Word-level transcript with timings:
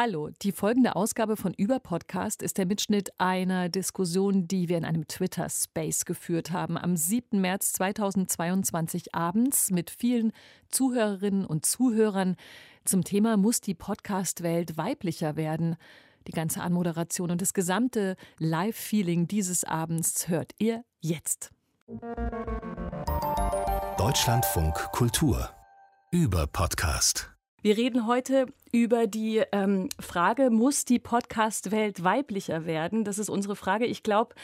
Hallo, 0.00 0.30
die 0.42 0.52
folgende 0.52 0.94
Ausgabe 0.94 1.36
von 1.36 1.52
Über 1.54 1.80
Podcast 1.80 2.44
ist 2.44 2.56
der 2.56 2.66
Mitschnitt 2.66 3.10
einer 3.18 3.68
Diskussion, 3.68 4.46
die 4.46 4.68
wir 4.68 4.78
in 4.78 4.84
einem 4.84 5.08
Twitter 5.08 5.48
Space 5.50 6.04
geführt 6.04 6.52
haben 6.52 6.78
am 6.78 6.96
7. 6.96 7.40
März 7.40 7.72
2022 7.72 9.12
abends 9.12 9.72
mit 9.72 9.90
vielen 9.90 10.30
Zuhörerinnen 10.68 11.44
und 11.44 11.66
Zuhörern 11.66 12.36
zum 12.84 13.02
Thema 13.02 13.36
muss 13.36 13.60
die 13.60 13.74
Podcast-Welt 13.74 14.76
weiblicher 14.76 15.34
werden. 15.34 15.74
Die 16.28 16.32
ganze 16.32 16.60
Anmoderation 16.60 17.32
und 17.32 17.42
das 17.42 17.52
gesamte 17.52 18.14
Live-Feeling 18.38 19.26
dieses 19.26 19.64
Abends 19.64 20.28
hört 20.28 20.52
ihr 20.60 20.84
jetzt. 21.00 21.50
Deutschlandfunk 23.98 24.76
Kultur 24.92 25.50
über 26.12 26.46
Podcast. 26.46 27.37
Wir 27.60 27.76
reden 27.76 28.06
heute 28.06 28.46
über 28.70 29.08
die 29.08 29.42
ähm, 29.50 29.88
Frage, 29.98 30.50
muss 30.50 30.84
die 30.84 31.00
Podcast-Welt 31.00 32.04
weiblicher 32.04 32.66
werden? 32.66 33.02
Das 33.02 33.18
ist 33.18 33.28
unsere 33.28 33.56
Frage. 33.56 33.84
Ich 33.84 34.04
glaube, 34.04 34.36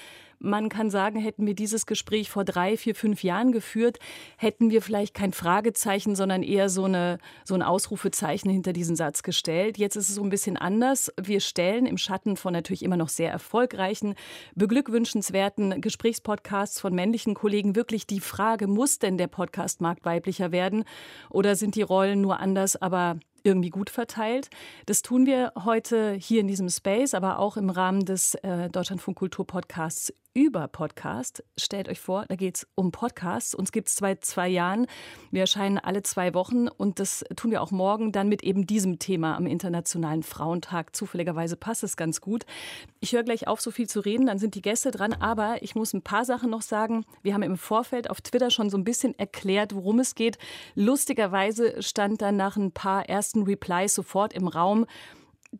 man 0.44 0.68
kann 0.68 0.90
sagen, 0.90 1.18
hätten 1.18 1.46
wir 1.46 1.54
dieses 1.54 1.86
Gespräch 1.86 2.30
vor 2.30 2.44
drei, 2.44 2.76
vier, 2.76 2.94
fünf 2.94 3.22
Jahren 3.22 3.50
geführt, 3.50 3.98
hätten 4.36 4.70
wir 4.70 4.82
vielleicht 4.82 5.14
kein 5.14 5.32
Fragezeichen, 5.32 6.14
sondern 6.14 6.42
eher 6.42 6.68
so, 6.68 6.84
eine, 6.84 7.18
so 7.44 7.54
ein 7.54 7.62
Ausrufezeichen 7.62 8.50
hinter 8.50 8.72
diesen 8.72 8.94
Satz 8.94 9.22
gestellt. 9.22 9.78
Jetzt 9.78 9.96
ist 9.96 10.10
es 10.10 10.14
so 10.14 10.22
ein 10.22 10.30
bisschen 10.30 10.56
anders. 10.56 11.10
Wir 11.20 11.40
stellen 11.40 11.86
im 11.86 11.98
Schatten 11.98 12.36
von 12.36 12.52
natürlich 12.52 12.82
immer 12.82 12.96
noch 12.96 13.08
sehr 13.08 13.30
erfolgreichen, 13.30 14.14
beglückwünschenswerten 14.54 15.80
Gesprächspodcasts 15.80 16.80
von 16.80 16.94
männlichen 16.94 17.34
Kollegen 17.34 17.74
wirklich 17.74 18.06
die 18.06 18.20
Frage, 18.20 18.66
muss 18.66 18.98
denn 18.98 19.18
der 19.18 19.28
Podcastmarkt 19.28 20.04
weiblicher 20.04 20.52
werden? 20.52 20.84
Oder 21.30 21.56
sind 21.56 21.74
die 21.74 21.82
Rollen 21.82 22.20
nur 22.20 22.38
anders, 22.40 22.76
aber 22.76 23.16
irgendwie 23.44 23.70
gut 23.70 23.90
verteilt. 23.90 24.48
Das 24.86 25.02
tun 25.02 25.26
wir 25.26 25.52
heute 25.64 26.14
hier 26.14 26.40
in 26.40 26.48
diesem 26.48 26.68
Space, 26.68 27.14
aber 27.14 27.38
auch 27.38 27.56
im 27.56 27.70
Rahmen 27.70 28.04
des 28.04 28.34
äh, 28.36 28.70
Deutschlandfunk 28.70 29.18
Kultur 29.18 29.46
Podcasts 29.46 30.12
über 30.34 30.66
Podcast. 30.66 31.44
Stellt 31.56 31.88
euch 31.88 32.00
vor, 32.00 32.26
da 32.28 32.34
geht 32.34 32.56
es 32.56 32.66
um 32.74 32.90
Podcasts. 32.90 33.54
Uns 33.54 33.70
gibt 33.70 33.88
es 33.88 33.94
seit 33.94 34.24
zwei 34.24 34.48
Jahren. 34.48 34.86
Wir 35.30 35.42
erscheinen 35.42 35.78
alle 35.78 36.02
zwei 36.02 36.34
Wochen 36.34 36.66
und 36.66 36.98
das 36.98 37.24
tun 37.36 37.52
wir 37.52 37.62
auch 37.62 37.70
morgen 37.70 38.10
dann 38.10 38.28
mit 38.28 38.42
eben 38.42 38.66
diesem 38.66 38.98
Thema 38.98 39.36
am 39.36 39.46
Internationalen 39.46 40.24
Frauentag. 40.24 40.94
Zufälligerweise 40.94 41.56
passt 41.56 41.84
es 41.84 41.96
ganz 41.96 42.20
gut. 42.20 42.44
Ich 42.98 43.12
höre 43.12 43.22
gleich 43.22 43.46
auf, 43.46 43.60
so 43.60 43.70
viel 43.70 43.88
zu 43.88 44.00
reden, 44.00 44.26
dann 44.26 44.38
sind 44.38 44.56
die 44.56 44.62
Gäste 44.62 44.90
dran. 44.90 45.12
Aber 45.12 45.62
ich 45.62 45.76
muss 45.76 45.94
ein 45.94 46.02
paar 46.02 46.24
Sachen 46.24 46.50
noch 46.50 46.62
sagen. 46.62 47.06
Wir 47.22 47.32
haben 47.32 47.42
im 47.42 47.56
Vorfeld 47.56 48.10
auf 48.10 48.20
Twitter 48.20 48.50
schon 48.50 48.70
so 48.70 48.76
ein 48.76 48.84
bisschen 48.84 49.16
erklärt, 49.16 49.74
worum 49.74 50.00
es 50.00 50.16
geht. 50.16 50.38
Lustigerweise 50.74 51.80
stand 51.80 52.22
dann 52.22 52.36
nach 52.36 52.56
ein 52.56 52.72
paar 52.72 53.08
ersten 53.08 53.44
Replies 53.44 53.94
sofort 53.94 54.32
im 54.32 54.48
Raum, 54.48 54.86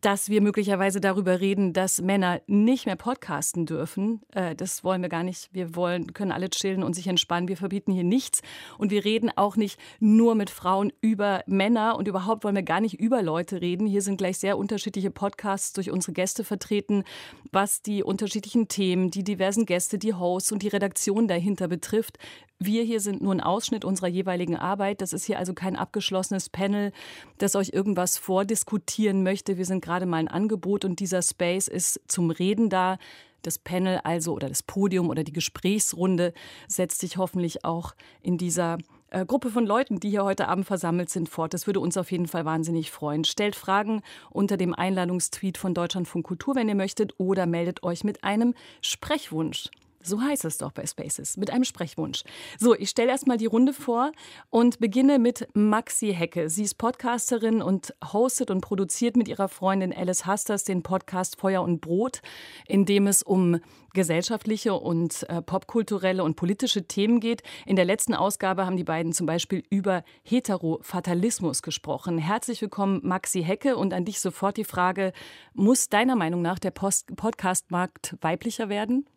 dass 0.01 0.29
wir 0.29 0.41
möglicherweise 0.41 0.99
darüber 0.99 1.39
reden, 1.39 1.71
dass 1.71 2.01
Männer 2.01 2.41
nicht 2.47 2.85
mehr 2.85 2.95
podcasten 2.95 3.65
dürfen. 3.65 4.21
Äh, 4.33 4.55
das 4.55 4.83
wollen 4.83 5.01
wir 5.01 5.09
gar 5.09 5.23
nicht. 5.23 5.49
Wir 5.53 5.75
wollen, 5.75 6.13
können 6.13 6.31
alle 6.31 6.49
chillen 6.49 6.83
und 6.83 6.93
sich 6.93 7.07
entspannen. 7.07 7.47
Wir 7.47 7.57
verbieten 7.57 7.93
hier 7.93 8.03
nichts. 8.03 8.41
Und 8.77 8.91
wir 8.91 9.05
reden 9.05 9.31
auch 9.35 9.55
nicht 9.55 9.79
nur 9.99 10.35
mit 10.35 10.49
Frauen 10.49 10.91
über 11.01 11.43
Männer. 11.47 11.95
Und 11.97 12.07
überhaupt 12.07 12.43
wollen 12.43 12.55
wir 12.55 12.63
gar 12.63 12.81
nicht 12.81 12.99
über 12.99 13.21
Leute 13.21 13.61
reden. 13.61 13.87
Hier 13.87 14.01
sind 14.01 14.17
gleich 14.17 14.37
sehr 14.37 14.57
unterschiedliche 14.57 15.11
Podcasts 15.11 15.73
durch 15.73 15.91
unsere 15.91 16.13
Gäste 16.13 16.43
vertreten, 16.43 17.03
was 17.51 17.81
die 17.81 18.03
unterschiedlichen 18.03 18.67
Themen, 18.67 19.11
die 19.11 19.23
diversen 19.23 19.65
Gäste, 19.65 19.97
die 19.97 20.13
Hosts 20.13 20.51
und 20.51 20.61
die 20.61 20.67
Redaktion 20.67 21.27
dahinter 21.27 21.67
betrifft. 21.67 22.17
Wir 22.57 22.83
hier 22.83 23.01
sind 23.01 23.21
nur 23.21 23.33
ein 23.33 23.41
Ausschnitt 23.41 23.83
unserer 23.83 24.07
jeweiligen 24.07 24.55
Arbeit. 24.55 25.01
Das 25.01 25.11
ist 25.11 25.25
hier 25.25 25.37
also 25.37 25.53
kein 25.53 25.75
abgeschlossenes 25.75 26.49
Panel, 26.49 26.93
das 27.37 27.55
euch 27.57 27.71
irgendwas 27.73 28.17
vordiskutieren 28.17 29.23
möchte. 29.23 29.57
Wir 29.57 29.65
sind 29.65 29.81
gerade 29.85 30.05
mal 30.05 30.17
ein 30.17 30.27
Angebot 30.27 30.83
und 30.83 30.99
dieser 30.99 31.21
Space 31.21 31.67
ist 31.67 32.01
zum 32.07 32.31
Reden 32.31 32.69
da. 32.69 32.97
Das 33.43 33.59
Panel 33.59 33.99
also 34.03 34.33
oder 34.33 34.49
das 34.49 34.63
Podium 34.63 35.09
oder 35.09 35.23
die 35.23 35.31
Gesprächsrunde 35.31 36.33
setzt 36.67 36.99
sich 36.99 37.17
hoffentlich 37.17 37.63
auch 37.63 37.93
in 38.23 38.39
dieser 38.39 38.79
äh, 39.11 39.23
Gruppe 39.23 39.51
von 39.51 39.67
Leuten, 39.67 39.99
die 39.99 40.09
hier 40.09 40.23
heute 40.23 40.47
Abend 40.47 40.65
versammelt 40.65 41.11
sind, 41.11 41.29
fort. 41.29 41.53
Das 41.53 41.67
würde 41.67 41.79
uns 41.79 41.95
auf 41.95 42.11
jeden 42.11 42.27
Fall 42.27 42.43
wahnsinnig 42.43 42.89
freuen. 42.89 43.23
Stellt 43.23 43.55
Fragen 43.55 44.01
unter 44.31 44.57
dem 44.57 44.73
Einladungstweet 44.73 45.59
von 45.59 45.75
Deutschlandfunk 45.75 46.25
Kultur, 46.25 46.55
wenn 46.55 46.67
ihr 46.67 46.75
möchtet, 46.75 47.13
oder 47.19 47.45
meldet 47.45 47.83
euch 47.83 48.03
mit 48.03 48.23
einem 48.23 48.55
Sprechwunsch. 48.81 49.69
So 50.05 50.21
heißt 50.21 50.45
es 50.45 50.59
doch 50.59 50.71
bei 50.71 50.85
Spaces, 50.85 51.35
mit 51.35 51.49
einem 51.49 51.63
Sprechwunsch. 51.63 52.23
So, 52.59 52.75
ich 52.75 52.91
stelle 52.91 53.09
erstmal 53.09 53.37
die 53.37 53.47
Runde 53.47 53.73
vor 53.73 54.11
und 54.51 54.79
beginne 54.79 55.17
mit 55.17 55.47
Maxi 55.55 56.13
Hecke. 56.13 56.47
Sie 56.47 56.61
ist 56.61 56.75
Podcasterin 56.75 57.63
und 57.63 57.95
hostet 58.13 58.51
und 58.51 58.61
produziert 58.61 59.17
mit 59.17 59.27
ihrer 59.27 59.47
Freundin 59.47 59.91
Alice 59.91 60.27
Hasters 60.27 60.63
den 60.63 60.83
Podcast 60.83 61.39
Feuer 61.39 61.63
und 61.63 61.81
Brot, 61.81 62.21
in 62.67 62.85
dem 62.85 63.07
es 63.07 63.23
um 63.23 63.59
gesellschaftliche 63.95 64.75
und 64.75 65.27
äh, 65.27 65.41
popkulturelle 65.41 66.23
und 66.23 66.35
politische 66.35 66.87
Themen 66.87 67.19
geht. 67.19 67.41
In 67.65 67.75
der 67.75 67.85
letzten 67.85 68.13
Ausgabe 68.13 68.67
haben 68.67 68.77
die 68.77 68.83
beiden 68.83 69.11
zum 69.11 69.25
Beispiel 69.25 69.63
über 69.71 70.03
Heterofatalismus 70.23 71.63
gesprochen. 71.63 72.19
Herzlich 72.19 72.61
willkommen, 72.61 72.99
Maxi 73.03 73.41
Hecke. 73.41 73.75
Und 73.75 73.91
an 73.91 74.05
dich 74.05 74.19
sofort 74.19 74.57
die 74.57 74.65
Frage, 74.65 75.13
muss 75.53 75.89
deiner 75.89 76.15
Meinung 76.15 76.43
nach 76.43 76.59
der 76.59 76.71
Post 76.71 77.15
Podcastmarkt 77.15 78.17
weiblicher 78.21 78.69
werden? 78.69 79.07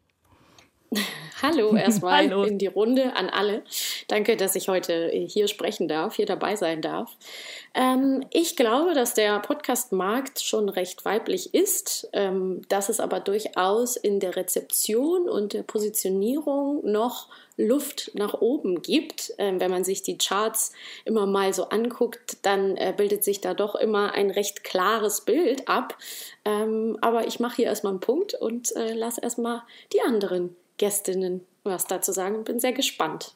Hallo 1.43 1.77
erstmal 1.77 2.29
Hallo. 2.29 2.45
in 2.45 2.59
die 2.59 2.67
Runde 2.67 3.15
an 3.15 3.29
alle. 3.29 3.63
Danke, 4.09 4.37
dass 4.37 4.57
ich 4.57 4.69
heute 4.69 5.09
hier 5.09 5.47
sprechen 5.47 5.87
darf, 5.87 6.17
hier 6.17 6.27
dabei 6.27 6.57
sein 6.57 6.81
darf. 6.81 7.17
Ähm, 7.75 8.25
ich 8.31 8.57
glaube, 8.57 8.95
dass 8.95 9.15
der 9.15 9.39
Podcast-Markt 9.41 10.41
schon 10.41 10.69
recht 10.69 11.05
weiblich 11.05 11.55
ist, 11.55 12.09
ähm, 12.13 12.63
dass 12.69 12.89
es 12.89 13.01
aber 13.01 13.21
durchaus 13.21 13.97
in 13.97 14.19
der 14.19 14.37
Rezeption 14.37 15.29
und 15.29 15.53
der 15.53 15.63
Positionierung 15.63 16.81
noch 16.91 17.29
Luft 17.57 18.13
nach 18.15 18.41
oben 18.41 18.83
gibt. 18.83 19.35
Ähm, 19.39 19.61
wenn 19.61 19.71
man 19.71 19.85
sich 19.85 20.03
die 20.03 20.17
Charts 20.17 20.73
immer 21.05 21.27
mal 21.27 21.53
so 21.53 21.65
anguckt, 21.65 22.39
dann 22.43 22.77
äh, 22.77 22.95
bildet 22.97 23.25
sich 23.25 23.41
da 23.41 23.53
doch 23.53 23.75
immer 23.75 24.13
ein 24.13 24.31
recht 24.31 24.65
klares 24.65 25.21
Bild 25.21 25.69
ab. 25.69 25.99
Ähm, 26.45 26.97
aber 27.03 27.27
ich 27.27 27.41
mache 27.41 27.57
hier 27.57 27.67
erstmal 27.67 27.93
einen 27.93 28.01
Punkt 28.01 28.35
und 28.35 28.75
äh, 28.75 28.95
lasse 28.95 29.21
erstmal 29.21 29.63
die 29.93 30.01
anderen 30.01 30.57
Gästinnen 30.79 31.45
was 31.65 31.87
dazu 31.87 32.13
sagen 32.13 32.37
und 32.37 32.45
bin 32.45 32.61
sehr 32.61 32.73
gespannt. 32.73 33.35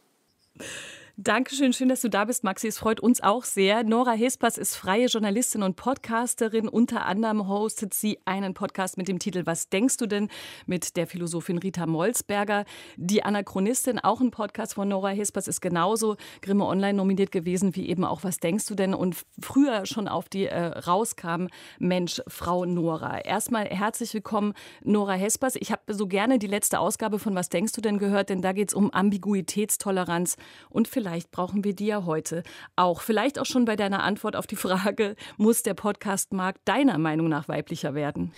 Dankeschön, 1.19 1.75
schön, 1.75 1.91
dass 1.91 2.01
du 2.01 2.09
da 2.09 2.25
bist, 2.25 2.43
Maxi. 2.43 2.69
Es 2.69 2.79
freut 2.79 2.99
uns 2.99 3.23
auch 3.23 3.45
sehr. 3.45 3.85
Nora 3.85 4.13
Hespers 4.13 4.57
ist 4.57 4.77
freie 4.77 5.09
Journalistin 5.09 5.63
und 5.63 5.77
Podcasterin. 5.77 6.69
Unter 6.69 7.05
anderem 7.05 7.49
hostet 7.49 7.93
sie 7.93 8.19
einen 8.25 8.55
Podcast 8.55 8.97
mit 8.97 9.09
dem 9.09 9.19
Titel 9.19 9.45
Was 9.45 9.69
denkst 9.69 9.99
du 9.99 10.07
denn? 10.07 10.31
mit 10.65 10.97
der 10.97 11.07
Philosophin 11.07 11.59
Rita 11.59 11.85
Molzberger. 11.85 12.65
Die 12.97 13.23
Anachronistin, 13.25 13.99
auch 13.99 14.23
ein 14.23 14.31
Podcast 14.31 14.73
von 14.73 14.89
Nora 14.89 15.11
Hespers, 15.11 15.49
ist 15.49 15.61
genauso 15.61 16.17
Grimme 16.41 16.65
Online 16.65 16.95
nominiert 16.95 17.31
gewesen 17.31 17.77
wie 17.77 17.91
eben 17.91 18.07
auch 18.07 18.25
Was 18.25 18.39
denkst 18.39 18.65
du 18.65 18.75
denn? 18.75 18.95
Und 18.95 19.15
früher 19.39 19.85
schon 19.85 20.09
auf 20.09 20.31
die 20.31 20.47
äh, 20.47 20.65
rauskam 20.65 21.49
Mensch, 21.79 22.23
Frau 22.27 22.65
Nora. 22.65 23.19
Erstmal 23.19 23.67
herzlich 23.67 24.15
willkommen, 24.15 24.55
Nora 24.83 25.13
Hespers. 25.13 25.57
Ich 25.57 25.73
habe 25.73 25.93
so 25.93 26.07
gerne 26.07 26.39
die 26.39 26.47
letzte 26.47 26.81
Ausgabe 26.81 27.19
von 27.19 27.35
Was 27.35 27.51
denkst 27.51 27.73
du 27.73 27.83
denn 27.83 27.99
gehört, 27.99 28.31
denn 28.31 28.41
da 28.41 28.53
geht 28.53 28.71
es 28.71 28.75
um 28.75 28.91
Ambiguitätstoleranz 28.91 30.37
und 30.71 30.89
vielleicht 30.89 31.02
Vielleicht 31.03 31.33
brauchen 31.33 31.65
wir 31.65 31.75
die 31.75 31.87
ja 31.87 32.05
heute 32.05 32.45
auch. 32.77 33.01
Vielleicht 33.01 33.41
auch 33.41 33.45
schon 33.45 33.65
bei 33.65 33.75
deiner 33.75 34.05
Antwort 34.05 34.37
auf 34.37 34.47
die 34.47 34.55
Frage, 34.55 35.17
muss 35.37 35.65
der 35.65 35.75
Podcastmarkt 35.75 36.61
deiner 36.65 36.97
Meinung 36.97 37.29
nach 37.29 37.49
weiblicher 37.49 37.97
werden? 37.97 38.33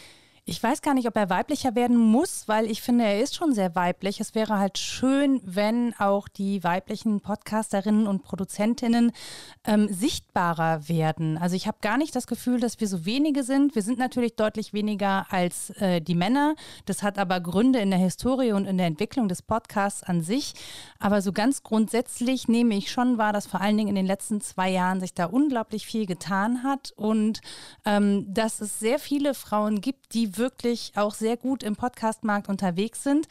Ich 0.47 0.63
weiß 0.63 0.83
gar 0.83 0.93
nicht, 0.93 1.09
ob 1.09 1.17
er 1.17 1.31
weiblicher 1.31 1.75
werden 1.75 1.97
muss, 1.97 2.47
weil 2.49 2.71
ich 2.71 2.83
finde, 2.83 3.05
er 3.05 3.23
ist 3.23 3.35
schon 3.35 3.55
sehr 3.55 3.75
weiblich. 3.75 4.21
Es 4.21 4.35
wäre 4.35 4.59
halt 4.59 4.77
schön, 4.77 5.41
wenn 5.43 5.95
auch 5.99 6.29
die 6.29 6.63
weiblichen 6.63 7.23
Podcasterinnen 7.23 8.07
und 8.07 8.25
Produzentinnen 8.25 9.13
ähm, 9.65 9.89
sichtbarer 9.91 10.87
werden. 10.87 11.39
Also 11.39 11.57
ich 11.57 11.67
habe 11.67 11.79
gar 11.81 11.97
nicht 11.97 12.15
das 12.15 12.27
Gefühl, 12.27 12.61
dass 12.61 12.79
wir 12.79 12.89
so 12.89 13.07
wenige 13.07 13.43
sind. 13.43 13.75
Wir 13.75 13.81
sind 13.81 13.99
natürlich 13.99 14.37
deutlich 14.37 14.75
weniger 14.75 15.25
als 15.31 15.71
äh, 15.81 16.03
die 16.03 16.15
Männer. 16.15 16.57
Das 16.85 17.03
hat 17.03 17.19
aber 17.19 17.41
Gründe 17.41 17.79
in 17.79 17.89
der 17.89 17.99
Historie 17.99 18.53
und 18.53 18.67
in 18.67 18.77
der 18.77 18.87
Entwicklung 18.87 19.29
des 19.29 19.41
Podcasts 19.41 20.03
an 20.03 20.21
sich. 20.21 20.53
Aber 20.99 21.23
so 21.23 21.33
ganz 21.33 21.63
grundsätzlich 21.63 22.49
nehme 22.49 22.77
ich 22.77 22.91
schon 22.91 23.17
wahr, 23.17 23.33
dass 23.33 23.47
vor 23.47 23.63
allen 23.63 23.79
Dingen 23.79 23.89
in 23.89 23.95
den 23.95 24.05
letzten 24.05 24.43
zwei 24.43 24.69
Jahren 24.69 25.01
sich 25.01 25.15
da 25.15 25.25
unglaublich 25.25 25.87
viel 25.87 26.05
getan 26.05 26.63
hat 26.63 26.93
und 26.97 27.41
ähm, 27.87 28.27
dass 28.29 28.61
es 28.61 28.79
sehr 28.79 28.99
viele 28.99 29.33
Frauen 29.33 29.81
gibt, 29.81 30.13
die 30.13 30.34
wirklich 30.39 30.93
auch 30.97 31.15
sehr 31.15 31.37
gut 31.37 31.63
im 31.63 31.77
Podcastmarkt 31.77 32.49
unterwegs 32.49 33.03
sind. 33.03 33.29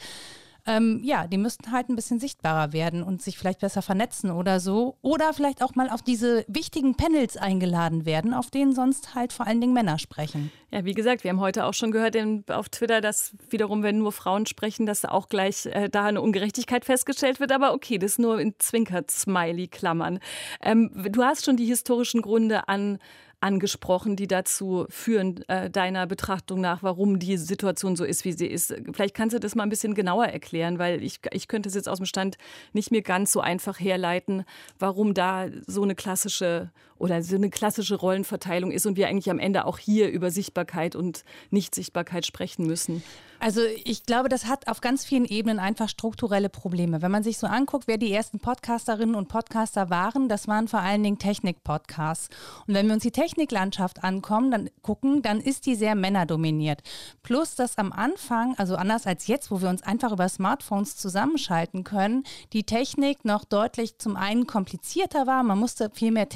Ähm, 0.65 1.01
ja, 1.03 1.27
die 1.27 1.37
müssten 1.37 1.73
halt 1.73 1.89
ein 1.89 1.95
bisschen 1.95 2.19
sichtbarer 2.19 2.71
werden 2.71 3.03
und 3.03 3.21
sich 3.21 3.37
vielleicht 3.37 3.59
besser 3.59 3.81
vernetzen 3.81 4.31
oder 4.31 4.61
so. 4.61 4.95
Oder 5.01 5.33
vielleicht 5.33 5.61
auch 5.61 5.75
mal 5.75 5.89
auf 5.89 6.01
diese 6.01 6.45
wichtigen 6.47 6.95
Panels 6.95 7.35
eingeladen 7.35 8.05
werden, 8.05 8.33
auf 8.33 8.49
denen 8.49 8.73
sonst 8.73 9.13
halt 9.13 9.33
vor 9.33 9.45
allen 9.45 9.59
Dingen 9.59 9.73
Männer 9.73 9.99
sprechen. 9.99 10.51
Ja, 10.71 10.85
wie 10.85 10.93
gesagt, 10.93 11.25
wir 11.25 11.31
haben 11.31 11.41
heute 11.41 11.65
auch 11.65 11.73
schon 11.73 11.91
gehört 11.91 12.15
in, 12.15 12.45
auf 12.47 12.69
Twitter, 12.69 13.01
dass 13.01 13.33
wiederum, 13.49 13.83
wenn 13.83 13.97
nur 13.97 14.13
Frauen 14.13 14.45
sprechen, 14.45 14.85
dass 14.85 15.03
auch 15.03 15.27
gleich 15.27 15.65
äh, 15.65 15.89
da 15.89 16.05
eine 16.05 16.21
Ungerechtigkeit 16.21 16.85
festgestellt 16.85 17.41
wird. 17.41 17.51
Aber 17.51 17.73
okay, 17.73 17.97
das 17.97 18.17
nur 18.17 18.39
in 18.39 18.55
Zwinkert-Smiley-Klammern. 18.57 20.19
Ähm, 20.61 20.91
du 21.09 21.23
hast 21.23 21.43
schon 21.43 21.57
die 21.57 21.65
historischen 21.65 22.21
Gründe 22.21 22.69
an 22.69 22.99
angesprochen, 23.43 24.15
die 24.15 24.27
dazu 24.27 24.85
führen, 24.89 25.43
äh, 25.49 25.69
deiner 25.69 26.07
Betrachtung 26.07 26.61
nach, 26.61 26.81
warum 26.81 27.19
die 27.19 27.35
Situation 27.37 27.97
so 27.97 28.05
ist, 28.05 28.23
wie 28.23 28.31
sie 28.31 28.47
ist. 28.47 28.73
Vielleicht 28.93 29.13
kannst 29.13 29.35
du 29.35 29.39
das 29.39 29.53
mal 29.53 29.63
ein 29.63 29.69
bisschen 29.69 29.95
genauer 29.95 30.27
erklären, 30.27 30.79
weil 30.79 31.03
ich, 31.03 31.19
ich 31.31 31.49
könnte 31.49 31.67
es 31.67 31.75
jetzt 31.75 31.89
aus 31.89 31.97
dem 31.97 32.05
Stand 32.05 32.37
nicht 32.71 32.89
mehr 32.91 33.01
ganz 33.01 33.33
so 33.33 33.41
einfach 33.41 33.79
herleiten, 33.79 34.45
warum 34.79 35.13
da 35.13 35.47
so 35.67 35.83
eine 35.83 35.93
klassische 35.93 36.71
oder 36.97 37.21
so 37.23 37.35
eine 37.35 37.49
klassische 37.49 37.95
Rollenverteilung 37.95 38.71
ist 38.71 38.85
und 38.85 38.97
wir 38.97 39.07
eigentlich 39.07 39.29
am 39.29 39.39
Ende 39.39 39.65
auch 39.65 39.77
hier 39.77 40.09
über 40.09 40.31
Sichtbarkeit 40.31 40.95
und 40.95 41.23
Nichtsichtbarkeit 41.51 42.25
sprechen 42.25 42.65
müssen. 42.65 43.03
Also 43.43 43.59
ich 43.83 44.05
glaube, 44.05 44.29
das 44.29 44.45
hat 44.45 44.69
auf 44.69 44.79
ganz 44.79 45.03
vielen 45.03 45.25
Ebenen 45.25 45.59
einfach 45.59 45.89
strukturelle 45.89 46.47
Probleme. 46.47 47.01
Wenn 47.01 47.11
man 47.11 47.23
sich 47.23 47.37
so 47.37 47.45
anguckt, 47.45 47.87
wer 47.87 47.97
die 47.97 48.09
ersten 48.09 48.39
Podcasterinnen 48.39 49.15
und 49.15 49.27
Podcaster 49.27 49.89
waren, 49.89 50.29
das 50.29 50.47
waren 50.47 50.69
vor 50.69 50.79
allen 50.79 51.03
Dingen 51.03 51.19
Technik-Podcasts. 51.19 52.29
Und 52.67 52.73
wenn 52.73 52.87
wir 52.87 52.93
uns 52.93 53.03
die 53.03 53.11
Techniklandschaft 53.11 54.01
ankommen, 54.01 54.49
dann 54.49 54.69
gucken, 54.81 55.23
dann 55.23 55.41
ist 55.41 55.65
die 55.65 55.75
sehr 55.75 55.93
männerdominiert. 55.93 56.83
Plus, 57.21 57.55
dass 57.55 57.77
am 57.77 57.91
Anfang, 57.91 58.55
also 58.57 58.77
anders 58.77 59.05
als 59.07 59.27
jetzt, 59.27 59.51
wo 59.51 59.61
wir 59.61 59.67
uns 59.67 59.83
einfach 59.83 60.13
über 60.13 60.29
Smartphones 60.29 60.95
zusammenschalten 60.95 61.83
können, 61.83 62.23
die 62.53 62.63
Technik 62.63 63.25
noch 63.25 63.43
deutlich 63.43 63.97
zum 63.97 64.15
einen 64.15 64.47
komplizierter 64.47 65.27
war. 65.27 65.43
Man 65.43 65.59
musste 65.59 65.91
viel 65.93 66.11
mehr 66.11 66.29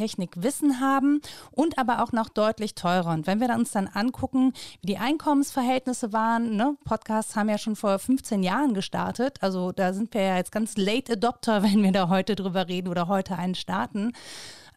Technikwissen 0.58 0.80
haben 0.80 1.22
und 1.52 1.78
aber 1.78 2.04
auch 2.04 2.12
noch 2.12 2.30
deutlich 2.30 2.76
teurer. 2.76 3.12
Und 3.12 3.28
wenn 3.28 3.40
wir 3.40 3.50
uns 3.56 3.72
dann 3.72 3.88
angucken, 3.88 4.54
wie 4.82 4.88
die 4.88 4.98
Einkommensverhältnisse 4.98 6.14
waren, 6.14 6.56
ne, 6.56 6.76
Podcasts 6.86 7.36
haben 7.36 7.50
ja 7.50 7.58
schon 7.58 7.76
vor 7.76 7.98
15 8.00 8.44
Jahren 8.44 8.74
gestartet. 8.74 9.38
Also 9.42 9.72
da 9.72 9.94
sind 9.94 10.14
wir 10.14 10.22
ja 10.22 10.38
jetzt 10.38 10.52
ganz 10.52 10.78
Late 10.78 11.14
Adopter, 11.14 11.64
wenn 11.68 11.84
wir 11.84 11.92
da 11.92 12.10
heute 12.10 12.36
drüber 12.36 12.68
reden 12.68 12.90
oder 12.90 13.08
heute 13.08 13.38
einen 13.38 13.56
starten. 13.56 14.14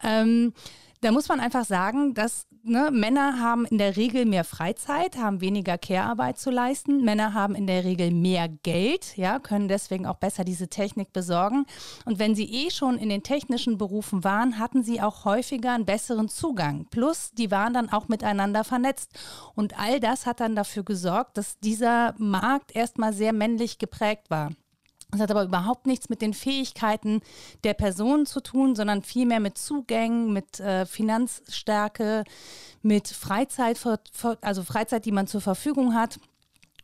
Ähm, 0.02 0.52
da 1.02 1.12
muss 1.12 1.28
man 1.28 1.40
einfach 1.40 1.64
sagen, 1.64 2.12
dass 2.14 2.46
ne, 2.62 2.90
Männer 2.92 3.40
haben 3.40 3.64
in 3.64 3.78
der 3.78 3.96
Regel 3.96 4.26
mehr 4.26 4.44
Freizeit, 4.44 5.16
haben 5.16 5.40
weniger 5.40 5.78
Care-Arbeit 5.78 6.38
zu 6.38 6.50
leisten. 6.50 7.04
Männer 7.04 7.34
haben 7.34 7.54
in 7.54 7.66
der 7.66 7.84
Regel 7.84 8.10
mehr 8.10 8.48
Geld, 8.48 9.16
ja, 9.16 9.38
können 9.38 9.68
deswegen 9.68 10.06
auch 10.06 10.16
besser 10.16 10.44
diese 10.44 10.68
Technik 10.68 11.12
besorgen. 11.12 11.66
Und 12.04 12.18
wenn 12.18 12.34
sie 12.34 12.44
eh 12.44 12.70
schon 12.70 12.98
in 12.98 13.08
den 13.08 13.22
technischen 13.22 13.78
Berufen 13.78 14.24
waren, 14.24 14.58
hatten 14.58 14.82
sie 14.82 15.00
auch 15.00 15.24
häufiger 15.24 15.72
einen 15.72 15.86
besseren 15.86 16.28
Zugang. 16.28 16.86
Plus, 16.90 17.32
die 17.32 17.50
waren 17.50 17.74
dann 17.74 17.90
auch 17.90 18.08
miteinander 18.08 18.64
vernetzt. 18.64 19.12
Und 19.54 19.78
all 19.78 20.00
das 20.00 20.26
hat 20.26 20.40
dann 20.40 20.56
dafür 20.56 20.84
gesorgt, 20.84 21.36
dass 21.36 21.58
dieser 21.58 22.14
Markt 22.18 22.74
erstmal 22.74 23.12
sehr 23.12 23.32
männlich 23.32 23.78
geprägt 23.78 24.30
war. 24.30 24.50
Das 25.10 25.20
hat 25.20 25.30
aber 25.30 25.44
überhaupt 25.44 25.86
nichts 25.86 26.08
mit 26.08 26.22
den 26.22 26.34
Fähigkeiten 26.34 27.20
der 27.64 27.74
Person 27.74 28.26
zu 28.26 28.40
tun, 28.40 28.76
sondern 28.76 29.02
vielmehr 29.02 29.40
mit 29.40 29.58
Zugängen, 29.58 30.32
mit 30.32 30.60
äh, 30.60 30.86
Finanzstärke, 30.86 32.24
mit 32.82 33.08
Freizeit, 33.08 33.78
also 34.40 34.62
Freizeit, 34.62 35.04
die 35.04 35.12
man 35.12 35.26
zur 35.26 35.40
Verfügung 35.40 35.94
hat. 35.94 36.20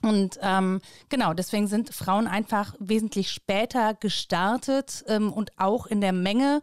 Und 0.02 0.38
ähm, 0.43 0.81
genau, 1.08 1.34
deswegen 1.34 1.69
sind 1.69 1.93
Frauen 1.94 2.26
einfach 2.26 2.75
wesentlich 2.78 3.31
später 3.31 3.94
gestartet 3.94 5.05
ähm, 5.08 5.32
und 5.32 5.52
auch 5.58 5.87
in 5.87 6.00
der 6.00 6.12
Menge. 6.12 6.61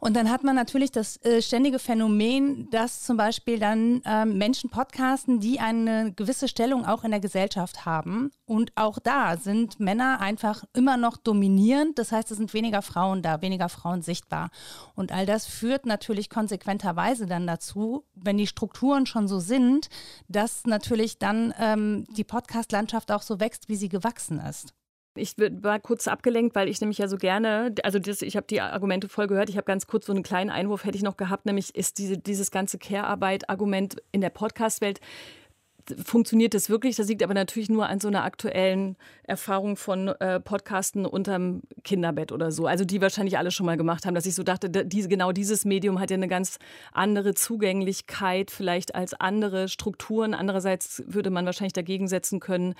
Und 0.00 0.16
dann 0.16 0.30
hat 0.30 0.44
man 0.44 0.56
natürlich 0.56 0.90
das 0.90 1.22
äh, 1.24 1.42
ständige 1.42 1.78
Phänomen, 1.78 2.68
dass 2.70 3.02
zum 3.02 3.18
Beispiel 3.18 3.58
dann 3.58 4.00
ähm, 4.06 4.38
Menschen 4.38 4.70
podcasten, 4.70 5.40
die 5.40 5.60
eine 5.60 6.12
gewisse 6.12 6.48
Stellung 6.48 6.86
auch 6.86 7.04
in 7.04 7.10
der 7.10 7.20
Gesellschaft 7.20 7.84
haben. 7.84 8.30
Und 8.46 8.72
auch 8.76 8.98
da 8.98 9.36
sind 9.36 9.78
Männer 9.78 10.20
einfach 10.20 10.64
immer 10.72 10.96
noch 10.96 11.18
dominierend. 11.18 11.98
Das 11.98 12.12
heißt, 12.12 12.30
es 12.30 12.38
sind 12.38 12.54
weniger 12.54 12.80
Frauen 12.80 13.20
da, 13.20 13.42
weniger 13.42 13.68
Frauen 13.68 14.00
sichtbar. 14.00 14.50
Und 14.94 15.12
all 15.12 15.26
das 15.26 15.46
führt 15.46 15.84
natürlich 15.84 16.30
konsequenterweise 16.30 17.26
dann 17.26 17.46
dazu, 17.46 18.06
wenn 18.14 18.38
die 18.38 18.46
Strukturen 18.46 19.04
schon 19.04 19.28
so 19.28 19.38
sind, 19.38 19.90
dass 20.28 20.64
natürlich 20.64 21.18
dann 21.18 21.52
ähm, 21.58 22.06
die 22.16 22.24
Podcast-Landschaft 22.24 23.12
auch 23.12 23.22
so 23.22 23.38
wächst, 23.38 23.68
wie 23.68 23.76
sie 23.76 23.90
gewachsen 23.90 24.40
ist. 24.40 24.72
Ich 25.16 25.34
war 25.38 25.80
kurz 25.80 26.06
abgelenkt, 26.06 26.54
weil 26.54 26.68
ich 26.68 26.80
nämlich 26.80 26.98
ja 26.98 27.08
so 27.08 27.16
gerne, 27.16 27.74
also 27.82 27.98
das, 27.98 28.22
ich 28.22 28.36
habe 28.36 28.46
die 28.48 28.60
Argumente 28.60 29.08
voll 29.08 29.26
gehört. 29.26 29.50
Ich 29.50 29.56
habe 29.56 29.64
ganz 29.64 29.86
kurz 29.86 30.06
so 30.06 30.12
einen 30.12 30.22
kleinen 30.22 30.50
Einwurf 30.50 30.84
hätte 30.84 30.96
ich 30.96 31.02
noch 31.02 31.16
gehabt, 31.16 31.46
nämlich 31.46 31.74
ist 31.74 31.98
diese, 31.98 32.16
dieses 32.16 32.50
ganze 32.50 32.78
Care-Arbeit-Argument 32.78 33.96
in 34.12 34.20
der 34.20 34.30
Podcast-Welt 34.30 35.00
funktioniert 36.04 36.54
das 36.54 36.70
wirklich. 36.70 36.96
Das 36.96 37.08
liegt 37.08 37.22
aber 37.22 37.34
natürlich 37.34 37.68
nur 37.68 37.86
an 37.86 38.00
so 38.00 38.08
einer 38.08 38.24
aktuellen 38.24 38.96
Erfahrung 39.24 39.76
von 39.76 40.08
äh, 40.08 40.40
Podcasten 40.40 41.06
unterm 41.06 41.62
Kinderbett 41.84 42.32
oder 42.32 42.52
so. 42.52 42.66
Also 42.66 42.84
die 42.84 43.00
wahrscheinlich 43.00 43.38
alle 43.38 43.50
schon 43.50 43.66
mal 43.66 43.76
gemacht 43.76 44.06
haben, 44.06 44.14
dass 44.14 44.26
ich 44.26 44.34
so 44.34 44.42
dachte, 44.42 44.68
diese, 44.70 45.08
genau 45.08 45.32
dieses 45.32 45.64
Medium 45.64 46.00
hat 46.00 46.10
ja 46.10 46.16
eine 46.16 46.28
ganz 46.28 46.58
andere 46.92 47.34
Zugänglichkeit 47.34 48.50
vielleicht 48.50 48.94
als 48.94 49.14
andere 49.14 49.68
Strukturen. 49.68 50.34
Andererseits 50.34 51.02
würde 51.06 51.30
man 51.30 51.46
wahrscheinlich 51.46 51.72
dagegen 51.72 52.08
setzen 52.08 52.40
können, 52.40 52.74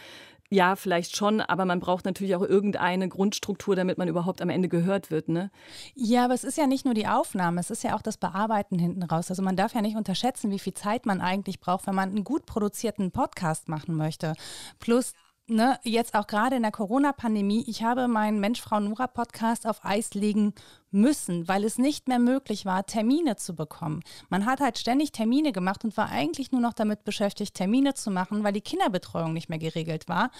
ja, 0.52 0.74
vielleicht 0.74 1.16
schon, 1.16 1.40
aber 1.40 1.64
man 1.64 1.78
braucht 1.78 2.04
natürlich 2.04 2.34
auch 2.34 2.42
irgendeine 2.42 3.08
Grundstruktur, 3.08 3.76
damit 3.76 3.98
man 3.98 4.08
überhaupt 4.08 4.42
am 4.42 4.50
Ende 4.50 4.68
gehört 4.68 5.12
wird, 5.12 5.28
ne? 5.28 5.52
Ja, 5.94 6.24
aber 6.24 6.34
es 6.34 6.42
ist 6.42 6.58
ja 6.58 6.66
nicht 6.66 6.84
nur 6.84 6.94
die 6.94 7.06
Aufnahme, 7.06 7.60
es 7.60 7.70
ist 7.70 7.84
ja 7.84 7.94
auch 7.94 8.02
das 8.02 8.16
Bearbeiten 8.16 8.76
hinten 8.76 9.04
raus. 9.04 9.30
Also 9.30 9.42
man 9.42 9.54
darf 9.54 9.74
ja 9.74 9.80
nicht 9.80 9.96
unterschätzen, 9.96 10.50
wie 10.50 10.58
viel 10.58 10.74
Zeit 10.74 11.06
man 11.06 11.20
eigentlich 11.20 11.60
braucht, 11.60 11.86
wenn 11.86 11.94
man 11.94 12.10
einen 12.10 12.24
gut 12.24 12.46
produzierten 12.46 13.12
Podcast 13.12 13.68
machen 13.68 13.94
möchte. 13.94 14.34
Plus 14.80 15.12
ne, 15.46 15.78
jetzt 15.84 16.14
auch 16.14 16.26
gerade 16.26 16.56
in 16.56 16.62
der 16.62 16.72
Corona-Pandemie, 16.72 17.64
ich 17.68 17.84
habe 17.84 18.08
meinen 18.08 18.40
Mensch-Frau-Nura-Podcast 18.40 19.68
auf 19.68 19.84
Eis 19.84 20.14
legen 20.14 20.54
müssen, 20.90 21.46
weil 21.48 21.64
es 21.64 21.78
nicht 21.78 22.08
mehr 22.08 22.18
möglich 22.18 22.66
war, 22.66 22.86
Termine 22.86 23.36
zu 23.36 23.54
bekommen. 23.54 24.02
Man 24.28 24.46
hat 24.46 24.60
halt 24.60 24.78
ständig 24.78 25.12
Termine 25.12 25.52
gemacht 25.52 25.84
und 25.84 25.96
war 25.96 26.08
eigentlich 26.10 26.52
nur 26.52 26.60
noch 26.60 26.72
damit 26.72 27.04
beschäftigt, 27.04 27.54
Termine 27.54 27.94
zu 27.94 28.10
machen, 28.10 28.42
weil 28.42 28.52
die 28.52 28.60
Kinderbetreuung 28.60 29.32
nicht 29.32 29.48
mehr 29.48 29.58
geregelt 29.58 30.08
war. 30.08 30.30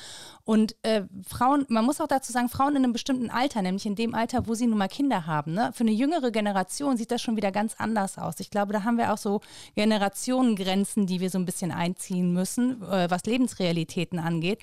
Und 0.44 0.74
äh, 0.82 1.02
Frauen, 1.26 1.66
man 1.68 1.84
muss 1.84 2.00
auch 2.00 2.08
dazu 2.08 2.32
sagen, 2.32 2.48
Frauen 2.48 2.76
in 2.76 2.84
einem 2.84 2.92
bestimmten 2.92 3.30
Alter, 3.30 3.62
nämlich 3.62 3.86
in 3.86 3.94
dem 3.94 4.14
Alter, 4.14 4.46
wo 4.46 4.54
sie 4.54 4.66
nun 4.66 4.78
mal 4.78 4.88
Kinder 4.88 5.26
haben. 5.26 5.54
Ne? 5.54 5.70
Für 5.72 5.84
eine 5.84 5.92
jüngere 5.92 6.30
Generation 6.30 6.96
sieht 6.96 7.10
das 7.10 7.22
schon 7.22 7.36
wieder 7.36 7.52
ganz 7.52 7.74
anders 7.78 8.18
aus. 8.18 8.40
Ich 8.40 8.50
glaube, 8.50 8.72
da 8.72 8.84
haben 8.84 8.98
wir 8.98 9.12
auch 9.12 9.18
so 9.18 9.40
Generationengrenzen, 9.74 11.06
die 11.06 11.20
wir 11.20 11.30
so 11.30 11.38
ein 11.38 11.46
bisschen 11.46 11.70
einziehen 11.70 12.32
müssen, 12.32 12.82
äh, 12.82 13.08
was 13.10 13.24
Lebensrealitäten 13.24 14.18
angeht. 14.18 14.60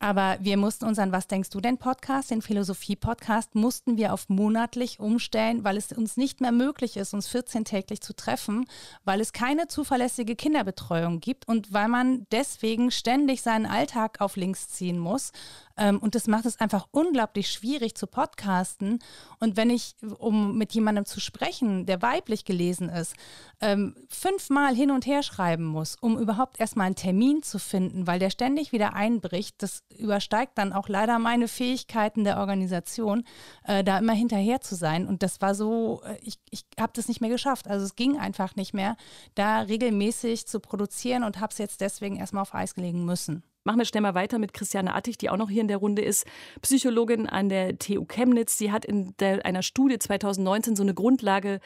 Aber 0.00 0.38
wir 0.40 0.56
mussten 0.56 0.84
unseren 0.84 1.10
Was 1.10 1.26
denkst 1.26 1.50
du 1.50 1.60
denn 1.60 1.76
Podcast, 1.76 2.30
den 2.30 2.40
Philosophie-Podcast, 2.40 3.56
mussten 3.56 3.96
wir 3.96 4.12
auf 4.12 4.28
monatlich 4.28 5.00
umstellen, 5.00 5.64
weil 5.64 5.76
es 5.76 5.90
uns 5.90 6.16
nicht 6.16 6.40
mehr 6.40 6.52
möglich 6.52 6.96
ist, 6.96 7.14
uns 7.14 7.28
14-täglich 7.28 8.00
zu 8.00 8.14
treffen, 8.14 8.66
weil 9.04 9.20
es 9.20 9.32
keine 9.32 9.66
zuverlässige 9.66 10.36
Kinderbetreuung 10.36 11.18
gibt 11.18 11.48
und 11.48 11.72
weil 11.72 11.88
man 11.88 12.26
deswegen 12.30 12.92
ständig 12.92 13.42
seinen 13.42 13.66
Alltag 13.66 14.20
auf 14.20 14.36
links 14.36 14.68
ziehen 14.68 14.98
muss. 14.98 15.32
Ähm, 15.78 15.98
und 15.98 16.14
das 16.14 16.26
macht 16.26 16.44
es 16.44 16.60
einfach 16.60 16.86
unglaublich 16.90 17.50
schwierig 17.50 17.94
zu 17.94 18.06
podcasten. 18.06 18.98
Und 19.40 19.56
wenn 19.56 19.70
ich, 19.70 19.94
um 20.18 20.58
mit 20.58 20.72
jemandem 20.72 21.06
zu 21.06 21.20
sprechen, 21.20 21.86
der 21.86 22.02
weiblich 22.02 22.44
gelesen 22.44 22.88
ist, 22.88 23.14
ähm, 23.60 23.94
fünfmal 24.08 24.74
hin 24.74 24.90
und 24.90 25.06
her 25.06 25.22
schreiben 25.22 25.64
muss, 25.64 25.96
um 25.96 26.18
überhaupt 26.18 26.60
erstmal 26.60 26.86
einen 26.86 26.96
Termin 26.96 27.42
zu 27.42 27.58
finden, 27.58 28.06
weil 28.06 28.18
der 28.18 28.30
ständig 28.30 28.72
wieder 28.72 28.94
einbricht, 28.94 29.62
das 29.62 29.82
übersteigt 29.96 30.58
dann 30.58 30.72
auch 30.72 30.88
leider 30.88 31.18
meine 31.18 31.48
Fähigkeiten 31.48 32.24
der 32.24 32.38
Organisation, 32.38 33.24
äh, 33.64 33.84
da 33.84 33.98
immer 33.98 34.12
hinterher 34.12 34.60
zu 34.60 34.74
sein. 34.74 35.06
Und 35.06 35.22
das 35.22 35.40
war 35.40 35.54
so, 35.54 36.02
äh, 36.04 36.18
ich, 36.22 36.38
ich 36.50 36.64
habe 36.78 36.92
das 36.94 37.08
nicht 37.08 37.20
mehr 37.20 37.30
geschafft. 37.30 37.68
Also 37.68 37.84
es 37.84 37.96
ging 37.96 38.18
einfach 38.18 38.56
nicht 38.56 38.74
mehr, 38.74 38.96
da 39.34 39.60
regelmäßig 39.60 40.46
zu 40.46 40.60
produzieren 40.60 41.22
und 41.22 41.40
habe 41.40 41.52
es 41.52 41.58
jetzt 41.58 41.80
deswegen 41.80 42.16
erstmal 42.16 42.42
auf 42.42 42.54
Eis 42.54 42.74
gelegen 42.74 43.04
müssen. 43.04 43.42
Machen 43.68 43.80
wir 43.80 43.84
schnell 43.84 44.00
mal 44.00 44.14
weiter 44.14 44.38
mit 44.38 44.54
Christiane 44.54 44.94
Attig, 44.94 45.18
die 45.18 45.28
auch 45.28 45.36
noch 45.36 45.50
hier 45.50 45.60
in 45.60 45.68
der 45.68 45.76
Runde 45.76 46.00
ist, 46.00 46.24
Psychologin 46.62 47.26
an 47.26 47.50
der 47.50 47.76
TU 47.76 48.06
Chemnitz. 48.06 48.56
Sie 48.56 48.72
hat 48.72 48.86
in 48.86 49.14
der, 49.18 49.44
einer 49.44 49.60
Studie 49.62 49.98
2019 49.98 50.74
so 50.74 50.82
eine 50.82 50.94
Grundlage 50.94 51.60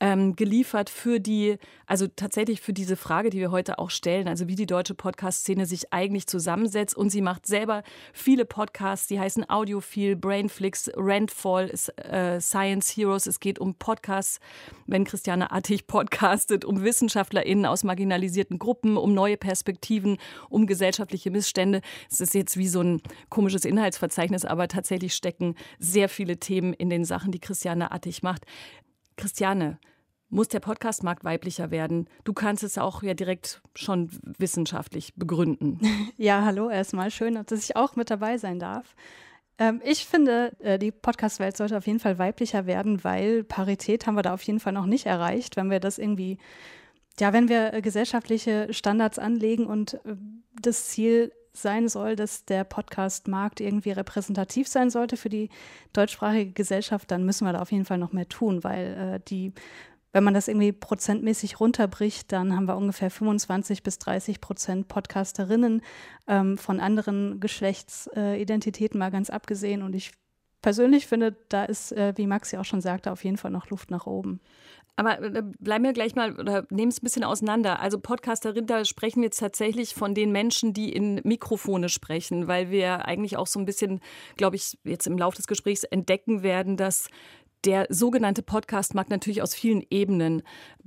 ähm, 0.00 0.34
geliefert 0.34 0.88
für 0.90 1.20
die, 1.20 1.58
also 1.86 2.06
tatsächlich 2.08 2.60
für 2.60 2.72
diese 2.72 2.96
Frage, 2.96 3.30
die 3.30 3.38
wir 3.38 3.50
heute 3.50 3.78
auch 3.78 3.90
stellen, 3.90 4.28
also 4.28 4.48
wie 4.48 4.54
die 4.54 4.66
deutsche 4.66 4.94
Podcast-Szene 4.94 5.66
sich 5.66 5.92
eigentlich 5.92 6.26
zusammensetzt. 6.26 6.96
Und 6.96 7.10
sie 7.10 7.20
macht 7.20 7.46
selber 7.46 7.82
viele 8.12 8.46
Podcasts, 8.46 9.06
die 9.06 9.20
heißen 9.20 9.48
Audiophil, 9.48 10.16
Brainflix, 10.16 10.90
Rentfall, 10.96 11.70
äh, 11.96 12.40
Science 12.40 12.96
Heroes. 12.96 13.26
Es 13.26 13.40
geht 13.40 13.58
um 13.58 13.74
Podcasts, 13.74 14.40
wenn 14.86 15.04
Christiane 15.04 15.52
Artig 15.52 15.86
podcastet, 15.86 16.64
um 16.64 16.82
WissenschaftlerInnen 16.82 17.66
aus 17.66 17.84
marginalisierten 17.84 18.58
Gruppen, 18.58 18.96
um 18.96 19.12
neue 19.12 19.36
Perspektiven, 19.36 20.16
um 20.48 20.66
gesellschaftliche 20.66 21.30
Missstände. 21.30 21.82
Es 22.10 22.20
ist 22.20 22.34
jetzt 22.34 22.56
wie 22.56 22.68
so 22.68 22.80
ein 22.80 23.02
komisches 23.28 23.66
Inhaltsverzeichnis, 23.66 24.46
aber 24.46 24.66
tatsächlich 24.68 25.14
stecken 25.14 25.56
sehr 25.78 26.08
viele 26.08 26.38
Themen 26.38 26.72
in 26.72 26.88
den 26.88 27.04
Sachen, 27.04 27.32
die 27.32 27.38
Christiane 27.38 27.92
Attig 27.92 28.22
macht. 28.22 28.46
Christiane, 29.16 29.78
muss 30.30 30.48
der 30.48 30.60
Podcastmarkt 30.60 31.24
weiblicher 31.24 31.70
werden? 31.70 32.08
Du 32.24 32.32
kannst 32.32 32.62
es 32.62 32.78
auch 32.78 33.02
ja 33.02 33.14
direkt 33.14 33.60
schon 33.74 34.10
wissenschaftlich 34.38 35.14
begründen. 35.14 35.80
Ja, 36.16 36.44
hallo 36.44 36.68
erstmal. 36.68 37.10
Schön, 37.10 37.42
dass 37.46 37.64
ich 37.64 37.76
auch 37.76 37.96
mit 37.96 38.10
dabei 38.10 38.38
sein 38.38 38.58
darf. 38.58 38.94
Ähm, 39.58 39.80
ich 39.84 40.06
finde, 40.06 40.52
äh, 40.60 40.78
die 40.78 40.90
Podcast-Welt 40.90 41.56
sollte 41.56 41.76
auf 41.76 41.86
jeden 41.86 41.98
Fall 41.98 42.18
weiblicher 42.18 42.66
werden, 42.66 43.04
weil 43.04 43.42
Parität 43.44 44.06
haben 44.06 44.16
wir 44.16 44.22
da 44.22 44.34
auf 44.34 44.42
jeden 44.42 44.60
Fall 44.60 44.72
noch 44.72 44.86
nicht 44.86 45.06
erreicht. 45.06 45.56
Wenn 45.56 45.70
wir 45.70 45.80
das 45.80 45.98
irgendwie 45.98 46.38
ja, 47.20 47.32
wenn 47.32 47.48
wir 47.48 47.74
äh, 47.74 47.82
gesellschaftliche 47.82 48.72
Standards 48.72 49.18
anlegen 49.18 49.66
und 49.66 49.94
äh, 49.94 50.16
das 50.60 50.88
Ziel 50.88 51.32
sein 51.52 51.88
soll, 51.88 52.16
dass 52.16 52.44
der 52.44 52.64
Podcast-Markt 52.64 53.60
irgendwie 53.60 53.90
repräsentativ 53.90 54.68
sein 54.68 54.88
sollte 54.88 55.16
für 55.16 55.28
die 55.28 55.50
deutschsprachige 55.92 56.52
Gesellschaft, 56.52 57.10
dann 57.10 57.24
müssen 57.24 57.44
wir 57.44 57.52
da 57.52 57.60
auf 57.60 57.72
jeden 57.72 57.84
Fall 57.84 57.98
noch 57.98 58.12
mehr 58.12 58.28
tun, 58.28 58.62
weil 58.62 59.14
äh, 59.16 59.20
die 59.28 59.52
wenn 60.12 60.24
man 60.24 60.34
das 60.34 60.48
irgendwie 60.48 60.72
prozentmäßig 60.72 61.60
runterbricht, 61.60 62.32
dann 62.32 62.56
haben 62.56 62.66
wir 62.66 62.76
ungefähr 62.76 63.10
25 63.10 63.82
bis 63.82 63.98
30 63.98 64.40
Prozent 64.40 64.88
Podcasterinnen 64.88 65.82
ähm, 66.26 66.58
von 66.58 66.80
anderen 66.80 67.40
Geschlechtsidentitäten 67.40 68.98
mal 68.98 69.10
ganz 69.10 69.30
abgesehen. 69.30 69.82
Und 69.82 69.94
ich 69.94 70.12
persönlich 70.62 71.06
finde, 71.06 71.36
da 71.48 71.64
ist, 71.64 71.92
äh, 71.92 72.12
wie 72.16 72.26
Maxi 72.26 72.56
auch 72.56 72.64
schon 72.64 72.80
sagte, 72.80 73.12
auf 73.12 73.24
jeden 73.24 73.36
Fall 73.36 73.50
noch 73.50 73.70
Luft 73.70 73.90
nach 73.90 74.06
oben. 74.06 74.40
Aber 74.96 75.22
äh, 75.22 75.42
bleiben 75.58 75.84
wir 75.84 75.92
gleich 75.92 76.14
mal 76.14 76.38
oder 76.38 76.66
nehmen 76.70 76.90
es 76.90 77.00
ein 77.00 77.04
bisschen 77.04 77.24
auseinander. 77.24 77.80
Also 77.80 77.98
Podcasterin, 77.98 78.66
da 78.66 78.84
sprechen 78.84 79.20
wir 79.20 79.26
jetzt 79.26 79.40
tatsächlich 79.40 79.94
von 79.94 80.14
den 80.14 80.32
Menschen, 80.32 80.74
die 80.74 80.92
in 80.92 81.20
Mikrofone 81.24 81.88
sprechen, 81.88 82.48
weil 82.48 82.70
wir 82.70 83.06
eigentlich 83.06 83.36
auch 83.36 83.46
so 83.46 83.58
ein 83.58 83.64
bisschen, 83.64 84.00
glaube 84.36 84.56
ich, 84.56 84.76
jetzt 84.84 85.06
im 85.06 85.16
Laufe 85.16 85.36
des 85.36 85.46
Gesprächs 85.46 85.84
entdecken 85.84 86.42
werden, 86.42 86.76
dass 86.76 87.08
der 87.64 87.86
sogenannte 87.90 88.42
Podcast-Markt 88.42 89.10
natürlich 89.10 89.42
aus 89.42 89.54
vielen 89.54 89.84
Ebenen 89.90 90.42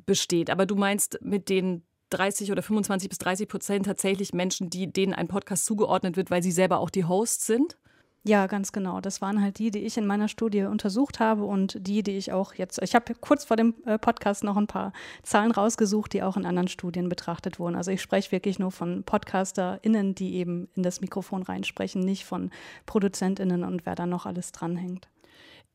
besteht. 0.05 0.49
Aber 0.49 0.65
du 0.65 0.75
meinst 0.75 1.19
mit 1.21 1.49
den 1.49 1.83
30 2.09 2.51
oder 2.51 2.61
25 2.61 3.09
bis 3.09 3.17
30 3.17 3.47
Prozent 3.47 3.85
tatsächlich 3.85 4.33
Menschen, 4.33 4.69
die, 4.69 4.91
denen 4.91 5.13
ein 5.13 5.27
Podcast 5.27 5.65
zugeordnet 5.65 6.15
wird, 6.15 6.31
weil 6.31 6.43
sie 6.43 6.51
selber 6.51 6.79
auch 6.79 6.89
die 6.89 7.05
Hosts 7.05 7.45
sind? 7.45 7.77
Ja, 8.25 8.47
ganz 8.47 8.71
genau. 8.71 9.01
Das 9.01 9.19
waren 9.21 9.41
halt 9.41 9.59
die, 9.59 9.69
die 9.69 9.79
ich 9.79 9.97
in 9.97 10.07
meiner 10.07 10.29
Studie 10.29 10.63
untersucht 10.63 11.19
habe 11.19 11.43
und 11.43 11.75
die, 11.85 12.03
die 12.03 12.15
ich 12.15 12.31
auch 12.31 12.53
jetzt, 12.53 12.81
ich 12.81 12.95
habe 12.95 13.15
kurz 13.15 13.43
vor 13.43 13.57
dem 13.57 13.75
äh, 13.85 13.97
Podcast 13.97 14.45
noch 14.45 14.55
ein 14.55 14.67
paar 14.67 14.93
Zahlen 15.23 15.51
rausgesucht, 15.51 16.13
die 16.13 16.23
auch 16.23 16.37
in 16.37 16.45
anderen 16.45 16.69
Studien 16.69 17.09
betrachtet 17.09 17.59
wurden. 17.59 17.75
Also 17.75 17.91
ich 17.91 18.01
spreche 18.01 18.31
wirklich 18.31 18.59
nur 18.59 18.71
von 18.71 19.03
PodcasterInnen, 19.03 20.15
die 20.15 20.35
eben 20.35 20.69
in 20.73 20.83
das 20.83 21.01
Mikrofon 21.01 21.43
reinsprechen, 21.43 22.01
nicht 22.01 22.23
von 22.23 22.49
ProduzentInnen 22.85 23.65
und 23.65 23.85
wer 23.85 23.95
da 23.95 24.05
noch 24.05 24.25
alles 24.25 24.53
dranhängt. 24.53 25.09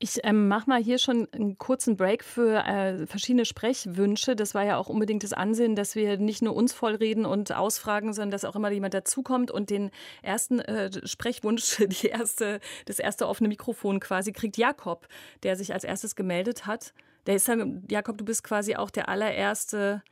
Ich 0.00 0.21
ähm, 0.23 0.47
mache 0.47 0.71
mal 0.71 0.81
hier 0.81 0.99
schon 0.99 1.26
einen 1.33 1.59
kurzen 1.59 1.97
Break 1.97 2.23
für 2.23 2.64
äh, 2.64 3.05
verschiedene 3.09 3.45
Sprechwünsche. 3.45 4.37
Das 4.37 4.55
war 4.55 4.64
ja 4.64 4.76
auch 4.76 4.88
unbedingt 4.88 5.25
das 5.25 5.33
Ansehen, 5.33 5.75
dass 5.75 5.97
wir 5.97 6.19
nicht 6.19 6.40
nur 6.40 6.55
uns 6.55 6.73
vollreden 6.73 7.26
und 7.26 7.52
ausfragen, 7.52 8.12
sondern 8.12 8.31
dass 8.31 8.45
auch 8.45 8.55
immer 8.55 8.71
jemand 8.71 8.95
dazukommt. 8.95 9.50
Und 9.50 9.71
den 9.71 9.90
ersten 10.23 10.61
äh, 10.61 11.05
Sprechwunsch, 11.05 11.78
die 12.02 12.07
erste, 12.07 12.61
das 12.87 13.00
erste 13.00 13.26
offene 13.26 13.49
Mikrofon 13.49 13.99
quasi 13.99 14.33
kriegt 14.33 14.57
Jakob, 14.57 15.09
der 15.43 15.57
sich 15.57 15.73
als 15.73 15.83
erstes 15.83 16.14
gemeldet 16.14 16.67
hat. 16.67 16.95
Der 17.26 17.35
ist 17.35 17.49
dann, 17.49 17.85
Jakob, 17.90 18.19
du 18.19 18.25
bist 18.25 18.45
quasi 18.45 18.76
auch 18.76 18.90
der 18.90 19.09
allererste 19.09 20.02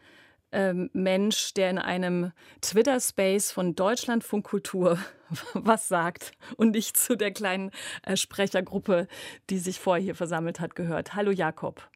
ähm, 0.53 0.91
Mensch, 0.93 1.55
der 1.55 1.71
in 1.71 1.79
einem 1.79 2.33
Twitter-Space 2.61 3.53
von 3.53 3.75
Deutschlandfunk 3.75 4.47
Kultur 4.47 4.99
was 5.55 5.89
sagt 5.89 6.33
und 6.57 6.73
nicht 6.73 6.97
zu 6.97 7.17
der 7.17 7.33
kleinen 7.33 7.71
äh, 8.03 8.17
Sprechergruppe, 8.17 9.09
die 9.51 9.59
sich 9.59 9.81
vorher 9.81 10.03
hier 10.03 10.15
versammelt 10.15 10.61
hat, 10.61 10.75
gehört. 10.75 11.15
Hallo 11.15 11.31
Jakob. 11.31 11.89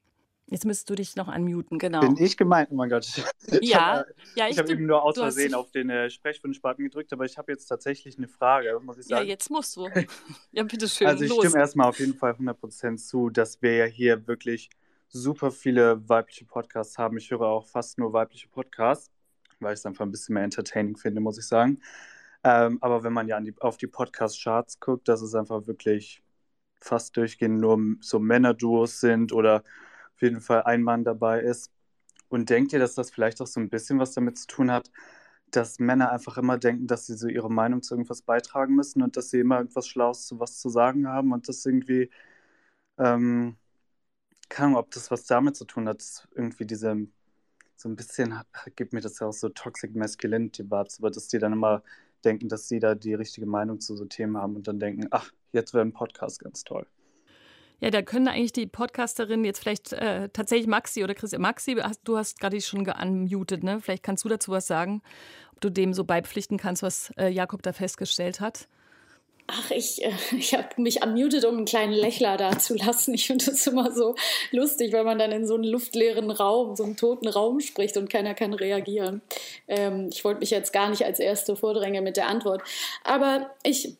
Jetzt 0.51 0.65
müsstest 0.65 0.91
du 0.91 0.97
dich 0.97 1.15
noch 1.15 1.33
unmuten, 1.33 1.79
genau. 1.79 2.01
Bin 2.01 2.17
ich 2.17 2.37
gemeint? 2.37 2.71
Oh 2.73 2.75
mein 2.75 2.91
Gott. 2.91 3.07
Ich 3.61 3.71
ja, 3.71 3.99
hab, 3.99 4.07
ja, 4.37 4.47
ich, 4.47 4.53
ich 4.53 4.59
habe 4.59 4.73
eben 4.73 4.87
nur 4.87 5.03
aus 5.03 5.17
Versehen 5.17 5.55
auf 5.55 5.71
den 5.73 5.91
äh, 5.91 6.09
Sprechwunschbutton 6.09 6.85
gedrückt, 6.85 7.13
aber 7.13 7.25
ich 7.25 7.37
habe 7.37 7.51
jetzt 7.51 7.67
tatsächlich 7.67 8.17
eine 8.17 8.29
Frage, 8.29 8.79
muss 8.81 8.99
ich 8.99 9.07
sagen. 9.07 9.25
Ja, 9.25 9.29
jetzt 9.29 9.51
musst 9.51 9.77
du. 9.77 9.89
Ja, 10.53 10.63
bitteschön. 10.63 11.07
Also 11.07 11.25
ich 11.25 11.31
los. 11.31 11.39
stimme 11.45 11.59
erstmal 11.59 11.89
auf 11.89 11.99
jeden 11.99 12.15
Fall 12.15 12.33
100% 12.33 12.97
zu, 12.97 13.31
dass 13.31 13.61
wir 13.63 13.75
ja 13.75 13.85
hier 13.87 14.27
wirklich 14.29 14.71
super 15.11 15.51
viele 15.51 16.09
weibliche 16.09 16.45
Podcasts 16.45 16.99
haben. 16.99 17.17
Ich 17.19 17.31
höre 17.31 17.43
auch 17.43 17.67
fast 17.67 17.99
nur 17.99 18.13
weibliche 18.13 18.49
Podcasts, 18.49 19.11
weil 19.61 19.75
ich 19.75 19.81
es 19.81 19.87
einfach 19.87 20.05
ein 20.05 20.11
bisschen 20.13 20.35
mehr 20.35 20.45
entertaining 20.45 20.97
finde, 20.97 21.21
muss 21.21 21.39
ich 21.39 21.47
sagen. 21.47 21.81
Ähm, 22.45 22.79
aber 22.81 23.03
wenn 23.05 23.13
man 23.13 23.29
ja 23.29 23.41
die, 23.41 23.55
auf 23.61 23.77
die 23.77 23.87
Podcast-Charts 23.89 24.81
guckt, 24.81 25.09
dass 25.09 25.23
es 25.23 25.35
einfach 25.35 25.67
wirklich 25.67 26.23
fast 26.81 27.17
durchgehend 27.17 27.61
nur 27.61 27.79
so 28.01 28.19
Männerduos 28.21 29.01
sind 29.01 29.33
oder 29.33 29.65
auf 30.15 30.23
jeden 30.23 30.41
Fall 30.41 30.63
ein 30.65 30.83
Mann 30.83 31.05
dabei 31.05 31.41
ist. 31.41 31.73
Und 32.29 32.51
denkt 32.51 32.73
ihr, 32.73 32.79
dass 32.79 32.95
das 32.95 33.11
vielleicht 33.11 33.41
auch 33.43 33.47
so 33.47 33.61
ein 33.61 33.71
bisschen 33.71 33.99
was 33.99 34.15
damit 34.15 34.39
zu 34.39 34.47
tun 34.47 34.71
hat, 34.73 34.91
dass 35.51 35.79
Männer 35.81 36.13
einfach 36.13 36.39
immer 36.39 36.59
denken, 36.59 36.87
dass 36.87 37.07
sie 37.07 37.17
so 37.17 37.29
ihre 37.29 37.51
Meinung 37.51 37.83
zu 37.83 37.95
irgendwas 37.95 38.23
beitragen 38.23 38.75
müssen 38.77 39.03
und 39.03 39.17
dass 39.17 39.31
sie 39.31 39.41
immer 39.41 39.59
irgendwas 39.59 39.89
Schlaues 39.89 40.27
zu 40.27 40.41
was 40.41 40.59
zu 40.61 40.69
sagen 40.69 41.09
haben 41.09 41.33
und 41.33 41.49
das 41.49 41.67
irgendwie 41.67 42.11
ähm, 42.99 43.57
keine 44.51 44.67
Ahnung, 44.67 44.81
ob 44.81 44.91
das 44.91 45.11
was 45.11 45.25
damit 45.25 45.57
zu 45.57 45.65
tun 45.65 45.89
hat, 45.89 46.29
irgendwie 46.35 46.67
diese, 46.67 47.07
so 47.77 47.89
ein 47.89 47.97
bisschen, 47.97 48.39
gibt 48.77 48.93
mir 48.93 49.01
das 49.01 49.19
ja 49.21 49.29
auch 49.29 49.33
so 49.33 49.49
Toxic 49.49 49.95
Masculinity 49.95 50.65
Vibes, 50.65 50.99
aber 50.99 51.11
dass 51.11 51.29
die 51.29 51.39
dann 51.39 51.55
immer 51.55 51.83
denken, 52.25 52.49
dass 52.49 52.69
sie 52.69 52.81
da 52.81 52.95
die 52.95 53.15
richtige 53.15 53.47
Meinung 53.47 53.81
zu 53.81 53.97
so 53.97 54.05
Themen 54.05 54.37
haben 54.37 54.57
und 54.57 54.69
dann 54.69 54.79
denken, 54.79 55.07
ach, 55.11 55.31
jetzt 55.53 55.73
wäre 55.73 55.85
ein 55.85 55.93
Podcast 55.93 56.41
ganz 56.41 56.65
toll. 56.65 56.87
Ja, 57.81 57.91
da 57.91 58.03
können 58.03 58.29
eigentlich 58.29 58.53
die 58.53 58.67
Podcasterinnen 58.67 59.45
jetzt 59.47 59.61
vielleicht 59.61 59.95
äh, 59.95 60.29
tatsächlich 60.29 60.67
Maxi 60.67 61.03
oder 61.03 61.15
Chris, 61.15 61.37
Maxi, 61.39 61.81
du 62.05 62.19
hast 62.19 62.39
gerade 62.39 62.61
schon 62.61 62.85
geunmutet, 62.85 63.65
ne? 63.65 63.81
Vielleicht 63.81 64.03
kannst 64.03 64.23
du 64.25 64.29
dazu 64.29 64.51
was 64.51 64.67
sagen, 64.67 65.01
ob 65.53 65.63
du 65.63 65.71
dem 65.71 65.95
so 65.95 66.05
beipflichten 66.05 66.59
kannst, 66.59 66.83
was 66.83 67.11
äh, 67.17 67.29
Jakob 67.29 67.63
da 67.63 67.73
festgestellt 67.73 68.41
hat. 68.41 68.69
Ach, 69.53 69.71
ich, 69.73 70.05
äh, 70.05 70.13
ich 70.37 70.55
habe 70.55 70.69
mich 70.77 71.03
unmuted, 71.03 71.45
um 71.45 71.57
einen 71.57 71.65
kleinen 71.65 71.93
Lächler 71.93 72.37
da 72.37 72.59
zu 72.59 72.75
lassen. 72.75 73.15
Ich 73.15 73.27
finde 73.27 73.47
das 73.47 73.67
immer 73.67 73.93
so 73.93 74.15
lustig, 74.53 74.93
wenn 74.93 75.05
man 75.05 75.19
dann 75.19 75.33
in 75.33 75.47
so 75.47 75.55
einen 75.55 75.65
luftleeren 75.65 76.31
Raum, 76.31 76.77
so 76.77 76.85
einen 76.85 76.97
toten 76.97 77.29
Raum 77.29 77.61
spricht 77.61 77.97
und 77.97 78.09
keiner 78.09 78.35
kann 78.35 78.53
reagieren. 78.55 79.23
Ähm, 79.67 80.09
ich 80.13 80.25
wollte 80.25 80.41
mich 80.41 80.51
jetzt 80.51 80.73
gar 80.73 80.89
nicht 80.91 81.05
als 81.05 81.19
Erste 81.19 81.57
vordrängen 81.57 82.05
mit 82.05 82.17
der 82.17 82.29
Antwort. 82.29 82.63
Aber 83.05 83.51
ich 83.65 83.97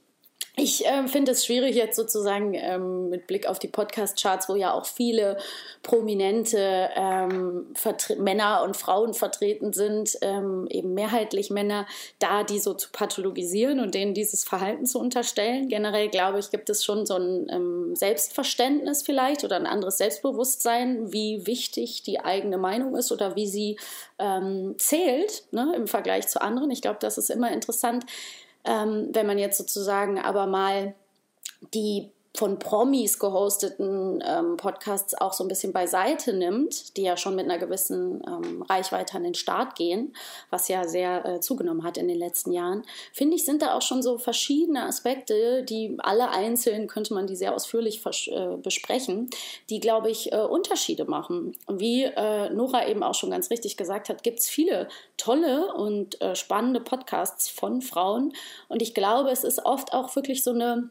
ich 0.61 0.87
äh, 0.87 1.09
finde 1.09 1.33
es 1.33 1.47
schwierig 1.47 1.75
jetzt 1.75 1.97
sozusagen 1.97 2.55
ähm, 2.55 3.09
mit 3.09 3.27
Blick 3.27 3.47
auf 3.47 3.59
die 3.59 3.69
Podcast-Charts, 3.69 4.49
wo 4.49 4.55
ja 4.55 4.73
auch 4.73 4.85
viele 4.85 5.39
prominente 5.83 6.91
ähm, 6.95 7.75
Männer 8.19 8.63
und 8.63 8.77
Frauen 8.77 9.15
vertreten 9.15 9.73
sind, 9.73 10.19
ähm, 10.21 10.67
eben 10.71 10.93
mehrheitlich 10.93 11.51
Männer, 11.51 11.87
da 12.19 12.45
die 12.45 12.59
so 12.59 12.75
zu 12.75 12.91
pathologisieren 12.93 13.81
und 13.81 13.95
denen 13.95 14.13
dieses 14.13 14.45
Verhalten 14.45 14.85
zu 14.85 14.99
unterstellen. 14.99 15.69
Generell 15.69 16.09
glaube 16.09 16.39
ich, 16.39 16.51
gibt 16.51 16.69
es 16.69 16.85
schon 16.85 17.07
so 17.07 17.17
ein 17.17 17.47
ähm, 17.51 17.97
Selbstverständnis 17.97 19.03
vielleicht 19.03 19.45
oder 19.45 19.57
ein 19.57 19.67
anderes 19.67 19.97
Selbstbewusstsein, 19.97 21.13
wie 21.13 21.47
wichtig 21.47 22.03
die 22.03 22.21
eigene 22.21 22.59
Meinung 22.59 22.97
ist 22.97 23.11
oder 23.11 23.35
wie 23.35 23.47
sie 23.47 23.79
ähm, 24.19 24.75
zählt 24.77 25.45
ne, 25.53 25.73
im 25.75 25.87
Vergleich 25.87 26.29
zu 26.29 26.43
anderen. 26.43 26.71
Ich 26.71 26.83
glaube, 26.83 26.99
das 27.01 27.17
ist 27.17 27.31
immer 27.31 27.51
interessant 27.51 28.05
ähm, 28.65 29.09
wenn 29.13 29.27
man 29.27 29.39
jetzt 29.39 29.59
sozusagen 29.59 30.19
aber 30.19 30.47
mal 30.47 30.95
die 31.75 32.11
von 32.33 32.61
Promis 32.61 33.19
gehosteten 33.19 34.23
ähm, 34.25 34.57
Podcasts 34.57 35.15
auch 35.15 35.33
so 35.33 35.43
ein 35.43 35.49
bisschen 35.49 35.73
beiseite 35.73 36.33
nimmt, 36.33 36.97
die 36.97 37.03
ja 37.03 37.17
schon 37.17 37.35
mit 37.35 37.45
einer 37.45 37.59
gewissen 37.59 38.23
ähm, 38.27 38.63
Reichweite 38.63 39.17
an 39.17 39.25
den 39.25 39.35
Start 39.35 39.75
gehen, 39.75 40.15
was 40.49 40.69
ja 40.69 40.87
sehr 40.87 41.27
äh, 41.27 41.41
zugenommen 41.41 41.83
hat 41.83 41.99
in 41.99 42.07
den 42.07 42.19
letzten 42.19 42.53
Jahren, 42.53 42.85
finde 43.13 43.35
ich, 43.35 43.45
sind 43.45 43.63
da 43.63 43.75
auch 43.75 43.83
schon 43.83 44.03
so 44.03 44.17
verschiedene 44.17 44.87
Aspekte, 44.87 45.65
die 45.65 45.97
alle 45.99 46.31
einzeln 46.31 46.87
könnte 46.87 47.15
man 47.15 47.27
die 47.27 47.37
sehr 47.37 47.55
ausführlich 47.55 48.03
äh, 48.29 48.57
besprechen, 48.57 49.29
die, 49.69 49.81
glaube 49.81 50.09
ich, 50.11 50.33
äh, 50.33 50.37
Unterschiede 50.37 51.07
machen. 51.07 51.57
Wie 51.69 52.05
äh, 52.05 52.49
Nora 52.51 52.87
eben 52.87 53.03
auch 53.03 53.15
schon 53.15 53.31
ganz 53.31 53.51
richtig 53.51 53.77
gesagt 53.77 54.09
hat, 54.09 54.23
gibt 54.23 54.39
es 54.39 54.49
viele 54.49 54.89
tolle 55.17 55.75
und 55.75 56.21
äh, 56.23 56.37
spannende 56.37 56.81
Podcasts 56.81 57.49
von 57.49 57.83
Frauen 57.83 58.33
und 58.69 58.83
ich 58.83 58.95
glaube, 58.95 59.31
es 59.31 59.43
ist 59.43 59.65
oft 59.65 59.93
auch 59.93 60.15
wirklich 60.15 60.45
so 60.45 60.53
eine 60.53 60.91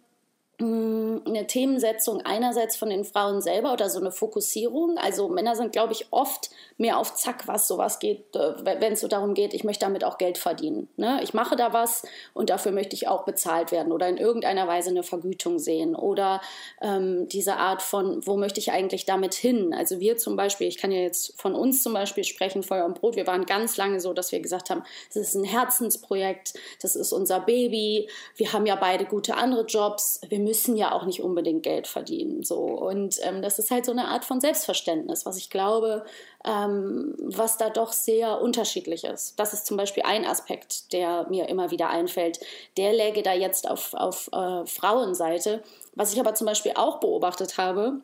eine 0.62 1.48
Themensetzung 1.48 2.22
einerseits 2.22 2.76
von 2.76 2.90
den 2.90 3.06
Frauen 3.06 3.42
selber 3.42 3.72
oder 3.72 3.90
so 3.90 4.00
eine 4.00 4.12
Fokussierung. 4.12 4.98
Also 4.98 5.30
Männer 5.30 5.56
sind, 5.56 5.72
glaube 5.72 5.94
ich, 5.94 6.08
oft 6.12 6.50
mehr 6.78 6.98
auf 6.98 7.16
Zack, 7.16 7.48
was 7.48 7.68
sowas 7.68 8.00
geht, 8.00 8.36
äh, 8.36 8.54
wenn 8.64 8.94
es 8.94 9.00
so 9.00 9.08
darum 9.08 9.34
geht, 9.34 9.54
ich 9.54 9.64
möchte 9.64 9.86
damit 9.86 10.04
auch 10.04 10.18
Geld 10.18 10.38
verdienen. 10.38 10.90
Ne? 10.98 11.22
Ich 11.24 11.34
mache 11.34 11.56
da 11.56 11.72
was 11.72 12.04
und 12.34 12.50
dafür 12.50 12.74
möchte 12.74 12.96
ich 12.96 13.08
auch 13.08 13.24
bezahlt 13.24 13.72
werden 13.72 13.94
oder 13.94 14.10
in 14.10 14.18
irgendeiner 14.18 14.68
Weise 14.68 14.90
eine 14.90 15.04
Vergütung 15.04 15.60
sehen. 15.60 15.96
Oder 15.96 16.42
ähm, 16.82 17.30
diese 17.30 17.56
Art 17.56 17.82
von, 17.82 18.26
wo 18.26 18.36
möchte 18.36 18.60
ich 18.60 18.72
eigentlich 18.72 19.06
damit 19.06 19.36
hin? 19.36 19.74
Also 19.74 20.02
wir 20.02 20.18
zum 20.18 20.36
Beispiel, 20.36 20.68
ich 20.68 20.78
kann 20.78 20.92
ja 20.92 21.00
jetzt 21.00 21.40
von 21.40 21.56
uns 21.56 21.84
zum 21.84 21.94
Beispiel 21.94 22.26
sprechen, 22.26 22.64
Feuer 22.64 22.86
und 22.86 23.00
Brot, 23.00 23.16
wir 23.16 23.28
waren 23.28 23.46
ganz 23.46 23.78
lange 23.78 24.02
so, 24.02 24.14
dass 24.14 24.34
wir 24.34 24.42
gesagt 24.42 24.70
haben, 24.70 24.84
das 25.14 25.24
ist 25.24 25.36
ein 25.36 25.46
Herzensprojekt, 25.46 26.54
das 26.82 26.98
ist 26.98 27.14
unser 27.14 27.40
Baby, 27.40 28.10
wir 28.36 28.52
haben 28.52 28.66
ja 28.66 28.76
beide 28.76 29.06
gute 29.06 29.36
andere 29.36 29.66
Jobs, 29.66 30.20
wir 30.28 30.40
müssen 30.50 30.76
ja 30.76 30.94
auch 30.94 31.06
nicht 31.06 31.22
unbedingt 31.22 31.62
Geld 31.62 31.86
verdienen. 31.86 32.42
So. 32.42 32.58
Und 32.58 33.20
ähm, 33.22 33.44
das 33.44 33.60
ist 33.60 33.70
halt 33.70 33.86
so 33.86 33.92
eine 33.92 34.08
Art 34.08 34.26
von 34.26 34.42
Selbstverständnis, 34.42 35.24
was 35.28 35.38
ich 35.38 35.52
glaube, 35.52 36.04
ähm, 36.44 37.14
was 37.20 37.58
da 37.58 37.70
doch 37.70 37.94
sehr 37.94 38.42
unterschiedlich 38.42 39.04
ist. 39.04 39.40
Das 39.40 39.54
ist 39.54 39.68
zum 39.68 39.78
Beispiel 39.78 40.02
ein 40.08 40.26
Aspekt, 40.26 40.92
der 40.92 41.28
mir 41.30 41.50
immer 41.50 41.70
wieder 41.70 41.90
einfällt. 41.90 42.40
Der 42.78 42.94
läge 42.94 43.22
da 43.22 43.34
jetzt 43.34 43.70
auf, 43.70 43.94
auf 43.94 44.28
äh, 44.34 44.66
Frauenseite. 44.66 45.62
Was 45.94 46.14
ich 46.14 46.20
aber 46.20 46.34
zum 46.34 46.48
Beispiel 46.48 46.72
auch 46.74 47.00
beobachtet 47.00 47.60
habe, 47.60 48.02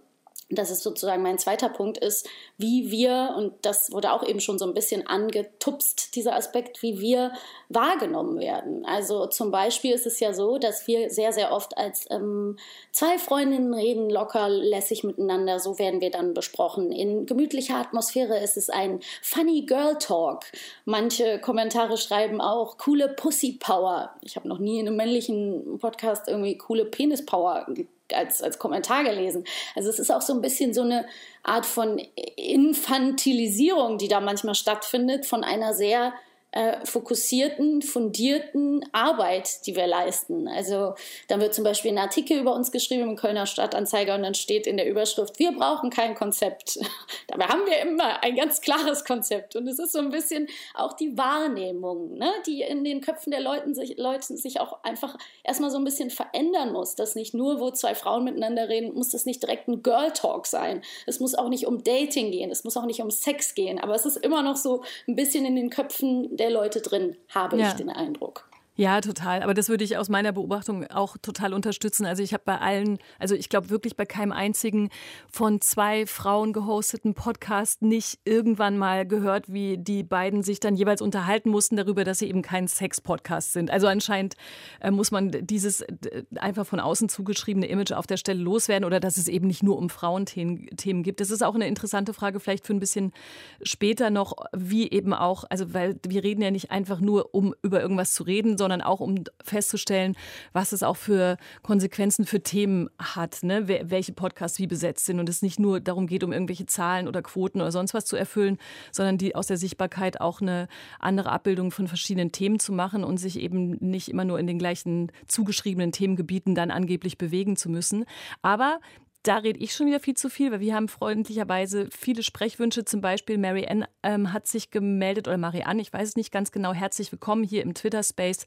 das 0.50 0.70
ist 0.70 0.84
sozusagen 0.84 1.24
mein 1.24 1.40
zweiter 1.40 1.70
Punkt, 1.70 1.98
ist, 1.98 2.30
wie 2.58 2.92
wir, 2.92 3.34
und 3.36 3.54
das 3.64 3.92
wurde 3.92 4.14
auch 4.14 4.24
eben 4.24 4.40
schon 4.40 4.60
so 4.60 4.66
ein 4.66 4.76
bisschen 4.76 5.08
angetupst, 5.08 6.16
dieser 6.16 6.36
Aspekt, 6.36 6.84
wie 6.84 7.00
wir 7.00 7.32
wahrgenommen 7.70 8.40
werden. 8.40 8.86
Also 8.86 9.26
zum 9.26 9.50
Beispiel 9.50 9.94
ist 9.94 10.06
es 10.06 10.20
ja 10.20 10.34
so, 10.34 10.60
dass 10.60 10.86
wir 10.86 11.10
sehr, 11.10 11.34
sehr 11.34 11.52
oft 11.52 11.76
als 11.78 12.06
ähm, 12.12 12.58
zwei 12.92 13.18
Freundinnen 13.18 13.74
reden, 13.74 14.10
locker, 14.12 14.48
lässig 14.48 15.04
miteinander, 15.04 15.60
so 15.60 15.80
werden 15.80 16.00
wir 16.00 16.12
dann 16.12 16.36
besprochen. 16.36 16.92
In 16.92 17.26
gemütlicher 17.26 17.78
Atmosphäre 17.78 18.38
ist 18.38 18.56
es 18.56 18.70
ein 18.70 19.00
funny 19.24 19.64
Girl 19.66 19.98
Talk. 19.98 20.44
Manche 20.86 21.40
Kommentare 21.40 21.98
schreiben 21.98 22.40
auch 22.40 22.78
coole 22.78 23.10
Pussy 23.10 23.54
Power. 23.60 24.16
Ich 24.22 24.36
habe 24.36 24.48
noch 24.48 24.60
nie 24.60 24.80
in 24.80 24.88
einem 24.88 24.98
männlichen 24.98 25.80
Podcast 25.80 26.28
irgendwie 26.28 26.56
coole 26.58 26.86
Penis 26.86 27.26
Power 27.26 27.66
als, 28.14 28.42
als 28.42 28.60
Kommentar 28.60 29.04
gelesen. 29.04 29.46
Also 29.76 29.90
es 29.90 30.00
ist 30.00 30.12
auch 30.12 30.22
so 30.22 30.34
ein 30.34 30.42
bisschen 30.42 30.74
so 30.74 30.82
eine 30.82 31.06
Art 31.44 31.66
von 31.66 32.00
Infantilisierung, 32.36 33.98
die 33.98 34.08
da 34.08 34.20
manchmal 34.20 34.56
stattfindet, 34.56 35.26
von 35.26 35.44
einer 35.44 35.74
sehr 35.74 36.14
äh, 36.56 36.86
fokussierten, 36.86 37.82
fundierten 37.82 38.86
Arbeit, 38.94 39.66
die 39.66 39.76
wir 39.76 39.88
leisten. 39.88 40.48
Also 40.48 40.96
dann 41.28 41.42
wird 41.42 41.54
zum 41.54 41.66
Beispiel 41.66 41.92
ein 41.92 41.98
Artikel 41.98 42.40
über 42.40 42.56
uns 42.56 42.72
geschrieben 42.72 43.04
im 43.04 43.16
Kölner 43.18 43.46
Stadtanzeiger 43.46 44.16
und 44.16 44.24
dann 44.24 44.36
steht 44.36 44.66
in 44.66 44.78
der 44.78 44.88
Überschrift, 44.88 45.38
wir 45.38 45.52
brauchen 45.52 45.90
kein 45.90 46.16
Konzept. 46.16 46.80
Dabei 47.28 47.48
haben 47.48 47.66
wir 47.66 47.80
immer 47.82 48.24
ein 48.24 48.38
ganz 48.38 48.62
klares 48.62 49.04
Konzept. 49.04 49.58
Und 49.58 49.68
es 49.68 49.80
ist 49.80 49.92
so 49.92 50.00
ein 50.00 50.12
bisschen 50.12 50.48
auch 50.74 50.94
die 50.94 51.18
Wahrnehmung, 51.18 52.18
ne, 52.18 52.32
die 52.48 52.62
in 52.62 52.86
den 52.86 53.02
Köpfen 53.02 53.32
der 53.32 53.42
Leuten 53.42 53.76
sich, 53.76 53.98
Leuten 53.98 54.38
sich 54.38 54.62
auch 54.62 54.82
einfach 54.82 55.18
erstmal 55.44 55.72
so 55.72 55.78
ein 55.78 55.84
bisschen 55.84 56.10
verändern 56.10 56.72
muss. 56.72 56.96
Dass 56.96 57.16
nicht 57.16 57.34
nur, 57.34 57.60
wo 57.60 57.70
zwei 57.72 57.96
Frauen 57.96 58.24
miteinander 58.24 58.70
reden, 58.70 58.94
muss 58.94 59.10
das 59.10 59.26
nicht 59.26 59.44
direkt 59.44 59.68
ein 59.68 59.84
Girl 59.84 60.12
Talk 60.14 60.48
sein. 60.48 60.84
Es 61.06 61.20
muss 61.20 61.36
auch 61.36 61.50
nicht 61.50 61.68
um 61.68 61.84
Dating 61.84 62.32
gehen, 62.32 62.50
es 62.50 62.64
muss 62.64 62.78
auch 62.78 62.86
nicht 62.86 63.02
um 63.02 63.12
Sex 63.12 63.56
gehen. 63.56 63.78
Aber 63.78 63.94
es 63.94 64.06
ist 64.06 64.16
immer 64.16 64.42
noch 64.42 64.56
so 64.56 64.84
ein 65.06 65.18
bisschen 65.18 65.44
in 65.44 65.58
den 65.58 65.70
Köpfen 65.70 66.34
der 66.38 66.45
der 66.46 66.54
Leute 66.54 66.82
drin, 66.82 67.18
habe 67.30 67.58
ja. 67.58 67.70
ich 67.70 67.74
den 67.74 67.90
Eindruck. 67.90 68.48
Ja, 68.78 69.00
total. 69.00 69.42
Aber 69.42 69.54
das 69.54 69.70
würde 69.70 69.86
ich 69.86 69.96
aus 69.96 70.10
meiner 70.10 70.34
Beobachtung 70.34 70.86
auch 70.88 71.16
total 71.22 71.54
unterstützen. 71.54 72.06
Also 72.06 72.22
ich 72.22 72.34
habe 72.34 72.44
bei 72.46 72.58
allen, 72.58 72.98
also 73.20 73.34
ich 73.34 73.48
glaube 73.48 73.70
wirklich 73.70 73.96
bei 73.96 74.06
keinem 74.06 74.34
einzigen 74.34 74.90
von 75.32 75.62
zwei 75.62 76.06
Frauen 76.06 76.52
gehosteten 76.52 77.14
Podcast 77.14 77.82
nicht 77.82 78.20
irgendwann 78.26 78.78
mal 78.78 79.08
gehört, 79.08 79.52
wie 79.52 79.78
die 79.78 80.04
beiden 80.04 80.44
sich 80.44 80.60
dann 80.60 80.76
jeweils 80.76 81.02
unterhalten 81.02 81.50
mussten 81.50 81.78
darüber, 81.78 82.04
dass 82.04 82.20
sie 82.20 82.28
eben 82.28 82.42
kein 82.42 82.68
Sex-Podcast 82.68 83.54
sind. 83.54 83.72
Also 83.72 83.88
anscheinend 83.88 84.36
äh, 84.82 84.92
muss 84.92 85.10
man 85.10 85.32
dieses 85.32 85.80
äh, 85.80 86.24
einfach 86.36 86.68
von 86.68 86.82
außen 86.82 87.08
zugeschriebene 87.08 87.68
Image 87.68 87.94
auf 87.94 88.08
der 88.08 88.18
Stelle 88.18 88.42
loswerden 88.42 88.84
oder 88.84 89.00
dass 89.00 89.16
es 89.16 89.30
eben 89.30 89.48
nicht 89.48 89.64
nur 89.64 89.78
um 89.78 89.90
Frauenthemen 89.90 90.68
Themen 90.76 91.04
gibt. 91.04 91.22
Das 91.22 91.32
ist 91.32 91.44
auch 91.44 91.56
eine 91.56 91.68
interessante 91.68 92.14
Frage 92.14 92.42
vielleicht 92.42 92.68
für 92.68 92.74
ein 92.74 92.82
bisschen 92.82 93.14
später 93.62 94.10
noch, 94.10 94.36
wie 94.52 94.92
eben 94.92 95.14
auch, 95.14 95.46
also 95.50 95.74
weil 95.74 95.98
wir 96.06 96.26
reden 96.26 96.42
ja 96.42 96.52
nicht 96.52 96.72
einfach 96.72 97.00
nur, 97.00 97.34
um 97.34 97.56
über 97.62 97.82
irgendwas 97.82 98.14
zu 98.14 98.24
reden, 98.24 98.58
sondern 98.58 98.65
auch 98.72 99.00
um 99.00 99.24
festzustellen, 99.44 100.16
was 100.54 100.72
es 100.72 100.84
auch 100.84 100.98
für 100.98 101.38
Konsequenzen 101.64 102.26
für 102.26 102.42
Themen 102.42 102.90
hat, 103.00 103.44
ne? 103.44 103.68
welche 103.68 104.14
Podcasts 104.14 104.60
wie 104.60 104.68
besetzt 104.68 105.06
sind 105.06 105.20
und 105.20 105.30
es 105.30 105.42
nicht 105.42 105.60
nur 105.60 105.80
darum 105.80 106.08
geht, 106.08 106.24
um 106.24 106.32
irgendwelche 106.32 106.66
Zahlen 106.66 107.08
oder 107.08 107.22
Quoten 107.22 107.62
oder 107.62 107.72
sonst 107.72 107.94
was 107.94 108.06
zu 108.06 108.16
erfüllen, 108.16 108.58
sondern 108.92 109.18
die 109.18 109.36
aus 109.36 109.48
der 109.48 109.58
Sichtbarkeit 109.58 110.22
auch 110.22 110.42
eine 110.42 110.68
andere 111.00 111.32
Abbildung 111.32 111.72
von 111.72 111.88
verschiedenen 111.88 112.32
Themen 112.32 112.60
zu 112.60 112.74
machen 112.74 113.04
und 113.04 113.18
sich 113.18 113.40
eben 113.40 113.72
nicht 113.80 114.10
immer 114.10 114.26
nur 114.26 114.40
in 114.40 114.48
den 114.48 114.60
gleichen 114.60 115.12
zugeschriebenen 115.28 115.92
Themengebieten 115.92 116.56
dann 116.56 116.72
angeblich 116.72 117.18
bewegen 117.18 117.56
zu 117.56 117.70
müssen. 117.70 118.06
Aber 118.42 118.80
da 119.28 119.38
rede 119.38 119.60
ich 119.60 119.74
schon 119.74 119.88
wieder 119.88 120.00
viel 120.00 120.16
zu 120.16 120.30
viel, 120.30 120.52
weil 120.52 120.60
wir 120.60 120.76
haben 120.76 120.88
freundlicherweise 120.88 121.90
viele 121.92 122.24
Sprechwünsche. 122.24 122.86
Zum 122.86 123.02
Beispiel 123.02 123.38
Mary 123.38 123.68
Ann 123.68 123.86
ähm, 124.04 124.32
hat 124.32 124.48
sich 124.48 124.72
gemeldet 124.72 125.28
oder 125.28 125.38
Marianne, 125.38 125.82
ich 125.82 125.92
weiß 125.92 126.10
es 126.10 126.16
nicht 126.16 126.32
ganz 126.32 126.52
genau. 126.52 126.74
Herzlich 126.74 127.12
willkommen 127.12 127.44
hier 127.44 127.64
im 127.64 127.74
Twitter-Space 127.74 128.46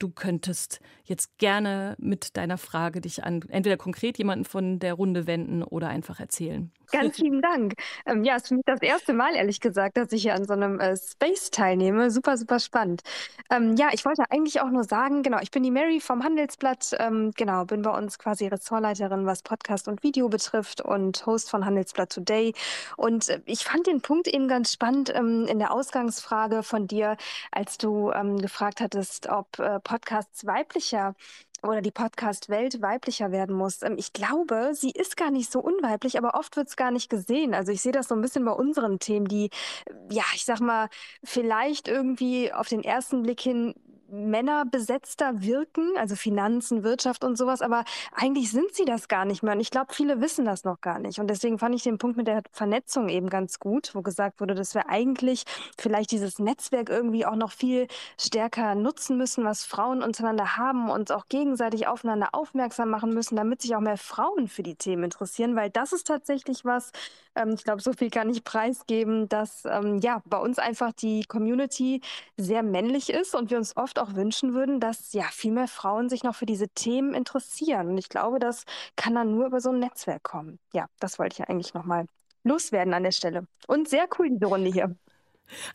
du 0.00 0.08
könntest 0.08 0.80
jetzt 1.04 1.38
gerne 1.38 1.94
mit 1.98 2.36
deiner 2.36 2.58
Frage 2.58 3.00
dich 3.00 3.22
an 3.22 3.42
entweder 3.48 3.76
konkret 3.76 4.18
jemanden 4.18 4.44
von 4.44 4.80
der 4.80 4.94
Runde 4.94 5.26
wenden 5.26 5.62
oder 5.62 5.88
einfach 5.88 6.18
erzählen. 6.18 6.72
Ganz 6.90 7.18
lieben 7.18 7.40
Dank. 7.42 7.74
Ähm, 8.06 8.24
ja, 8.24 8.36
es 8.36 8.42
ist 8.42 8.48
für 8.48 8.54
mich 8.54 8.64
das 8.66 8.82
erste 8.82 9.12
Mal, 9.12 9.34
ehrlich 9.34 9.60
gesagt, 9.60 9.96
dass 9.96 10.12
ich 10.12 10.22
hier 10.22 10.34
an 10.34 10.44
so 10.44 10.52
einem 10.52 10.80
äh, 10.80 10.96
Space 10.96 11.50
teilnehme. 11.50 12.10
Super, 12.10 12.36
super 12.36 12.58
spannend. 12.58 13.02
Ähm, 13.50 13.76
ja, 13.76 13.88
ich 13.92 14.04
wollte 14.04 14.24
eigentlich 14.30 14.60
auch 14.60 14.70
nur 14.70 14.84
sagen, 14.84 15.22
genau, 15.22 15.38
ich 15.40 15.50
bin 15.50 15.62
die 15.62 15.70
Mary 15.70 16.00
vom 16.00 16.24
Handelsblatt. 16.24 16.96
Ähm, 16.98 17.32
genau, 17.36 17.64
bin 17.64 17.82
bei 17.82 17.96
uns 17.96 18.18
quasi 18.18 18.46
Ressortleiterin, 18.46 19.26
was 19.26 19.42
Podcast 19.42 19.88
und 19.88 20.02
Video 20.02 20.28
betrifft 20.28 20.80
und 20.80 21.24
Host 21.26 21.50
von 21.50 21.64
Handelsblatt 21.64 22.12
Today. 22.12 22.54
Und 22.96 23.28
äh, 23.28 23.40
ich 23.46 23.64
fand 23.64 23.86
den 23.86 24.00
Punkt 24.00 24.28
eben 24.28 24.48
ganz 24.48 24.72
spannend 24.72 25.12
ähm, 25.14 25.46
in 25.46 25.58
der 25.58 25.72
Ausgangsfrage 25.72 26.62
von 26.62 26.86
dir, 26.86 27.16
als 27.52 27.78
du 27.78 28.10
ähm, 28.12 28.38
gefragt 28.38 28.80
hattest, 28.80 29.28
ob 29.28 29.58
äh, 29.58 29.80
Podcasts 29.80 30.46
weiblicher 30.46 31.14
oder 31.62 31.82
die 31.82 31.90
Podcast-Welt 31.90 32.82
weiblicher 32.82 33.32
werden 33.32 33.54
muss. 33.56 33.82
Ähm, 33.82 33.96
ich 33.98 34.12
glaube, 34.12 34.70
sie 34.74 34.90
ist 34.90 35.16
gar 35.16 35.30
nicht 35.30 35.50
so 35.50 35.60
unweiblich, 35.60 36.18
aber 36.18 36.34
oft 36.34 36.56
wird 36.56 36.68
es 36.68 36.76
gar 36.76 36.90
nicht 36.90 37.10
gesehen. 37.10 37.54
Also 37.54 37.72
ich 37.72 37.82
sehe 37.82 37.92
das 37.92 38.08
so 38.08 38.14
ein 38.14 38.20
bisschen 38.20 38.44
bei 38.44 38.52
unseren 38.52 38.98
Themen, 38.98 39.26
die, 39.26 39.46
äh, 39.86 39.92
ja, 40.10 40.24
ich 40.34 40.44
sag 40.44 40.60
mal, 40.60 40.88
vielleicht 41.24 41.88
irgendwie 41.88 42.52
auf 42.52 42.68
den 42.68 42.82
ersten 42.84 43.22
Blick 43.22 43.40
hin 43.40 43.74
männerbesetzter 44.10 45.42
wirken, 45.42 45.96
also 45.96 46.16
Finanzen, 46.16 46.82
Wirtschaft 46.82 47.24
und 47.24 47.36
sowas, 47.36 47.62
aber 47.62 47.84
eigentlich 48.12 48.50
sind 48.50 48.74
sie 48.74 48.84
das 48.84 49.08
gar 49.08 49.24
nicht 49.24 49.42
mehr. 49.42 49.54
Und 49.54 49.60
ich 49.60 49.70
glaube, 49.70 49.94
viele 49.94 50.20
wissen 50.20 50.44
das 50.44 50.64
noch 50.64 50.80
gar 50.80 50.98
nicht. 50.98 51.18
Und 51.18 51.28
deswegen 51.28 51.58
fand 51.58 51.74
ich 51.74 51.82
den 51.82 51.98
Punkt 51.98 52.16
mit 52.16 52.26
der 52.26 52.42
Vernetzung 52.52 53.08
eben 53.08 53.30
ganz 53.30 53.58
gut, 53.58 53.94
wo 53.94 54.02
gesagt 54.02 54.40
wurde, 54.40 54.54
dass 54.54 54.74
wir 54.74 54.88
eigentlich 54.88 55.44
vielleicht 55.78 56.10
dieses 56.10 56.38
Netzwerk 56.38 56.88
irgendwie 56.88 57.24
auch 57.24 57.36
noch 57.36 57.52
viel 57.52 57.86
stärker 58.18 58.74
nutzen 58.74 59.16
müssen, 59.16 59.44
was 59.44 59.64
Frauen 59.64 60.02
untereinander 60.02 60.56
haben 60.56 60.90
und 60.90 61.12
auch 61.12 61.28
gegenseitig 61.28 61.86
aufeinander 61.86 62.30
aufmerksam 62.32 62.90
machen 62.90 63.10
müssen, 63.10 63.36
damit 63.36 63.62
sich 63.62 63.76
auch 63.76 63.80
mehr 63.80 63.96
Frauen 63.96 64.48
für 64.48 64.62
die 64.62 64.74
Themen 64.74 65.04
interessieren, 65.04 65.56
weil 65.56 65.70
das 65.70 65.92
ist 65.92 66.06
tatsächlich 66.06 66.64
was, 66.64 66.92
ähm, 67.34 67.54
ich 67.54 67.64
glaube, 67.64 67.82
so 67.82 67.92
viel 67.92 68.10
kann 68.10 68.30
ich 68.30 68.44
preisgeben, 68.44 69.28
dass 69.28 69.64
ähm, 69.64 69.98
ja 69.98 70.22
bei 70.26 70.38
uns 70.38 70.58
einfach 70.58 70.92
die 70.92 71.24
Community 71.24 72.00
sehr 72.36 72.62
männlich 72.62 73.10
ist 73.10 73.34
und 73.34 73.50
wir 73.50 73.58
uns 73.58 73.76
oft 73.76 73.99
auch 74.00 74.14
wünschen 74.14 74.54
würden, 74.54 74.80
dass 74.80 75.12
ja 75.12 75.24
viel 75.30 75.52
mehr 75.52 75.68
Frauen 75.68 76.08
sich 76.08 76.22
noch 76.24 76.34
für 76.34 76.46
diese 76.46 76.68
Themen 76.68 77.14
interessieren. 77.14 77.88
Und 77.88 77.98
ich 77.98 78.08
glaube, 78.08 78.38
das 78.38 78.64
kann 78.96 79.14
dann 79.14 79.30
nur 79.32 79.46
über 79.46 79.60
so 79.60 79.70
ein 79.70 79.78
Netzwerk 79.78 80.22
kommen. 80.22 80.58
Ja, 80.72 80.86
das 80.98 81.18
wollte 81.18 81.34
ich 81.34 81.38
ja 81.38 81.46
eigentlich 81.48 81.74
nochmal 81.74 82.06
loswerden 82.44 82.94
an 82.94 83.02
der 83.04 83.12
Stelle. 83.12 83.46
Und 83.66 83.88
sehr 83.88 84.08
cool, 84.18 84.30
diese 84.30 84.46
Runde 84.46 84.70
hier. 84.70 84.96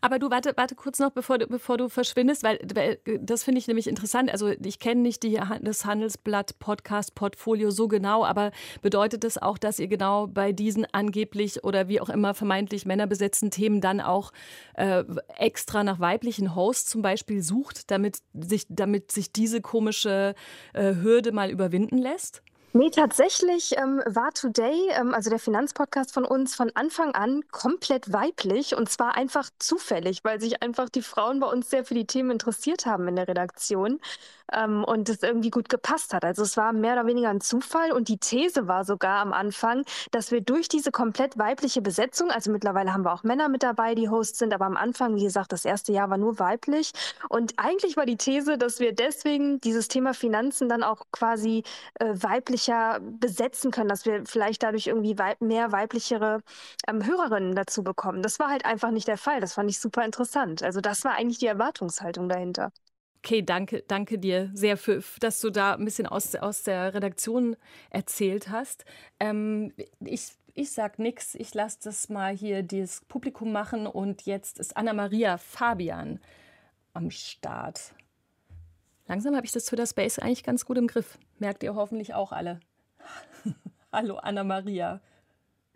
Aber 0.02 0.20
du, 0.20 0.30
warte, 0.30 0.54
warte 0.56 0.76
kurz 0.76 1.00
noch, 1.00 1.12
bevor 1.12 1.38
du, 1.38 1.48
bevor 1.48 1.78
du 1.78 1.90
verschwindest, 1.90 2.44
weil, 2.44 2.60
weil 2.74 3.00
das 3.20 3.44
finde 3.44 3.60
ich 3.60 3.68
nämlich 3.68 3.88
interessant. 3.88 4.32
Also 4.32 4.50
ich 4.64 4.80
kenne 4.80 5.02
nicht 5.02 5.24
die, 5.24 5.40
das 5.62 5.86
Handelsblatt-Podcast-Portfolio 5.86 7.72
so 7.72 7.88
genau, 7.88 8.26
aber 8.26 8.52
bedeutet 8.82 9.24
das 9.24 9.38
auch, 9.38 9.58
dass 9.58 9.80
ihr 9.80 9.88
genau 9.88 10.28
bei 10.28 10.52
diesen 10.52 10.86
angeblich 10.92 11.64
oder 11.64 11.88
wie 11.88 12.02
auch 12.02 12.10
immer 12.10 12.34
vermeintlich 12.34 12.86
männerbesetzten 12.86 13.52
Themen 13.52 13.82
dann 13.82 14.02
auch 14.02 14.32
äh, 14.76 15.04
extra 15.38 15.84
nach 15.84 16.00
weiblichen 16.00 16.56
Hosts 16.56 16.90
zum 16.90 17.02
Beispiel 17.02 17.42
sucht, 17.42 17.92
damit 17.92 18.20
sich, 18.34 18.66
damit 18.70 19.12
sich 19.12 19.32
diese 19.32 19.62
komische 19.62 20.36
äh, 20.74 20.96
Hürde 20.96 21.32
mal 21.32 21.50
überwinden 21.50 21.98
lässt? 21.98 22.42
Nee, 22.78 22.90
tatsächlich 22.90 23.78
ähm, 23.78 24.02
war 24.06 24.34
Today, 24.34 24.90
ähm, 25.00 25.14
also 25.14 25.30
der 25.30 25.40
Finanzpodcast 25.40 26.12
von 26.14 26.26
uns, 26.26 26.56
von 26.56 26.72
Anfang 26.76 27.16
an 27.16 27.42
komplett 27.50 28.12
weiblich 28.12 28.76
und 28.76 28.90
zwar 28.90 29.16
einfach 29.16 29.50
zufällig, 29.60 30.26
weil 30.26 30.42
sich 30.42 30.62
einfach 30.62 30.90
die 30.90 31.02
Frauen 31.02 31.40
bei 31.40 31.48
uns 31.48 31.70
sehr 31.70 31.86
für 31.86 31.94
die 31.94 32.06
Themen 32.06 32.32
interessiert 32.32 32.86
haben 32.86 33.08
in 33.08 33.16
der 33.16 33.30
Redaktion 33.30 34.02
ähm, 34.54 34.84
und 34.84 35.10
es 35.10 35.22
irgendwie 35.24 35.50
gut 35.50 35.70
gepasst 35.70 36.14
hat. 36.14 36.26
Also 36.26 36.44
es 36.44 36.58
war 36.58 36.74
mehr 36.74 36.94
oder 36.94 37.06
weniger 37.06 37.30
ein 37.30 37.42
Zufall 37.42 37.92
und 37.92 38.08
die 38.08 38.18
These 38.18 38.68
war 38.68 38.86
sogar 38.86 39.20
am 39.20 39.34
Anfang, 39.34 39.84
dass 40.12 40.32
wir 40.32 40.42
durch 40.42 40.68
diese 40.68 40.92
komplett 40.92 41.38
weibliche 41.38 41.82
Besetzung, 41.82 42.32
also 42.32 42.52
mittlerweile 42.52 42.94
haben 42.94 43.06
wir 43.06 43.14
auch 43.14 43.24
Männer 43.24 43.50
mit 43.50 43.64
dabei, 43.64 43.96
die 43.96 44.10
Hosts 44.10 44.40
sind, 44.40 44.54
aber 44.54 44.66
am 44.66 44.78
Anfang, 44.78 45.16
wie 45.16 45.24
gesagt, 45.24 45.52
das 45.52 45.66
erste 45.66 45.92
Jahr 45.92 46.10
war 46.10 46.18
nur 46.18 46.40
weiblich 46.40 46.92
und 47.30 47.54
eigentlich 47.58 47.98
war 47.98 48.06
die 48.06 48.18
These, 48.18 48.58
dass 48.58 48.80
wir 48.80 48.94
deswegen 48.94 49.60
dieses 49.62 49.88
Thema 49.88 50.14
Finanzen 50.14 50.70
dann 50.70 50.84
auch 50.84 51.06
quasi 51.12 51.64
äh, 52.00 52.14
weiblich 52.16 52.46
weiblicher 52.46 53.00
besetzen 53.02 53.72
können, 53.72 53.90
dass 53.90 54.06
wir 54.06 54.26
vielleicht 54.26 54.64
dadurch 54.64 54.88
irgendwie 54.88 55.18
weib 55.18 55.42
mehr 55.42 55.72
weiblichere 55.72 56.42
ähm, 56.88 57.06
Hörerinnen 57.06 57.56
dazu 57.56 57.84
bekommen. 57.84 58.22
Das 58.22 58.40
war 58.40 58.50
halt 58.50 58.66
einfach 58.66 58.92
nicht 58.92 59.08
der 59.08 59.18
Fall. 59.18 59.42
Das 59.42 59.54
fand 59.54 59.70
ich 59.70 59.80
super 59.80 60.06
interessant. 60.06 60.64
Also 60.64 60.82
das 60.82 61.04
war 61.04 61.14
eigentlich 61.14 61.40
die 61.40 61.48
Erwartungshaltung 61.48 62.30
dahinter. 62.30 62.72
Okay, 63.26 63.42
danke, 63.42 63.84
danke 63.88 64.20
dir 64.20 64.52
sehr, 64.54 64.78
für, 64.78 65.02
dass 65.20 65.42
du 65.42 65.50
da 65.50 65.74
ein 65.74 65.84
bisschen 65.84 66.06
aus, 66.06 66.36
aus 66.36 66.62
der 66.62 66.94
Redaktion 66.94 67.56
erzählt 67.90 68.50
hast. 68.50 68.86
Ähm, 69.20 69.74
ich 70.00 70.34
ich 70.54 70.72
sag 70.72 71.00
nichts, 71.00 71.34
ich 71.34 71.52
lasse 71.56 71.80
das 71.84 72.08
mal 72.08 72.36
hier 72.36 72.62
das 72.62 73.02
Publikum 73.06 73.52
machen 73.52 73.88
und 73.88 74.28
jetzt 74.28 74.60
ist 74.60 74.78
Anna-Maria 74.78 75.40
Fabian 75.40 76.20
am 76.94 77.10
Start. 77.10 77.96
Langsam 79.08 79.36
habe 79.36 79.48
ich 79.48 79.52
das 79.52 79.66
Twitter 79.66 79.88
Space 79.88 80.20
eigentlich 80.20 80.44
ganz 80.44 80.64
gut 80.64 80.78
im 80.78 80.86
Griff. 80.86 81.18
Merkt 81.40 81.64
ihr 81.64 81.74
hoffentlich 81.74 82.14
auch 82.14 82.32
alle. 82.32 82.60
Hallo 83.92 84.18
Anna-Maria. 84.18 85.02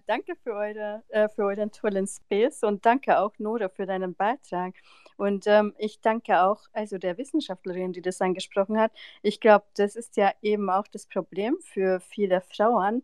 danke 0.05 0.35
für, 0.35 0.53
eure, 0.53 1.01
äh, 1.07 1.27
euren 1.37 1.71
tollen 1.71 2.05
Space 2.05 2.61
und 2.61 2.85
danke 2.85 3.17
auch, 3.17 3.33
Nora, 3.39 3.69
für 3.69 3.87
deinen 3.87 4.13
Beitrag. 4.13 4.75
Und 5.19 5.47
ähm, 5.47 5.73
ich 5.77 5.99
danke 5.99 6.41
auch 6.43 6.61
also 6.71 6.97
der 6.97 7.17
Wissenschaftlerin, 7.17 7.91
die 7.91 8.01
das 8.01 8.21
angesprochen 8.21 8.79
hat. 8.79 8.93
Ich 9.21 9.41
glaube, 9.41 9.65
das 9.75 9.97
ist 9.97 10.15
ja 10.15 10.31
eben 10.41 10.69
auch 10.69 10.87
das 10.87 11.07
Problem 11.07 11.57
für 11.61 11.99
viele 11.99 12.39
Frauen, 12.39 13.03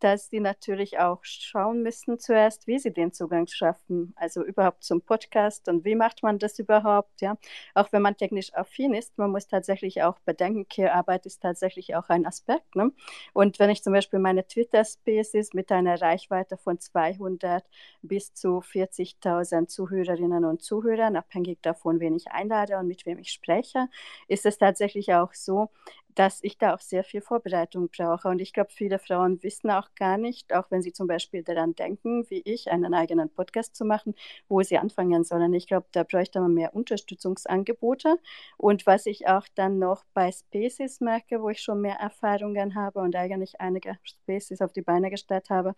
dass 0.00 0.30
sie 0.30 0.40
natürlich 0.40 0.98
auch 0.98 1.20
schauen 1.22 1.82
müssen 1.82 2.18
zuerst, 2.18 2.66
wie 2.66 2.78
sie 2.78 2.92
den 2.92 3.12
Zugang 3.12 3.46
schaffen, 3.46 4.12
also 4.16 4.44
überhaupt 4.44 4.84
zum 4.84 5.00
Podcast 5.00 5.68
und 5.68 5.84
wie 5.84 5.94
macht 5.94 6.22
man 6.22 6.38
das 6.38 6.58
überhaupt, 6.58 7.20
ja. 7.20 7.36
Auch 7.74 7.92
wenn 7.92 8.02
man 8.02 8.16
technisch 8.16 8.52
affin 8.54 8.94
ist, 8.94 9.16
man 9.18 9.30
muss 9.30 9.46
tatsächlich 9.46 10.02
auch 10.02 10.18
bedenken, 10.20 10.68
Care-Arbeit 10.68 11.26
ist 11.26 11.42
tatsächlich 11.42 11.94
auch 11.94 12.08
ein 12.08 12.26
Aspekt. 12.26 12.76
Ne? 12.76 12.92
Und 13.32 13.58
wenn 13.58 13.70
ich 13.70 13.82
zum 13.82 13.92
Beispiel 13.92 14.18
meine 14.18 14.46
Twitter-Spaces 14.46 15.54
mit 15.54 15.70
einer 15.70 16.00
Reichweite 16.00 16.56
von 16.56 16.78
200 16.78 17.64
bis 18.02 18.34
zu 18.34 18.58
40.000 18.58 19.68
Zuhörerinnen 19.68 20.44
und 20.44 20.62
Zuhörern, 20.62 21.16
abhängig 21.16 21.62
davon, 21.62 22.00
wen 22.00 22.16
ich 22.16 22.30
einlade 22.30 22.78
und 22.78 22.88
mit 22.88 23.06
wem 23.06 23.18
ich 23.18 23.30
spreche, 23.30 23.88
ist 24.28 24.46
es 24.46 24.58
tatsächlich 24.58 25.14
auch 25.14 25.32
so, 25.34 25.70
dass 26.14 26.42
ich 26.42 26.58
da 26.58 26.74
auch 26.74 26.80
sehr 26.80 27.04
viel 27.04 27.20
Vorbereitung 27.20 27.88
brauche. 27.88 28.28
Und 28.28 28.40
ich 28.40 28.52
glaube, 28.52 28.70
viele 28.72 28.98
Frauen 28.98 29.42
wissen 29.42 29.70
auch 29.70 29.94
gar 29.96 30.16
nicht, 30.18 30.54
auch 30.54 30.70
wenn 30.70 30.82
sie 30.82 30.92
zum 30.92 31.06
Beispiel 31.06 31.42
daran 31.42 31.74
denken, 31.74 32.28
wie 32.30 32.42
ich, 32.44 32.70
einen 32.70 32.94
eigenen 32.94 33.30
Podcast 33.30 33.74
zu 33.76 33.84
machen, 33.84 34.14
wo 34.48 34.62
sie 34.62 34.78
anfangen 34.78 35.24
sollen. 35.24 35.52
Ich 35.54 35.66
glaube, 35.66 35.86
da 35.92 36.04
bräuchte 36.04 36.40
man 36.40 36.54
mehr 36.54 36.74
Unterstützungsangebote. 36.74 38.18
Und 38.56 38.86
was 38.86 39.06
ich 39.06 39.26
auch 39.28 39.46
dann 39.54 39.78
noch 39.78 40.04
bei 40.14 40.30
Spaces 40.30 41.00
merke, 41.00 41.42
wo 41.42 41.48
ich 41.50 41.60
schon 41.60 41.80
mehr 41.80 41.96
Erfahrungen 41.96 42.74
habe 42.74 43.00
und 43.00 43.16
eigentlich 43.16 43.60
einige 43.60 43.98
Spaces 44.04 44.60
auf 44.60 44.72
die 44.72 44.82
Beine 44.82 45.10
gestellt 45.10 45.50
habe, 45.50 45.74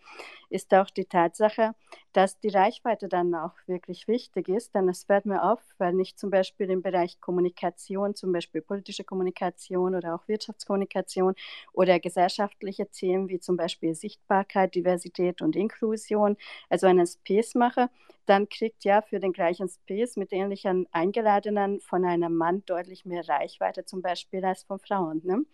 ist 0.51 0.73
auch 0.75 0.91
die 0.91 1.05
Tatsache, 1.07 1.75
dass 2.13 2.39
die 2.41 2.49
Reichweite 2.49 3.09
dann 3.09 3.35
auch 3.35 3.55
wirklich 3.67 4.09
wichtig 4.09 4.49
ist. 4.49 4.75
Denn 4.75 4.89
es 4.89 5.05
fällt 5.05 5.27
mir 5.27 5.43
auf, 5.43 5.61
weil 5.79 5.99
ich 6.01 6.17
zum 6.17 6.31
Beispiel 6.31 6.71
im 6.71 6.83
Bereich 6.83 7.21
Kommunikation, 7.21 8.15
zum 8.15 8.33
Beispiel 8.33 8.63
politische 8.63 9.05
Kommunikation 9.05 9.95
oder 9.95 10.15
auch 10.15 10.26
Wirtschaftskommunikation 10.29 11.35
oder 11.73 12.01
gesellschaftliche 12.01 12.87
Themen 12.91 13.29
wie 13.29 13.41
zum 13.41 13.57
Beispiel 13.57 13.95
Sichtbarkeit, 13.95 14.75
Diversität 14.75 15.43
und 15.43 15.57
Inklusion, 15.57 16.37
also 16.69 16.87
einen 16.87 17.07
Space 17.07 17.55
mache, 17.55 17.89
dann 18.27 18.49
kriegt 18.49 18.85
ja 18.85 19.03
für 19.03 19.21
den 19.21 19.33
gleichen 19.33 19.69
Space 19.69 20.17
mit 20.17 20.33
ähnlichen 20.33 20.87
Eingeladenen 20.93 21.81
von 21.81 22.05
einem 22.05 22.35
Mann 22.35 22.65
deutlich 22.67 23.05
mehr 23.05 23.27
Reichweite 23.29 23.85
zum 23.85 24.03
Beispiel 24.03 24.45
als 24.45 24.65
von 24.65 24.79
Frauen. 24.79 25.23
Ne? 25.25 25.45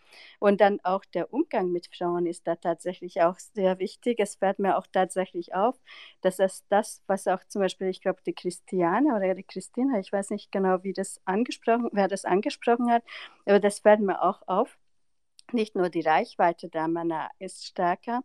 Und 0.40 0.60
dann 0.60 0.80
auch 0.82 1.04
der 1.04 1.32
Umgang 1.32 1.70
mit 1.70 1.88
Frauen 1.94 2.26
ist 2.26 2.46
da 2.46 2.56
tatsächlich 2.56 3.22
auch 3.22 3.38
sehr 3.38 3.78
wichtig. 3.78 4.18
Es 4.20 4.36
fällt 4.36 4.58
mir 4.58 4.76
auch 4.78 4.86
tatsächlich 4.90 5.54
auf, 5.54 5.78
dass 6.22 6.38
es 6.38 6.64
das, 6.68 7.02
was 7.06 7.26
auch 7.28 7.44
zum 7.48 7.60
Beispiel, 7.62 7.88
ich 7.88 8.00
glaube, 8.00 8.20
die 8.26 8.34
Christiane 8.34 9.14
oder 9.14 9.34
die 9.34 9.44
Christina, 9.44 10.00
ich 10.00 10.12
weiß 10.12 10.30
nicht 10.30 10.50
genau, 10.50 10.82
wie 10.82 10.92
das 10.92 11.20
angesprochen, 11.24 11.90
wer 11.92 12.08
das 12.08 12.24
angesprochen 12.24 12.90
hat, 12.90 13.04
aber 13.46 13.60
das 13.60 13.80
fällt 13.80 14.00
mir 14.00 14.22
auch 14.22 14.42
auf, 14.46 14.78
nicht 15.52 15.74
nur 15.76 15.90
die 15.90 16.00
Reichweite 16.00 16.68
der 16.68 16.88
Männer 16.88 17.30
ist 17.38 17.66
stärker 17.66 18.22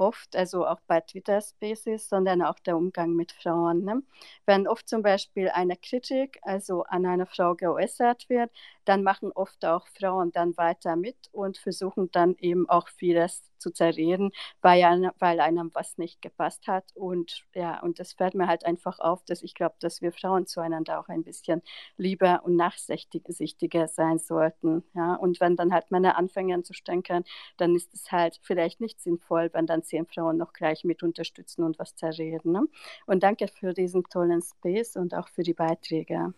oft, 0.00 0.36
also 0.36 0.66
auch 0.66 0.80
bei 0.86 1.00
Twitter 1.00 1.40
Spaces, 1.40 2.08
sondern 2.08 2.42
auch 2.42 2.58
der 2.60 2.76
Umgang 2.76 3.14
mit 3.14 3.32
Frauen. 3.32 3.84
Ne? 3.84 4.02
Wenn 4.46 4.68
oft 4.68 4.88
zum 4.88 5.02
Beispiel 5.02 5.48
eine 5.50 5.76
Kritik 5.76 6.38
also 6.42 6.84
an 6.84 7.06
eine 7.06 7.26
Frau 7.26 7.54
geäußert 7.54 8.28
wird, 8.28 8.50
dann 8.84 9.02
machen 9.02 9.32
oft 9.34 9.64
auch 9.64 9.86
Frauen 9.88 10.32
dann 10.32 10.56
weiter 10.56 10.96
mit 10.96 11.16
und 11.32 11.58
versuchen 11.58 12.10
dann 12.12 12.34
eben 12.38 12.68
auch 12.68 12.88
vieles 12.88 13.42
zu 13.58 13.70
zerreden, 13.70 14.30
weil, 14.60 14.82
einem, 14.82 15.10
weil 15.18 15.40
einem 15.40 15.70
was 15.74 15.98
nicht 15.98 16.22
gepasst 16.22 16.66
hat. 16.66 16.84
Und 16.94 17.44
ja, 17.54 17.80
und 17.80 17.98
das 17.98 18.12
fällt 18.12 18.34
mir 18.34 18.46
halt 18.46 18.64
einfach 18.64 18.98
auf, 18.98 19.24
dass 19.24 19.42
ich 19.42 19.54
glaube, 19.54 19.76
dass 19.80 20.02
wir 20.02 20.12
Frauen 20.12 20.46
zueinander 20.46 21.00
auch 21.00 21.08
ein 21.08 21.24
bisschen 21.24 21.62
lieber 21.96 22.42
und 22.44 22.56
nachsichtiger 22.56 23.88
sein 23.88 24.18
sollten. 24.18 24.84
Ja, 24.94 25.14
und 25.14 25.40
wenn 25.40 25.56
dann 25.56 25.72
halt 25.72 25.90
Männer 25.90 26.16
anfangen 26.16 26.64
zu 26.64 26.72
stänkern, 26.72 27.24
dann 27.56 27.74
ist 27.74 27.94
es 27.94 28.12
halt 28.12 28.38
vielleicht 28.42 28.80
nicht 28.80 29.00
sinnvoll, 29.00 29.50
wenn 29.52 29.66
dann 29.66 29.82
zehn 29.82 30.06
Frauen 30.06 30.36
noch 30.36 30.52
gleich 30.52 30.84
mit 30.84 31.02
unterstützen 31.02 31.62
und 31.64 31.78
was 31.78 31.96
zerreden. 31.96 32.52
Ne? 32.52 32.62
Und 33.06 33.22
danke 33.22 33.48
für 33.48 33.72
diesen 33.72 34.04
tollen 34.04 34.42
Space 34.42 34.96
und 34.96 35.14
auch 35.14 35.28
für 35.28 35.42
die 35.42 35.54
Beiträge. 35.54 36.32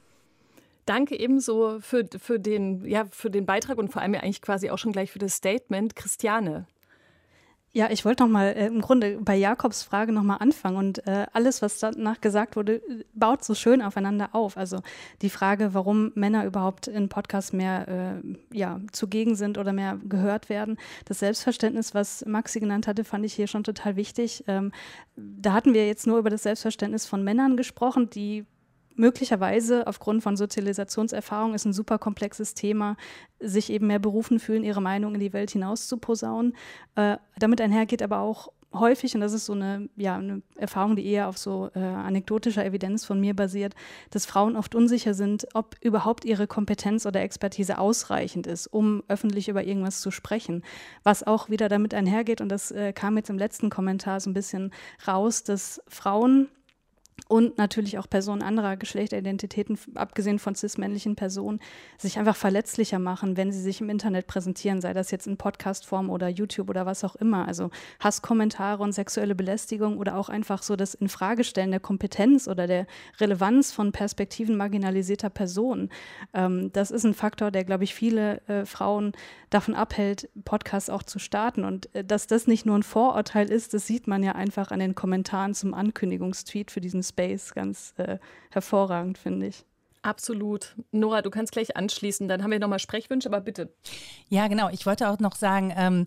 Danke 0.89 1.19
ebenso 1.21 1.81
für, 1.81 2.07
für, 2.19 2.41
den, 2.41 2.83
ja, 2.87 3.05
für 3.11 3.31
den 3.31 3.45
Beitrag 3.45 3.77
und 3.77 3.93
vor 3.93 4.01
allem 4.01 4.15
ja 4.15 4.21
eigentlich 4.21 4.41
quasi 4.41 4.71
auch 4.71 4.79
schon 4.79 4.93
gleich 4.93 5.13
für 5.13 5.19
das 5.19 5.35
Statement. 5.35 5.95
Christiane. 5.95 6.67
Ja, 7.73 7.91
ich 7.91 8.05
wollte 8.05 8.23
noch 8.23 8.31
mal 8.31 8.47
äh, 8.47 8.67
im 8.67 8.81
Grunde 8.81 9.19
bei 9.21 9.37
Jakobs 9.37 9.83
Frage 9.83 10.11
noch 10.11 10.23
mal 10.23 10.37
anfangen 10.37 10.77
und 10.77 11.07
äh, 11.07 11.27
alles, 11.33 11.61
was 11.61 11.79
danach 11.79 12.21
gesagt 12.21 12.57
wurde, 12.57 12.81
baut 13.13 13.45
so 13.45 13.55
schön 13.55 13.83
aufeinander 13.83 14.31
auf. 14.33 14.57
Also 14.57 14.81
die 15.21 15.29
Frage, 15.29 15.75
warum 15.75 16.11
Männer 16.15 16.47
überhaupt 16.47 16.89
in 16.89 17.11
Podcasts 17.11 17.53
mehr 17.53 17.87
äh, 17.89 18.57
ja, 18.57 18.81
zugegen 18.93 19.37
sind 19.37 19.59
oder 19.59 19.75
mehr 19.75 19.99
gehört 20.09 20.49
werden. 20.49 20.79
Das 21.05 21.19
Selbstverständnis, 21.19 21.95
was 21.95 22.25
Maxi 22.25 22.59
genannt 22.59 22.87
hatte, 22.87 23.05
fand 23.05 23.27
ich 23.27 23.35
hier 23.35 23.47
schon 23.47 23.65
total 23.65 23.97
wichtig. 23.97 24.45
Ähm, 24.47 24.73
da 25.17 25.53
hatten 25.53 25.75
wir 25.75 25.87
jetzt 25.87 26.07
nur 26.07 26.19
über 26.19 26.31
das 26.31 26.45
Selbstverständnis 26.45 27.05
von 27.07 27.23
Männern 27.23 27.59
gesprochen, 27.59 28.09
die 28.09 28.47
möglicherweise 28.99 29.87
aufgrund 29.87 30.23
von 30.23 30.37
Sozialisationserfahrung 30.37 31.55
ist 31.55 31.65
ein 31.65 31.73
super 31.73 31.99
komplexes 31.99 32.55
Thema, 32.55 32.97
sich 33.41 33.71
eben 33.71 33.87
mehr 33.87 33.99
berufen 33.99 34.41
fühlen, 34.41 34.65
ihre 34.65 34.83
Meinung 34.83 35.15
in 35.15 35.21
die 35.21 35.33
Welt 35.33 35.51
hinaus 35.51 35.89
zu 35.89 35.97
posaunen. 35.97 36.55
Äh, 36.97 37.17
damit 37.39 37.61
einhergeht 37.61 38.03
aber 38.03 38.19
auch 38.21 38.53
häufig, 38.73 39.15
und 39.15 39.21
das 39.21 39.33
ist 39.33 39.47
so 39.47 39.55
eine, 39.55 39.89
ja, 39.97 40.17
eine 40.17 40.43
Erfahrung, 40.57 40.97
die 40.97 41.07
eher 41.07 41.29
auf 41.29 41.39
so 41.39 41.71
äh, 41.75 41.79
anekdotischer 41.79 42.65
Evidenz 42.65 43.05
von 43.05 43.21
mir 43.21 43.35
basiert, 43.35 43.75
dass 44.11 44.27
Frauen 44.27 44.57
oft 44.57 44.75
unsicher 44.75 45.15
sind, 45.15 45.47
ob 45.55 45.77
überhaupt 45.81 46.25
ihre 46.25 46.47
Kompetenz 46.47 47.07
oder 47.07 47.21
Expertise 47.21 47.79
ausreichend 47.79 48.47
ist, 48.47 48.67
um 48.67 49.03
öffentlich 49.09 49.49
über 49.49 49.65
irgendwas 49.65 50.01
zu 50.01 50.11
sprechen. 50.11 50.63
Was 51.03 51.27
auch 51.27 51.49
wieder 51.49 51.69
damit 51.69 51.95
einhergeht, 51.95 52.41
und 52.41 52.51
das 52.51 52.71
äh, 52.71 52.93
kam 52.93 53.17
jetzt 53.17 53.31
im 53.31 53.39
letzten 53.39 53.71
Kommentar 53.71 54.21
so 54.21 54.29
ein 54.29 54.35
bisschen 54.35 54.73
raus, 55.07 55.45
dass 55.45 55.81
Frauen 55.89 56.49
und 57.27 57.59
natürlich 57.59 57.99
auch 57.99 58.09
Personen 58.09 58.43
anderer 58.43 58.77
Geschlechteridentitäten, 58.77 59.79
abgesehen 59.95 60.39
von 60.39 60.55
cis-männlichen 60.55 61.17
Personen, 61.17 61.61
sich 61.99 62.19
einfach 62.19 62.37
verletzlicher 62.37 62.99
machen, 62.99 63.37
wenn 63.37 63.53
sie 63.53 63.61
sich 63.61 63.81
im 63.81 63.91
Internet 63.91 64.27
präsentieren, 64.27 64.81
sei 64.81 64.93
das 64.93 65.11
jetzt 65.11 65.27
in 65.27 65.37
Podcastform 65.37 66.11
oder 66.11 66.29
YouTube 66.29 66.71
oder 66.71 66.87
was 66.87 67.05
auch 67.05 67.17
immer. 67.17 67.47
Also 67.47 67.71
Hasskommentare 68.01 68.83
und 68.83 68.93
sexuelle 68.93 69.35
Belästigung 69.35 69.99
oder 69.99 70.17
auch 70.17 70.29
einfach 70.29 70.63
so 70.63 70.77
das 70.77 70.95
Infragestellen 70.95 71.71
der 71.71 71.81
Kompetenz 71.81 72.49
oder 72.49 72.67
der 72.67 72.87
Relevanz 73.21 73.73
von 73.73 73.93
Perspektiven 73.93 74.57
marginalisierter 74.57 75.31
Personen. 75.31 75.91
Ähm, 76.33 76.71
das 76.73 76.91
ist 76.91 77.05
ein 77.05 77.15
Faktor, 77.15 77.51
der, 77.51 77.65
glaube 77.65 77.85
ich, 77.85 77.95
viele 77.95 78.41
äh, 78.49 78.65
Frauen 78.65 79.13
davon 79.51 79.75
abhält, 79.75 80.29
Podcasts 80.45 80.91
auch 80.91 81.03
zu 81.03 81.19
starten. 81.19 81.65
Und 81.65 81.95
äh, 81.95 82.05
dass 82.05 82.27
das 82.27 82.47
nicht 82.47 82.67
nur 82.67 82.77
ein 82.77 82.83
Vorurteil 82.83 83.51
ist, 83.51 83.75
das 83.75 83.87
sieht 83.87 84.07
man 84.07 84.23
ja 84.23 84.33
einfach 84.33 84.71
an 84.71 84.79
den 84.79 84.95
Kommentaren 84.95 85.55
zum 85.55 85.75
Ankündigungstweet 85.75 86.71
für 86.71 86.81
diesen 86.81 87.03
Space 87.09 87.55
ganz 87.55 87.95
äh, 87.99 88.19
hervorragend, 88.51 89.19
finde 89.19 89.47
ich. 89.47 89.65
Absolut. 90.03 90.77
Nora, 90.93 91.23
du 91.23 91.31
kannst 91.31 91.53
gleich 91.53 91.77
anschließen. 91.77 92.29
Dann 92.29 92.43
haben 92.43 92.51
wir 92.51 92.59
nochmal 92.59 92.79
Sprechwünsche, 92.79 93.29
aber 93.29 93.41
bitte. 93.41 93.73
Ja, 94.29 94.47
genau. 94.47 94.69
Ich 94.71 94.87
wollte 94.87 95.09
auch 95.09 95.19
noch 95.19 95.35
sagen, 95.35 95.73
ähm, 95.77 96.07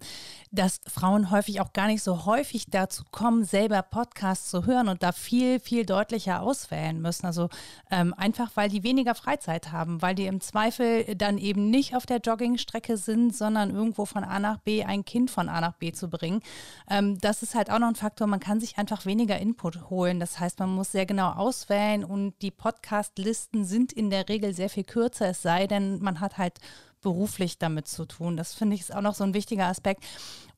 dass 0.51 0.81
Frauen 0.87 1.31
häufig 1.31 1.61
auch 1.61 1.73
gar 1.73 1.87
nicht 1.87 2.03
so 2.03 2.25
häufig 2.25 2.65
dazu 2.69 3.03
kommen, 3.11 3.43
selber 3.43 3.81
Podcasts 3.81 4.49
zu 4.49 4.65
hören 4.65 4.89
und 4.89 5.01
da 5.03 5.11
viel, 5.11 5.59
viel 5.59 5.85
deutlicher 5.85 6.41
auswählen 6.41 7.01
müssen. 7.01 7.25
Also 7.25 7.49
ähm, 7.89 8.13
einfach, 8.13 8.51
weil 8.55 8.69
die 8.69 8.83
weniger 8.83 9.15
Freizeit 9.15 9.71
haben, 9.71 10.01
weil 10.01 10.15
die 10.15 10.25
im 10.25 10.41
Zweifel 10.41 11.15
dann 11.15 11.37
eben 11.37 11.69
nicht 11.69 11.95
auf 11.95 12.05
der 12.05 12.17
Joggingstrecke 12.17 12.97
sind, 12.97 13.35
sondern 13.35 13.71
irgendwo 13.71 14.05
von 14.05 14.23
A 14.23 14.39
nach 14.39 14.59
B 14.59 14.83
ein 14.83 15.05
Kind 15.05 15.31
von 15.31 15.49
A 15.49 15.61
nach 15.61 15.73
B 15.73 15.91
zu 15.91 16.09
bringen. 16.09 16.41
Ähm, 16.89 17.17
das 17.19 17.43
ist 17.43 17.55
halt 17.55 17.71
auch 17.71 17.79
noch 17.79 17.87
ein 17.87 17.95
Faktor. 17.95 18.27
Man 18.27 18.39
kann 18.39 18.59
sich 18.59 18.77
einfach 18.77 19.05
weniger 19.05 19.39
Input 19.39 19.89
holen. 19.89 20.19
Das 20.19 20.39
heißt, 20.39 20.59
man 20.59 20.69
muss 20.69 20.91
sehr 20.91 21.05
genau 21.05 21.31
auswählen 21.31 22.03
und 22.03 22.33
die 22.41 22.51
Podcast-Listen 22.51 23.65
sind 23.65 23.80
sind 23.81 23.93
in 23.93 24.09
der 24.09 24.29
Regel 24.29 24.53
sehr 24.53 24.69
viel 24.69 24.83
kürzer, 24.83 25.29
es 25.29 25.41
sei 25.41 25.67
denn, 25.67 25.99
man 26.01 26.19
hat 26.19 26.37
halt 26.37 26.59
beruflich 27.01 27.57
damit 27.57 27.87
zu 27.87 28.05
tun. 28.05 28.37
Das 28.37 28.53
finde 28.53 28.75
ich 28.75 28.81
ist 28.81 28.93
auch 28.93 29.01
noch 29.01 29.15
so 29.15 29.23
ein 29.23 29.33
wichtiger 29.33 29.65
Aspekt. 29.65 30.03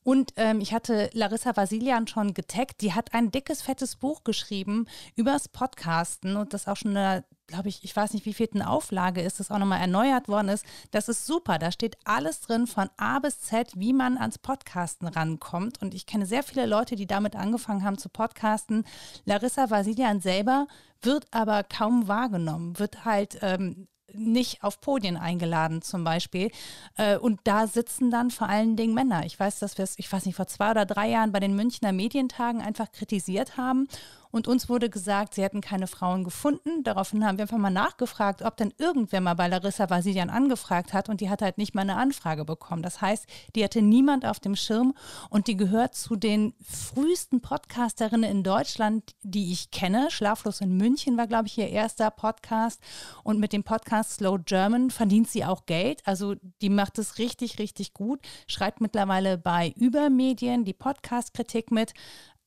Und 0.02 0.34
ähm, 0.36 0.60
ich 0.60 0.74
hatte 0.74 1.08
Larissa 1.14 1.56
Vasilian 1.56 2.06
schon 2.06 2.34
getaggt. 2.34 2.82
Die 2.82 2.92
hat 2.92 3.14
ein 3.14 3.30
dickes, 3.30 3.62
fettes 3.62 3.96
Buch 3.96 4.22
geschrieben 4.24 4.86
übers 5.16 5.48
Podcasten 5.48 6.36
und 6.36 6.52
das 6.52 6.68
auch 6.68 6.76
schon 6.76 6.94
eine, 6.94 7.24
glaube 7.46 7.70
ich, 7.70 7.82
ich 7.82 7.96
weiß 7.96 8.12
nicht, 8.12 8.26
wie 8.26 8.34
viel 8.34 8.50
eine 8.52 8.68
Auflage 8.68 9.22
ist, 9.22 9.40
das 9.40 9.50
auch 9.50 9.56
nochmal 9.56 9.80
erneuert 9.80 10.28
worden 10.28 10.50
ist. 10.50 10.66
Das 10.90 11.08
ist 11.08 11.24
super. 11.24 11.58
Da 11.58 11.72
steht 11.72 11.96
alles 12.04 12.42
drin 12.42 12.66
von 12.66 12.90
A 12.98 13.18
bis 13.20 13.40
Z, 13.40 13.72
wie 13.76 13.94
man 13.94 14.18
ans 14.18 14.36
Podcasten 14.36 15.08
rankommt. 15.08 15.80
Und 15.80 15.94
ich 15.94 16.04
kenne 16.04 16.26
sehr 16.26 16.42
viele 16.42 16.66
Leute, 16.66 16.96
die 16.96 17.06
damit 17.06 17.34
angefangen 17.34 17.84
haben 17.84 17.96
zu 17.96 18.10
podcasten. 18.10 18.84
Larissa 19.24 19.70
Vasilian 19.70 20.20
selber 20.20 20.66
wird 21.04 21.26
aber 21.30 21.62
kaum 21.64 22.08
wahrgenommen, 22.08 22.78
wird 22.78 23.04
halt 23.04 23.38
ähm, 23.42 23.88
nicht 24.12 24.62
auf 24.62 24.80
Podien 24.80 25.16
eingeladen 25.16 25.82
zum 25.82 26.04
Beispiel. 26.04 26.50
Äh, 26.96 27.16
und 27.16 27.40
da 27.44 27.66
sitzen 27.66 28.10
dann 28.10 28.30
vor 28.30 28.48
allen 28.48 28.76
Dingen 28.76 28.94
Männer. 28.94 29.24
Ich 29.26 29.38
weiß, 29.38 29.58
dass 29.58 29.78
wir 29.78 29.82
es, 29.82 29.98
ich 29.98 30.10
weiß 30.10 30.26
nicht, 30.26 30.36
vor 30.36 30.46
zwei 30.46 30.70
oder 30.70 30.86
drei 30.86 31.08
Jahren 31.10 31.32
bei 31.32 31.40
den 31.40 31.56
Münchner 31.56 31.92
Medientagen 31.92 32.60
einfach 32.60 32.92
kritisiert 32.92 33.56
haben 33.56 33.88
und 34.34 34.48
uns 34.48 34.68
wurde 34.68 34.90
gesagt, 34.90 35.34
sie 35.34 35.44
hätten 35.44 35.60
keine 35.60 35.86
Frauen 35.86 36.24
gefunden. 36.24 36.82
Daraufhin 36.82 37.24
haben 37.24 37.38
wir 37.38 37.44
einfach 37.44 37.56
mal 37.56 37.70
nachgefragt, 37.70 38.42
ob 38.42 38.56
denn 38.56 38.74
irgendwer 38.78 39.20
mal 39.20 39.34
bei 39.34 39.46
Larissa 39.46 39.88
Vasilian 39.88 40.28
angefragt 40.28 40.92
hat. 40.92 41.08
Und 41.08 41.20
die 41.20 41.30
hat 41.30 41.40
halt 41.40 41.56
nicht 41.56 41.76
mal 41.76 41.82
eine 41.82 41.94
Anfrage 41.94 42.44
bekommen. 42.44 42.82
Das 42.82 43.00
heißt, 43.00 43.28
die 43.54 43.62
hatte 43.62 43.80
niemand 43.80 44.26
auf 44.26 44.40
dem 44.40 44.56
Schirm. 44.56 44.92
Und 45.30 45.46
die 45.46 45.56
gehört 45.56 45.94
zu 45.94 46.16
den 46.16 46.52
frühesten 46.60 47.42
Podcasterinnen 47.42 48.28
in 48.28 48.42
Deutschland, 48.42 49.14
die 49.22 49.52
ich 49.52 49.70
kenne. 49.70 50.10
Schlaflos 50.10 50.60
in 50.60 50.76
München 50.76 51.16
war, 51.16 51.28
glaube 51.28 51.46
ich, 51.46 51.56
ihr 51.56 51.68
erster 51.68 52.10
Podcast. 52.10 52.80
Und 53.22 53.38
mit 53.38 53.52
dem 53.52 53.62
Podcast 53.62 54.14
Slow 54.14 54.40
German 54.44 54.90
verdient 54.90 55.30
sie 55.30 55.44
auch 55.44 55.64
Geld. 55.66 56.02
Also 56.06 56.34
die 56.60 56.70
macht 56.70 56.98
es 56.98 57.18
richtig, 57.18 57.60
richtig 57.60 57.94
gut. 57.94 58.18
Schreibt 58.48 58.80
mittlerweile 58.80 59.38
bei 59.38 59.72
Übermedien 59.76 60.64
die 60.64 60.74
Podcast-Kritik 60.74 61.70
mit. 61.70 61.94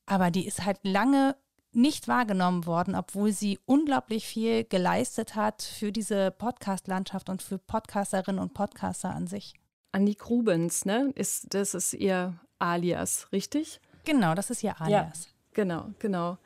Aber 0.04 0.30
die 0.30 0.46
ist 0.46 0.66
halt 0.66 0.80
lange 0.82 1.34
nicht 1.72 2.08
wahrgenommen 2.08 2.66
worden, 2.66 2.94
obwohl 2.94 3.32
sie 3.32 3.58
unglaublich 3.66 4.26
viel 4.26 4.64
geleistet 4.64 5.34
hat 5.34 5.62
für 5.62 5.92
diese 5.92 6.30
Podcast-Landschaft 6.30 7.28
und 7.28 7.42
für 7.42 7.58
Podcasterinnen 7.58 8.40
und 8.40 8.54
Podcaster 8.54 9.10
an 9.14 9.26
sich. 9.26 9.54
Annik 9.92 10.28
Rubens, 10.28 10.84
ne? 10.84 11.12
Ist, 11.14 11.54
das 11.54 11.74
ist 11.74 11.94
ihr 11.94 12.38
Alias, 12.58 13.28
richtig? 13.32 13.80
Genau, 14.04 14.34
das 14.34 14.50
ist 14.50 14.62
ihr 14.62 14.80
Alias. 14.80 15.24
Ja, 15.24 15.30
genau, 15.54 15.90
genau. 15.98 16.38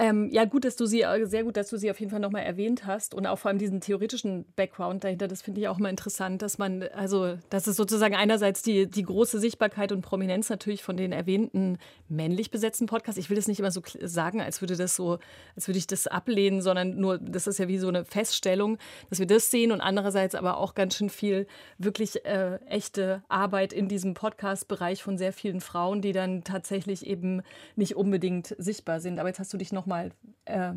Ähm, 0.00 0.30
ja, 0.30 0.46
gut, 0.46 0.64
dass 0.64 0.76
du 0.76 0.86
sie, 0.86 1.02
äh, 1.02 1.26
sehr 1.26 1.44
gut, 1.44 1.58
dass 1.58 1.68
du 1.68 1.76
sie 1.76 1.90
auf 1.90 2.00
jeden 2.00 2.10
Fall 2.10 2.20
nochmal 2.20 2.44
erwähnt 2.44 2.86
hast 2.86 3.12
und 3.14 3.26
auch 3.26 3.38
vor 3.38 3.50
allem 3.50 3.58
diesen 3.58 3.82
theoretischen 3.82 4.46
Background 4.56 5.04
dahinter, 5.04 5.28
das 5.28 5.42
finde 5.42 5.60
ich 5.60 5.68
auch 5.68 5.76
mal 5.76 5.90
interessant, 5.90 6.40
dass 6.40 6.56
man, 6.56 6.84
also, 6.94 7.36
das 7.50 7.68
ist 7.68 7.76
sozusagen 7.76 8.14
einerseits 8.14 8.62
die, 8.62 8.90
die 8.90 9.02
große 9.02 9.38
Sichtbarkeit 9.38 9.92
und 9.92 10.00
Prominenz 10.00 10.48
natürlich 10.48 10.82
von 10.82 10.96
den 10.96 11.12
erwähnten 11.12 11.76
männlich 12.08 12.50
besetzten 12.50 12.86
Podcasts. 12.86 13.18
Ich 13.18 13.28
will 13.28 13.36
das 13.36 13.46
nicht 13.46 13.60
immer 13.60 13.70
so 13.70 13.82
sagen, 14.00 14.40
als 14.40 14.62
würde 14.62 14.74
das 14.74 14.96
so, 14.96 15.18
als 15.54 15.68
würde 15.68 15.76
ich 15.76 15.86
das 15.86 16.06
ablehnen, 16.06 16.62
sondern 16.62 16.96
nur, 16.96 17.18
das 17.18 17.46
ist 17.46 17.58
ja 17.58 17.68
wie 17.68 17.76
so 17.76 17.88
eine 17.88 18.06
Feststellung, 18.06 18.78
dass 19.10 19.18
wir 19.18 19.26
das 19.26 19.50
sehen 19.50 19.70
und 19.70 19.82
andererseits 19.82 20.34
aber 20.34 20.56
auch 20.56 20.74
ganz 20.74 20.96
schön 20.96 21.10
viel 21.10 21.46
wirklich 21.76 22.24
äh, 22.24 22.58
echte 22.64 23.22
Arbeit 23.28 23.74
in 23.74 23.86
diesem 23.86 24.14
Podcast-Bereich 24.14 25.02
von 25.02 25.18
sehr 25.18 25.34
vielen 25.34 25.60
Frauen, 25.60 26.00
die 26.00 26.12
dann 26.12 26.42
tatsächlich 26.42 27.04
eben 27.04 27.42
nicht 27.76 27.96
unbedingt 27.96 28.56
sichtbar 28.56 29.00
sind. 29.00 29.18
Aber 29.18 29.28
jetzt 29.28 29.40
hast 29.40 29.52
du 29.52 29.58
dich 29.58 29.72
noch 29.72 29.89
mal 29.90 30.12
äh, 30.46 30.72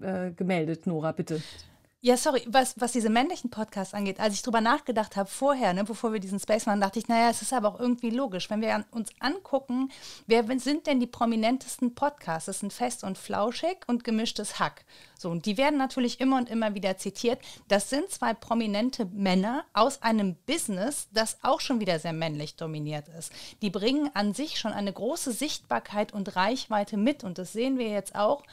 äh, 0.00 0.32
gemeldet, 0.32 0.86
Nora, 0.86 1.12
bitte. 1.12 1.40
Ja, 2.00 2.16
sorry, 2.16 2.44
was, 2.46 2.76
was 2.78 2.92
diese 2.92 3.10
männlichen 3.10 3.50
Podcasts 3.50 3.92
angeht, 3.92 4.20
als 4.20 4.34
ich 4.34 4.42
drüber 4.42 4.60
nachgedacht 4.60 5.16
habe 5.16 5.28
vorher, 5.28 5.74
ne, 5.74 5.82
bevor 5.82 6.12
wir 6.12 6.20
diesen 6.20 6.38
Space 6.38 6.66
machen, 6.66 6.80
dachte 6.80 7.00
ich, 7.00 7.08
naja, 7.08 7.28
es 7.28 7.42
ist 7.42 7.52
aber 7.52 7.66
auch 7.66 7.80
irgendwie 7.80 8.10
logisch. 8.10 8.48
Wenn 8.50 8.60
wir 8.60 8.72
an, 8.72 8.84
uns 8.92 9.10
angucken, 9.18 9.90
wer 10.28 10.44
sind 10.60 10.86
denn 10.86 11.00
die 11.00 11.08
prominentesten 11.08 11.96
Podcasts? 11.96 12.46
Das 12.46 12.60
sind 12.60 12.72
Fest 12.72 13.02
und 13.02 13.18
Flauschig 13.18 13.78
und 13.88 14.04
Gemischtes 14.04 14.60
Hack. 14.60 14.84
So, 15.18 15.28
und 15.28 15.44
die 15.44 15.56
werden 15.56 15.76
natürlich 15.76 16.20
immer 16.20 16.36
und 16.36 16.48
immer 16.48 16.76
wieder 16.76 16.96
zitiert. 16.98 17.40
Das 17.66 17.90
sind 17.90 18.08
zwei 18.12 18.32
prominente 18.32 19.06
Männer 19.06 19.64
aus 19.72 20.00
einem 20.00 20.36
Business, 20.46 21.08
das 21.12 21.38
auch 21.42 21.60
schon 21.60 21.80
wieder 21.80 21.98
sehr 21.98 22.12
männlich 22.12 22.54
dominiert 22.54 23.08
ist. 23.18 23.32
Die 23.60 23.70
bringen 23.70 24.08
an 24.14 24.34
sich 24.34 24.60
schon 24.60 24.72
eine 24.72 24.92
große 24.92 25.32
Sichtbarkeit 25.32 26.12
und 26.12 26.36
Reichweite 26.36 26.96
mit. 26.96 27.24
Und 27.24 27.38
das 27.38 27.52
sehen 27.52 27.76
wir 27.76 27.88
jetzt 27.88 28.14
auch 28.14 28.44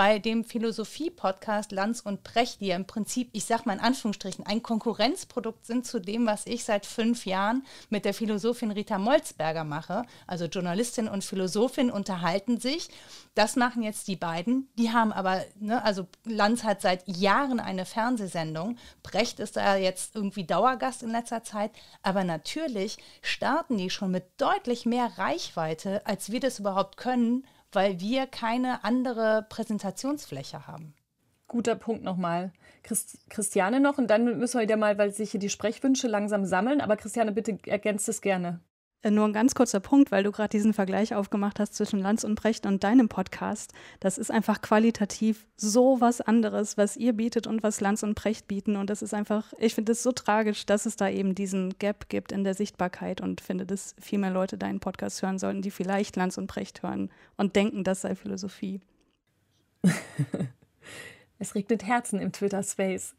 bei 0.00 0.18
dem 0.18 0.44
Philosophie-Podcast 0.44 1.72
Lanz 1.72 2.00
und 2.00 2.24
Precht, 2.24 2.62
die 2.62 2.68
ja 2.68 2.76
im 2.76 2.86
Prinzip, 2.86 3.28
ich 3.34 3.44
sag 3.44 3.66
mal 3.66 3.74
in 3.74 3.80
Anführungsstrichen, 3.80 4.46
ein 4.46 4.62
Konkurrenzprodukt 4.62 5.66
sind 5.66 5.84
zu 5.84 6.00
dem, 6.00 6.24
was 6.24 6.46
ich 6.46 6.64
seit 6.64 6.86
fünf 6.86 7.26
Jahren 7.26 7.66
mit 7.90 8.06
der 8.06 8.14
Philosophin 8.14 8.70
Rita 8.70 8.96
Molzberger 8.96 9.62
mache. 9.62 10.06
Also 10.26 10.46
Journalistin 10.46 11.06
und 11.06 11.22
Philosophin 11.22 11.90
unterhalten 11.90 12.58
sich. 12.58 12.88
Das 13.34 13.56
machen 13.56 13.82
jetzt 13.82 14.08
die 14.08 14.16
beiden. 14.16 14.70
Die 14.78 14.90
haben 14.90 15.12
aber, 15.12 15.44
ne, 15.58 15.84
also 15.84 16.06
Lanz 16.24 16.64
hat 16.64 16.80
seit 16.80 17.06
Jahren 17.06 17.60
eine 17.60 17.84
Fernsehsendung. 17.84 18.78
Brecht 19.02 19.38
ist 19.38 19.58
da 19.58 19.76
jetzt 19.76 20.16
irgendwie 20.16 20.44
Dauergast 20.44 21.02
in 21.02 21.10
letzter 21.10 21.44
Zeit. 21.44 21.72
Aber 22.02 22.24
natürlich 22.24 22.96
starten 23.20 23.76
die 23.76 23.90
schon 23.90 24.12
mit 24.12 24.24
deutlich 24.38 24.86
mehr 24.86 25.18
Reichweite, 25.18 26.00
als 26.06 26.32
wir 26.32 26.40
das 26.40 26.58
überhaupt 26.58 26.96
können 26.96 27.44
weil 27.72 28.00
wir 28.00 28.26
keine 28.26 28.84
andere 28.84 29.46
Präsentationsfläche 29.48 30.66
haben. 30.66 30.94
Guter 31.48 31.74
Punkt 31.74 32.04
nochmal. 32.04 32.52
Christ 32.82 33.28
Christiane 33.28 33.80
noch 33.80 33.98
und 33.98 34.08
dann 34.08 34.38
müssen 34.38 34.58
wir 34.58 34.62
wieder 34.62 34.76
mal, 34.76 34.98
weil 34.98 35.12
sich 35.12 35.32
hier 35.32 35.40
die 35.40 35.50
Sprechwünsche 35.50 36.06
langsam 36.06 36.44
sammeln. 36.44 36.80
Aber 36.80 36.96
Christiane, 36.96 37.32
bitte 37.32 37.58
ergänzt 37.66 38.08
es 38.08 38.20
gerne. 38.20 38.60
Äh, 39.02 39.10
nur 39.10 39.24
ein 39.24 39.32
ganz 39.32 39.54
kurzer 39.54 39.80
Punkt, 39.80 40.10
weil 40.10 40.22
du 40.22 40.30
gerade 40.30 40.50
diesen 40.50 40.74
Vergleich 40.74 41.14
aufgemacht 41.14 41.58
hast 41.58 41.74
zwischen 41.74 42.00
Lanz 42.00 42.24
und 42.24 42.34
Brecht 42.34 42.66
und 42.66 42.84
deinem 42.84 43.08
Podcast. 43.08 43.72
Das 43.98 44.18
ist 44.18 44.30
einfach 44.30 44.60
qualitativ 44.60 45.46
so 45.56 46.00
was 46.00 46.20
anderes, 46.20 46.76
was 46.76 46.96
ihr 46.96 47.14
bietet 47.14 47.46
und 47.46 47.62
was 47.62 47.80
Lanz 47.80 48.02
und 48.02 48.14
Brecht 48.14 48.46
bieten. 48.46 48.76
Und 48.76 48.90
das 48.90 49.00
ist 49.02 49.14
einfach, 49.14 49.52
ich 49.58 49.74
finde 49.74 49.92
es 49.92 50.02
so 50.02 50.12
tragisch, 50.12 50.66
dass 50.66 50.84
es 50.84 50.96
da 50.96 51.08
eben 51.08 51.34
diesen 51.34 51.78
Gap 51.78 52.08
gibt 52.08 52.32
in 52.32 52.44
der 52.44 52.54
Sichtbarkeit 52.54 53.20
und 53.20 53.40
finde, 53.40 53.64
dass 53.64 53.94
viel 53.98 54.18
mehr 54.18 54.30
Leute 54.30 54.58
deinen 54.58 54.80
Podcast 54.80 55.22
hören 55.22 55.38
sollten, 55.38 55.62
die 55.62 55.70
vielleicht 55.70 56.16
Lanz 56.16 56.36
und 56.36 56.46
Brecht 56.46 56.82
hören 56.82 57.10
und 57.36 57.56
denken, 57.56 57.84
das 57.84 58.02
sei 58.02 58.14
Philosophie. 58.14 58.80
es 61.38 61.54
regnet 61.54 61.84
Herzen 61.86 62.20
im 62.20 62.32
Twitter-Space. 62.32 63.14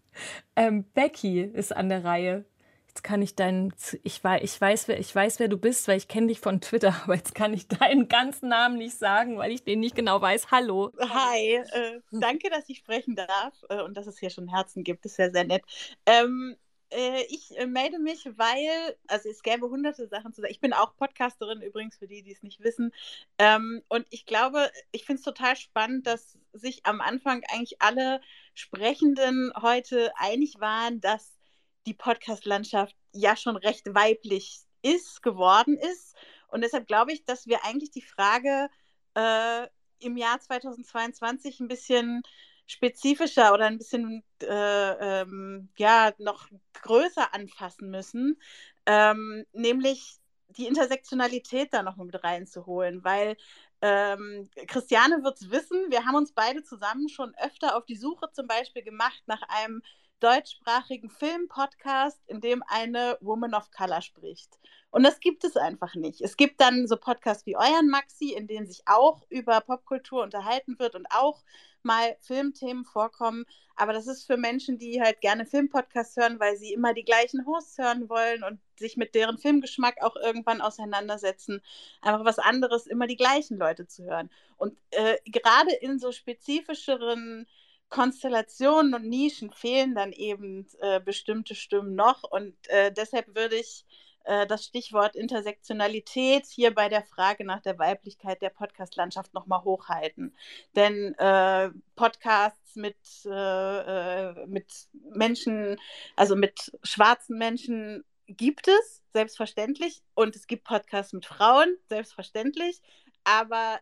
Ähm, 0.55 0.83
Becky 0.93 1.41
ist 1.41 1.75
an 1.75 1.89
der 1.89 2.03
Reihe. 2.03 2.45
Jetzt 2.91 3.05
kann 3.05 3.21
ich 3.21 3.35
deinen, 3.37 3.73
ich 4.03 4.21
weiß, 4.21 4.41
ich 4.43 4.59
weiß, 4.59 4.89
wer, 4.89 4.99
ich 4.99 5.15
weiß, 5.15 5.39
wer 5.39 5.47
du 5.47 5.55
bist, 5.55 5.87
weil 5.87 5.95
ich 5.95 6.09
kenne 6.09 6.27
dich 6.27 6.41
von 6.41 6.59
Twitter, 6.59 6.93
aber 7.03 7.15
jetzt 7.15 7.33
kann 7.33 7.53
ich 7.53 7.69
deinen 7.69 8.09
ganzen 8.09 8.49
Namen 8.49 8.77
nicht 8.77 8.97
sagen, 8.97 9.37
weil 9.37 9.53
ich 9.53 9.63
den 9.63 9.79
nicht 9.79 9.95
genau 9.95 10.19
weiß. 10.19 10.51
Hallo. 10.51 10.91
Hi, 10.99 11.55
äh, 11.55 12.01
danke, 12.11 12.49
dass 12.49 12.67
ich 12.67 12.79
sprechen 12.79 13.15
darf 13.15 13.53
äh, 13.69 13.81
und 13.81 13.95
dass 13.95 14.07
es 14.07 14.19
hier 14.19 14.29
schon 14.29 14.49
Herzen 14.49 14.83
gibt. 14.83 15.05
Das 15.05 15.13
ist 15.13 15.19
ja 15.19 15.31
sehr 15.31 15.45
nett. 15.45 15.63
Ähm, 16.05 16.57
äh, 16.89 17.23
ich 17.29 17.57
äh, 17.57 17.65
melde 17.65 17.97
mich, 17.97 18.29
weil, 18.35 18.97
also 19.07 19.29
es 19.29 19.41
gäbe 19.41 19.69
hunderte 19.69 20.09
Sachen 20.09 20.33
zu 20.33 20.41
sagen. 20.41 20.51
Ich 20.51 20.59
bin 20.59 20.73
auch 20.73 20.97
Podcasterin 20.97 21.61
übrigens, 21.61 21.95
für 21.95 22.07
die, 22.07 22.23
die 22.23 22.33
es 22.33 22.43
nicht 22.43 22.61
wissen. 22.61 22.91
Ähm, 23.37 23.83
und 23.87 24.05
ich 24.09 24.25
glaube, 24.25 24.69
ich 24.91 25.05
finde 25.05 25.19
es 25.19 25.23
total 25.23 25.55
spannend, 25.55 26.07
dass 26.07 26.37
sich 26.51 26.85
am 26.85 26.99
Anfang 26.99 27.41
eigentlich 27.53 27.81
alle 27.81 28.19
Sprechenden 28.53 29.53
heute 29.61 30.11
einig 30.17 30.59
waren, 30.59 30.99
dass 30.99 31.40
die 31.85 31.93
Podcast-Landschaft 31.93 32.95
ja 33.11 33.35
schon 33.35 33.57
recht 33.57 33.93
weiblich 33.93 34.61
ist, 34.81 35.21
geworden 35.21 35.77
ist. 35.77 36.15
Und 36.47 36.61
deshalb 36.61 36.87
glaube 36.87 37.13
ich, 37.13 37.25
dass 37.25 37.47
wir 37.47 37.63
eigentlich 37.65 37.91
die 37.91 38.01
Frage 38.01 38.69
äh, 39.15 39.67
im 39.99 40.17
Jahr 40.17 40.39
2022 40.39 41.59
ein 41.59 41.67
bisschen 41.67 42.23
spezifischer 42.67 43.53
oder 43.53 43.65
ein 43.65 43.77
bisschen 43.77 44.23
äh, 44.41 45.21
ähm, 45.21 45.69
ja 45.77 46.13
noch 46.17 46.47
größer 46.81 47.33
anfassen 47.33 47.89
müssen, 47.89 48.39
ähm, 48.85 49.45
nämlich 49.53 50.17
die 50.47 50.67
Intersektionalität 50.67 51.73
da 51.73 51.83
noch 51.83 51.97
mit 51.97 52.23
reinzuholen, 52.23 53.03
weil 53.03 53.37
ähm, 53.81 54.49
Christiane 54.67 55.23
wird 55.23 55.41
es 55.41 55.49
wissen, 55.49 55.89
wir 55.89 56.05
haben 56.05 56.15
uns 56.15 56.33
beide 56.33 56.63
zusammen 56.63 57.09
schon 57.09 57.33
öfter 57.35 57.75
auf 57.75 57.85
die 57.85 57.95
Suche 57.95 58.31
zum 58.31 58.47
Beispiel 58.47 58.83
gemacht 58.83 59.21
nach 59.25 59.41
einem 59.47 59.81
deutschsprachigen 60.21 61.09
Film-Podcast, 61.09 62.21
in 62.27 62.41
dem 62.41 62.63
eine 62.67 63.17
Woman 63.21 63.53
of 63.53 63.71
Color 63.71 64.01
spricht. 64.01 64.59
Und 64.91 65.03
das 65.03 65.19
gibt 65.21 65.43
es 65.45 65.55
einfach 65.55 65.95
nicht. 65.95 66.21
Es 66.21 66.35
gibt 66.35 66.59
dann 66.59 66.85
so 66.85 66.97
Podcasts 66.97 67.45
wie 67.45 67.55
euren 67.55 67.87
Maxi, 67.89 68.33
in 68.33 68.47
denen 68.47 68.67
sich 68.67 68.81
auch 68.85 69.25
über 69.29 69.61
Popkultur 69.61 70.21
unterhalten 70.21 70.77
wird 70.79 70.95
und 70.95 71.07
auch 71.11 71.43
mal 71.81 72.17
Filmthemen 72.19 72.83
vorkommen. 72.83 73.45
Aber 73.75 73.93
das 73.93 74.05
ist 74.05 74.27
für 74.27 74.37
Menschen, 74.37 74.77
die 74.77 75.01
halt 75.01 75.21
gerne 75.21 75.45
Filmpodcasts 75.45 76.17
hören, 76.17 76.39
weil 76.39 76.57
sie 76.57 76.73
immer 76.73 76.93
die 76.93 77.05
gleichen 77.05 77.45
Hosts 77.45 77.77
hören 77.77 78.09
wollen 78.09 78.43
und 78.43 78.59
sich 78.77 78.97
mit 78.97 79.15
deren 79.15 79.37
Filmgeschmack 79.37 80.03
auch 80.03 80.17
irgendwann 80.17 80.61
auseinandersetzen. 80.61 81.61
Einfach 82.01 82.25
was 82.25 82.37
anderes, 82.37 82.85
immer 82.85 83.07
die 83.07 83.15
gleichen 83.15 83.57
Leute 83.57 83.87
zu 83.87 84.03
hören. 84.03 84.29
Und 84.57 84.77
äh, 84.91 85.17
gerade 85.25 85.73
in 85.73 85.99
so 85.99 86.11
spezifischeren 86.11 87.47
Konstellationen 87.91 88.93
und 88.95 89.07
Nischen 89.07 89.51
fehlen 89.51 89.93
dann 89.93 90.13
eben 90.13 90.65
äh, 90.79 91.01
bestimmte 91.01 91.55
Stimmen 91.55 91.93
noch. 91.93 92.23
Und 92.23 92.55
äh, 92.69 92.91
deshalb 92.91 93.35
würde 93.35 93.57
ich 93.57 93.85
äh, 94.23 94.47
das 94.47 94.63
Stichwort 94.63 95.15
Intersektionalität 95.15 96.45
hier 96.47 96.73
bei 96.73 96.87
der 96.87 97.03
Frage 97.03 97.43
nach 97.43 97.61
der 97.61 97.77
Weiblichkeit 97.77 98.41
der 98.41 98.49
Podcast-Landschaft 98.49 99.33
nochmal 99.33 99.63
hochhalten. 99.65 100.35
Denn 100.75 101.13
äh, 101.15 101.69
Podcasts 101.97 102.75
mit, 102.75 102.95
äh, 103.25 103.29
äh, 103.29 104.47
mit 104.47 104.71
Menschen, 105.13 105.77
also 106.15 106.37
mit 106.37 106.71
schwarzen 106.83 107.37
Menschen 107.37 108.05
gibt 108.27 108.69
es, 108.69 109.03
selbstverständlich. 109.11 110.01
Und 110.13 110.37
es 110.37 110.47
gibt 110.47 110.63
Podcasts 110.63 111.11
mit 111.11 111.25
Frauen, 111.25 111.75
selbstverständlich. 111.89 112.81
Aber 113.23 113.79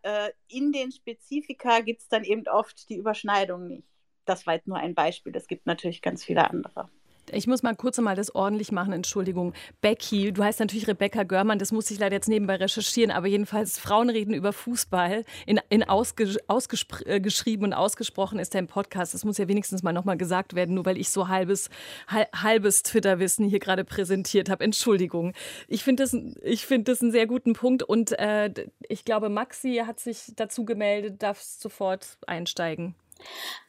in 0.50 0.74
den 0.74 0.92
Spezifika 0.92 1.80
gibt 1.80 2.02
es 2.02 2.10
dann 2.10 2.26
eben 2.26 2.46
oft 2.50 2.90
die 2.90 2.98
Überschneidung 2.98 3.68
nicht. 3.68 3.89
Das 4.30 4.46
war 4.46 4.54
jetzt 4.54 4.68
nur 4.68 4.78
ein 4.78 4.94
Beispiel. 4.94 5.36
Es 5.36 5.48
gibt 5.48 5.66
natürlich 5.66 6.02
ganz 6.02 6.24
viele 6.24 6.50
andere. 6.50 6.88
Ich 7.32 7.48
muss 7.48 7.64
mal 7.64 7.76
kurz 7.76 7.98
mal 8.00 8.16
das 8.16 8.34
ordentlich 8.34 8.72
machen, 8.72 8.94
Entschuldigung. 8.94 9.54
Becky, 9.82 10.32
du 10.32 10.44
heißt 10.44 10.60
natürlich 10.60 10.88
Rebecca 10.88 11.24
Görmann, 11.24 11.60
das 11.60 11.72
muss 11.72 11.92
ich 11.92 12.00
leider 12.00 12.16
jetzt 12.16 12.28
nebenbei 12.28 12.56
recherchieren, 12.56 13.12
aber 13.12 13.28
jedenfalls 13.28 13.78
Frauen 13.78 14.10
reden 14.10 14.34
über 14.34 14.54
Fußball 14.54 15.24
in, 15.46 15.60
in 15.70 15.84
ausge, 15.84 16.38
ausgeschrieben 16.48 17.64
äh, 17.64 17.68
und 17.68 17.74
ausgesprochen 17.74 18.40
ist 18.40 18.56
dein 18.56 18.68
Podcast. 18.68 19.14
Das 19.14 19.26
muss 19.26 19.38
ja 19.38 19.48
wenigstens 19.48 19.84
mal 19.84 19.94
nochmal 19.94 20.18
gesagt 20.18 20.56
werden, 20.56 20.76
nur 20.76 20.86
weil 20.86 20.98
ich 20.98 21.10
so 21.10 21.28
halbes, 21.28 21.70
halbes 22.08 22.84
Twitter-Wissen 22.84 23.48
hier 23.48 23.60
gerade 23.60 23.84
präsentiert 23.84 24.50
habe. 24.50 24.64
Entschuldigung. 24.64 25.34
Ich 25.68 25.84
finde 25.84 26.04
das, 26.04 26.18
find 26.62 26.88
das 26.88 27.02
einen 27.02 27.12
sehr 27.12 27.28
guten 27.28 27.54
Punkt 27.54 27.84
und 27.84 28.18
äh, 28.18 28.52
ich 28.88 29.06
glaube, 29.06 29.30
Maxi 29.30 29.84
hat 29.86 30.00
sich 30.00 30.34
dazu 30.36 30.66
gemeldet, 30.66 31.22
darf 31.22 31.42
sofort 31.42 32.18
einsteigen. 32.26 32.96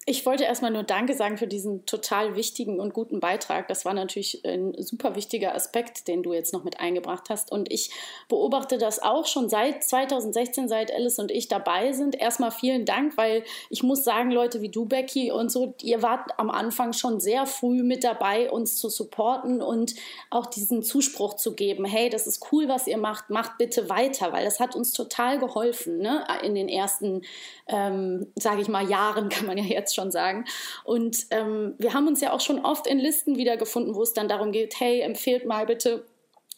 Ich 0.07 0.25
wollte 0.25 0.45
erstmal 0.45 0.71
nur 0.71 0.83
Danke 0.83 1.15
sagen 1.15 1.37
für 1.37 1.47
diesen 1.47 1.85
total 1.85 2.35
wichtigen 2.35 2.81
und 2.81 2.95
guten 2.95 3.21
Beitrag. 3.21 3.69
Das 3.69 3.85
war 3.85 3.93
natürlich 3.93 4.43
ein 4.47 4.75
super 4.79 5.15
wichtiger 5.15 5.55
Aspekt, 5.55 6.09
den 6.09 6.23
du 6.23 6.33
jetzt 6.33 6.55
noch 6.55 6.65
mit 6.65 6.81
eingebracht 6.81 7.29
hast. 7.29 7.53
Und 7.53 7.71
ich 7.71 7.91
beobachte 8.29 8.79
das 8.79 9.03
auch 9.03 9.27
schon 9.27 9.51
seit 9.51 9.85
2016, 9.85 10.69
seit 10.69 10.93
Alice 10.93 11.19
und 11.19 11.31
ich 11.31 11.49
dabei 11.49 11.93
sind. 11.93 12.19
Erstmal 12.19 12.51
vielen 12.51 12.87
Dank, 12.87 13.19
weil 13.19 13.45
ich 13.69 13.83
muss 13.83 14.03
sagen, 14.03 14.31
Leute 14.31 14.63
wie 14.63 14.71
du, 14.71 14.87
Becky 14.87 15.31
und 15.33 15.53
so, 15.53 15.75
ihr 15.83 16.03
wart 16.03 16.31
am 16.39 16.49
Anfang 16.49 16.95
schon 16.95 17.21
sehr 17.21 17.45
früh 17.45 17.83
mit 17.83 18.03
dabei, 18.03 18.51
uns 18.51 18.77
zu 18.79 18.89
supporten 18.89 19.61
und 19.61 19.95
auch 20.31 20.47
diesen 20.47 20.83
Zuspruch 20.83 21.35
zu 21.35 21.55
geben. 21.55 21.85
Hey, 21.85 22.09
das 22.09 22.27
ist 22.27 22.47
cool, 22.51 22.69
was 22.69 22.87
ihr 22.87 22.99
macht. 22.99 23.29
Macht 23.29 23.59
bitte 23.59 23.91
weiter, 23.91 24.33
weil 24.33 24.47
das 24.47 24.61
hat 24.61 24.75
uns 24.75 24.93
total 24.93 25.39
geholfen 25.39 25.99
ne? 25.99 26.27
in 26.43 26.55
den 26.55 26.71
ersten, 26.71 27.21
ähm, 27.69 28.33
sage 28.35 28.63
ich 28.63 28.69
mal, 28.69 28.89
Jahren, 28.89 29.29
kann 29.41 29.47
man 29.47 29.59
ja 29.59 29.65
jetzt 29.65 29.95
schon 29.95 30.11
sagen. 30.11 30.45
Und 30.85 31.27
ähm, 31.31 31.75
wir 31.79 31.95
haben 31.95 32.07
uns 32.07 32.21
ja 32.21 32.33
auch 32.33 32.41
schon 32.41 32.65
oft 32.65 32.87
in 32.87 32.99
Listen 32.99 33.37
wiedergefunden, 33.37 33.95
wo 33.95 34.03
es 34.03 34.13
dann 34.13 34.29
darum 34.29 34.53
geht, 34.53 34.79
hey, 34.79 35.01
empfehlt 35.01 35.47
mal 35.47 35.65
bitte 35.65 36.05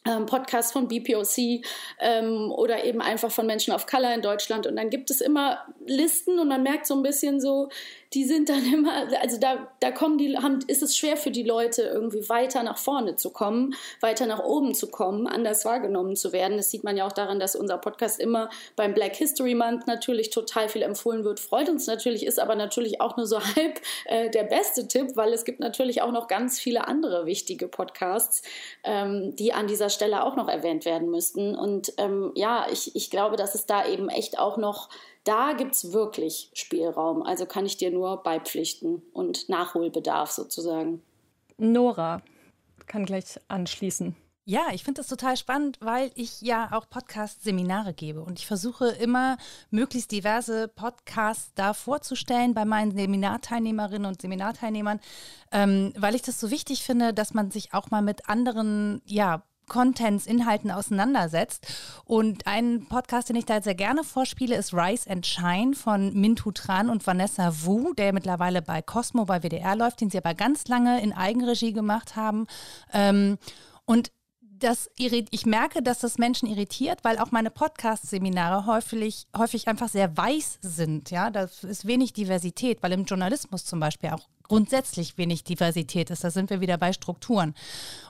ähm, 0.04 0.26
Podcast 0.26 0.72
von 0.72 0.88
BPOC 0.88 1.64
ähm, 2.00 2.50
oder 2.50 2.84
eben 2.84 3.00
einfach 3.00 3.30
von 3.30 3.46
Menschen 3.46 3.72
of 3.72 3.86
Color 3.86 4.14
in 4.14 4.22
Deutschland. 4.22 4.66
Und 4.66 4.74
dann 4.74 4.90
gibt 4.90 5.10
es 5.10 5.20
immer 5.20 5.64
Listen 5.86 6.40
und 6.40 6.48
man 6.48 6.64
merkt 6.64 6.86
so 6.86 6.94
ein 6.94 7.04
bisschen 7.04 7.40
so, 7.40 7.68
die 8.14 8.24
sind 8.24 8.48
dann 8.48 8.64
immer, 8.72 9.08
also 9.20 9.38
da, 9.38 9.68
da 9.80 9.90
kommen 9.90 10.18
die, 10.18 10.36
haben, 10.36 10.60
ist 10.66 10.82
es 10.82 10.96
schwer 10.96 11.16
für 11.16 11.30
die 11.30 11.42
Leute, 11.42 11.82
irgendwie 11.82 12.28
weiter 12.28 12.62
nach 12.62 12.78
vorne 12.78 13.16
zu 13.16 13.30
kommen, 13.30 13.74
weiter 14.00 14.26
nach 14.26 14.40
oben 14.40 14.74
zu 14.74 14.90
kommen, 14.90 15.26
anders 15.26 15.64
wahrgenommen 15.64 16.16
zu 16.16 16.32
werden. 16.32 16.56
Das 16.56 16.70
sieht 16.70 16.84
man 16.84 16.96
ja 16.96 17.06
auch 17.06 17.12
daran, 17.12 17.40
dass 17.40 17.56
unser 17.56 17.78
Podcast 17.78 18.20
immer 18.20 18.50
beim 18.76 18.94
Black 18.94 19.16
History 19.16 19.54
Month 19.54 19.86
natürlich 19.86 20.30
total 20.30 20.68
viel 20.68 20.82
empfohlen 20.82 21.24
wird. 21.24 21.40
Freut 21.40 21.68
uns 21.68 21.86
natürlich, 21.86 22.26
ist 22.26 22.38
aber 22.38 22.54
natürlich 22.54 23.00
auch 23.00 23.16
nur 23.16 23.26
so 23.26 23.40
halb 23.56 23.80
äh, 24.04 24.30
der 24.30 24.44
beste 24.44 24.88
Tipp, 24.88 25.12
weil 25.14 25.32
es 25.32 25.44
gibt 25.44 25.60
natürlich 25.60 26.02
auch 26.02 26.12
noch 26.12 26.28
ganz 26.28 26.58
viele 26.58 26.86
andere 26.86 27.26
wichtige 27.26 27.68
Podcasts, 27.68 28.42
ähm, 28.84 29.34
die 29.36 29.52
an 29.52 29.66
dieser 29.66 29.88
Stelle 29.88 30.24
auch 30.24 30.36
noch 30.36 30.48
erwähnt 30.48 30.84
werden 30.84 31.10
müssten. 31.10 31.54
Und 31.54 31.92
ähm, 31.96 32.32
ja, 32.34 32.66
ich, 32.70 32.94
ich 32.94 33.10
glaube, 33.10 33.36
dass 33.36 33.54
es 33.54 33.66
da 33.66 33.86
eben 33.86 34.08
echt 34.08 34.38
auch 34.38 34.56
noch 34.56 34.88
da 35.24 35.52
gibt 35.52 35.74
es 35.74 35.92
wirklich 35.92 36.50
Spielraum. 36.54 37.22
Also 37.22 37.46
kann 37.46 37.66
ich 37.66 37.76
dir 37.76 37.90
nur 37.90 38.22
beipflichten 38.22 39.02
und 39.12 39.48
Nachholbedarf 39.48 40.30
sozusagen. 40.30 41.02
Nora 41.58 42.22
kann 42.86 43.06
gleich 43.06 43.38
anschließen. 43.48 44.16
Ja, 44.44 44.66
ich 44.72 44.82
finde 44.82 45.00
das 45.00 45.06
total 45.06 45.36
spannend, 45.36 45.78
weil 45.80 46.10
ich 46.16 46.40
ja 46.40 46.72
auch 46.72 46.88
Podcast-Seminare 46.88 47.94
gebe 47.94 48.22
und 48.22 48.40
ich 48.40 48.46
versuche 48.48 48.88
immer 48.88 49.36
möglichst 49.70 50.10
diverse 50.10 50.66
Podcasts 50.66 51.52
da 51.54 51.74
vorzustellen 51.74 52.52
bei 52.52 52.64
meinen 52.64 52.90
Seminarteilnehmerinnen 52.90 54.06
und 54.06 54.20
Seminarteilnehmern, 54.20 54.98
ähm, 55.52 55.92
weil 55.96 56.16
ich 56.16 56.22
das 56.22 56.40
so 56.40 56.50
wichtig 56.50 56.82
finde, 56.82 57.14
dass 57.14 57.34
man 57.34 57.52
sich 57.52 57.72
auch 57.72 57.92
mal 57.92 58.02
mit 58.02 58.28
anderen, 58.28 59.00
ja, 59.04 59.44
Contents, 59.68 60.26
Inhalten 60.26 60.70
auseinandersetzt. 60.70 61.66
Und 62.04 62.46
ein 62.46 62.86
Podcast, 62.88 63.28
den 63.28 63.36
ich 63.36 63.46
da 63.46 63.62
sehr 63.62 63.74
gerne 63.74 64.04
vorspiele, 64.04 64.56
ist 64.56 64.74
Rise 64.74 65.10
and 65.10 65.26
Shine 65.26 65.74
von 65.74 66.12
Mintu 66.14 66.50
Tran 66.52 66.90
und 66.90 67.06
Vanessa 67.06 67.52
Wu, 67.64 67.92
der 67.94 68.12
mittlerweile 68.12 68.62
bei 68.62 68.82
Cosmo 68.82 69.24
bei 69.24 69.42
WDR 69.42 69.76
läuft, 69.76 70.00
den 70.00 70.10
sie 70.10 70.18
aber 70.18 70.34
ganz 70.34 70.68
lange 70.68 71.00
in 71.02 71.12
Eigenregie 71.12 71.72
gemacht 71.72 72.16
haben. 72.16 72.46
Ähm, 72.92 73.38
und 73.84 74.12
das 74.62 74.90
ich 74.96 75.46
merke, 75.46 75.82
dass 75.82 76.00
das 76.00 76.18
Menschen 76.18 76.48
irritiert, 76.48 77.00
weil 77.02 77.18
auch 77.18 77.30
meine 77.30 77.50
Podcast-Seminare 77.50 78.66
häufig, 78.66 79.26
häufig 79.36 79.66
einfach 79.68 79.88
sehr 79.88 80.16
weiß 80.16 80.58
sind. 80.62 81.10
Ja, 81.10 81.30
da 81.30 81.44
ist 81.44 81.86
wenig 81.86 82.12
Diversität, 82.12 82.82
weil 82.82 82.92
im 82.92 83.04
Journalismus 83.04 83.64
zum 83.64 83.80
Beispiel 83.80 84.10
auch 84.10 84.28
grundsätzlich 84.44 85.18
wenig 85.18 85.44
Diversität 85.44 86.10
ist. 86.10 86.24
Da 86.24 86.30
sind 86.30 86.50
wir 86.50 86.60
wieder 86.60 86.78
bei 86.78 86.92
Strukturen. 86.92 87.54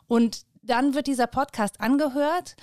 Und 0.09 0.43
dann 0.63 0.95
wird 0.95 1.07
dieser 1.07 1.27
Podcast 1.27 1.81
angehört 1.81 2.57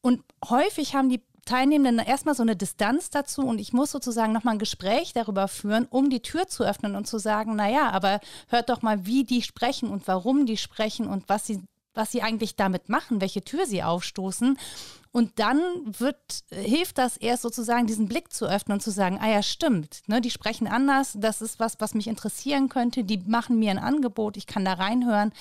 und 0.00 0.22
häufig 0.48 0.94
haben 0.94 1.08
die 1.08 1.22
Teilnehmenden 1.46 2.04
erstmal 2.04 2.34
so 2.34 2.42
eine 2.42 2.56
Distanz 2.56 3.08
dazu 3.08 3.42
und 3.42 3.60
ich 3.60 3.72
muss 3.72 3.92
sozusagen 3.92 4.32
nochmal 4.32 4.54
ein 4.54 4.58
Gespräch 4.58 5.12
darüber 5.12 5.46
führen, 5.46 5.86
um 5.88 6.10
die 6.10 6.20
Tür 6.20 6.48
zu 6.48 6.64
öffnen 6.64 6.96
und 6.96 7.06
zu 7.06 7.18
sagen, 7.18 7.54
naja, 7.54 7.90
aber 7.90 8.20
hört 8.48 8.68
doch 8.68 8.82
mal, 8.82 9.06
wie 9.06 9.24
die 9.24 9.42
sprechen 9.42 9.88
und 9.88 10.08
warum 10.08 10.44
die 10.44 10.56
sprechen 10.56 11.06
und 11.06 11.28
was 11.28 11.46
sie, 11.46 11.62
was 11.96 12.12
sie 12.12 12.22
eigentlich 12.22 12.56
damit 12.56 12.88
machen, 12.88 13.20
welche 13.20 13.42
Tür 13.42 13.66
sie 13.66 13.82
aufstoßen. 13.82 14.58
Und 15.12 15.38
dann 15.38 15.58
wird, 15.98 16.44
hilft 16.50 16.98
das 16.98 17.16
erst 17.16 17.42
sozusagen, 17.42 17.86
diesen 17.86 18.06
Blick 18.06 18.32
zu 18.34 18.44
öffnen 18.44 18.74
und 18.74 18.82
zu 18.82 18.90
sagen, 18.90 19.18
ah 19.18 19.30
ja, 19.30 19.42
stimmt, 19.42 20.02
ne, 20.08 20.20
die 20.20 20.30
sprechen 20.30 20.66
anders, 20.66 21.14
das 21.18 21.40
ist 21.40 21.58
was, 21.58 21.80
was 21.80 21.94
mich 21.94 22.06
interessieren 22.06 22.68
könnte, 22.68 23.02
die 23.02 23.18
machen 23.26 23.58
mir 23.58 23.70
ein 23.70 23.78
Angebot, 23.78 24.36
ich 24.36 24.46
kann 24.46 24.66
da 24.66 24.74
reinhören. 24.74 25.32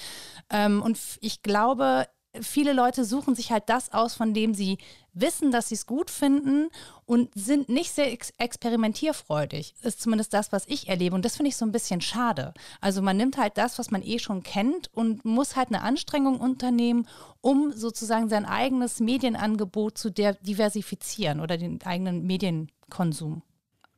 Ähm, 0.49 0.81
und 0.81 0.97
ich 1.19 1.41
glaube, 1.41 2.07
viele 2.41 2.73
Leute 2.73 3.05
suchen 3.05 3.35
sich 3.35 3.51
halt 3.51 3.63
das 3.67 3.93
aus, 3.93 4.13
von 4.13 4.33
dem 4.33 4.53
sie 4.53 4.77
wissen, 5.13 5.51
dass 5.51 5.69
sie 5.69 5.75
es 5.75 5.85
gut 5.85 6.11
finden 6.11 6.69
und 7.05 7.29
sind 7.35 7.69
nicht 7.69 7.91
sehr 7.91 8.11
ex 8.11 8.33
experimentierfreudig. 8.37 9.75
Ist 9.81 10.01
zumindest 10.01 10.33
das, 10.33 10.51
was 10.51 10.67
ich 10.67 10.89
erlebe. 10.89 11.15
Und 11.15 11.25
das 11.25 11.37
finde 11.37 11.49
ich 11.49 11.55
so 11.55 11.65
ein 11.65 11.71
bisschen 11.71 12.01
schade. 12.01 12.53
Also 12.81 13.01
man 13.01 13.17
nimmt 13.17 13.37
halt 13.37 13.57
das, 13.57 13.79
was 13.79 13.91
man 13.91 14.03
eh 14.03 14.19
schon 14.19 14.43
kennt 14.43 14.89
und 14.93 15.25
muss 15.25 15.55
halt 15.55 15.69
eine 15.69 15.81
Anstrengung 15.81 16.39
unternehmen, 16.39 17.07
um 17.41 17.71
sozusagen 17.71 18.29
sein 18.29 18.45
eigenes 18.45 18.99
Medienangebot 18.99 19.97
zu 19.97 20.11
diversifizieren 20.11 21.39
oder 21.39 21.57
den 21.57 21.81
eigenen 21.83 22.25
Medienkonsum. 22.25 23.41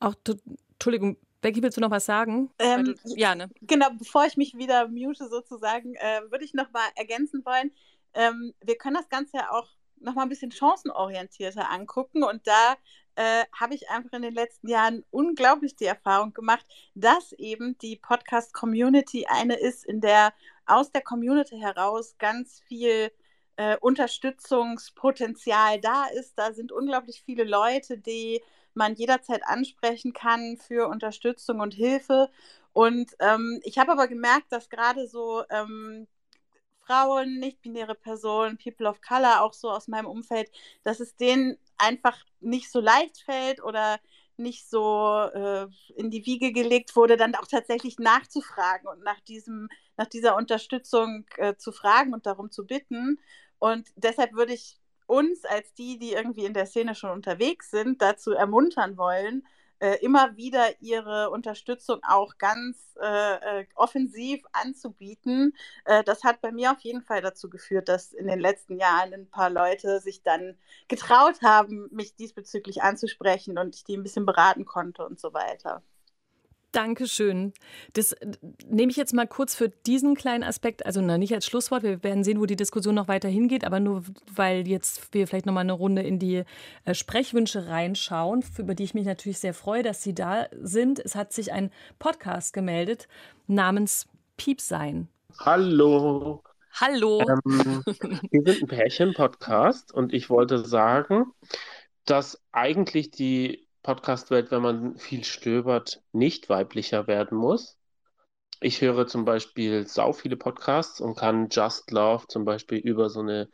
Auch, 0.00 0.14
Entschuldigung, 0.72 1.16
Becky, 1.40 1.62
willst 1.62 1.76
du 1.76 1.80
noch 1.80 1.90
was 1.90 2.04
sagen? 2.04 2.50
Ähm, 2.58 2.96
du, 3.04 3.14
ja, 3.14 3.34
ne? 3.34 3.48
Genau, 3.62 3.88
bevor 3.96 4.26
ich 4.26 4.36
mich 4.36 4.56
wieder 4.56 4.88
mute 4.88 5.28
sozusagen, 5.28 5.94
äh, 5.94 6.20
würde 6.30 6.44
ich 6.44 6.54
noch 6.54 6.70
mal 6.72 6.86
ergänzen 6.96 7.44
wollen, 7.44 7.70
ähm, 8.18 8.52
wir 8.60 8.76
können 8.76 8.96
das 8.96 9.08
Ganze 9.08 9.38
ja 9.38 9.52
auch 9.52 9.68
noch 10.00 10.14
mal 10.14 10.22
ein 10.22 10.28
bisschen 10.28 10.52
chancenorientierter 10.52 11.70
angucken. 11.70 12.22
Und 12.24 12.46
da 12.46 12.76
äh, 13.14 13.44
habe 13.58 13.74
ich 13.74 13.88
einfach 13.90 14.12
in 14.12 14.22
den 14.22 14.34
letzten 14.34 14.68
Jahren 14.68 15.04
unglaublich 15.10 15.76
die 15.76 15.86
Erfahrung 15.86 16.32
gemacht, 16.34 16.66
dass 16.94 17.32
eben 17.32 17.78
die 17.78 17.96
Podcast-Community 17.96 19.26
eine 19.26 19.54
ist, 19.54 19.84
in 19.84 20.00
der 20.00 20.32
aus 20.66 20.92
der 20.92 21.02
Community 21.02 21.58
heraus 21.58 22.16
ganz 22.18 22.60
viel 22.66 23.10
äh, 23.56 23.76
Unterstützungspotenzial 23.78 25.80
da 25.80 26.06
ist. 26.06 26.34
Da 26.36 26.52
sind 26.52 26.72
unglaublich 26.72 27.22
viele 27.24 27.44
Leute, 27.44 27.98
die 27.98 28.42
man 28.74 28.94
jederzeit 28.94 29.42
ansprechen 29.44 30.12
kann 30.12 30.56
für 30.56 30.88
Unterstützung 30.88 31.60
und 31.60 31.74
Hilfe. 31.74 32.30
Und 32.72 33.12
ähm, 33.20 33.60
ich 33.64 33.78
habe 33.78 33.92
aber 33.92 34.08
gemerkt, 34.08 34.52
dass 34.52 34.68
gerade 34.68 35.08
so 35.08 35.42
ähm, 35.50 36.06
Frauen, 36.88 37.38
nicht-binäre 37.38 37.94
Personen, 37.94 38.58
People 38.58 38.88
of 38.88 39.00
Color, 39.02 39.42
auch 39.42 39.52
so 39.52 39.70
aus 39.70 39.88
meinem 39.88 40.06
Umfeld, 40.06 40.50
dass 40.84 41.00
es 41.00 41.16
denen 41.16 41.58
einfach 41.76 42.16
nicht 42.40 42.70
so 42.70 42.80
leicht 42.80 43.18
fällt 43.20 43.62
oder 43.62 43.98
nicht 44.38 44.68
so 44.68 45.28
äh, 45.34 45.66
in 45.96 46.10
die 46.10 46.24
Wiege 46.24 46.52
gelegt 46.52 46.96
wurde, 46.96 47.16
dann 47.16 47.34
auch 47.34 47.46
tatsächlich 47.46 47.98
nachzufragen 47.98 48.88
und 48.88 49.02
nach, 49.02 49.20
diesem, 49.20 49.68
nach 49.96 50.06
dieser 50.06 50.36
Unterstützung 50.36 51.26
äh, 51.36 51.56
zu 51.56 51.72
fragen 51.72 52.14
und 52.14 52.24
darum 52.24 52.50
zu 52.50 52.64
bitten. 52.64 53.18
Und 53.58 53.88
deshalb 53.96 54.32
würde 54.34 54.54
ich 54.54 54.78
uns 55.06 55.44
als 55.44 55.74
die, 55.74 55.98
die 55.98 56.12
irgendwie 56.12 56.44
in 56.44 56.54
der 56.54 56.66
Szene 56.66 56.94
schon 56.94 57.10
unterwegs 57.10 57.70
sind, 57.70 58.00
dazu 58.00 58.32
ermuntern 58.32 58.96
wollen, 58.96 59.46
äh, 59.80 59.96
immer 60.02 60.36
wieder 60.36 60.80
ihre 60.80 61.30
Unterstützung 61.30 62.00
auch 62.02 62.38
ganz 62.38 62.96
äh, 63.00 63.60
äh, 63.60 63.66
offensiv 63.74 64.42
anzubieten. 64.52 65.54
Äh, 65.84 66.04
das 66.04 66.24
hat 66.24 66.40
bei 66.40 66.52
mir 66.52 66.72
auf 66.72 66.80
jeden 66.80 67.02
Fall 67.02 67.22
dazu 67.22 67.48
geführt, 67.48 67.88
dass 67.88 68.12
in 68.12 68.26
den 68.26 68.40
letzten 68.40 68.76
Jahren 68.78 69.14
ein 69.14 69.30
paar 69.30 69.50
Leute 69.50 70.00
sich 70.00 70.22
dann 70.22 70.56
getraut 70.88 71.42
haben, 71.42 71.88
mich 71.92 72.16
diesbezüglich 72.16 72.82
anzusprechen 72.82 73.58
und 73.58 73.74
ich 73.74 73.84
die 73.84 73.96
ein 73.96 74.02
bisschen 74.02 74.26
beraten 74.26 74.64
konnte 74.64 75.06
und 75.06 75.20
so 75.20 75.32
weiter. 75.32 75.82
Dankeschön. 76.72 77.54
Das 77.94 78.12
äh, 78.12 78.32
nehme 78.66 78.90
ich 78.90 78.96
jetzt 78.96 79.14
mal 79.14 79.26
kurz 79.26 79.54
für 79.54 79.68
diesen 79.68 80.14
kleinen 80.14 80.44
Aspekt, 80.44 80.84
also 80.84 81.00
na, 81.00 81.16
nicht 81.16 81.34
als 81.34 81.46
Schlusswort, 81.46 81.82
wir 81.82 82.02
werden 82.02 82.24
sehen, 82.24 82.40
wo 82.40 82.46
die 82.46 82.56
Diskussion 82.56 82.94
noch 82.94 83.08
weiter 83.08 83.28
hingeht, 83.28 83.64
aber 83.64 83.80
nur 83.80 84.02
weil 84.34 84.68
jetzt 84.68 85.14
wir 85.14 85.26
vielleicht 85.26 85.46
noch 85.46 85.54
mal 85.54 85.60
eine 85.60 85.72
Runde 85.72 86.02
in 86.02 86.18
die 86.18 86.44
äh, 86.84 86.94
Sprechwünsche 86.94 87.68
reinschauen, 87.68 88.44
über 88.58 88.74
die 88.74 88.84
ich 88.84 88.94
mich 88.94 89.06
natürlich 89.06 89.38
sehr 89.38 89.54
freue, 89.54 89.82
dass 89.82 90.02
Sie 90.02 90.14
da 90.14 90.46
sind. 90.60 90.98
Es 90.98 91.14
hat 91.14 91.32
sich 91.32 91.52
ein 91.52 91.70
Podcast 91.98 92.52
gemeldet 92.52 93.08
namens 93.46 94.06
Piepsein. 94.36 95.08
Hallo. 95.38 96.42
Hallo. 96.72 97.20
Ähm, 97.20 97.82
wir 98.30 98.42
sind 98.52 98.62
ein 98.62 98.68
Pärchen-Podcast 98.68 99.92
und 99.92 100.12
ich 100.12 100.28
wollte 100.28 100.64
sagen, 100.64 101.32
dass 102.04 102.40
eigentlich 102.52 103.10
die 103.10 103.67
Podcast-Welt, 103.82 104.50
wenn 104.50 104.62
man 104.62 104.96
viel 104.96 105.24
stöbert, 105.24 106.02
nicht 106.12 106.48
weiblicher 106.48 107.06
werden 107.06 107.38
muss. 107.38 107.78
Ich 108.60 108.80
höre 108.80 109.06
zum 109.06 109.24
Beispiel 109.24 109.86
sau 109.86 110.12
viele 110.12 110.36
Podcasts 110.36 111.00
und 111.00 111.16
kann 111.16 111.48
Just 111.50 111.90
Love 111.90 112.26
zum 112.28 112.44
Beispiel 112.44 112.78
über 112.78 113.08
so 113.08 113.20
eine 113.20 113.48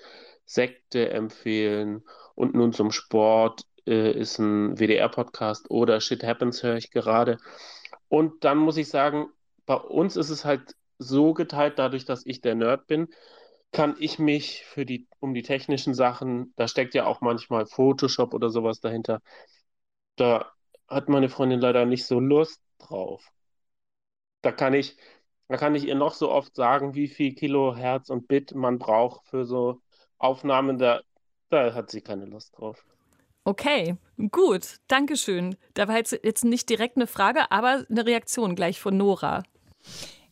Sekte 0.47 1.11
empfehlen. 1.11 2.05
Und 2.35 2.55
nun 2.55 2.73
zum 2.73 2.91
Sport 2.91 3.63
äh, 3.87 4.13
ist 4.13 4.39
ein 4.39 4.79
WDR-Podcast 4.79 5.71
oder 5.71 6.01
Shit 6.01 6.25
Happens 6.25 6.63
höre 6.63 6.77
ich 6.77 6.91
gerade. 6.91 7.39
Und 8.09 8.45
dann 8.45 8.59
muss 8.59 8.77
ich 8.77 8.89
sagen, 8.89 9.29
bei 9.67 9.77
uns 9.77 10.17
ist 10.17 10.31
es 10.31 10.45
halt 10.45 10.75
so 10.99 11.35
geteilt, 11.35 11.79
dadurch, 11.79 12.05
dass 12.05 12.25
ich 12.25 12.41
der 12.41 12.55
Nerd 12.55 12.87
bin, 12.87 13.09
kann 13.73 13.97
ich 13.99 14.19
mich 14.19 14.65
für 14.65 14.87
die, 14.87 15.09
um 15.19 15.35
die 15.35 15.43
technischen 15.43 15.95
Sachen, 15.95 16.55
da 16.57 16.69
steckt 16.69 16.95
ja 16.95 17.07
auch 17.07 17.21
manchmal 17.21 17.67
Photoshop 17.67 18.33
oder 18.33 18.49
sowas 18.51 18.81
dahinter, 18.81 19.21
da 20.17 20.53
hat 20.89 21.09
meine 21.09 21.29
Freundin 21.29 21.61
leider 21.61 21.87
nicht 21.87 22.07
so 22.07 22.21
Lust 22.21 22.63
drauf. 22.79 23.31
Da 24.43 24.53
kann 24.53 24.75
ich, 24.75 24.97
da 25.49 25.57
kann 25.57 25.75
ich 25.75 25.87
ihr 25.87 25.95
noch 25.95 26.15
so 26.15 26.31
oft 26.31 26.55
sagen, 26.55 26.95
wie 26.95 27.09
viel 27.09 27.35
Kilohertz 27.35 28.11
und 28.11 28.29
Bit 28.29 28.55
man 28.55 28.79
braucht 28.79 29.27
für 29.27 29.45
so 29.47 29.81
Aufnahmen, 30.19 30.79
da, 30.79 31.01
da 31.51 31.75
hat 31.75 31.91
sie 31.91 32.01
keine 32.01 32.27
Lust 32.27 32.59
drauf. 32.59 32.85
Okay, 33.45 33.97
gut, 34.31 34.77
Dankeschön. 34.89 35.57
Da 35.75 35.87
war 35.87 35.97
jetzt, 35.97 36.19
jetzt 36.23 36.45
nicht 36.45 36.69
direkt 36.71 36.97
eine 36.97 37.07
Frage, 37.07 37.51
aber 37.51 37.85
eine 37.91 38.07
Reaktion 38.07 38.55
gleich 38.55 38.81
von 38.81 38.97
Nora. 38.97 39.43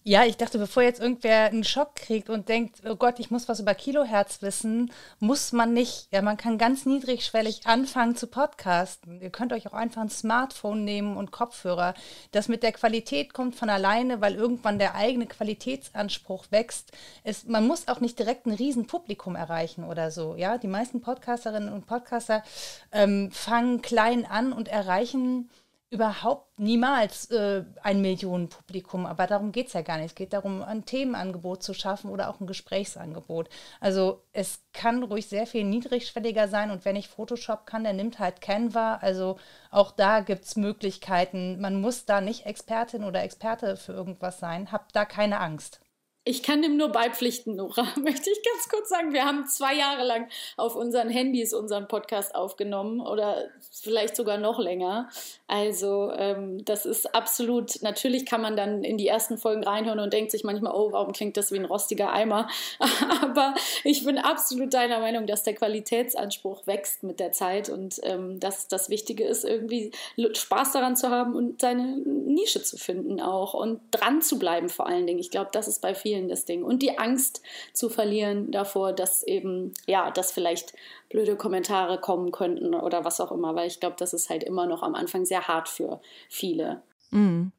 Ja, 0.05 0.24
ich 0.24 0.36
dachte, 0.36 0.59
bevor 0.59 0.82
jetzt 0.82 1.00
irgendwer 1.00 1.44
einen 1.44 1.62
Schock 1.62 1.94
kriegt 1.94 2.28
und 2.28 2.48
denkt, 2.48 2.82
oh 2.84 2.96
Gott, 2.96 3.20
ich 3.20 3.30
muss 3.30 3.48
was 3.48 3.61
über 3.61 3.72
Kilohertz 3.72 4.42
wissen, 4.42 4.90
muss 5.20 5.53
man 5.53 5.72
nicht. 5.74 6.09
Ja, 6.11 6.22
man 6.22 6.36
kann 6.36 6.59
ganz 6.59 6.86
niedrigschwellig 6.86 7.68
anfangen 7.68 8.16
zu 8.16 8.26
podcasten. 8.26 9.20
Ihr 9.20 9.30
könnt 9.30 9.53
euch 9.53 9.68
auch 9.68 9.74
einfach 9.74 10.03
ein 10.03 10.11
Smartphone 10.11 10.82
nehmen 10.82 11.16
und 11.16 11.30
Kopfhörer. 11.30 11.94
Das 12.32 12.48
mit 12.48 12.64
der 12.64 12.72
Qualität 12.72 13.32
kommt 13.32 13.55
von 13.55 13.70
alleine, 13.70 14.20
weil 14.20 14.34
irgendwann 14.34 14.80
der 14.80 14.96
eigene 14.96 15.26
Qualitätsanspruch 15.26 16.46
wächst. 16.50 16.90
Es, 17.22 17.46
man 17.46 17.64
muss 17.64 17.86
auch 17.86 18.00
nicht 18.00 18.18
direkt 18.18 18.46
ein 18.46 18.55
Riesenpublikum 18.55 19.36
erreichen 19.36 19.84
oder 19.84 20.11
so. 20.11 20.34
Ja, 20.34 20.59
die 20.59 20.66
meisten 20.66 21.00
Podcasterinnen 21.00 21.72
und 21.72 21.86
Podcaster 21.86 22.42
ähm, 22.90 23.30
fangen 23.30 23.82
klein 23.82 24.26
an 24.26 24.53
und 24.53 24.66
erreichen 24.66 25.48
überhaupt 25.93 26.59
niemals 26.59 27.30
äh, 27.30 27.64
ein 27.82 28.01
Millionenpublikum. 28.01 29.05
Aber 29.05 29.26
darum 29.26 29.53
geht 29.53 29.66
es 29.66 29.74
ja 29.74 29.82
gar 29.82 29.99
nicht. 29.99 30.07
Es 30.07 30.14
geht 30.14 30.32
darum, 30.32 30.62
ein 30.62 30.86
Themenangebot 30.86 31.62
zu 31.62 31.74
schaffen 31.74 32.11
oder 32.11 32.30
auch 32.30 32.40
ein 32.40 32.47
Gesprächsangebot. 32.47 33.51
Also 33.78 34.22
es 34.32 34.61
kann 34.72 35.03
ruhig 35.03 35.28
sehr 35.28 35.47
viel 35.47 35.64
niedrigschwelliger 35.64 36.49
sein 36.49 36.70
und 36.70 36.86
wenn 36.86 36.97
ich 36.97 37.09
Photoshop 37.09 37.66
kann, 37.66 37.84
der 37.84 37.93
nimmt 37.93 38.18
halt 38.18 38.40
Canva. 38.40 39.01
Also 39.03 39.36
auch 39.70 39.90
da 39.90 40.20
gibt 40.20 40.47
es 40.47 40.57
Möglichkeiten. 40.57 41.61
Man 41.61 41.78
muss 41.78 42.07
da 42.07 42.22
nicht 42.22 42.47
Expertin 42.47 43.05
oder 43.05 43.22
Experte 43.22 43.76
für 43.76 43.93
irgendwas 43.93 44.40
sein. 44.40 44.72
Habt 44.72 44.97
da 44.97 45.05
keine 45.05 45.40
Angst. 45.40 45.82
Ich 46.25 46.45
kann 46.45 46.62
dem 46.62 46.77
nur 46.77 46.91
beipflichten, 46.91 47.57
Nora, 47.57 47.85
möchte 47.97 48.31
ich 48.31 48.43
ganz 48.45 48.68
kurz 48.68 48.89
sagen. 48.89 49.12
Wir 49.12 49.25
haben 49.25 49.45
zwei 49.47 49.75
Jahre 49.75 50.05
lang 50.05 50.29
auf 50.57 50.77
unseren 50.77 51.11
Handys 51.11 51.53
unseren 51.53 51.89
Podcast 51.89 52.37
aufgenommen 52.37 53.01
oder 53.01 53.49
vielleicht 53.73 54.14
sogar 54.14 54.39
noch 54.39 54.61
länger. 54.61 55.09
Also 55.49 56.12
ähm, 56.12 56.64
das 56.64 56.87
ist 56.87 57.12
absolut, 57.12 57.83
natürlich 57.83 58.25
kann 58.25 58.41
man 58.41 58.57
dann 58.57 58.85
in 58.85 58.99
die 58.99 59.09
ersten 59.09 59.37
Folgen 59.37 59.64
reinhören 59.64 59.99
und 59.99 60.12
denkt 60.12 60.31
sich 60.31 60.45
manchmal, 60.45 60.73
oh, 60.73 60.93
warum 60.93 61.12
klingt 61.12 61.37
das 61.37 61.51
wie 61.51 61.59
ein 61.59 61.64
rostiger 61.64 62.12
Eimer? 62.12 62.49
Aber 63.20 63.55
ich 63.83 64.05
bin 64.05 64.18
absolut 64.18 64.73
deiner 64.75 65.01
Meinung, 65.01 65.27
dass 65.27 65.43
der 65.43 65.55
Qualitätsanspruch 65.55 66.68
wächst 66.68 67.03
mit 67.03 67.18
der 67.18 67.33
Zeit 67.33 67.68
und 67.68 68.01
ähm, 68.05 68.39
dass 68.39 68.68
das 68.68 68.91
Wichtige 68.91 69.25
ist, 69.25 69.45
irgendwie 69.45 69.91
Spaß 70.16 70.70
daran 70.70 70.97
zu 70.97 71.11
haben 71.11 71.35
und 71.35 71.61
seine 71.61 71.97
Nische 71.97 72.62
zu 72.62 72.77
finden 72.77 73.20
auch 73.20 73.55
und 73.55 73.81
dran 73.91 74.23
zu 74.23 74.39
bleiben 74.39 74.68
vor 74.68 74.87
allen 74.87 75.07
Dingen. 75.09 75.18
Ich 75.18 75.33
glaube, 75.33 75.51
das 75.53 75.66
ist 75.66 75.83
bei 75.83 75.97
vielen 75.97 76.12
vielen 76.13 76.29
das 76.29 76.45
Ding. 76.45 76.63
Und 76.63 76.83
die 76.83 76.99
Angst 76.99 77.43
zu 77.73 77.89
verlieren 77.89 78.51
davor, 78.51 78.93
dass 78.93 79.23
eben, 79.23 79.73
ja, 79.87 80.11
dass 80.11 80.33
vielleicht 80.33 80.75
blöde 81.09 81.37
Kommentare 81.37 81.99
kommen 81.99 82.33
könnten 82.33 82.75
oder 82.75 83.05
was 83.05 83.21
auch 83.21 83.33
immer, 83.33 83.55
weil 83.55 83.69
ich 83.69 83.81
glaube, 83.81 83.97
das 83.99 84.13
ist 84.13 84.29
halt 84.29 84.45
immer 84.45 84.67
noch 84.67 84.83
am 84.83 84.95
Anfang 84.95 85.25
sehr 85.25 85.49
hart 85.49 85.69
für 85.69 86.01
viele. 86.29 86.83
Mhm. 87.11 87.53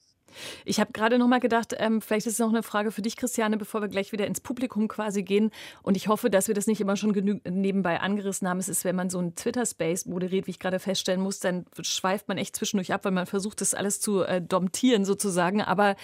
Ich 0.66 0.80
habe 0.80 0.92
gerade 0.94 1.18
noch 1.18 1.28
mal 1.28 1.40
gedacht, 1.40 1.76
ähm, 1.78 2.02
vielleicht 2.02 2.28
ist 2.28 2.34
es 2.34 2.40
noch 2.40 2.50
eine 2.50 2.64
Frage 2.64 2.92
für 2.92 3.02
dich, 3.02 3.18
Christiane, 3.18 3.58
bevor 3.58 3.82
wir 3.82 3.88
gleich 3.88 4.12
wieder 4.12 4.28
ins 4.28 4.42
Publikum 4.42 4.88
quasi 4.88 5.24
gehen. 5.24 5.52
Und 5.82 5.98
ich 5.98 6.08
hoffe, 6.08 6.30
dass 6.30 6.48
wir 6.48 6.56
das 6.56 6.68
nicht 6.68 6.82
immer 6.82 6.96
schon 6.96 7.12
nebenbei 7.46 8.00
angerissen 8.00 8.48
haben. 8.48 8.60
Es 8.60 8.70
ist, 8.70 8.86
wenn 8.86 8.96
man 8.96 9.10
so 9.10 9.20
einen 9.20 9.36
Twitter-Space 9.36 10.06
moderiert, 10.06 10.48
wie 10.48 10.52
ich 10.52 10.60
gerade 10.60 10.80
feststellen 10.80 11.22
muss, 11.22 11.40
dann 11.40 11.66
schweift 11.82 12.28
man 12.28 12.38
echt 12.38 12.56
zwischendurch 12.56 12.94
ab, 12.94 13.06
weil 13.06 13.12
man 13.12 13.26
versucht, 13.26 13.62
das 13.62 13.74
alles 13.74 14.00
zu 14.00 14.24
äh, 14.24 14.42
domptieren 14.42 15.06
sozusagen. 15.06 15.62
Aber 15.62 15.96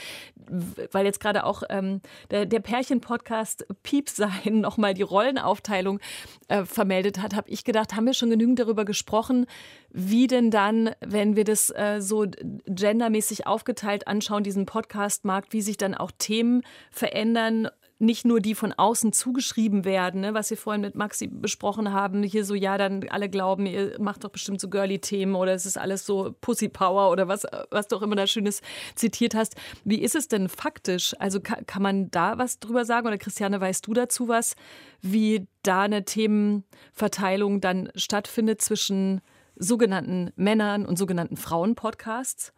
weil 0.92 1.06
jetzt 1.06 1.20
gerade 1.20 1.44
auch 1.44 1.64
ähm, 1.70 2.02
der, 2.32 2.46
der 2.46 2.60
Pärchen-Podcast 2.60 3.66
Piep 3.84 4.10
sein 4.10 4.30
nochmal 4.62 4.94
die 4.94 5.02
Rollenaufteilung 5.02 6.00
äh, 6.48 6.66
vermeldet 6.66 7.22
hat, 7.22 7.36
habe 7.36 7.50
ich 7.50 7.64
gedacht, 7.64 7.96
haben 7.96 8.06
wir 8.06 8.14
schon 8.14 8.30
genügend 8.30 8.60
darüber 8.60 8.86
gesprochen, 8.86 9.46
wie 9.92 10.28
denn 10.28 10.52
dann, 10.52 10.92
wenn 11.00 11.36
wir 11.36 11.44
das 11.44 11.70
äh, 11.72 12.00
so 12.00 12.26
gendermäßig 12.68 13.48
aufgeteilt 13.48 14.08
anschauen, 14.20 14.44
diesen 14.44 14.66
Podcast-Markt, 14.66 15.54
wie 15.54 15.62
sich 15.62 15.78
dann 15.78 15.96
auch 15.96 16.12
Themen 16.18 16.62
verändern, 16.92 17.70
nicht 18.00 18.26
nur 18.26 18.42
die 18.42 18.56
von 18.56 18.74
außen 18.74 19.14
zugeschrieben 19.14 19.86
werden, 19.86 20.22
ne, 20.22 20.34
was 20.34 20.50
wir 20.50 20.58
vorhin 20.58 20.82
mit 20.82 20.96
Maxi 20.96 21.28
besprochen 21.28 21.94
haben, 21.94 22.24
hier 22.24 22.44
so, 22.44 22.54
ja, 22.54 22.78
dann 22.78 23.08
alle 23.10 23.30
glauben, 23.30 23.66
ihr 23.66 23.98
macht 24.00 24.24
doch 24.24 24.30
bestimmt 24.30 24.60
so 24.60 24.70
Girly-Themen 24.70 25.36
oder 25.36 25.54
es 25.54 25.66
ist 25.66 25.78
alles 25.78 26.06
so 26.06 26.36
Pussy 26.42 26.68
Power 26.68 27.12
oder 27.12 27.28
was, 27.30 27.46
was 27.72 27.88
du 27.88 27.96
auch 27.98 28.02
immer 28.02 28.16
da 28.16 28.28
Schönes 28.28 28.62
zitiert 28.96 29.36
hast. 29.36 29.56
Wie 29.84 30.02
ist 30.02 30.16
es 30.16 30.28
denn 30.28 30.50
faktisch? 30.50 31.14
Also 31.20 31.40
kann, 31.40 31.66
kann 31.66 31.82
man 31.82 32.12
da 32.12 32.38
was 32.38 32.60
drüber 32.60 32.84
sagen 32.84 33.08
oder 33.08 33.18
Christiane, 33.18 33.60
weißt 33.60 33.88
du 33.88 33.94
dazu 33.94 34.28
was, 34.28 34.56
wie 35.02 35.48
da 35.64 35.82
eine 35.82 36.04
Themenverteilung 36.04 37.60
dann 37.60 37.90
stattfindet 37.96 38.62
zwischen 38.62 39.22
sogenannten 39.56 40.32
Männern 40.36 40.86
und 40.86 40.98
sogenannten 40.98 41.38
Frauen-Podcasts? 41.38 42.54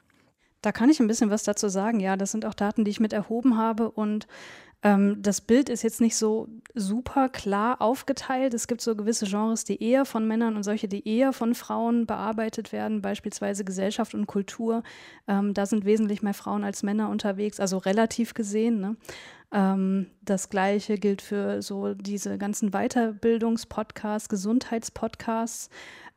Da 0.61 0.71
kann 0.71 0.89
ich 0.89 0.99
ein 0.99 1.07
bisschen 1.07 1.29
was 1.29 1.43
dazu 1.43 1.69
sagen. 1.69 1.99
Ja, 1.99 2.17
das 2.17 2.31
sind 2.31 2.45
auch 2.45 2.53
Daten, 2.53 2.85
die 2.85 2.91
ich 2.91 2.99
mit 2.99 3.13
erhoben 3.13 3.57
habe. 3.57 3.89
Und 3.89 4.27
ähm, 4.83 5.21
das 5.21 5.41
Bild 5.41 5.69
ist 5.69 5.83
jetzt 5.83 6.01
nicht 6.01 6.15
so 6.15 6.47
super 6.73 7.29
klar 7.29 7.81
aufgeteilt. 7.81 8.53
Es 8.53 8.67
gibt 8.67 8.81
so 8.81 8.95
gewisse 8.95 9.25
Genres, 9.25 9.63
die 9.63 9.81
eher 9.81 10.05
von 10.05 10.27
Männern 10.27 10.55
und 10.55 10.63
solche, 10.63 10.87
die 10.87 11.07
eher 11.07 11.33
von 11.33 11.53
Frauen 11.53 12.07
bearbeitet 12.07 12.71
werden, 12.71 13.01
beispielsweise 13.01 13.63
Gesellschaft 13.63 14.15
und 14.15 14.25
Kultur. 14.25 14.81
Ähm, 15.27 15.53
da 15.53 15.65
sind 15.65 15.85
wesentlich 15.85 16.23
mehr 16.23 16.33
Frauen 16.33 16.63
als 16.63 16.81
Männer 16.81 17.09
unterwegs, 17.09 17.59
also 17.59 17.77
relativ 17.77 18.33
gesehen. 18.33 18.79
Ne? 18.79 18.95
Ähm, 19.51 20.07
das 20.23 20.49
gleiche 20.49 20.97
gilt 20.97 21.21
für 21.21 21.61
so 21.61 21.93
diese 21.93 22.37
ganzen 22.39 22.71
Weiterbildungspodcasts, 22.71 24.29
Gesundheitspodcasts. 24.29 25.69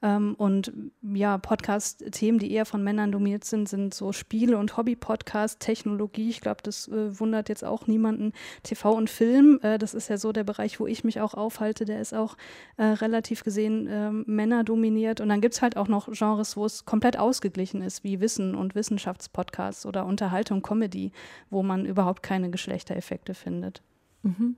Ähm, 0.04 0.34
und 0.34 0.70
ja, 1.00 1.38
Podcast-Themen, 1.38 2.38
die 2.38 2.52
eher 2.52 2.66
von 2.66 2.84
Männern 2.84 3.10
dominiert 3.10 3.44
sind, 3.44 3.70
sind 3.70 3.94
so 3.94 4.12
Spiele- 4.12 4.58
und 4.58 4.76
Hobby-Podcasts, 4.76 5.58
Technologie. 5.58 6.28
Ich 6.28 6.42
glaube, 6.42 6.60
das 6.62 6.88
äh, 6.88 7.18
wundert 7.18 7.48
jetzt 7.48 7.64
auch 7.64 7.86
niemanden. 7.86 8.32
TV 8.64 8.92
und 8.92 9.08
Film, 9.08 9.58
äh, 9.62 9.78
das 9.78 9.94
ist 9.94 10.10
ja 10.10 10.18
so 10.18 10.32
der 10.32 10.44
Bereich, 10.44 10.78
wo 10.78 10.86
ich 10.86 11.04
mich 11.04 11.22
auch 11.22 11.32
aufhalte. 11.32 11.86
Der 11.86 12.02
ist 12.02 12.12
auch 12.12 12.36
äh, 12.76 12.84
relativ 12.84 13.44
gesehen 13.44 13.88
ähm, 13.90 14.24
Männer 14.26 14.62
dominiert. 14.62 15.22
Und 15.22 15.30
dann 15.30 15.40
gibt 15.40 15.54
es 15.54 15.62
halt 15.62 15.78
auch 15.78 15.88
noch 15.88 16.10
Genres, 16.12 16.54
wo 16.54 16.66
es 16.66 16.84
komplett 16.84 17.18
ausgeglichen 17.18 17.80
ist, 17.80 18.04
wie 18.04 18.20
Wissen 18.20 18.54
und 18.54 18.74
Wissenschaftspodcasts 18.74 19.86
oder 19.86 20.04
Unterhaltung, 20.04 20.60
Comedy, 20.60 21.12
wo 21.48 21.62
man 21.62 21.86
überhaupt 21.86 22.22
keine 22.22 22.50
Geschlechtereffekte 22.50 23.32
findet. 23.32 23.82
Mhm 24.22 24.56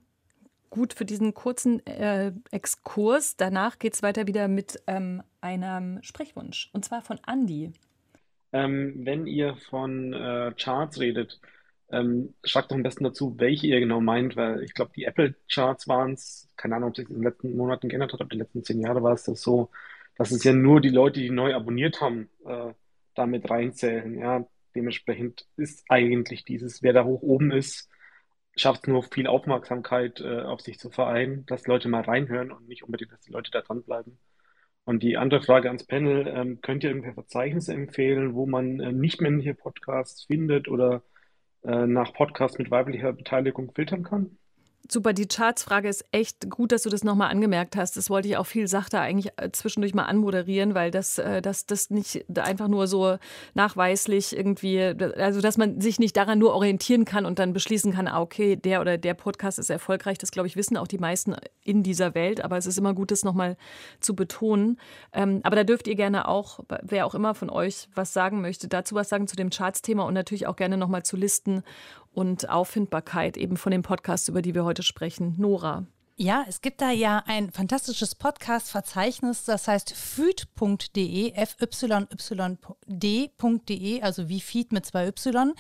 gut 0.70 0.92
für 0.92 1.04
diesen 1.04 1.34
kurzen 1.34 1.84
äh, 1.86 2.32
Exkurs. 2.50 3.36
Danach 3.36 3.78
geht 3.78 3.94
es 3.94 4.02
weiter 4.02 4.26
wieder 4.26 4.48
mit 4.48 4.82
ähm, 4.86 5.22
einem 5.40 6.02
Sprechwunsch 6.02 6.70
und 6.72 6.84
zwar 6.84 7.02
von 7.02 7.18
Andy. 7.26 7.72
Ähm, 8.52 8.94
wenn 9.04 9.26
ihr 9.26 9.56
von 9.56 10.12
äh, 10.12 10.52
Charts 10.56 11.00
redet, 11.00 11.40
ähm, 11.90 12.34
schreibt 12.44 12.70
doch 12.70 12.76
am 12.76 12.82
besten 12.82 13.04
dazu, 13.04 13.34
welche 13.38 13.66
ihr 13.68 13.80
genau 13.80 14.00
meint, 14.00 14.36
weil 14.36 14.62
ich 14.62 14.74
glaube, 14.74 14.92
die 14.96 15.04
Apple-Charts 15.04 15.86
waren 15.88 16.12
es, 16.12 16.48
keine 16.56 16.76
Ahnung, 16.76 16.90
ob 16.90 16.96
sich 16.96 17.04
das 17.04 17.10
in 17.10 17.22
den 17.22 17.28
letzten 17.28 17.56
Monaten 17.56 17.88
geändert 17.88 18.12
hat, 18.12 18.20
aber 18.20 18.30
die 18.30 18.38
letzten 18.38 18.64
zehn 18.64 18.80
Jahre 18.80 19.02
war 19.02 19.12
es 19.12 19.24
das 19.24 19.40
so, 19.40 19.70
dass 20.16 20.32
es 20.32 20.42
ja 20.44 20.52
nur 20.52 20.80
die 20.80 20.88
Leute, 20.88 21.20
die 21.20 21.30
neu 21.30 21.54
abonniert 21.54 22.00
haben, 22.00 22.28
äh, 22.44 22.72
damit 23.14 23.48
reinzählen. 23.48 24.18
Ja, 24.18 24.46
dementsprechend 24.74 25.46
ist 25.56 25.84
eigentlich 25.88 26.44
dieses, 26.44 26.82
wer 26.82 26.92
da 26.92 27.04
hoch 27.04 27.22
oben 27.22 27.50
ist, 27.52 27.88
schafft 28.56 28.82
es 28.84 28.88
nur 28.88 29.02
viel 29.02 29.26
Aufmerksamkeit 29.26 30.20
äh, 30.20 30.42
auf 30.42 30.60
sich 30.60 30.78
zu 30.78 30.90
vereinen, 30.90 31.46
dass 31.46 31.66
Leute 31.66 31.88
mal 31.88 32.02
reinhören 32.02 32.52
und 32.52 32.68
nicht 32.68 32.82
unbedingt, 32.82 33.12
dass 33.12 33.20
die 33.20 33.32
Leute 33.32 33.50
da 33.50 33.60
dranbleiben. 33.62 34.18
Und 34.84 35.02
die 35.02 35.16
andere 35.16 35.42
Frage 35.42 35.68
ans 35.68 35.84
Panel, 35.84 36.28
ähm, 36.28 36.60
könnt 36.62 36.84
ihr 36.84 36.90
irgendwelche 36.90 37.14
Verzeichnisse 37.14 37.74
empfehlen, 37.74 38.34
wo 38.34 38.46
man 38.46 38.80
äh, 38.80 38.92
nicht 38.92 39.20
männliche 39.20 39.54
Podcasts 39.54 40.24
findet 40.24 40.68
oder 40.68 41.02
äh, 41.64 41.86
nach 41.86 42.12
Podcasts 42.14 42.58
mit 42.58 42.70
weiblicher 42.70 43.12
Beteiligung 43.12 43.72
filtern 43.74 44.04
kann? 44.04 44.38
Super, 44.88 45.12
die 45.12 45.26
Charts-Frage 45.26 45.88
ist 45.88 46.04
echt 46.12 46.48
gut, 46.48 46.70
dass 46.70 46.82
du 46.82 46.90
das 46.90 47.02
nochmal 47.02 47.30
angemerkt 47.30 47.76
hast. 47.76 47.96
Das 47.96 48.08
wollte 48.08 48.28
ich 48.28 48.36
auch 48.36 48.46
viel 48.46 48.68
sachter 48.68 49.00
eigentlich 49.00 49.32
äh, 49.36 49.50
zwischendurch 49.50 49.94
mal 49.94 50.04
anmoderieren, 50.04 50.74
weil 50.74 50.90
das, 50.90 51.18
äh, 51.18 51.42
das, 51.42 51.66
das 51.66 51.90
nicht 51.90 52.24
einfach 52.38 52.68
nur 52.68 52.86
so 52.86 53.18
nachweislich 53.54 54.36
irgendwie, 54.36 54.80
also 54.80 55.40
dass 55.40 55.56
man 55.56 55.80
sich 55.80 55.98
nicht 55.98 56.16
daran 56.16 56.38
nur 56.38 56.54
orientieren 56.54 57.04
kann 57.04 57.26
und 57.26 57.38
dann 57.38 57.52
beschließen 57.52 57.92
kann, 57.92 58.06
ah, 58.06 58.20
okay, 58.20 58.54
der 58.54 58.80
oder 58.80 58.96
der 58.96 59.14
Podcast 59.14 59.58
ist 59.58 59.70
erfolgreich. 59.70 60.18
Das, 60.18 60.30
glaube 60.30 60.46
ich, 60.46 60.56
wissen 60.56 60.76
auch 60.76 60.86
die 60.86 60.98
meisten 60.98 61.34
in 61.64 61.82
dieser 61.82 62.14
Welt, 62.14 62.44
aber 62.44 62.56
es 62.56 62.66
ist 62.66 62.78
immer 62.78 62.94
gut, 62.94 63.10
das 63.10 63.24
nochmal 63.24 63.56
zu 64.00 64.14
betonen. 64.14 64.78
Ähm, 65.12 65.40
aber 65.42 65.56
da 65.56 65.64
dürft 65.64 65.88
ihr 65.88 65.96
gerne 65.96 66.28
auch, 66.28 66.60
wer 66.82 67.06
auch 67.06 67.14
immer 67.14 67.34
von 67.34 67.50
euch 67.50 67.88
was 67.94 68.12
sagen 68.12 68.40
möchte, 68.40 68.68
dazu 68.68 68.94
was 68.94 69.08
sagen 69.08 69.26
zu 69.26 69.34
dem 69.34 69.50
Charts-Thema 69.50 70.04
und 70.04 70.14
natürlich 70.14 70.46
auch 70.46 70.56
gerne 70.56 70.76
nochmal 70.76 71.02
zu 71.02 71.16
Listen 71.16 71.62
und 72.16 72.48
Auffindbarkeit 72.48 73.36
eben 73.36 73.58
von 73.58 73.72
den 73.72 73.82
Podcasts, 73.82 74.28
über 74.28 74.40
die 74.40 74.54
wir 74.54 74.64
heute 74.64 74.82
sprechen. 74.82 75.34
Nora. 75.36 75.86
Ja, 76.18 76.46
es 76.48 76.62
gibt 76.62 76.80
da 76.80 76.92
ja 76.92 77.22
ein 77.26 77.50
fantastisches 77.50 78.14
Podcast-Verzeichnis, 78.14 79.44
das 79.44 79.68
heißt 79.68 79.94
feed.de, 79.94 81.34
fyyd.de, 82.96 84.00
also 84.00 84.26
wie 84.30 84.40
Feed 84.40 84.72
mit 84.72 84.86
zwei 84.86 85.08
Y. 85.08 85.52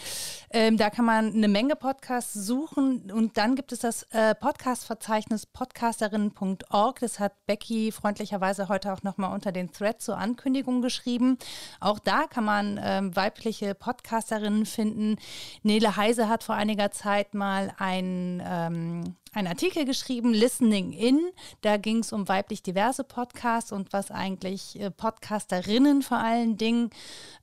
Ähm, 0.48 0.78
da 0.78 0.88
kann 0.88 1.04
man 1.04 1.34
eine 1.34 1.48
Menge 1.48 1.76
Podcasts 1.76 2.32
suchen 2.32 3.12
und 3.12 3.36
dann 3.36 3.54
gibt 3.54 3.70
es 3.72 3.80
das 3.80 4.04
äh, 4.12 4.34
Podcast-Verzeichnis 4.34 5.44
podcasterinnen.org. 5.44 7.00
Das 7.00 7.20
hat 7.20 7.34
Becky 7.44 7.92
freundlicherweise 7.92 8.70
heute 8.70 8.94
auch 8.94 9.02
nochmal 9.02 9.34
unter 9.34 9.52
den 9.52 9.72
Thread 9.72 10.00
zur 10.00 10.16
Ankündigung 10.16 10.80
geschrieben. 10.80 11.36
Auch 11.80 11.98
da 11.98 12.26
kann 12.28 12.44
man 12.44 12.80
ähm, 12.82 13.14
weibliche 13.14 13.74
Podcasterinnen 13.74 14.64
finden. 14.64 15.18
Nele 15.62 15.98
Heise 15.98 16.30
hat 16.30 16.44
vor 16.44 16.54
einiger 16.54 16.92
Zeit 16.92 17.34
mal 17.34 17.74
ein 17.76 18.42
ähm, 18.42 19.16
einen 19.36 19.48
Artikel 19.48 19.84
geschrieben, 19.84 20.32
Listening 20.32 20.92
In. 20.92 21.20
Da 21.60 21.76
ging 21.76 21.98
es 21.98 22.10
um 22.10 22.26
weiblich 22.26 22.62
diverse 22.62 23.04
Podcasts 23.04 23.70
und 23.70 23.92
was 23.92 24.10
eigentlich 24.10 24.80
äh, 24.80 24.90
Podcasterinnen 24.90 26.00
vor 26.00 26.16
allen 26.16 26.56
Dingen 26.56 26.88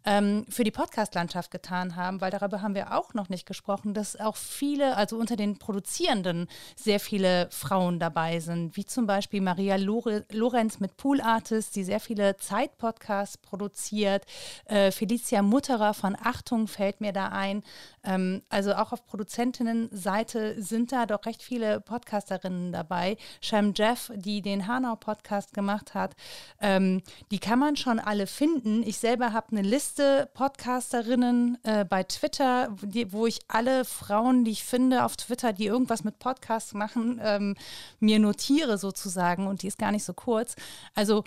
ähm, 0.04 0.44
für 0.50 0.64
die 0.64 0.72
Podcastlandschaft 0.72 1.52
getan 1.52 1.96
haben, 1.96 2.20
weil 2.20 2.32
darüber 2.32 2.64
haben 2.64 2.74
wir 2.74 2.98
auch 2.98 3.14
noch 3.14 3.30
nicht 3.30 3.46
gesprochen, 3.46 3.94
dass 3.94 4.20
auch 4.20 4.38
viele, 4.38 4.98
also 4.98 5.18
unter 5.18 5.36
den 5.36 5.60
Produzierenden 5.60 6.48
sehr 6.76 7.00
viele 7.00 7.48
Frauen 7.52 8.00
dabei 8.00 8.40
sind, 8.40 8.76
wie 8.76 8.86
zum 8.86 9.06
Beispiel 9.06 9.42
Maria 9.42 9.76
Lore 9.76 10.26
Lorenz 10.32 10.80
mit 10.80 10.98
Pool 10.98 11.22
Artist, 11.22 11.76
die 11.76 11.84
sehr 11.84 12.00
viele 12.00 12.38
Zeit-Podcasts 12.38 13.38
produziert. 13.38 14.26
Äh, 14.66 14.90
Felicia 14.90 15.44
Mutterer 15.44 15.94
von 15.94 16.18
Achtung 16.20 16.68
fällt 16.68 17.02
mir 17.02 17.14
da 17.14 17.28
ein. 17.28 17.62
Ähm, 18.04 18.42
also 18.50 18.74
auch 18.74 18.94
auf 18.94 19.06
Produzentinnenseite 19.06 20.60
sind 20.60 20.92
da 20.92 21.06
doch 21.06 21.28
recht 21.28 21.44
viele 21.44 21.83
Podcasterinnen 21.86 22.72
dabei. 22.72 23.18
Shem 23.42 23.74
Jeff, 23.76 24.12
die 24.16 24.42
den 24.42 24.68
Hanau-Podcast 24.68 25.54
gemacht 25.54 25.94
hat, 25.94 26.16
ähm, 26.62 27.02
die 27.32 27.40
kann 27.40 27.60
man 27.60 27.76
schon 27.76 28.00
alle 28.00 28.28
finden. 28.28 28.84
Ich 28.84 28.98
selber 28.98 29.34
habe 29.34 29.52
eine 29.52 29.62
Liste 29.62 30.30
Podcasterinnen 30.34 31.58
äh, 31.64 31.86
bei 31.86 32.04
Twitter, 32.04 32.76
die, 32.82 33.12
wo 33.12 33.26
ich 33.28 33.40
alle 33.48 33.86
Frauen, 33.86 34.46
die 34.46 34.52
ich 34.52 34.64
finde 34.64 35.06
auf 35.06 35.18
Twitter, 35.18 35.54
die 35.54 35.66
irgendwas 35.66 36.04
mit 36.04 36.20
Podcasts 36.20 36.74
machen, 36.74 37.20
ähm, 37.24 37.56
mir 38.00 38.20
notiere 38.20 38.78
sozusagen. 38.78 39.48
Und 39.48 39.62
die 39.62 39.68
ist 39.68 39.78
gar 39.78 39.92
nicht 39.92 40.04
so 40.04 40.14
kurz. 40.14 40.56
Also 40.96 41.24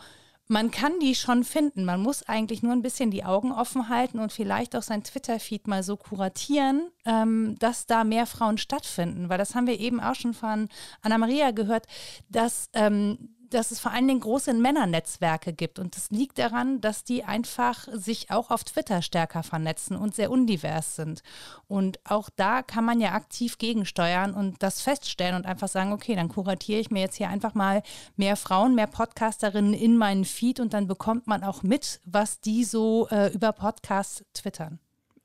man 0.49 0.71
kann 0.71 0.99
die 1.01 1.15
schon 1.15 1.45
finden. 1.45 1.85
Man 1.85 2.03
muss 2.03 2.23
eigentlich 2.23 2.63
nur 2.63 2.73
ein 2.73 2.83
bisschen 2.83 3.11
die 3.11 3.25
Augen 3.25 3.53
offen 3.53 3.89
halten 3.89 4.19
und 4.19 4.33
vielleicht 4.33 4.77
auch 4.77 4.83
sein 4.83 5.03
Twitter-Feed 5.03 5.67
mal 5.67 5.83
so 5.83 5.97
kuratieren, 5.97 6.91
ähm, 7.05 7.57
dass 7.59 7.87
da 7.87 8.05
mehr 8.05 8.27
Frauen 8.27 8.59
stattfinden. 8.59 9.29
Weil 9.29 9.39
das 9.39 9.55
haben 9.55 9.67
wir 9.67 9.81
eben 9.81 10.01
auch 10.01 10.15
schon 10.15 10.35
von 10.35 10.69
Anna-Maria 11.03 11.51
gehört, 11.51 11.87
dass 12.29 12.71
ähm, 12.75 13.36
dass 13.51 13.71
es 13.71 13.81
vor 13.81 13.93
allen 13.93 14.09
Dingen 14.09 14.21
große 14.21 14.53
Männernetzwerke 14.55 15.53
gibt. 15.53 15.79
Und 15.79 15.97
das 15.97 16.11
liegt 16.11 16.39
daran, 16.39 16.81
dass 16.81 17.05
die 17.05 17.25
einfach 17.25 17.87
sich 17.93 18.31
auch 18.31 18.51
auf 18.51 18.65
Twitter 18.65 19.03
stärker 19.03 19.43
vernetzen 19.43 19.97
und 19.97 20.15
sehr 20.15 20.31
undivers 20.31 20.97
sind. 20.97 21.23
Und 21.69 21.99
auch 22.05 22.31
da 22.35 22.63
kann 22.63 22.85
man 22.85 23.01
ja 23.01 23.13
aktiv 23.13 23.59
gegensteuern 23.59 24.35
und 24.35 24.63
das 24.63 24.81
feststellen 24.81 25.37
und 25.37 25.47
einfach 25.47 25.69
sagen, 25.69 25.93
okay, 25.93 26.15
dann 26.15 26.29
kuratiere 26.29 26.81
ich 26.81 26.91
mir 26.91 27.01
jetzt 27.01 27.17
hier 27.17 27.29
einfach 27.29 27.55
mal 27.55 27.83
mehr 28.17 28.37
Frauen, 28.37 28.75
mehr 28.75 28.87
Podcasterinnen 28.87 29.75
in 29.75 29.97
meinen 29.97 30.25
Feed 30.25 30.61
und 30.61 30.73
dann 30.75 30.87
bekommt 30.87 31.27
man 31.27 31.45
auch 31.45 31.63
mit, 31.63 32.01
was 32.05 32.41
die 32.41 32.65
so 32.65 33.09
äh, 33.11 33.33
über 33.33 33.53
Podcasts 33.53 34.25
twittern. 34.33 34.79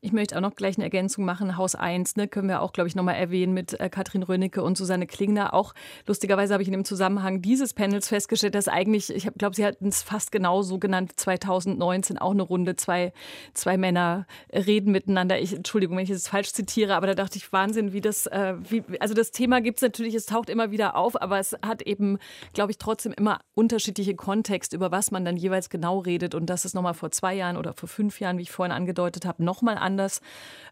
Ich 0.03 0.13
möchte 0.13 0.35
auch 0.35 0.41
noch 0.41 0.55
gleich 0.55 0.77
eine 0.77 0.85
Ergänzung 0.85 1.25
machen. 1.25 1.57
Haus 1.57 1.75
1, 1.75 2.15
ne, 2.15 2.27
können 2.27 2.49
wir 2.49 2.63
auch, 2.63 2.73
glaube 2.73 2.87
ich, 2.87 2.95
nochmal 2.95 3.17
erwähnen 3.17 3.53
mit 3.53 3.79
äh, 3.79 3.87
Katrin 3.87 4.23
Rönnecke 4.23 4.63
und 4.63 4.75
Susanne 4.75 5.05
Klingner. 5.05 5.53
Auch 5.53 5.75
lustigerweise 6.07 6.53
habe 6.53 6.63
ich 6.63 6.69
in 6.69 6.71
dem 6.71 6.85
Zusammenhang 6.85 7.43
dieses 7.43 7.75
Panels 7.75 8.07
festgestellt, 8.07 8.55
dass 8.55 8.67
eigentlich, 8.67 9.13
ich 9.13 9.29
glaube, 9.37 9.55
sie 9.55 9.63
hatten 9.63 9.89
es 9.89 10.01
fast 10.01 10.31
genauso 10.31 10.79
genannt, 10.79 11.11
2019 11.17 12.17
auch 12.17 12.31
eine 12.31 12.41
Runde, 12.41 12.75
zwei, 12.77 13.13
zwei 13.53 13.77
Männer 13.77 14.25
reden 14.51 14.91
miteinander. 14.91 15.39
Ich, 15.39 15.53
Entschuldigung, 15.53 15.97
wenn 15.97 16.03
ich 16.03 16.09
es 16.09 16.27
falsch 16.27 16.51
zitiere, 16.51 16.95
aber 16.95 17.05
da 17.05 17.13
dachte 17.13 17.37
ich, 17.37 17.53
Wahnsinn, 17.53 17.93
wie 17.93 18.01
das, 18.01 18.25
äh, 18.25 18.55
wie, 18.69 18.83
also 18.99 19.13
das 19.13 19.29
Thema 19.29 19.61
gibt 19.61 19.77
es 19.77 19.81
natürlich, 19.83 20.15
es 20.15 20.25
taucht 20.25 20.49
immer 20.49 20.71
wieder 20.71 20.95
auf, 20.95 21.21
aber 21.21 21.37
es 21.37 21.55
hat 21.63 21.83
eben, 21.83 22.17
glaube 22.53 22.71
ich, 22.71 22.79
trotzdem 22.79 23.13
immer 23.13 23.37
unterschiedliche 23.53 24.15
Kontexte, 24.15 24.77
über 24.77 24.89
was 24.89 25.11
man 25.11 25.25
dann 25.25 25.37
jeweils 25.37 25.69
genau 25.69 25.99
redet. 25.99 26.33
Und 26.33 26.47
das 26.47 26.65
ist 26.65 26.73
nochmal 26.73 26.95
vor 26.95 27.11
zwei 27.11 27.35
Jahren 27.35 27.55
oder 27.55 27.73
vor 27.73 27.87
fünf 27.87 28.19
Jahren, 28.19 28.39
wie 28.39 28.43
ich 28.43 28.51
vorhin 28.51 28.71
angedeutet 28.71 29.25
habe, 29.25 29.43
nochmal 29.43 29.77
an 29.77 29.90
anders 29.91 30.21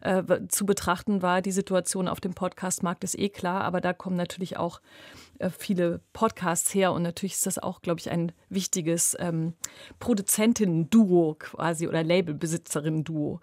äh, 0.00 0.22
zu 0.48 0.66
betrachten 0.66 1.22
war. 1.22 1.42
Die 1.42 1.52
Situation 1.52 2.08
auf 2.08 2.20
dem 2.20 2.34
Podcastmarkt 2.34 3.04
ist 3.04 3.18
eh 3.18 3.28
klar, 3.28 3.62
aber 3.62 3.80
da 3.80 3.92
kommen 3.92 4.16
natürlich 4.16 4.56
auch 4.56 4.80
äh, 5.38 5.50
viele 5.50 6.00
Podcasts 6.12 6.74
her 6.74 6.92
und 6.92 7.02
natürlich 7.02 7.34
ist 7.34 7.46
das 7.46 7.58
auch, 7.58 7.82
glaube 7.82 8.00
ich, 8.00 8.10
ein 8.10 8.32
wichtiges 8.48 9.16
ähm, 9.18 9.54
Produzentinnen-Duo 9.98 11.36
quasi 11.38 11.88
oder 11.88 12.02
Labelbesitzerinnen-Duo. 12.02 13.40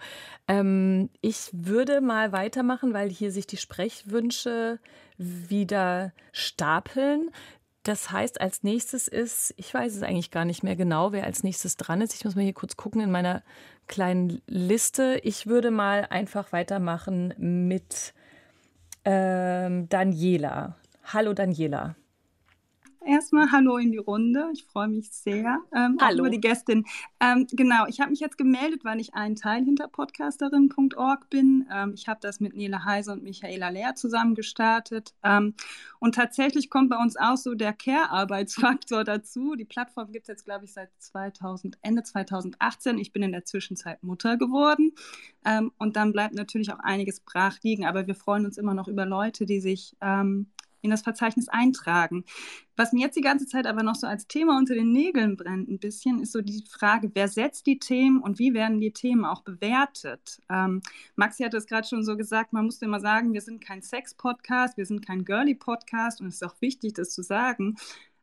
Ähm, 0.48 1.10
ich 1.22 1.50
würde 1.52 2.02
mal 2.02 2.32
weitermachen, 2.32 2.94
weil 2.94 3.10
hier 3.10 3.32
sich 3.32 3.48
die 3.48 3.58
Sprechwünsche 3.58 4.80
wieder 5.18 6.14
stapeln. 6.32 7.32
Das 7.88 8.12
heißt, 8.12 8.42
als 8.42 8.64
nächstes 8.64 9.08
ist, 9.08 9.54
ich 9.56 9.74
weiß 9.74 9.96
es 9.96 10.04
eigentlich 10.04 10.30
gar 10.30 10.44
nicht 10.44 10.62
mehr 10.62 10.76
genau, 10.76 11.14
wer 11.14 11.24
als 11.24 11.44
nächstes 11.44 11.78
dran 11.78 12.02
ist. 12.02 12.14
Ich 12.14 12.26
muss 12.26 12.36
mal 12.36 12.44
hier 12.44 12.54
kurz 12.54 12.76
gucken 12.76 13.00
in 13.00 13.12
meiner 13.12 13.44
kleinen 13.88 14.42
Liste. 14.48 15.20
Ich 15.24 15.48
würde 15.48 15.72
mal 15.72 16.08
einfach 16.10 16.52
weitermachen 16.52 17.34
mit 17.38 18.14
ähm, 19.06 19.88
Daniela. 19.90 20.76
Hallo 21.06 21.34
Daniela. 21.34 21.96
Erstmal 23.06 23.52
Hallo 23.52 23.78
in 23.78 23.92
die 23.92 23.98
Runde. 23.98 24.50
Ich 24.54 24.66
freue 24.66 24.88
mich 24.88 25.12
sehr 25.12 25.60
ähm, 25.74 25.98
Hallo. 26.02 26.20
über 26.20 26.30
die 26.30 26.42
Gästin. 26.42 26.86
Ähm, 27.20 27.48
genau, 27.52 27.86
ich 27.88 28.00
habe 28.00 28.12
mich 28.12 28.20
jetzt 28.20 28.38
gemeldet, 28.38 28.84
weil 28.84 29.00
ich 29.00 29.14
ein 29.14 29.36
Teil 29.36 29.64
hinter 29.64 29.88
podcasterin.org 29.88 31.30
bin. 31.30 31.68
Ähm, 31.72 31.94
ich 31.94 32.08
habe 32.08 32.20
das 32.22 32.40
mit 32.40 32.56
Nele 32.56 32.84
Heise 32.84 33.14
und 33.14 33.24
Michaela 33.24 33.70
Lehr 33.70 33.96
zusammen 33.96 34.36
gestartet. 34.36 35.14
Ähm, 35.24 35.54
und 36.00 36.16
tatsächlich 36.16 36.70
kommt 36.70 36.90
bei 36.90 36.98
uns 36.98 37.16
auch 37.18 37.38
so 37.38 37.54
der 37.54 37.74
Care-Arbeitsfaktor 37.74 39.04
dazu. 39.06 39.56
Die 39.56 39.66
Plattform 39.66 40.12
gibt 40.12 40.24
es 40.24 40.28
jetzt, 40.28 40.46
glaube 40.46 40.66
ich, 40.66 40.74
seit 40.74 40.90
2000, 40.98 41.78
Ende 41.82 42.04
2018. 42.04 42.98
Ich 42.98 43.14
bin 43.14 43.24
in 43.24 43.32
der 43.32 43.46
Zwischenzeit 43.46 44.04
Mutter 44.04 44.38
geworden. 44.38 44.94
Ähm, 45.46 45.72
und 45.78 45.96
dann 45.96 46.12
bleibt 46.12 46.34
natürlich 46.34 46.74
auch 46.74 46.80
einiges 46.80 47.22
brach 47.22 47.58
liegen. 47.62 47.86
Aber 47.86 48.08
wir 48.08 48.16
freuen 48.16 48.46
uns 48.46 48.58
immer 48.58 48.74
noch 48.74 48.88
über 48.88 49.06
Leute, 49.06 49.46
die 49.46 49.62
sich 49.62 49.96
ähm, 50.02 50.48
in 50.88 50.92
das 50.92 51.02
Verzeichnis 51.02 51.50
eintragen. 51.50 52.24
Was 52.76 52.94
mir 52.94 53.02
jetzt 53.02 53.18
die 53.18 53.22
ganze 53.22 53.48
Zeit 53.48 53.66
aber 53.68 53.84
noch 53.84 53.96
so 53.96 54.08
als 54.08 54.28
Thema 54.28 54.58
unter 54.58 54.74
den 54.74 54.92
Nägeln 54.92 55.36
brennt 55.36 55.68
ein 55.68 55.80
bisschen, 55.80 56.22
ist 56.22 56.32
so 56.32 56.42
die 56.42 56.64
Frage, 56.70 57.12
wer 57.14 57.28
setzt 57.28 57.66
die 57.66 57.80
Themen 57.80 58.22
und 58.22 58.40
wie 58.40 58.54
werden 58.54 58.80
die 58.80 58.92
Themen 58.92 59.26
auch 59.26 59.42
bewertet? 59.42 60.40
Ähm, 60.50 60.82
Maxi 61.16 61.44
hat 61.44 61.54
es 61.54 61.66
gerade 61.66 61.88
schon 61.88 62.04
so 62.04 62.16
gesagt, 62.16 62.54
man 62.54 62.66
musste 62.66 62.86
immer 62.86 63.00
sagen, 63.00 63.34
wir 63.34 63.42
sind 63.42 63.64
kein 63.64 63.82
Sex-Podcast, 63.82 64.78
wir 64.78 64.86
sind 64.86 65.06
kein 65.06 65.26
Girly-Podcast 65.26 66.22
und 66.22 66.28
es 66.28 66.36
ist 66.36 66.44
auch 66.44 66.56
wichtig, 66.62 66.94
das 66.94 67.10
zu 67.10 67.24
sagen. 67.24 67.76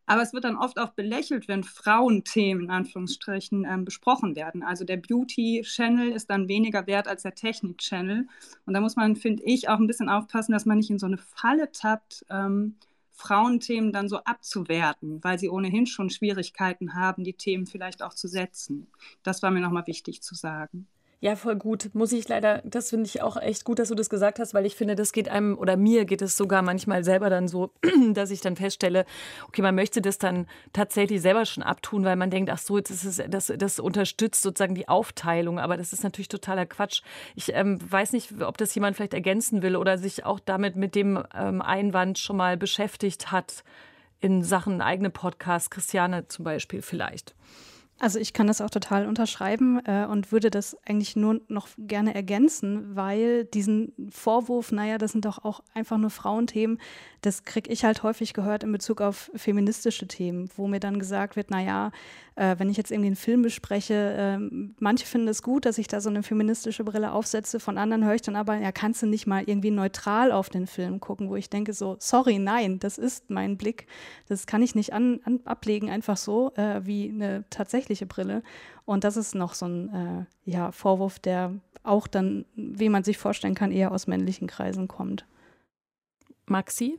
Aber 0.06 0.22
es 0.22 0.32
wird 0.32 0.44
dann 0.44 0.56
oft 0.56 0.78
auch 0.78 0.90
belächelt, 0.90 1.48
wenn 1.48 1.64
Frauenthemen 1.64 2.64
in 2.64 2.70
Anführungsstrichen 2.70 3.64
ähm, 3.64 3.84
besprochen 3.84 4.36
werden. 4.36 4.62
Also 4.62 4.84
der 4.84 4.98
Beauty-Channel 4.98 6.12
ist 6.12 6.28
dann 6.28 6.48
weniger 6.48 6.86
wert 6.86 7.08
als 7.08 7.22
der 7.22 7.34
Technik-Channel. 7.34 8.26
Und 8.66 8.74
da 8.74 8.80
muss 8.80 8.96
man, 8.96 9.16
finde 9.16 9.42
ich, 9.44 9.68
auch 9.68 9.78
ein 9.78 9.86
bisschen 9.86 10.08
aufpassen, 10.08 10.52
dass 10.52 10.66
man 10.66 10.78
nicht 10.78 10.90
in 10.90 10.98
so 10.98 11.06
eine 11.06 11.18
Falle 11.18 11.72
tappt, 11.72 12.24
ähm, 12.30 12.76
Frauenthemen 13.12 13.92
dann 13.92 14.08
so 14.08 14.18
abzuwerten, 14.18 15.22
weil 15.22 15.38
sie 15.38 15.48
ohnehin 15.48 15.86
schon 15.86 16.10
Schwierigkeiten 16.10 16.94
haben, 16.94 17.22
die 17.22 17.34
Themen 17.34 17.66
vielleicht 17.66 18.02
auch 18.02 18.12
zu 18.12 18.26
setzen. 18.28 18.88
Das 19.22 19.42
war 19.42 19.50
mir 19.52 19.60
nochmal 19.60 19.86
wichtig 19.86 20.20
zu 20.20 20.34
sagen. 20.34 20.88
Ja, 21.20 21.36
voll 21.36 21.56
gut. 21.56 21.90
Muss 21.94 22.12
ich 22.12 22.28
leider, 22.28 22.60
das 22.64 22.90
finde 22.90 23.06
ich 23.06 23.22
auch 23.22 23.36
echt 23.36 23.64
gut, 23.64 23.78
dass 23.78 23.88
du 23.88 23.94
das 23.94 24.10
gesagt 24.10 24.38
hast, 24.38 24.52
weil 24.52 24.66
ich 24.66 24.76
finde, 24.76 24.94
das 24.94 25.12
geht 25.12 25.28
einem 25.28 25.56
oder 25.56 25.76
mir 25.76 26.04
geht 26.04 26.20
es 26.20 26.36
sogar 26.36 26.62
manchmal 26.62 27.02
selber 27.02 27.30
dann 27.30 27.48
so, 27.48 27.70
dass 28.12 28.30
ich 28.30 28.40
dann 28.40 28.56
feststelle, 28.56 29.06
okay, 29.48 29.62
man 29.62 29.74
möchte 29.74 30.02
das 30.02 30.18
dann 30.18 30.46
tatsächlich 30.72 31.22
selber 31.22 31.46
schon 31.46 31.62
abtun, 31.62 32.04
weil 32.04 32.16
man 32.16 32.30
denkt, 32.30 32.50
ach 32.50 32.58
so, 32.58 32.76
jetzt 32.76 32.90
ist 32.90 33.04
es, 33.04 33.22
das, 33.28 33.52
das 33.56 33.78
unterstützt 33.78 34.42
sozusagen 34.42 34.74
die 34.74 34.88
Aufteilung, 34.88 35.58
aber 35.58 35.76
das 35.76 35.92
ist 35.92 36.02
natürlich 36.02 36.28
totaler 36.28 36.66
Quatsch. 36.66 37.02
Ich 37.34 37.54
ähm, 37.54 37.78
weiß 37.90 38.12
nicht, 38.12 38.42
ob 38.42 38.58
das 38.58 38.74
jemand 38.74 38.96
vielleicht 38.96 39.14
ergänzen 39.14 39.62
will 39.62 39.76
oder 39.76 39.96
sich 39.96 40.24
auch 40.24 40.40
damit 40.40 40.76
mit 40.76 40.94
dem 40.94 41.22
ähm, 41.34 41.62
Einwand 41.62 42.18
schon 42.18 42.36
mal 42.36 42.56
beschäftigt 42.56 43.32
hat 43.32 43.64
in 44.20 44.42
Sachen 44.42 44.80
eigene 44.80 45.10
Podcasts, 45.10 45.70
Christiane 45.70 46.28
zum 46.28 46.44
Beispiel 46.44 46.82
vielleicht. 46.82 47.34
Also 48.00 48.18
ich 48.18 48.32
kann 48.32 48.48
das 48.48 48.60
auch 48.60 48.70
total 48.70 49.06
unterschreiben 49.06 49.80
äh, 49.86 50.06
und 50.06 50.32
würde 50.32 50.50
das 50.50 50.76
eigentlich 50.84 51.14
nur 51.14 51.40
noch 51.48 51.68
gerne 51.78 52.14
ergänzen, 52.14 52.96
weil 52.96 53.44
diesen 53.44 53.92
Vorwurf, 54.10 54.72
naja, 54.72 54.98
das 54.98 55.12
sind 55.12 55.24
doch 55.24 55.44
auch 55.44 55.62
einfach 55.74 55.96
nur 55.96 56.10
Frauenthemen, 56.10 56.80
das 57.24 57.44
kriege 57.44 57.72
ich 57.72 57.84
halt 57.84 58.02
häufig 58.02 58.34
gehört 58.34 58.64
in 58.64 58.72
Bezug 58.72 59.00
auf 59.00 59.30
feministische 59.34 60.06
Themen, 60.06 60.50
wo 60.56 60.68
mir 60.68 60.80
dann 60.80 60.98
gesagt 60.98 61.36
wird, 61.36 61.50
naja, 61.50 61.90
äh, 62.36 62.56
wenn 62.58 62.68
ich 62.68 62.76
jetzt 62.76 62.90
irgendwie 62.90 63.06
einen 63.06 63.16
Film 63.16 63.40
bespreche, 63.42 63.94
äh, 63.94 64.38
manche 64.78 65.06
finden 65.06 65.28
es 65.28 65.42
gut, 65.42 65.64
dass 65.64 65.78
ich 65.78 65.86
da 65.86 66.00
so 66.00 66.10
eine 66.10 66.22
feministische 66.22 66.84
Brille 66.84 67.12
aufsetze, 67.12 67.60
von 67.60 67.78
anderen 67.78 68.04
höre 68.04 68.16
ich 68.16 68.22
dann 68.22 68.36
aber, 68.36 68.56
ja, 68.56 68.72
kannst 68.72 69.02
du 69.02 69.06
nicht 69.06 69.26
mal 69.26 69.42
irgendwie 69.46 69.70
neutral 69.70 70.32
auf 70.32 70.50
den 70.50 70.66
Film 70.66 71.00
gucken, 71.00 71.30
wo 71.30 71.36
ich 71.36 71.48
denke 71.48 71.72
so, 71.72 71.96
sorry, 71.98 72.38
nein, 72.38 72.78
das 72.78 72.98
ist 72.98 73.30
mein 73.30 73.56
Blick, 73.56 73.86
das 74.28 74.46
kann 74.46 74.62
ich 74.62 74.74
nicht 74.74 74.92
an, 74.92 75.20
an 75.24 75.40
ablegen, 75.46 75.88
einfach 75.88 76.18
so 76.18 76.52
äh, 76.56 76.84
wie 76.84 77.08
eine 77.08 77.44
tatsächliche 77.48 78.04
Brille. 78.04 78.42
Und 78.84 79.04
das 79.04 79.16
ist 79.16 79.34
noch 79.34 79.54
so 79.54 79.66
ein 79.66 80.26
äh, 80.46 80.50
ja, 80.50 80.72
Vorwurf, 80.72 81.18
der 81.18 81.54
auch 81.84 82.06
dann, 82.06 82.44
wie 82.54 82.90
man 82.90 83.02
sich 83.02 83.16
vorstellen 83.16 83.54
kann, 83.54 83.72
eher 83.72 83.92
aus 83.92 84.06
männlichen 84.06 84.46
Kreisen 84.46 84.88
kommt. 84.88 85.26
Maxi? 86.46 86.98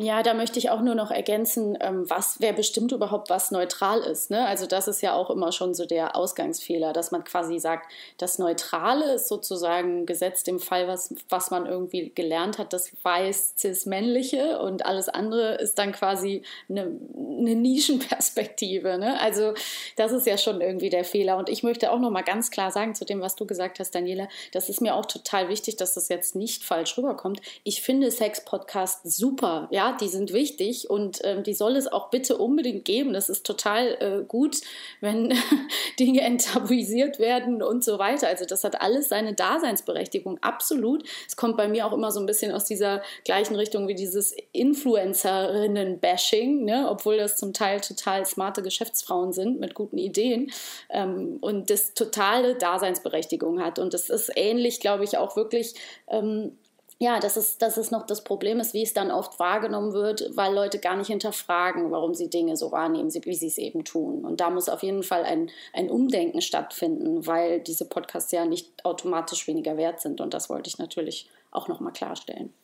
Ja, 0.00 0.22
da 0.22 0.32
möchte 0.32 0.58
ich 0.58 0.70
auch 0.70 0.80
nur 0.80 0.94
noch 0.94 1.10
ergänzen, 1.10 1.76
ähm, 1.80 2.08
was, 2.08 2.36
wer 2.40 2.54
bestimmt 2.54 2.92
überhaupt, 2.92 3.28
was 3.28 3.50
neutral 3.50 4.00
ist. 4.00 4.30
Ne? 4.30 4.46
Also 4.46 4.66
das 4.66 4.88
ist 4.88 5.02
ja 5.02 5.12
auch 5.12 5.28
immer 5.28 5.52
schon 5.52 5.74
so 5.74 5.84
der 5.84 6.16
Ausgangsfehler, 6.16 6.94
dass 6.94 7.12
man 7.12 7.24
quasi 7.24 7.58
sagt, 7.58 7.92
das 8.16 8.38
Neutrale 8.38 9.12
ist 9.12 9.28
sozusagen 9.28 10.06
gesetzt 10.06 10.48
im 10.48 10.60
Fall, 10.60 10.88
was, 10.88 11.14
was 11.28 11.50
man 11.50 11.66
irgendwie 11.66 12.10
gelernt 12.14 12.56
hat, 12.56 12.72
das 12.72 12.90
weiß 13.02 13.54
cis-männliche 13.58 14.60
und 14.60 14.86
alles 14.86 15.10
andere 15.10 15.56
ist 15.56 15.78
dann 15.78 15.92
quasi 15.92 16.42
eine, 16.70 16.90
eine 17.14 17.54
Nischenperspektive. 17.54 18.96
Ne? 18.96 19.20
Also 19.20 19.52
das 19.96 20.10
ist 20.12 20.26
ja 20.26 20.38
schon 20.38 20.62
irgendwie 20.62 20.88
der 20.88 21.04
Fehler. 21.04 21.36
Und 21.36 21.50
ich 21.50 21.62
möchte 21.62 21.92
auch 21.92 22.00
noch 22.00 22.10
mal 22.10 22.22
ganz 22.22 22.50
klar 22.50 22.70
sagen 22.70 22.94
zu 22.94 23.04
dem, 23.04 23.20
was 23.20 23.36
du 23.36 23.46
gesagt 23.46 23.78
hast, 23.78 23.94
Daniela, 23.94 24.26
das 24.52 24.70
ist 24.70 24.80
mir 24.80 24.94
auch 24.94 25.06
total 25.06 25.50
wichtig, 25.50 25.76
dass 25.76 25.92
das 25.92 26.08
jetzt 26.08 26.34
nicht 26.34 26.64
falsch 26.64 26.96
rüberkommt. 26.96 27.42
Ich 27.62 27.82
finde 27.82 28.10
Sex-Podcast 28.10 29.00
super, 29.04 29.68
ja, 29.70 29.91
die 30.00 30.08
sind 30.08 30.32
wichtig 30.32 30.88
und 30.88 31.20
ähm, 31.24 31.42
die 31.42 31.54
soll 31.54 31.76
es 31.76 31.86
auch 31.86 32.10
bitte 32.10 32.38
unbedingt 32.38 32.84
geben. 32.84 33.12
Das 33.12 33.28
ist 33.28 33.46
total 33.46 33.96
äh, 34.00 34.24
gut, 34.26 34.60
wenn 35.00 35.34
Dinge 35.98 36.22
enttabuisiert 36.22 37.18
werden 37.18 37.62
und 37.62 37.84
so 37.84 37.98
weiter. 37.98 38.28
Also 38.28 38.44
das 38.44 38.64
hat 38.64 38.80
alles 38.80 39.08
seine 39.08 39.34
Daseinsberechtigung, 39.34 40.38
absolut. 40.40 41.04
Es 41.26 41.36
kommt 41.36 41.56
bei 41.56 41.68
mir 41.68 41.86
auch 41.86 41.92
immer 41.92 42.10
so 42.10 42.20
ein 42.20 42.26
bisschen 42.26 42.52
aus 42.52 42.64
dieser 42.64 43.02
gleichen 43.24 43.56
Richtung 43.56 43.88
wie 43.88 43.94
dieses 43.94 44.34
Influencerinnen-Bashing, 44.52 46.64
ne? 46.64 46.86
obwohl 46.88 47.16
das 47.16 47.36
zum 47.36 47.52
Teil 47.52 47.80
total 47.80 48.24
smarte 48.26 48.62
Geschäftsfrauen 48.62 49.32
sind 49.32 49.60
mit 49.60 49.74
guten 49.74 49.98
Ideen 49.98 50.50
ähm, 50.90 51.38
und 51.40 51.70
das 51.70 51.94
totale 51.94 52.54
Daseinsberechtigung 52.54 53.62
hat. 53.62 53.78
Und 53.78 53.94
das 53.94 54.10
ist 54.10 54.30
ähnlich, 54.36 54.80
glaube 54.80 55.04
ich, 55.04 55.18
auch 55.18 55.36
wirklich 55.36 55.74
ähm, 56.08 56.56
ja, 57.02 57.18
das 57.18 57.36
ist, 57.36 57.62
das 57.62 57.78
ist 57.78 57.90
noch 57.90 58.06
das 58.06 58.22
Problem 58.22 58.60
ist, 58.60 58.74
wie 58.74 58.82
es 58.84 58.94
dann 58.94 59.10
oft 59.10 59.40
wahrgenommen 59.40 59.92
wird, 59.92 60.30
weil 60.36 60.54
Leute 60.54 60.78
gar 60.78 60.94
nicht 60.94 61.08
hinterfragen, 61.08 61.90
warum 61.90 62.14
sie 62.14 62.30
Dinge 62.30 62.56
so 62.56 62.70
wahrnehmen, 62.70 63.12
wie 63.12 63.34
sie 63.34 63.48
es 63.48 63.58
eben 63.58 63.82
tun. 63.82 64.24
Und 64.24 64.40
da 64.40 64.50
muss 64.50 64.68
auf 64.68 64.84
jeden 64.84 65.02
Fall 65.02 65.24
ein, 65.24 65.50
ein 65.72 65.90
Umdenken 65.90 66.40
stattfinden, 66.40 67.26
weil 67.26 67.58
diese 67.58 67.86
Podcasts 67.86 68.30
ja 68.30 68.44
nicht 68.44 68.84
automatisch 68.84 69.48
weniger 69.48 69.76
wert 69.76 70.00
sind. 70.00 70.20
Und 70.20 70.32
das 70.32 70.48
wollte 70.48 70.68
ich 70.68 70.78
natürlich 70.78 71.28
auch 71.50 71.66
nochmal 71.66 71.92
klarstellen. 71.92 72.54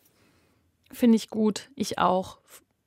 Finde 0.93 1.17
ich 1.17 1.31
gut. 1.31 1.69
Ich 1.75 1.99
auch. 1.99 2.39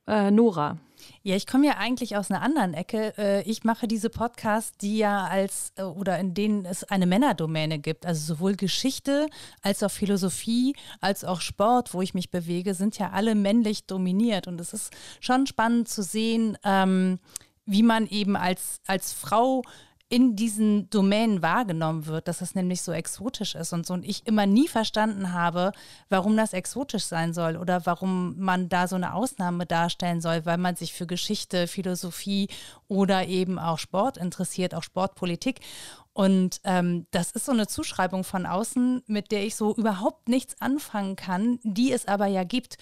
Äh, 0.06 0.30
Nora. 0.30 0.78
Ja, 1.22 1.36
ich 1.36 1.46
komme 1.46 1.66
ja 1.66 1.76
eigentlich 1.78 2.16
aus 2.16 2.30
einer 2.30 2.42
anderen 2.42 2.74
Ecke. 2.74 3.14
Äh, 3.18 3.42
ich 3.42 3.64
mache 3.64 3.86
diese 3.86 4.10
Podcasts, 4.10 4.76
die 4.78 4.98
ja 4.98 5.24
als 5.24 5.72
äh, 5.76 5.82
oder 5.82 6.18
in 6.18 6.34
denen 6.34 6.64
es 6.64 6.84
eine 6.84 7.06
Männerdomäne 7.06 7.78
gibt. 7.78 8.06
Also 8.06 8.34
sowohl 8.34 8.56
Geschichte 8.56 9.26
als 9.62 9.82
auch 9.82 9.90
Philosophie 9.90 10.74
als 11.00 11.24
auch 11.24 11.40
Sport, 11.40 11.94
wo 11.94 12.02
ich 12.02 12.14
mich 12.14 12.30
bewege, 12.30 12.74
sind 12.74 12.98
ja 12.98 13.10
alle 13.10 13.34
männlich 13.34 13.86
dominiert. 13.86 14.46
Und 14.48 14.60
es 14.60 14.72
ist 14.72 14.92
schon 15.20 15.46
spannend 15.46 15.88
zu 15.88 16.02
sehen, 16.02 16.58
ähm, 16.64 17.18
wie 17.64 17.82
man 17.82 18.06
eben 18.08 18.36
als, 18.36 18.80
als 18.86 19.12
Frau 19.12 19.62
in 20.12 20.36
diesen 20.36 20.90
Domänen 20.90 21.40
wahrgenommen 21.40 22.04
wird, 22.04 22.28
dass 22.28 22.42
es 22.42 22.54
nämlich 22.54 22.82
so 22.82 22.92
exotisch 22.92 23.54
ist 23.54 23.72
und 23.72 23.86
so. 23.86 23.94
Und 23.94 24.04
ich 24.04 24.26
immer 24.26 24.44
nie 24.44 24.68
verstanden 24.68 25.32
habe, 25.32 25.72
warum 26.10 26.36
das 26.36 26.52
exotisch 26.52 27.04
sein 27.04 27.32
soll 27.32 27.56
oder 27.56 27.86
warum 27.86 28.38
man 28.38 28.68
da 28.68 28.88
so 28.88 28.96
eine 28.96 29.14
Ausnahme 29.14 29.64
darstellen 29.64 30.20
soll, 30.20 30.44
weil 30.44 30.58
man 30.58 30.76
sich 30.76 30.92
für 30.92 31.06
Geschichte, 31.06 31.66
Philosophie 31.66 32.48
oder 32.88 33.26
eben 33.26 33.58
auch 33.58 33.78
Sport 33.78 34.18
interessiert, 34.18 34.74
auch 34.74 34.82
Sportpolitik. 34.82 35.60
Und 36.12 36.60
ähm, 36.64 37.06
das 37.10 37.30
ist 37.30 37.46
so 37.46 37.52
eine 37.52 37.66
Zuschreibung 37.66 38.22
von 38.22 38.44
außen, 38.44 39.04
mit 39.06 39.32
der 39.32 39.46
ich 39.46 39.56
so 39.56 39.74
überhaupt 39.74 40.28
nichts 40.28 40.60
anfangen 40.60 41.16
kann, 41.16 41.58
die 41.62 41.90
es 41.90 42.06
aber 42.06 42.26
ja 42.26 42.44
gibt. 42.44 42.76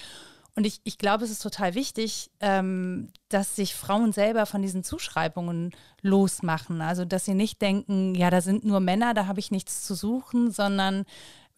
Und 0.57 0.67
ich, 0.67 0.81
ich 0.85 0.99
glaube, 0.99 1.25
es 1.25 1.31
ist 1.31 1.43
total 1.43 1.75
wichtig, 1.75 2.31
ähm, 2.41 3.09
dass 3.29 3.57
sich 3.57 3.75
Frauen 3.75 4.13
selber 4.13 4.47
von 4.47 4.63
diesen 4.63 4.85
Zuschreibungen 4.85 5.71
losmachen. 6.03 6.81
Also, 6.81 7.05
dass 7.05 7.25
sie 7.25 7.35
nicht 7.35 7.63
denken, 7.63 8.15
ja, 8.15 8.31
da 8.31 8.41
sind 8.41 8.65
nur 8.65 8.81
Männer, 8.81 9.15
da 9.15 9.27
habe 9.27 9.41
ich 9.41 9.51
nichts 9.51 9.83
zu 9.83 9.95
suchen, 9.95 10.51
sondern 10.51 11.05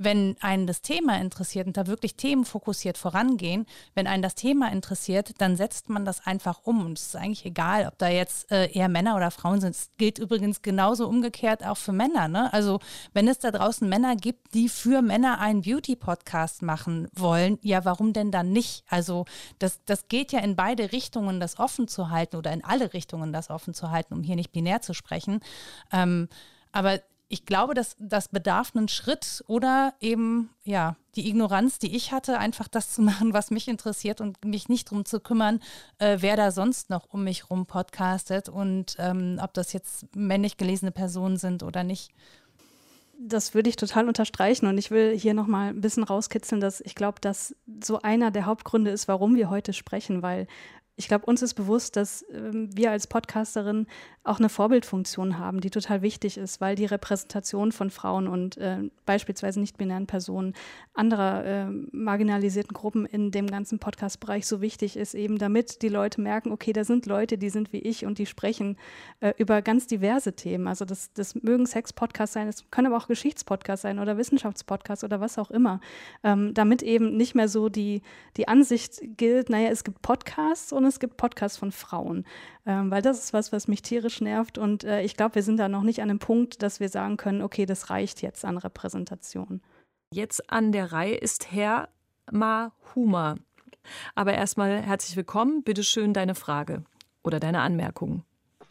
wenn 0.04 0.36
einen 0.40 0.66
das 0.66 0.82
Thema 0.82 1.20
interessiert 1.20 1.66
und 1.66 1.76
da 1.76 1.86
wirklich 1.86 2.16
themenfokussiert 2.16 2.98
vorangehen, 2.98 3.66
wenn 3.94 4.06
einen 4.06 4.22
das 4.22 4.34
Thema 4.34 4.70
interessiert, 4.70 5.32
dann 5.38 5.56
setzt 5.56 5.88
man 5.88 6.04
das 6.04 6.26
einfach 6.26 6.60
um. 6.64 6.84
Und 6.84 6.98
es 6.98 7.06
ist 7.06 7.16
eigentlich 7.16 7.44
egal, 7.44 7.86
ob 7.86 7.98
da 7.98 8.08
jetzt 8.08 8.50
äh, 8.50 8.70
eher 8.70 8.88
Männer 8.88 9.16
oder 9.16 9.30
Frauen 9.30 9.60
sind. 9.60 9.74
Es 9.74 9.90
gilt 9.98 10.18
übrigens 10.18 10.62
genauso 10.62 11.08
umgekehrt 11.08 11.64
auch 11.64 11.76
für 11.76 11.92
Männer. 11.92 12.28
Ne? 12.28 12.52
Also 12.52 12.80
wenn 13.12 13.28
es 13.28 13.38
da 13.38 13.50
draußen 13.50 13.88
Männer 13.88 14.16
gibt, 14.16 14.54
die 14.54 14.68
für 14.68 15.02
Männer 15.02 15.40
einen 15.40 15.62
Beauty-Podcast 15.62 16.62
machen 16.62 17.08
wollen, 17.14 17.58
ja, 17.62 17.84
warum 17.84 18.12
denn 18.12 18.30
dann 18.30 18.52
nicht? 18.52 18.84
Also 18.88 19.24
das, 19.58 19.80
das 19.84 20.08
geht 20.08 20.32
ja 20.32 20.40
in 20.40 20.56
beide 20.56 20.92
Richtungen, 20.92 21.40
das 21.40 21.58
offen 21.58 21.88
zu 21.88 22.10
halten 22.10 22.36
oder 22.36 22.52
in 22.52 22.64
alle 22.64 22.92
Richtungen 22.92 23.32
das 23.32 23.50
offen 23.50 23.74
zu 23.74 23.90
halten, 23.90 24.14
um 24.14 24.22
hier 24.22 24.36
nicht 24.36 24.52
binär 24.52 24.80
zu 24.80 24.94
sprechen. 24.94 25.40
Ähm, 25.92 26.28
aber 26.72 27.00
ich 27.32 27.46
glaube, 27.46 27.72
dass 27.72 27.96
das 27.98 28.28
bedarf 28.28 28.76
einen 28.76 28.88
Schritt 28.88 29.42
oder 29.46 29.94
eben 30.00 30.50
ja 30.64 30.96
die 31.16 31.30
Ignoranz, 31.30 31.78
die 31.78 31.96
ich 31.96 32.12
hatte, 32.12 32.38
einfach 32.38 32.68
das 32.68 32.92
zu 32.92 33.00
machen, 33.10 33.32
was 33.32 33.50
mich 33.50 33.68
interessiert 33.68 34.20
und 34.20 34.44
mich 34.44 34.68
nicht 34.68 34.90
darum 34.90 35.06
zu 35.06 35.18
kümmern, 35.18 35.60
äh, 35.98 36.18
wer 36.20 36.36
da 36.36 36.50
sonst 36.50 36.90
noch 36.90 37.06
um 37.10 37.24
mich 37.24 37.48
rum 37.48 37.64
podcastet 37.64 38.50
und 38.50 38.96
ähm, 38.98 39.40
ob 39.42 39.54
das 39.54 39.72
jetzt 39.72 40.14
männlich 40.14 40.58
gelesene 40.58 40.92
Personen 40.92 41.38
sind 41.38 41.62
oder 41.62 41.84
nicht. 41.84 42.10
Das 43.18 43.54
würde 43.54 43.70
ich 43.70 43.76
total 43.76 44.08
unterstreichen 44.08 44.66
und 44.66 44.76
ich 44.76 44.90
will 44.90 45.16
hier 45.18 45.32
nochmal 45.32 45.70
ein 45.70 45.80
bisschen 45.80 46.04
rauskitzeln, 46.04 46.60
dass 46.60 46.82
ich 46.82 46.94
glaube, 46.94 47.20
dass 47.22 47.56
so 47.82 48.02
einer 48.02 48.30
der 48.30 48.44
Hauptgründe 48.44 48.90
ist, 48.90 49.08
warum 49.08 49.36
wir 49.36 49.48
heute 49.48 49.72
sprechen, 49.72 50.20
weil 50.20 50.48
ich 50.96 51.08
glaube, 51.08 51.26
uns 51.26 51.40
ist 51.42 51.54
bewusst, 51.54 51.96
dass 51.96 52.24
ähm, 52.32 52.68
wir 52.76 52.90
als 52.90 53.06
Podcasterin 53.06 53.86
auch 54.24 54.38
eine 54.38 54.48
Vorbildfunktion 54.48 55.38
haben, 55.38 55.60
die 55.60 55.70
total 55.70 56.02
wichtig 56.02 56.36
ist, 56.36 56.60
weil 56.60 56.76
die 56.76 56.84
Repräsentation 56.84 57.72
von 57.72 57.90
Frauen 57.90 58.28
und 58.28 58.56
äh, 58.58 58.90
beispielsweise 59.04 59.58
nicht-binären 59.58 60.06
Personen 60.06 60.54
anderer 60.94 61.44
äh, 61.44 61.66
marginalisierten 61.92 62.72
Gruppen 62.72 63.06
in 63.06 63.30
dem 63.30 63.48
ganzen 63.48 63.78
Podcast-Bereich 63.78 64.46
so 64.46 64.60
wichtig 64.60 64.96
ist, 64.96 65.14
eben 65.14 65.38
damit 65.38 65.82
die 65.82 65.88
Leute 65.88 66.20
merken, 66.20 66.52
okay, 66.52 66.72
da 66.72 66.84
sind 66.84 67.06
Leute, 67.06 67.38
die 67.38 67.50
sind 67.50 67.72
wie 67.72 67.80
ich 67.80 68.04
und 68.04 68.18
die 68.18 68.26
sprechen 68.26 68.76
äh, 69.20 69.32
über 69.38 69.62
ganz 69.62 69.86
diverse 69.86 70.34
Themen. 70.34 70.68
Also 70.68 70.84
das, 70.84 71.12
das 71.14 71.34
mögen 71.34 71.66
Sex-Podcasts 71.66 72.34
sein, 72.34 72.48
es 72.48 72.70
können 72.70 72.88
aber 72.88 72.98
auch 72.98 73.08
Geschichtspodcasts 73.08 73.82
sein 73.82 73.98
oder 73.98 74.18
Wissenschaftspodcasts 74.18 75.04
oder 75.04 75.20
was 75.20 75.38
auch 75.38 75.50
immer, 75.50 75.80
ähm, 76.22 76.54
damit 76.54 76.82
eben 76.82 77.16
nicht 77.16 77.34
mehr 77.34 77.48
so 77.48 77.68
die, 77.68 78.02
die 78.36 78.46
Ansicht 78.46 79.00
gilt, 79.16 79.50
naja, 79.50 79.70
es 79.70 79.82
gibt 79.82 80.02
Podcasts 80.02 80.72
und 80.72 80.81
es 80.88 81.00
gibt 81.00 81.16
Podcasts 81.16 81.58
von 81.58 81.72
Frauen 81.72 82.24
ähm, 82.64 82.90
weil 82.90 83.02
das 83.02 83.18
ist 83.18 83.32
was, 83.32 83.52
was 83.52 83.68
mich 83.68 83.82
tierisch 83.82 84.20
nervt. 84.20 84.58
Und 84.58 84.84
äh, 84.84 85.02
ich 85.02 85.16
glaube, 85.16 85.36
wir 85.36 85.42
sind 85.42 85.58
da 85.58 85.68
noch 85.68 85.82
nicht 85.82 86.00
an 86.00 86.08
dem 86.08 86.18
Punkt, 86.18 86.62
dass 86.62 86.80
wir 86.80 86.88
sagen 86.88 87.16
können, 87.16 87.42
okay, 87.42 87.66
das 87.66 87.90
reicht 87.90 88.22
jetzt 88.22 88.44
an 88.44 88.58
Repräsentation. 88.58 89.60
Jetzt 90.12 90.50
an 90.50 90.72
der 90.72 90.92
Reihe 90.92 91.14
ist 91.14 91.52
Herr 91.52 91.88
Mahuma. 92.30 93.36
Aber 94.14 94.34
erstmal 94.34 94.80
herzlich 94.80 95.16
willkommen. 95.16 95.64
Bitte 95.64 95.82
schön 95.82 96.12
deine 96.12 96.34
Frage 96.34 96.84
oder 97.24 97.40
deine 97.40 97.60
Anmerkung. 97.60 98.24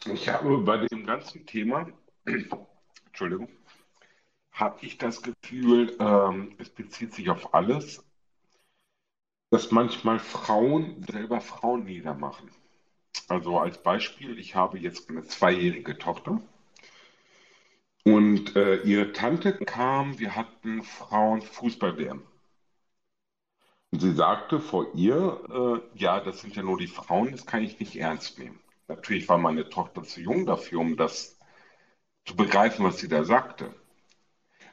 Ich 0.06 0.28
habe 0.28 0.58
bei 0.58 0.86
dem 0.86 1.04
ganzen 1.04 1.44
Thema, 1.44 1.86
Entschuldigung, 2.24 3.48
habe 4.52 4.78
ich 4.84 4.98
das 4.98 5.22
Gefühl, 5.22 5.96
ähm, 6.00 6.54
es 6.58 6.70
bezieht 6.70 7.12
sich 7.14 7.28
auf 7.28 7.54
alles, 7.54 8.02
dass 9.52 9.70
manchmal 9.70 10.18
Frauen 10.18 11.04
selber 11.06 11.42
Frauen 11.42 11.84
niedermachen. 11.84 12.50
Also 13.28 13.58
als 13.58 13.82
Beispiel, 13.82 14.38
ich 14.38 14.54
habe 14.54 14.78
jetzt 14.78 15.10
eine 15.10 15.24
zweijährige 15.24 15.98
Tochter 15.98 16.40
und 18.02 18.56
äh, 18.56 18.76
ihre 18.76 19.12
Tante 19.12 19.52
kam, 19.58 20.18
wir 20.18 20.36
hatten 20.36 20.82
Frauen 20.82 21.42
Fußball-WM. 21.42 22.22
Und 23.90 24.00
sie 24.00 24.14
sagte 24.14 24.58
vor 24.58 24.86
ihr, 24.94 25.82
äh, 25.94 25.98
ja, 25.98 26.20
das 26.20 26.40
sind 26.40 26.56
ja 26.56 26.62
nur 26.62 26.78
die 26.78 26.86
Frauen, 26.86 27.30
das 27.30 27.44
kann 27.44 27.62
ich 27.62 27.78
nicht 27.78 27.94
ernst 27.96 28.38
nehmen. 28.38 28.58
Natürlich 28.88 29.28
war 29.28 29.36
meine 29.36 29.68
Tochter 29.68 30.02
zu 30.02 30.22
jung 30.22 30.46
dafür, 30.46 30.80
um 30.80 30.96
das 30.96 31.38
zu 32.24 32.34
begreifen, 32.36 32.86
was 32.86 32.96
sie 32.96 33.08
da 33.08 33.22
sagte. 33.24 33.74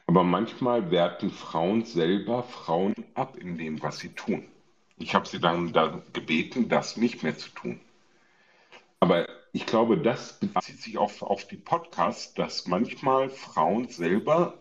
Aber 0.06 0.24
manchmal 0.24 0.90
werten 0.90 1.28
Frauen 1.28 1.84
selber 1.84 2.42
Frauen 2.44 2.94
ab 3.12 3.36
in 3.36 3.58
dem, 3.58 3.82
was 3.82 3.98
sie 3.98 4.14
tun. 4.14 4.48
Ich 5.00 5.14
habe 5.14 5.26
sie 5.26 5.40
dann 5.40 5.72
da 5.72 6.02
gebeten, 6.12 6.68
das 6.68 6.98
nicht 6.98 7.22
mehr 7.22 7.36
zu 7.36 7.48
tun. 7.50 7.80
Aber 9.00 9.26
ich 9.52 9.64
glaube, 9.64 9.96
das 9.96 10.38
bezieht 10.38 10.82
sich 10.82 10.98
auf, 10.98 11.22
auf 11.22 11.48
die 11.48 11.56
Podcasts, 11.56 12.34
dass 12.34 12.66
manchmal 12.66 13.30
Frauen 13.30 13.88
selber 13.88 14.58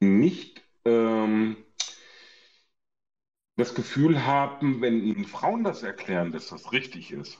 nicht 0.00 0.60
ähm, 0.84 1.56
das 3.56 3.76
Gefühl 3.76 4.26
haben, 4.26 4.80
wenn 4.80 5.04
ihnen 5.04 5.24
Frauen 5.24 5.62
das 5.62 5.84
erklären, 5.84 6.32
dass 6.32 6.48
das 6.48 6.72
richtig 6.72 7.12
ist, 7.12 7.38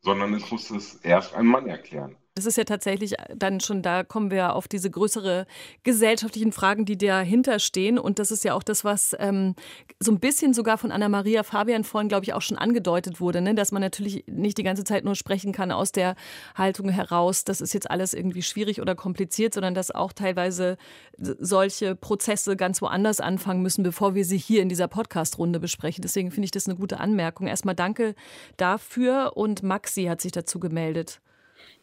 sondern 0.00 0.34
es 0.34 0.48
muss 0.52 0.70
es 0.70 0.94
erst 0.94 1.34
ein 1.34 1.46
Mann 1.46 1.66
erklären. 1.66 2.16
Das 2.34 2.46
ist 2.46 2.56
ja 2.56 2.64
tatsächlich 2.64 3.14
dann 3.36 3.60
schon, 3.60 3.82
da 3.82 4.04
kommen 4.04 4.30
wir 4.30 4.54
auf 4.54 4.66
diese 4.66 4.90
größere 4.90 5.46
gesellschaftlichen 5.82 6.52
Fragen, 6.52 6.86
die 6.86 6.96
dahinter 6.96 7.58
stehen. 7.58 7.98
Und 7.98 8.18
das 8.18 8.30
ist 8.30 8.42
ja 8.42 8.54
auch 8.54 8.62
das, 8.62 8.84
was 8.84 9.14
ähm, 9.18 9.54
so 10.00 10.12
ein 10.12 10.18
bisschen 10.18 10.54
sogar 10.54 10.78
von 10.78 10.92
Anna-Maria 10.92 11.42
Fabian 11.42 11.84
vorhin, 11.84 12.08
glaube 12.08 12.24
ich, 12.24 12.32
auch 12.32 12.40
schon 12.40 12.56
angedeutet 12.56 13.20
wurde, 13.20 13.42
ne? 13.42 13.54
dass 13.54 13.70
man 13.70 13.82
natürlich 13.82 14.24
nicht 14.26 14.56
die 14.56 14.62
ganze 14.62 14.84
Zeit 14.84 15.04
nur 15.04 15.14
sprechen 15.14 15.52
kann 15.52 15.70
aus 15.70 15.92
der 15.92 16.16
Haltung 16.54 16.88
heraus, 16.88 17.44
das 17.44 17.60
ist 17.60 17.74
jetzt 17.74 17.90
alles 17.90 18.14
irgendwie 18.14 18.42
schwierig 18.42 18.80
oder 18.80 18.94
kompliziert, 18.94 19.52
sondern 19.52 19.74
dass 19.74 19.90
auch 19.90 20.14
teilweise 20.14 20.78
solche 21.18 21.94
Prozesse 21.94 22.56
ganz 22.56 22.80
woanders 22.80 23.20
anfangen 23.20 23.60
müssen, 23.60 23.82
bevor 23.82 24.14
wir 24.14 24.24
sie 24.24 24.38
hier 24.38 24.62
in 24.62 24.70
dieser 24.70 24.88
Podcast-Runde 24.88 25.60
besprechen. 25.60 26.00
Deswegen 26.00 26.30
finde 26.30 26.46
ich 26.46 26.50
das 26.50 26.66
eine 26.66 26.76
gute 26.76 26.98
Anmerkung. 26.98 27.46
Erstmal 27.46 27.74
danke 27.74 28.14
dafür 28.56 29.32
und 29.36 29.62
Maxi 29.62 30.04
hat 30.04 30.22
sich 30.22 30.32
dazu 30.32 30.58
gemeldet. 30.58 31.20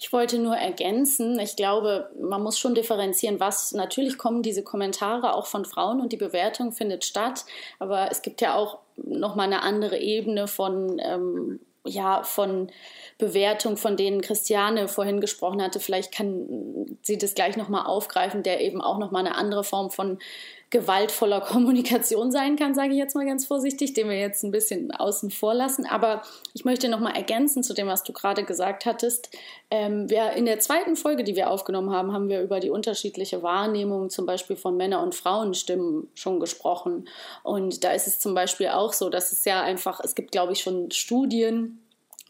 Ich 0.01 0.13
wollte 0.13 0.39
nur 0.39 0.55
ergänzen, 0.55 1.37
ich 1.39 1.57
glaube, 1.57 2.09
man 2.17 2.41
muss 2.41 2.57
schon 2.57 2.73
differenzieren, 2.73 3.41
was 3.41 3.73
natürlich 3.73 4.17
kommen 4.17 4.41
diese 4.41 4.63
Kommentare 4.63 5.35
auch 5.35 5.45
von 5.45 5.65
Frauen 5.65 5.99
und 5.99 6.13
die 6.13 6.17
Bewertung 6.17 6.71
findet 6.71 7.03
statt, 7.03 7.43
aber 7.79 8.09
es 8.09 8.21
gibt 8.21 8.39
ja 8.39 8.55
auch 8.55 8.79
noch 8.95 9.35
mal 9.35 9.43
eine 9.43 9.61
andere 9.61 9.99
Ebene 9.99 10.47
von 10.47 11.01
ähm, 11.03 11.59
ja, 11.85 12.23
von 12.23 12.71
Bewertung, 13.17 13.77
von 13.77 13.97
denen 13.97 14.21
Christiane 14.21 14.87
vorhin 14.87 15.21
gesprochen 15.21 15.61
hatte. 15.61 15.79
Vielleicht 15.79 16.13
kann 16.13 16.97
sie 17.01 17.17
das 17.17 17.35
gleich 17.35 17.57
nochmal 17.57 17.85
aufgreifen, 17.85 18.43
der 18.43 18.61
eben 18.61 18.81
auch 18.81 18.97
nochmal 18.97 19.25
eine 19.25 19.35
andere 19.35 19.63
Form 19.63 19.89
von 19.89 20.19
gewaltvoller 20.69 21.41
Kommunikation 21.49 22.31
sein 22.31 22.55
kann, 22.55 22.75
sage 22.75 22.91
ich 22.91 22.97
jetzt 22.97 23.15
mal 23.15 23.25
ganz 23.25 23.45
vorsichtig, 23.45 23.93
den 23.93 24.09
wir 24.09 24.19
jetzt 24.19 24.43
ein 24.43 24.51
bisschen 24.51 24.91
außen 24.91 25.31
vor 25.31 25.53
lassen. 25.53 25.85
Aber 25.85 26.21
ich 26.53 26.65
möchte 26.65 26.89
nochmal 26.89 27.15
ergänzen 27.15 27.63
zu 27.63 27.73
dem, 27.73 27.87
was 27.87 28.03
du 28.03 28.13
gerade 28.13 28.43
gesagt 28.43 28.85
hattest. 28.85 29.29
Ähm, 29.71 30.09
wir, 30.09 30.31
in 30.33 30.45
der 30.45 30.59
zweiten 30.59 30.95
Folge, 30.95 31.23
die 31.23 31.35
wir 31.35 31.49
aufgenommen 31.49 31.91
haben, 31.91 32.13
haben 32.13 32.29
wir 32.29 32.41
über 32.41 32.59
die 32.59 32.69
unterschiedliche 32.69 33.43
Wahrnehmung 33.43 34.09
zum 34.09 34.25
Beispiel 34.25 34.55
von 34.55 34.77
Männer- 34.77 35.03
und 35.03 35.15
Frauenstimmen 35.15 36.07
schon 36.13 36.39
gesprochen. 36.39 37.07
Und 37.43 37.83
da 37.83 37.91
ist 37.91 38.07
es 38.07 38.19
zum 38.19 38.33
Beispiel 38.33 38.67
auch 38.69 38.93
so, 38.93 39.09
dass 39.09 39.31
es 39.31 39.45
ja 39.45 39.61
einfach, 39.61 39.99
es 40.03 40.15
gibt, 40.15 40.31
glaube 40.31 40.53
ich, 40.53 40.61
schon 40.61 40.91
Studien, 40.91 41.79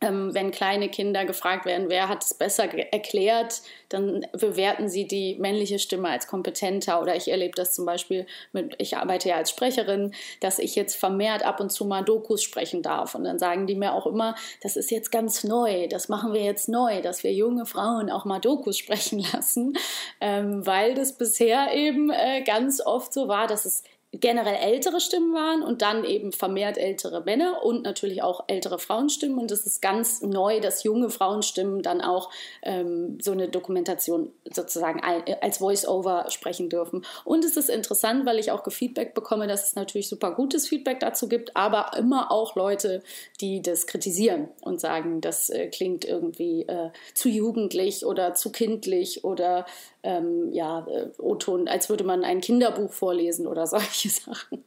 ähm, 0.02 0.34
wenn 0.34 0.52
kleine 0.52 0.90
Kinder 0.90 1.26
gefragt 1.26 1.66
werden, 1.66 1.90
wer 1.90 2.08
hat 2.08 2.24
es 2.24 2.34
besser 2.34 2.74
erklärt, 2.74 3.62
dann 3.90 4.26
bewerten 4.32 4.88
sie 4.88 5.08
die 5.08 5.36
männliche 5.40 5.78
Stimme 5.78 6.10
als 6.10 6.28
kompetenter. 6.28 7.02
Oder 7.02 7.16
ich 7.16 7.30
erlebe 7.30 7.54
das 7.56 7.74
zum 7.74 7.86
Beispiel 7.86 8.26
mit, 8.54 8.76
ich 8.78 8.96
arbeite 8.96 9.30
ja 9.30 9.36
als 9.36 9.50
Sprecherin, 9.50 10.14
dass 10.40 10.60
ich 10.60 10.76
jetzt 10.76 10.96
vermehrt 10.96 11.44
ab 11.44 11.60
und 11.60 11.72
zu 11.72 11.86
mal 11.86 12.04
Dokus 12.04 12.44
sprechen 12.44 12.82
darf. 12.82 13.16
Und 13.16 13.26
dann 13.26 13.40
sagen 13.40 13.68
die 13.68 13.76
mir 13.76 13.94
auch 13.94 14.06
immer, 14.06 14.36
das 14.62 14.78
ist 14.78 14.90
jetzt 14.90 15.12
ganz 15.12 15.44
neu, 15.44 15.88
das 15.88 16.08
machen 16.08 16.34
wir 16.34 16.44
jetzt 16.44 16.70
neu, 16.70 17.02
dass 17.02 17.24
wir 17.24 17.34
junge 17.34 17.66
Frauen 17.66 18.10
auch 18.10 18.24
mal 18.24 18.40
Dokus 18.40 18.78
sprechen 18.78 19.20
lassen, 19.34 19.74
ähm, 20.22 20.66
weil 20.66 20.94
das 20.94 21.18
bisher 21.18 21.74
eben 21.74 22.10
äh, 22.10 22.42
ganz 22.44 22.80
oft 22.86 23.12
so 23.12 23.28
war, 23.28 23.48
dass 23.48 23.66
es 23.66 23.84
generell 24.12 24.56
ältere 24.56 25.00
Stimmen 25.00 25.34
waren 25.36 25.62
und 25.62 25.84
dann 25.84 26.04
eben 26.04 26.32
vermehrt 26.32 26.80
ältere 26.80 27.22
Männer 27.22 27.64
und 27.64 27.84
natürlich 27.84 28.24
auch 28.24 28.44
ältere 28.48 28.80
Frauenstimmen. 28.80 29.38
Und 29.38 29.52
es 29.52 29.68
ist 29.68 29.84
ganz 29.84 30.22
neu, 30.22 30.60
dass 30.60 30.84
junge 30.84 31.12
Frauenstimmen 31.12 31.84
dann 31.84 32.02
auch 32.02 32.32
ähm, 32.64 33.20
so 33.22 33.32
eine 33.32 33.50
Dokumentation 33.50 34.32
sozusagen 34.52 35.02
als 35.42 35.60
Voice-Over 35.60 36.26
sprechen 36.30 36.70
dürfen. 36.70 37.06
Und 37.24 37.46
es 37.46 37.56
ist 37.56 37.70
interessant, 37.70 38.26
weil 38.26 38.40
ich 38.40 38.52
auch 38.52 38.64
Feedback 38.70 39.14
bekomme, 39.14 39.48
dass 39.48 39.68
es 39.68 39.76
natürlich 39.76 40.10
super 40.10 40.32
gutes 40.34 40.68
Feedback 40.68 41.00
dazu 41.00 41.28
gibt, 41.28 41.56
aber 41.56 41.92
immer 41.98 42.32
auch 42.32 42.56
Leute, 42.56 43.04
die 43.42 43.62
das 43.62 43.88
kritisieren 43.88 44.48
und 44.62 44.80
sagen, 44.80 45.22
das 45.22 45.50
äh, 45.50 45.68
klingt 45.68 46.06
irgendwie 46.06 46.64
äh, 46.64 46.90
zu 47.14 47.30
jugendlich 47.30 48.06
oder 48.06 48.34
zu 48.34 48.52
kindlich 48.52 49.24
oder 49.24 49.66
ähm, 50.02 50.52
ja, 50.54 50.88
äh, 50.88 51.10
O-Ton, 51.18 51.68
als 51.68 51.90
würde 51.90 52.04
man 52.04 52.24
ein 52.24 52.42
Kinderbuch 52.42 52.92
vorlesen 52.92 53.48
oder 53.48 53.68
solche 53.68 53.99
Sachen. 54.10 54.64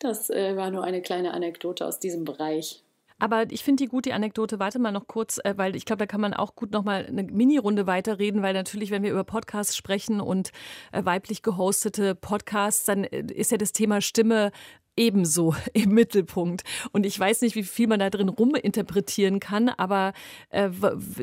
Das 0.00 0.30
äh, 0.30 0.56
war 0.56 0.70
nur 0.70 0.84
eine 0.84 1.02
kleine 1.02 1.32
Anekdote 1.32 1.86
aus 1.86 2.00
diesem 2.00 2.24
Bereich. 2.24 2.82
Aber 3.18 3.50
ich 3.50 3.64
finde 3.64 3.84
die 3.84 3.88
gute 3.88 4.12
Anekdote, 4.12 4.58
warte 4.58 4.78
mal 4.78 4.92
noch 4.92 5.06
kurz, 5.06 5.38
äh, 5.42 5.54
weil 5.56 5.74
ich 5.74 5.86
glaube, 5.86 6.00
da 6.00 6.06
kann 6.06 6.20
man 6.20 6.34
auch 6.34 6.54
gut 6.54 6.72
noch 6.72 6.84
mal 6.84 7.06
eine 7.06 7.22
Mini-Runde 7.22 7.86
weiterreden, 7.86 8.42
weil 8.42 8.52
natürlich, 8.52 8.90
wenn 8.90 9.02
wir 9.02 9.10
über 9.10 9.24
Podcasts 9.24 9.74
sprechen 9.74 10.20
und 10.20 10.50
äh, 10.92 11.04
weiblich 11.04 11.42
gehostete 11.42 12.14
Podcasts, 12.14 12.84
dann 12.84 13.04
äh, 13.04 13.24
ist 13.32 13.50
ja 13.50 13.56
das 13.56 13.72
Thema 13.72 14.02
Stimme 14.02 14.52
ebenso 14.96 15.54
im 15.72 15.90
Mittelpunkt. 15.90 16.64
Und 16.92 17.06
ich 17.06 17.18
weiß 17.18 17.42
nicht, 17.42 17.54
wie 17.54 17.62
viel 17.62 17.86
man 17.86 18.00
da 18.00 18.10
drin 18.10 18.28
ruminterpretieren 18.28 19.40
kann, 19.40 19.68
aber 19.68 20.12
äh, 20.50 20.70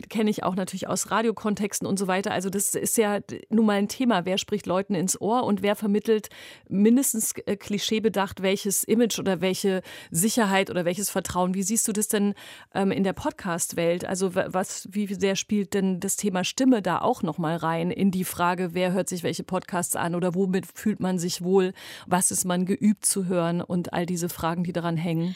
kenne 0.09 0.29
ich 0.29 0.43
auch 0.43 0.55
natürlich 0.55 0.87
aus 0.87 1.11
Radiokontexten 1.11 1.87
und 1.87 1.97
so 1.97 2.07
weiter. 2.07 2.31
Also 2.31 2.49
das 2.49 2.75
ist 2.75 2.97
ja 2.97 3.19
nun 3.49 3.65
mal 3.65 3.77
ein 3.77 3.87
Thema. 3.87 4.25
Wer 4.25 4.37
spricht 4.37 4.65
Leuten 4.65 4.95
ins 4.95 5.19
Ohr 5.19 5.43
und 5.43 5.61
wer 5.61 5.75
vermittelt 5.75 6.29
mindestens 6.69 7.33
äh, 7.45 7.55
klischeebedacht 7.55 8.41
welches 8.41 8.83
Image 8.83 9.19
oder 9.19 9.41
welche 9.41 9.81
Sicherheit 10.11 10.69
oder 10.69 10.85
welches 10.85 11.09
Vertrauen? 11.09 11.53
Wie 11.53 11.63
siehst 11.63 11.87
du 11.87 11.93
das 11.93 12.07
denn 12.07 12.33
ähm, 12.73 12.91
in 12.91 13.03
der 13.03 13.13
Podcast-Welt? 13.13 14.05
Also 14.05 14.35
was, 14.35 14.87
wie 14.91 15.13
sehr 15.13 15.35
spielt 15.35 15.73
denn 15.73 15.99
das 15.99 16.15
Thema 16.15 16.43
Stimme 16.43 16.81
da 16.81 17.01
auch 17.01 17.23
nochmal 17.23 17.55
rein 17.55 17.91
in 17.91 18.11
die 18.11 18.23
Frage, 18.23 18.73
wer 18.73 18.93
hört 18.93 19.09
sich 19.09 19.23
welche 19.23 19.43
Podcasts 19.43 19.95
an 19.95 20.15
oder 20.15 20.35
womit 20.35 20.65
fühlt 20.73 20.99
man 20.99 21.19
sich 21.19 21.41
wohl? 21.43 21.73
Was 22.05 22.31
ist 22.31 22.45
man 22.45 22.65
geübt 22.65 23.05
zu 23.05 23.25
hören? 23.25 23.62
Und 23.67 23.93
all 23.93 24.05
diese 24.05 24.29
Fragen, 24.29 24.63
die 24.63 24.73
daran 24.73 24.97
hängen? 24.97 25.35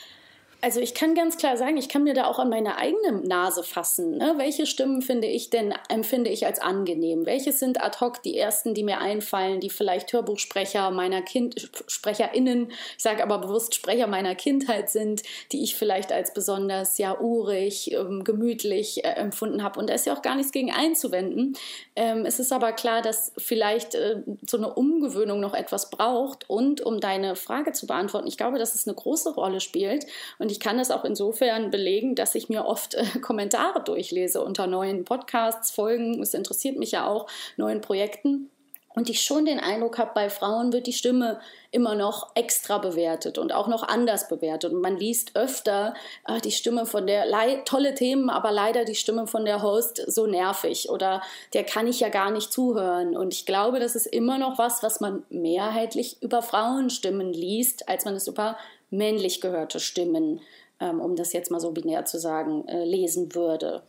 Also 0.60 0.80
ich 0.80 0.96
kann 0.96 1.14
ganz 1.14 1.38
klar 1.38 1.56
sagen, 1.56 1.78
ich 1.78 1.88
kann 1.88 2.04
mir 2.04 2.16
da 2.16 2.26
auch 2.26 2.40
an 2.40 2.50
meine 2.50 2.78
eigene 2.78 3.22
Nase 3.22 3.62
fassen. 3.62 4.18
Ne? 4.18 4.34
Welche 4.38 4.66
Stimmen 4.66 5.04
finde 5.04 5.28
ich 5.28 5.52
denn, 5.52 5.72
empfinde 5.88 6.32
ich 6.32 6.48
als 6.48 6.60
angenehm? 6.60 7.28
Welche 7.28 7.52
sind 7.52 7.80
ad 7.84 8.00
hoc 8.02 8.24
die 8.24 8.36
ersten, 8.36 8.74
die 8.74 8.84
mir 8.84 8.98
einfallen, 8.98 9.60
die 9.60 9.70
vielleicht 9.70 10.12
Hörbuchsprecher 10.14 10.90
meiner 10.90 11.22
Kind, 11.22 11.70
SprecherInnen, 11.88 12.72
ich 12.72 13.04
sage 13.04 13.22
aber 13.22 13.38
bewusst 13.38 13.76
Sprecher 13.76 14.08
meiner 14.08 14.34
Kindheit 14.34 14.90
sind, 14.90 15.22
die 15.52 15.64
ich 15.64 15.76
vielleicht 15.76 16.12
als 16.12 16.34
besonders 16.34 16.98
ja 16.98 17.20
urig, 17.20 17.92
ähm, 17.92 18.24
gemütlich 18.24 19.06
äh, 19.06 19.10
empfunden 19.10 19.62
habe. 19.62 19.80
Und 19.80 19.92
da 19.92 19.94
ist 19.94 20.08
ja 20.08 20.14
auch 20.14 20.24
gar 20.24 20.36
nichts 20.36 20.52
gegen 20.52 20.72
einzuwenden. 20.72 21.56
Ähm, 21.96 22.26
es 22.26 22.40
ist 22.40 22.52
aber 22.52 22.72
klar, 22.72 23.04
dass 23.04 23.32
vielleicht 23.38 23.94
äh, 23.94 24.24
so 24.50 24.58
eine 24.58 24.74
Umgewöhnung 24.74 25.40
noch 25.40 25.54
etwas 25.54 25.92
braucht. 25.92 26.50
Und 26.50 26.82
um 26.82 27.00
deine 27.00 27.36
Frage 27.36 27.74
zu 27.74 27.86
beantworten, 27.86 28.28
ich 28.28 28.38
glaube, 28.38 28.58
dass 28.58 28.74
es 28.74 28.88
eine 28.88 28.96
große 28.96 29.36
Rolle 29.36 29.60
spielt. 29.60 30.08
Und 30.40 30.47
und 30.48 30.52
ich 30.54 30.62
kann 30.62 30.78
das 30.78 30.92
auch 30.92 31.04
insofern 31.04 31.72
belegen, 31.72 32.16
dass 32.16 32.34
ich 32.34 32.48
mir 32.48 32.64
oft 32.64 32.94
äh, 32.94 33.04
Kommentare 33.22 33.84
durchlese 33.84 34.42
unter 34.42 34.66
neuen 34.66 35.04
Podcasts, 35.04 35.72
Folgen. 35.72 36.22
Es 36.22 36.34
interessiert 36.34 36.78
mich 36.78 36.92
ja 36.92 37.06
auch, 37.06 37.28
neuen 37.58 37.82
Projekten. 37.82 38.50
Und 38.96 39.10
ich 39.10 39.22
schon 39.22 39.44
den 39.44 39.60
Eindruck 39.60 39.98
habe, 39.98 40.12
bei 40.16 40.30
Frauen 40.30 40.72
wird 40.72 40.88
die 40.88 40.94
Stimme 40.94 41.42
immer 41.70 41.96
noch 41.96 42.32
extra 42.34 42.78
bewertet 42.78 43.38
und 43.38 43.52
auch 43.52 43.68
noch 43.68 43.84
anders 43.84 44.30
bewertet. 44.30 44.72
Und 44.72 44.82
man 44.82 44.96
liest 44.96 45.36
öfter 45.36 45.94
äh, 46.26 46.40
die 46.40 46.52
Stimme 46.54 46.86
von 46.86 47.06
der, 47.06 47.26
tolle 47.66 47.94
Themen, 47.94 48.30
aber 48.30 48.52
leider 48.52 48.86
die 48.86 48.96
Stimme 48.96 49.28
von 49.28 49.44
der 49.44 49.62
Host 49.62 50.02
so 50.08 50.28
nervig 50.28 50.90
oder 50.90 51.22
der 51.54 51.66
kann 51.66 51.88
ich 51.88 52.00
ja 52.00 52.08
gar 52.08 52.32
nicht 52.32 52.54
zuhören. 52.54 53.18
Und 53.18 53.34
ich 53.34 53.46
glaube, 53.46 53.80
das 53.80 53.98
ist 53.98 54.08
immer 54.08 54.38
noch 54.38 54.58
was, 54.58 54.82
was 54.82 55.02
man 55.02 55.24
mehrheitlich 55.30 56.24
über 56.24 56.42
Frauenstimmen 56.42 57.34
liest, 57.34 57.90
als 57.90 58.06
man 58.06 58.16
es 58.16 58.28
über 58.28 58.58
männlich 58.90 59.42
gehörte 59.42 59.80
Stimmen, 59.80 60.42
ähm, 60.80 61.00
um 61.00 61.16
das 61.16 61.34
jetzt 61.34 61.52
mal 61.52 61.60
so 61.60 61.72
binär 61.72 62.06
zu 62.06 62.20
sagen, 62.20 62.68
äh, 62.68 62.86
lesen 62.86 63.34
würde. 63.34 63.84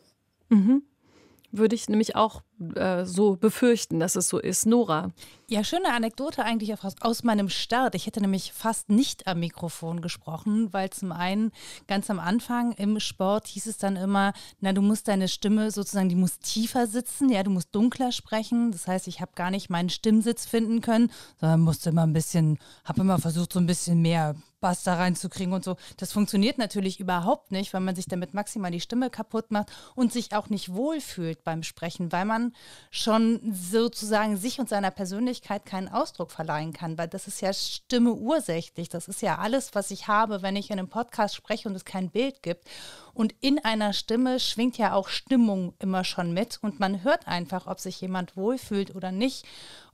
Mhm. 0.48 0.82
Würde 1.50 1.74
ich 1.74 1.88
nämlich 1.88 2.14
auch 2.14 2.42
äh, 2.74 3.06
so 3.06 3.36
befürchten, 3.36 4.00
dass 4.00 4.16
es 4.16 4.28
so 4.28 4.38
ist. 4.38 4.66
Nora. 4.66 5.12
Ja, 5.48 5.64
schöne 5.64 5.94
Anekdote 5.94 6.44
eigentlich 6.44 6.74
aus, 6.74 6.94
aus 7.00 7.22
meinem 7.22 7.48
Start. 7.48 7.94
Ich 7.94 8.06
hätte 8.06 8.20
nämlich 8.20 8.52
fast 8.52 8.90
nicht 8.90 9.26
am 9.26 9.40
Mikrofon 9.40 10.02
gesprochen, 10.02 10.70
weil 10.72 10.90
zum 10.90 11.10
einen 11.10 11.52
ganz 11.86 12.10
am 12.10 12.18
Anfang 12.18 12.72
im 12.72 13.00
Sport 13.00 13.46
hieß 13.46 13.66
es 13.66 13.78
dann 13.78 13.96
immer, 13.96 14.34
na, 14.60 14.74
du 14.74 14.82
musst 14.82 15.08
deine 15.08 15.26
Stimme 15.26 15.70
sozusagen, 15.70 16.10
die 16.10 16.16
muss 16.16 16.38
tiefer 16.38 16.86
sitzen, 16.86 17.30
ja, 17.30 17.42
du 17.42 17.50
musst 17.50 17.74
dunkler 17.74 18.12
sprechen. 18.12 18.70
Das 18.70 18.86
heißt, 18.86 19.08
ich 19.08 19.22
habe 19.22 19.32
gar 19.34 19.50
nicht 19.50 19.70
meinen 19.70 19.88
Stimmsitz 19.88 20.44
finden 20.44 20.82
können, 20.82 21.10
sondern 21.40 21.60
musste 21.60 21.88
immer 21.88 22.02
ein 22.02 22.12
bisschen, 22.12 22.58
habe 22.84 23.00
immer 23.00 23.18
versucht, 23.18 23.54
so 23.54 23.58
ein 23.58 23.66
bisschen 23.66 24.02
mehr 24.02 24.34
Bass 24.60 24.82
da 24.82 24.94
reinzukriegen 24.94 25.52
und 25.52 25.64
so. 25.64 25.76
Das 25.96 26.12
funktioniert 26.12 26.58
natürlich 26.58 27.00
überhaupt 27.00 27.52
nicht, 27.52 27.72
weil 27.72 27.80
man 27.80 27.94
sich 27.94 28.06
damit 28.06 28.34
maximal 28.34 28.70
die 28.70 28.80
Stimme 28.80 29.10
kaputt 29.10 29.50
macht 29.50 29.68
und 29.94 30.12
sich 30.12 30.34
auch 30.34 30.48
nicht 30.48 30.74
wohlfühlt 30.74 31.44
beim 31.44 31.62
Sprechen, 31.62 32.12
weil 32.12 32.24
man 32.24 32.52
schon 32.90 33.40
sozusagen 33.52 34.36
sich 34.36 34.58
und 34.58 34.68
seiner 34.68 34.90
Persönlichkeit 34.90 35.66
keinen 35.66 35.88
Ausdruck 35.88 36.30
verleihen 36.30 36.72
kann, 36.72 36.98
weil 36.98 37.08
das 37.08 37.26
ist 37.26 37.40
ja 37.40 37.52
Stimme 37.52 38.12
ursächlich. 38.14 38.88
Das 38.88 39.08
ist 39.08 39.22
ja 39.22 39.38
alles, 39.38 39.74
was 39.74 39.90
ich 39.90 40.08
habe, 40.08 40.42
wenn 40.42 40.56
ich 40.56 40.70
in 40.70 40.78
einem 40.78 40.88
Podcast 40.88 41.34
spreche 41.34 41.68
und 41.68 41.74
es 41.74 41.84
kein 41.84 42.10
Bild 42.10 42.42
gibt. 42.42 42.68
Und 43.14 43.34
in 43.40 43.58
einer 43.64 43.92
Stimme 43.92 44.38
schwingt 44.38 44.78
ja 44.78 44.92
auch 44.92 45.08
Stimmung 45.08 45.74
immer 45.80 46.04
schon 46.04 46.32
mit 46.32 46.58
und 46.62 46.78
man 46.78 47.02
hört 47.02 47.26
einfach, 47.26 47.66
ob 47.66 47.80
sich 47.80 48.00
jemand 48.00 48.36
wohlfühlt 48.36 48.94
oder 48.94 49.10
nicht. 49.10 49.44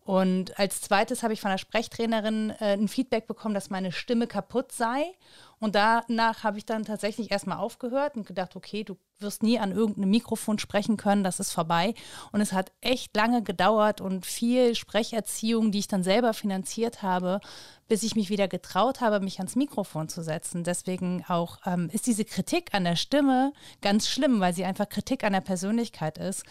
Und 0.05 0.59
als 0.59 0.83
zweites 0.83 1.23
habe 1.23 1.33
ich 1.33 1.41
von 1.41 1.51
der 1.51 1.57
Sprechtrainerin 1.59 2.51
äh, 2.61 2.75
ein 2.75 2.89
Feedback 2.89 3.27
bekommen, 3.27 3.55
dass 3.55 3.71
meine 3.71 3.91
Stimme 3.91 4.27
kaputt 4.27 4.71
sei. 4.71 5.15
Und 5.61 5.75
danach 5.75 6.45
habe 6.45 6.59
ich 6.59 6.67
dann 6.67 6.85
tatsächlich 6.85 7.31
erstmal 7.31 7.57
aufgehört 7.57 8.17
und 8.17 8.27
gedacht, 8.27 8.55
okay, 8.55 8.85
du 8.85 8.99
wirst 9.19 9.43
nie 9.43 9.59
an 9.59 9.73
irgendeinem 9.73 10.11
Mikrofon 10.11 10.59
sprechen 10.59 10.99
können, 10.99 11.25
das 11.25 11.41
ist 11.41 11.53
vorbei. 11.53 11.95
Und 12.33 12.43
es 12.43 12.53
hat 12.53 12.71
echt 12.83 13.17
lange 13.17 13.43
gedauert 13.43 14.03
und 14.03 14.27
viel 14.27 14.75
Sprecherziehung, 14.75 15.73
die 15.73 15.79
ich 15.79 15.89
dann 15.89 16.03
selber 16.03 16.35
finanziert 16.35 17.03
habe, 17.03 17.41
bis 17.89 18.03
ich 18.03 18.15
mich 18.15 18.29
wieder 18.29 18.47
getraut 18.47 19.01
habe, 19.01 19.21
mich 19.21 19.39
ans 19.39 19.57
Mikrofon 19.57 20.11
zu 20.11 20.23
setzen. 20.23 20.65
Deswegen 20.65 21.25
auch 21.29 21.59
ähm, 21.65 21.89
ist 21.93 22.07
diese 22.07 22.27
Kritik 22.27 22.75
an 22.75 22.85
der 22.85 22.97
Stimme 22.97 23.55
ganz 23.81 24.07
schlimm, 24.09 24.41
weil 24.41 24.53
sie 24.53 24.67
einfach 24.67 24.91
Kritik 24.91 25.25
an 25.25 25.33
der 25.33 25.41
Persönlichkeit 25.41 26.19
ist. 26.19 26.45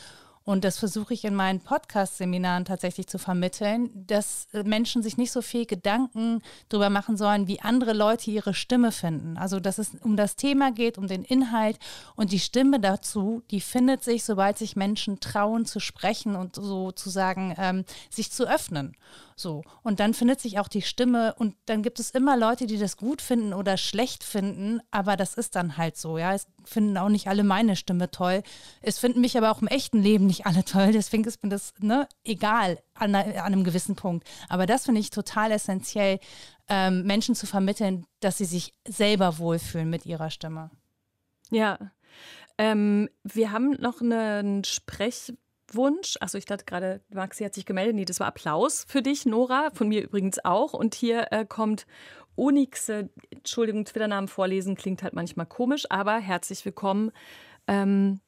Und 0.45 0.65
das 0.65 0.77
versuche 0.77 1.13
ich 1.13 1.23
in 1.23 1.35
meinen 1.35 1.61
Podcast-Seminaren 1.61 2.65
tatsächlich 2.65 3.07
zu 3.07 3.17
vermitteln, 3.17 3.89
dass 4.07 4.47
äh, 4.53 4.63
Menschen 4.63 5.01
sich 5.01 5.17
nicht 5.17 5.31
so 5.31 5.41
viel 5.41 5.65
Gedanken 5.65 6.41
darüber 6.67 6.89
machen 6.89 7.15
sollen, 7.15 7.47
wie 7.47 7.61
andere 7.61 7.93
Leute 7.93 8.29
ihre 8.29 8.53
Stimme 8.53 8.91
finden. 8.91 9.37
Also, 9.37 9.61
dass 9.61 9.77
es 9.77 9.91
um 10.01 10.17
das 10.17 10.35
Thema 10.35 10.71
geht, 10.71 10.97
um 10.97 11.07
den 11.07 11.23
Inhalt 11.23 11.79
und 12.15 12.31
die 12.33 12.39
Stimme 12.39 12.81
dazu, 12.81 13.41
die 13.51 13.61
findet 13.61 14.03
sich, 14.03 14.25
sobald 14.25 14.57
sich 14.57 14.75
Menschen 14.75 15.21
trauen 15.21 15.65
zu 15.65 15.79
sprechen 15.79 16.35
und 16.35 16.55
sozusagen 16.55 17.55
ähm, 17.57 17.85
sich 18.09 18.31
zu 18.31 18.47
öffnen. 18.47 18.95
So. 19.35 19.63
Und 19.81 19.99
dann 19.99 20.13
findet 20.13 20.39
sich 20.39 20.59
auch 20.59 20.67
die 20.67 20.81
Stimme 20.81 21.33
und 21.35 21.55
dann 21.65 21.83
gibt 21.83 21.99
es 21.99 22.11
immer 22.11 22.37
Leute, 22.37 22.67
die 22.67 22.77
das 22.77 22.97
gut 22.97 23.21
finden 23.21 23.53
oder 23.53 23.77
schlecht 23.77 24.23
finden, 24.23 24.81
aber 24.91 25.17
das 25.17 25.33
ist 25.33 25.55
dann 25.55 25.77
halt 25.77 25.97
so, 25.97 26.17
ja. 26.17 26.33
Es 26.33 26.47
finden 26.63 26.97
auch 26.97 27.09
nicht 27.09 27.27
alle 27.27 27.43
meine 27.43 27.75
Stimme 27.75 28.11
toll. 28.11 28.43
Es 28.81 28.99
finden 28.99 29.21
mich 29.21 29.37
aber 29.37 29.51
auch 29.51 29.61
im 29.61 29.67
echten 29.67 30.01
Leben 30.01 30.27
nicht 30.27 30.45
alle 30.45 30.63
toll. 30.63 30.91
Deswegen 30.91 31.23
ist 31.25 31.43
mir 31.43 31.49
das 31.49 31.73
ne, 31.79 32.07
egal 32.23 32.79
an, 32.93 33.15
an 33.15 33.33
einem 33.33 33.63
gewissen 33.63 33.95
Punkt. 33.95 34.27
Aber 34.49 34.65
das 34.65 34.85
finde 34.85 35.01
ich 35.01 35.09
total 35.09 35.51
essentiell, 35.51 36.19
ähm, 36.69 37.03
Menschen 37.03 37.35
zu 37.35 37.45
vermitteln, 37.45 38.05
dass 38.19 38.37
sie 38.37 38.45
sich 38.45 38.73
selber 38.87 39.37
wohlfühlen 39.37 39.89
mit 39.89 40.05
ihrer 40.05 40.29
Stimme. 40.29 40.71
Ja. 41.49 41.77
Ähm, 42.57 43.09
wir 43.23 43.51
haben 43.51 43.71
noch 43.79 44.01
einen 44.01 44.63
Sprech 44.63 45.33
Wunsch. 45.75 46.17
Also 46.19 46.37
ich 46.37 46.45
dachte 46.45 46.65
gerade, 46.65 47.01
Maxi 47.09 47.43
hat 47.43 47.53
sich 47.53 47.65
gemeldet. 47.65 47.95
Nee, 47.95 48.05
das 48.05 48.19
war 48.19 48.27
Applaus 48.27 48.85
für 48.87 49.01
dich, 49.01 49.25
Nora, 49.25 49.69
von 49.73 49.87
mir 49.87 50.03
übrigens 50.03 50.43
auch. 50.43 50.73
Und 50.73 50.95
hier 50.95 51.27
äh, 51.31 51.45
kommt 51.45 51.85
Onyxe, 52.35 53.09
Entschuldigung, 53.29 53.85
Twitter-Namen 53.85 54.27
vorlesen 54.27 54.75
klingt 54.75 55.03
halt 55.03 55.13
manchmal 55.13 55.45
komisch, 55.45 55.85
aber 55.89 56.17
herzlich 56.17 56.65
willkommen. 56.65 57.11
Ähm, 57.67 58.19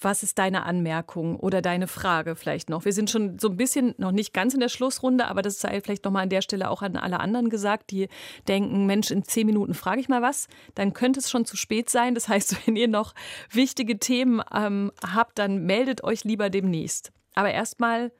was 0.00 0.22
ist 0.22 0.38
deine 0.38 0.64
Anmerkung 0.64 1.36
oder 1.36 1.62
deine 1.62 1.86
Frage 1.86 2.36
vielleicht 2.36 2.68
noch? 2.68 2.84
Wir 2.84 2.92
sind 2.92 3.10
schon 3.10 3.38
so 3.38 3.48
ein 3.48 3.56
bisschen 3.56 3.94
noch 3.98 4.12
nicht 4.12 4.32
ganz 4.32 4.54
in 4.54 4.60
der 4.60 4.68
Schlussrunde, 4.68 5.26
aber 5.26 5.42
das 5.42 5.60
sei 5.60 5.80
vielleicht 5.80 6.04
nochmal 6.04 6.24
an 6.24 6.28
der 6.28 6.42
Stelle 6.42 6.70
auch 6.70 6.82
an 6.82 6.96
alle 6.96 7.20
anderen 7.20 7.48
gesagt, 7.48 7.90
die 7.90 8.08
denken, 8.48 8.86
Mensch, 8.86 9.10
in 9.10 9.24
zehn 9.24 9.46
Minuten 9.46 9.74
frage 9.74 10.00
ich 10.00 10.08
mal 10.08 10.22
was, 10.22 10.48
dann 10.74 10.92
könnte 10.92 11.20
es 11.20 11.30
schon 11.30 11.44
zu 11.44 11.56
spät 11.56 11.90
sein. 11.90 12.14
Das 12.14 12.28
heißt, 12.28 12.56
wenn 12.66 12.76
ihr 12.76 12.88
noch 12.88 13.14
wichtige 13.50 13.98
Themen 13.98 14.42
ähm, 14.52 14.92
habt, 15.02 15.38
dann 15.38 15.64
meldet 15.64 16.04
euch 16.04 16.24
lieber 16.24 16.50
demnächst. 16.50 17.12
Aber 17.34 17.50
erstmal, 17.50 18.12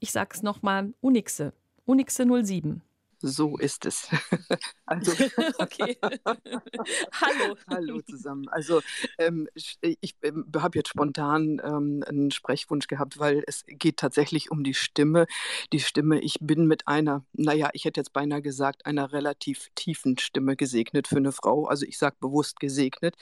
ich 0.00 0.12
sag's 0.12 0.42
nochmal, 0.42 0.92
Unixe, 1.00 1.52
Unixe 1.84 2.24
07 2.24 2.82
so 3.24 3.56
ist 3.56 3.86
es. 3.86 4.08
also, 4.86 5.12
okay. 5.58 5.96
Hallo. 6.02 7.56
Hallo 7.68 8.00
zusammen. 8.02 8.48
Also 8.50 8.82
ähm, 9.18 9.48
ich 9.54 10.14
ähm, 10.22 10.46
habe 10.54 10.78
jetzt 10.78 10.90
spontan 10.90 11.60
ähm, 11.64 12.04
einen 12.06 12.30
Sprechwunsch 12.30 12.86
gehabt, 12.86 13.18
weil 13.18 13.42
es 13.46 13.64
geht 13.66 13.96
tatsächlich 13.96 14.50
um 14.50 14.62
die 14.62 14.74
Stimme. 14.74 15.26
Die 15.72 15.80
Stimme, 15.80 16.20
ich 16.20 16.36
bin 16.40 16.66
mit 16.66 16.86
einer, 16.86 17.24
naja, 17.32 17.70
ich 17.72 17.86
hätte 17.86 18.00
jetzt 18.00 18.12
beinahe 18.12 18.42
gesagt, 18.42 18.84
einer 18.84 19.12
relativ 19.12 19.70
tiefen 19.74 20.18
Stimme 20.18 20.54
gesegnet 20.54 21.08
für 21.08 21.16
eine 21.16 21.32
Frau. 21.32 21.66
Also 21.66 21.86
ich 21.86 21.96
sage 21.98 22.16
bewusst 22.20 22.60
gesegnet. 22.60 23.16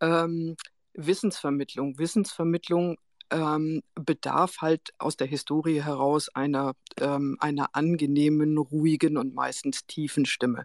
Ähm, 0.00 0.56
Wissensvermittlung. 0.94 1.98
Wissensvermittlung 1.98 2.96
ähm, 3.30 3.82
bedarf 3.94 4.58
halt 4.60 4.92
aus 4.98 5.16
der 5.16 5.26
Historie 5.26 5.82
heraus 5.82 6.28
einer, 6.34 6.74
ähm, 7.00 7.36
einer 7.40 7.68
angenehmen, 7.72 8.58
ruhigen 8.58 9.16
und 9.16 9.34
meistens 9.34 9.86
tiefen 9.86 10.26
Stimme. 10.26 10.64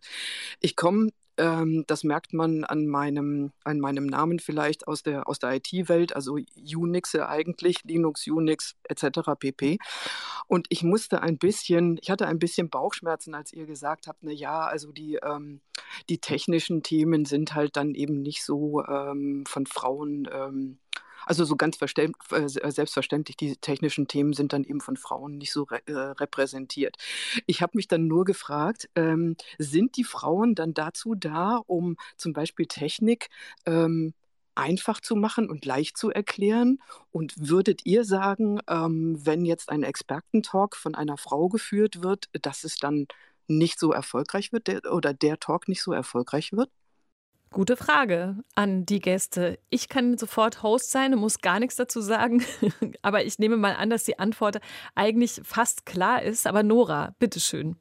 Ich 0.60 0.76
komme 0.76 1.10
ähm, 1.42 1.86
das 1.88 2.04
merkt 2.04 2.34
man 2.34 2.64
an 2.66 2.88
meinem, 2.88 3.52
an 3.64 3.80
meinem 3.80 4.06
Namen 4.06 4.40
vielleicht 4.40 4.88
aus 4.88 5.02
der, 5.02 5.28
aus 5.28 5.40
der 5.40 5.56
IT-Welt, 5.56 6.16
also 6.16 6.38
Unix 6.76 7.16
eigentlich, 7.16 7.84
Linux, 7.84 8.28
Unix 8.28 8.76
etc. 8.84 9.32
pp. 9.40 9.78
Und 10.48 10.68
ich 10.70 10.84
musste 10.84 11.22
ein 11.22 11.38
bisschen, 11.38 11.98
ich 12.02 12.12
hatte 12.12 12.28
ein 12.28 12.38
bisschen 12.38 12.70
Bauchschmerzen, 12.70 13.34
als 13.34 13.54
ihr 13.54 13.66
gesagt 13.66 14.08
habt, 14.08 14.20
na 14.22 14.32
ja, 14.32 14.66
also 14.66 14.92
die, 14.92 15.16
ähm, 15.24 15.62
die 16.10 16.20
technischen 16.20 16.84
Themen 16.84 17.26
sind 17.26 17.56
halt 17.56 17.76
dann 17.78 17.96
eben 17.96 18.22
nicht 18.22 18.44
so 18.44 18.86
ähm, 18.86 19.44
von 19.48 19.66
Frauen 19.66 20.28
ähm, 20.32 20.78
also 21.32 21.46
so 21.46 21.56
ganz 21.56 21.78
äh, 21.82 22.10
äh, 22.36 22.72
selbstverständlich, 22.72 23.38
die 23.38 23.56
technischen 23.56 24.10
Themen 24.10 24.34
sind 24.34 24.52
dann 24.52 24.66
eben 24.66 24.82
von 24.82 24.98
Frauen 24.98 25.38
nicht 25.38 25.54
so 25.54 25.64
re 25.64 25.82
äh, 25.86 25.94
repräsentiert. 25.94 26.98
Ich 27.48 27.62
habe 27.62 27.72
mich 27.76 27.88
dann 27.88 28.08
nur 28.08 28.26
gefragt, 28.26 28.90
ähm, 28.96 29.38
sind 29.58 29.96
die 29.96 30.04
Frauen 30.04 30.56
dann 30.56 30.74
dazu 30.74 31.16
da, 31.16 31.62
um 31.68 31.96
zum 32.18 32.34
Beispiel 32.34 32.66
Technik 32.66 33.30
ähm, 33.66 34.14
einfach 34.56 35.00
zu 35.00 35.16
machen 35.16 35.50
und 35.50 35.64
leicht 35.66 35.98
zu 35.98 36.10
erklären? 36.12 36.80
Und 37.12 37.34
würdet 37.38 37.86
ihr 37.86 38.04
sagen, 38.04 38.60
ähm, 38.68 39.18
wenn 39.26 39.46
jetzt 39.46 39.70
ein 39.70 39.84
Expertentalk 39.84 40.76
von 40.76 40.96
einer 40.96 41.16
Frau 41.18 41.48
geführt 41.48 42.04
wird, 42.04 42.26
dass 42.42 42.66
es 42.66 42.76
dann 42.76 43.08
nicht 43.48 43.80
so 43.80 43.94
erfolgreich 43.94 44.52
wird 44.52 44.68
der, 44.68 44.94
oder 44.94 45.14
der 45.14 45.40
Talk 45.40 45.70
nicht 45.70 45.82
so 45.82 45.94
erfolgreich 45.94 46.52
wird? 46.52 46.70
Gute 47.54 47.76
Frage 47.76 48.38
an 48.56 48.86
die 48.86 49.00
Gäste. 49.00 49.60
Ich 49.70 49.90
kann 49.90 50.18
sofort 50.18 50.64
Host 50.64 50.90
sein 50.90 51.14
und 51.14 51.20
muss 51.20 51.40
gar 51.40 51.60
nichts 51.60 51.76
dazu 51.76 52.00
sagen. 52.00 52.42
Aber 53.02 53.26
ich 53.26 53.40
nehme 53.40 53.58
mal 53.58 53.76
an, 53.76 53.90
dass 53.90 54.06
die 54.06 54.20
Antwort 54.20 54.62
eigentlich 54.96 55.42
fast 55.44 55.86
klar 55.86 56.22
ist. 56.22 56.48
Aber 56.48 56.64
Nora, 56.64 57.14
bitteschön. 57.20 57.76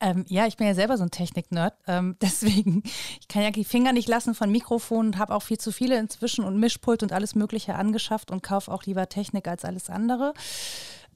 Ähm, 0.00 0.24
ja, 0.28 0.46
ich 0.46 0.56
bin 0.56 0.66
ja 0.66 0.74
selber 0.74 0.96
so 0.96 1.04
ein 1.04 1.10
Technik-Nerd. 1.10 1.74
Ähm, 1.86 2.16
deswegen, 2.22 2.82
ich 3.20 3.28
kann 3.28 3.42
ja 3.42 3.50
die 3.50 3.64
Finger 3.64 3.92
nicht 3.92 4.08
lassen 4.08 4.34
von 4.34 4.50
Mikrofonen 4.50 5.12
und 5.12 5.18
habe 5.18 5.34
auch 5.34 5.42
viel 5.42 5.58
zu 5.58 5.70
viele 5.70 5.98
inzwischen 5.98 6.42
und 6.42 6.58
Mischpult 6.58 7.02
und 7.02 7.12
alles 7.12 7.34
Mögliche 7.34 7.74
angeschafft 7.74 8.30
und 8.30 8.42
kaufe 8.42 8.72
auch 8.72 8.84
lieber 8.84 9.10
Technik 9.10 9.48
als 9.48 9.66
alles 9.66 9.90
andere. 9.90 10.32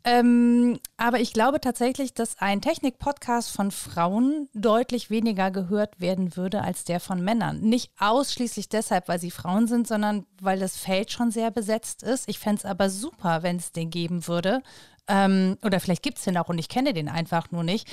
Ähm, 0.02 0.78
aber 0.96 1.20
ich 1.20 1.32
glaube 1.32 1.60
tatsächlich, 1.60 2.14
dass 2.14 2.38
ein 2.38 2.62
Technik-Podcast 2.62 3.50
von 3.50 3.70
Frauen 3.70 4.48
deutlich 4.54 5.10
weniger 5.10 5.50
gehört 5.50 6.00
werden 6.00 6.36
würde 6.36 6.62
als 6.62 6.84
der 6.84 7.00
von 7.00 7.22
Männern. 7.22 7.60
Nicht 7.60 7.92
ausschließlich 7.98 8.68
deshalb, 8.70 9.08
weil 9.08 9.18
sie 9.18 9.30
Frauen 9.30 9.66
sind, 9.66 9.86
sondern 9.86 10.26
weil 10.40 10.58
das 10.58 10.76
Feld 10.76 11.10
schon 11.10 11.30
sehr 11.30 11.50
besetzt 11.50 12.02
ist. 12.02 12.28
Ich 12.28 12.38
fände 12.38 12.60
es 12.60 12.64
aber 12.64 12.88
super, 12.88 13.42
wenn 13.42 13.56
es 13.56 13.72
den 13.72 13.90
geben 13.90 14.26
würde. 14.26 14.62
Ähm, 15.06 15.58
oder 15.62 15.80
vielleicht 15.80 16.02
gibt 16.02 16.18
es 16.18 16.24
den 16.24 16.38
auch 16.38 16.48
und 16.48 16.58
ich 16.58 16.68
kenne 16.68 16.94
den 16.94 17.08
einfach 17.08 17.50
nur 17.50 17.64
nicht. 17.64 17.86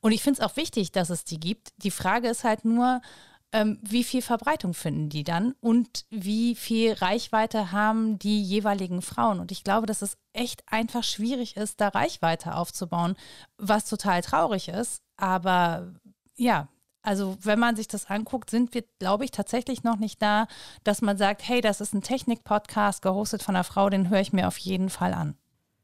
Und 0.00 0.12
ich 0.12 0.22
finde 0.22 0.40
es 0.40 0.46
auch 0.46 0.56
wichtig, 0.56 0.92
dass 0.92 1.10
es 1.10 1.24
die 1.24 1.40
gibt. 1.40 1.72
Die 1.78 1.90
Frage 1.90 2.28
ist 2.28 2.44
halt 2.44 2.64
nur, 2.66 3.00
ähm, 3.52 3.78
wie 3.82 4.04
viel 4.04 4.22
Verbreitung 4.22 4.74
finden 4.74 5.08
die 5.08 5.24
dann 5.24 5.54
und 5.60 6.04
wie 6.10 6.54
viel 6.54 6.92
Reichweite 6.92 7.72
haben 7.72 8.18
die 8.18 8.42
jeweiligen 8.42 9.02
Frauen. 9.02 9.40
Und 9.40 9.52
ich 9.52 9.64
glaube, 9.64 9.86
dass 9.86 10.02
es 10.02 10.18
echt 10.32 10.62
einfach 10.66 11.04
schwierig 11.04 11.56
ist, 11.56 11.80
da 11.80 11.88
Reichweite 11.88 12.54
aufzubauen, 12.54 13.16
was 13.58 13.84
total 13.86 14.22
traurig 14.22 14.68
ist. 14.68 15.02
Aber 15.16 15.94
ja, 16.36 16.68
Also 17.02 17.38
wenn 17.42 17.60
man 17.60 17.76
sich 17.76 17.86
das 17.86 18.06
anguckt, 18.10 18.50
sind 18.50 18.74
wir, 18.74 18.82
glaube 18.98 19.24
ich, 19.24 19.30
tatsächlich 19.30 19.84
noch 19.84 19.96
nicht 19.96 20.20
da, 20.20 20.48
dass 20.82 21.02
man 21.02 21.16
sagt, 21.16 21.46
hey, 21.48 21.60
das 21.60 21.80
ist 21.80 21.94
ein 21.94 22.02
Technik-Podcast 22.02 23.00
gehostet 23.00 23.44
von 23.44 23.54
einer 23.54 23.62
Frau, 23.62 23.88
den 23.88 24.10
höre 24.10 24.20
ich 24.20 24.32
mir 24.32 24.48
auf 24.48 24.58
jeden 24.58 24.90
Fall 24.90 25.14
an. 25.14 25.36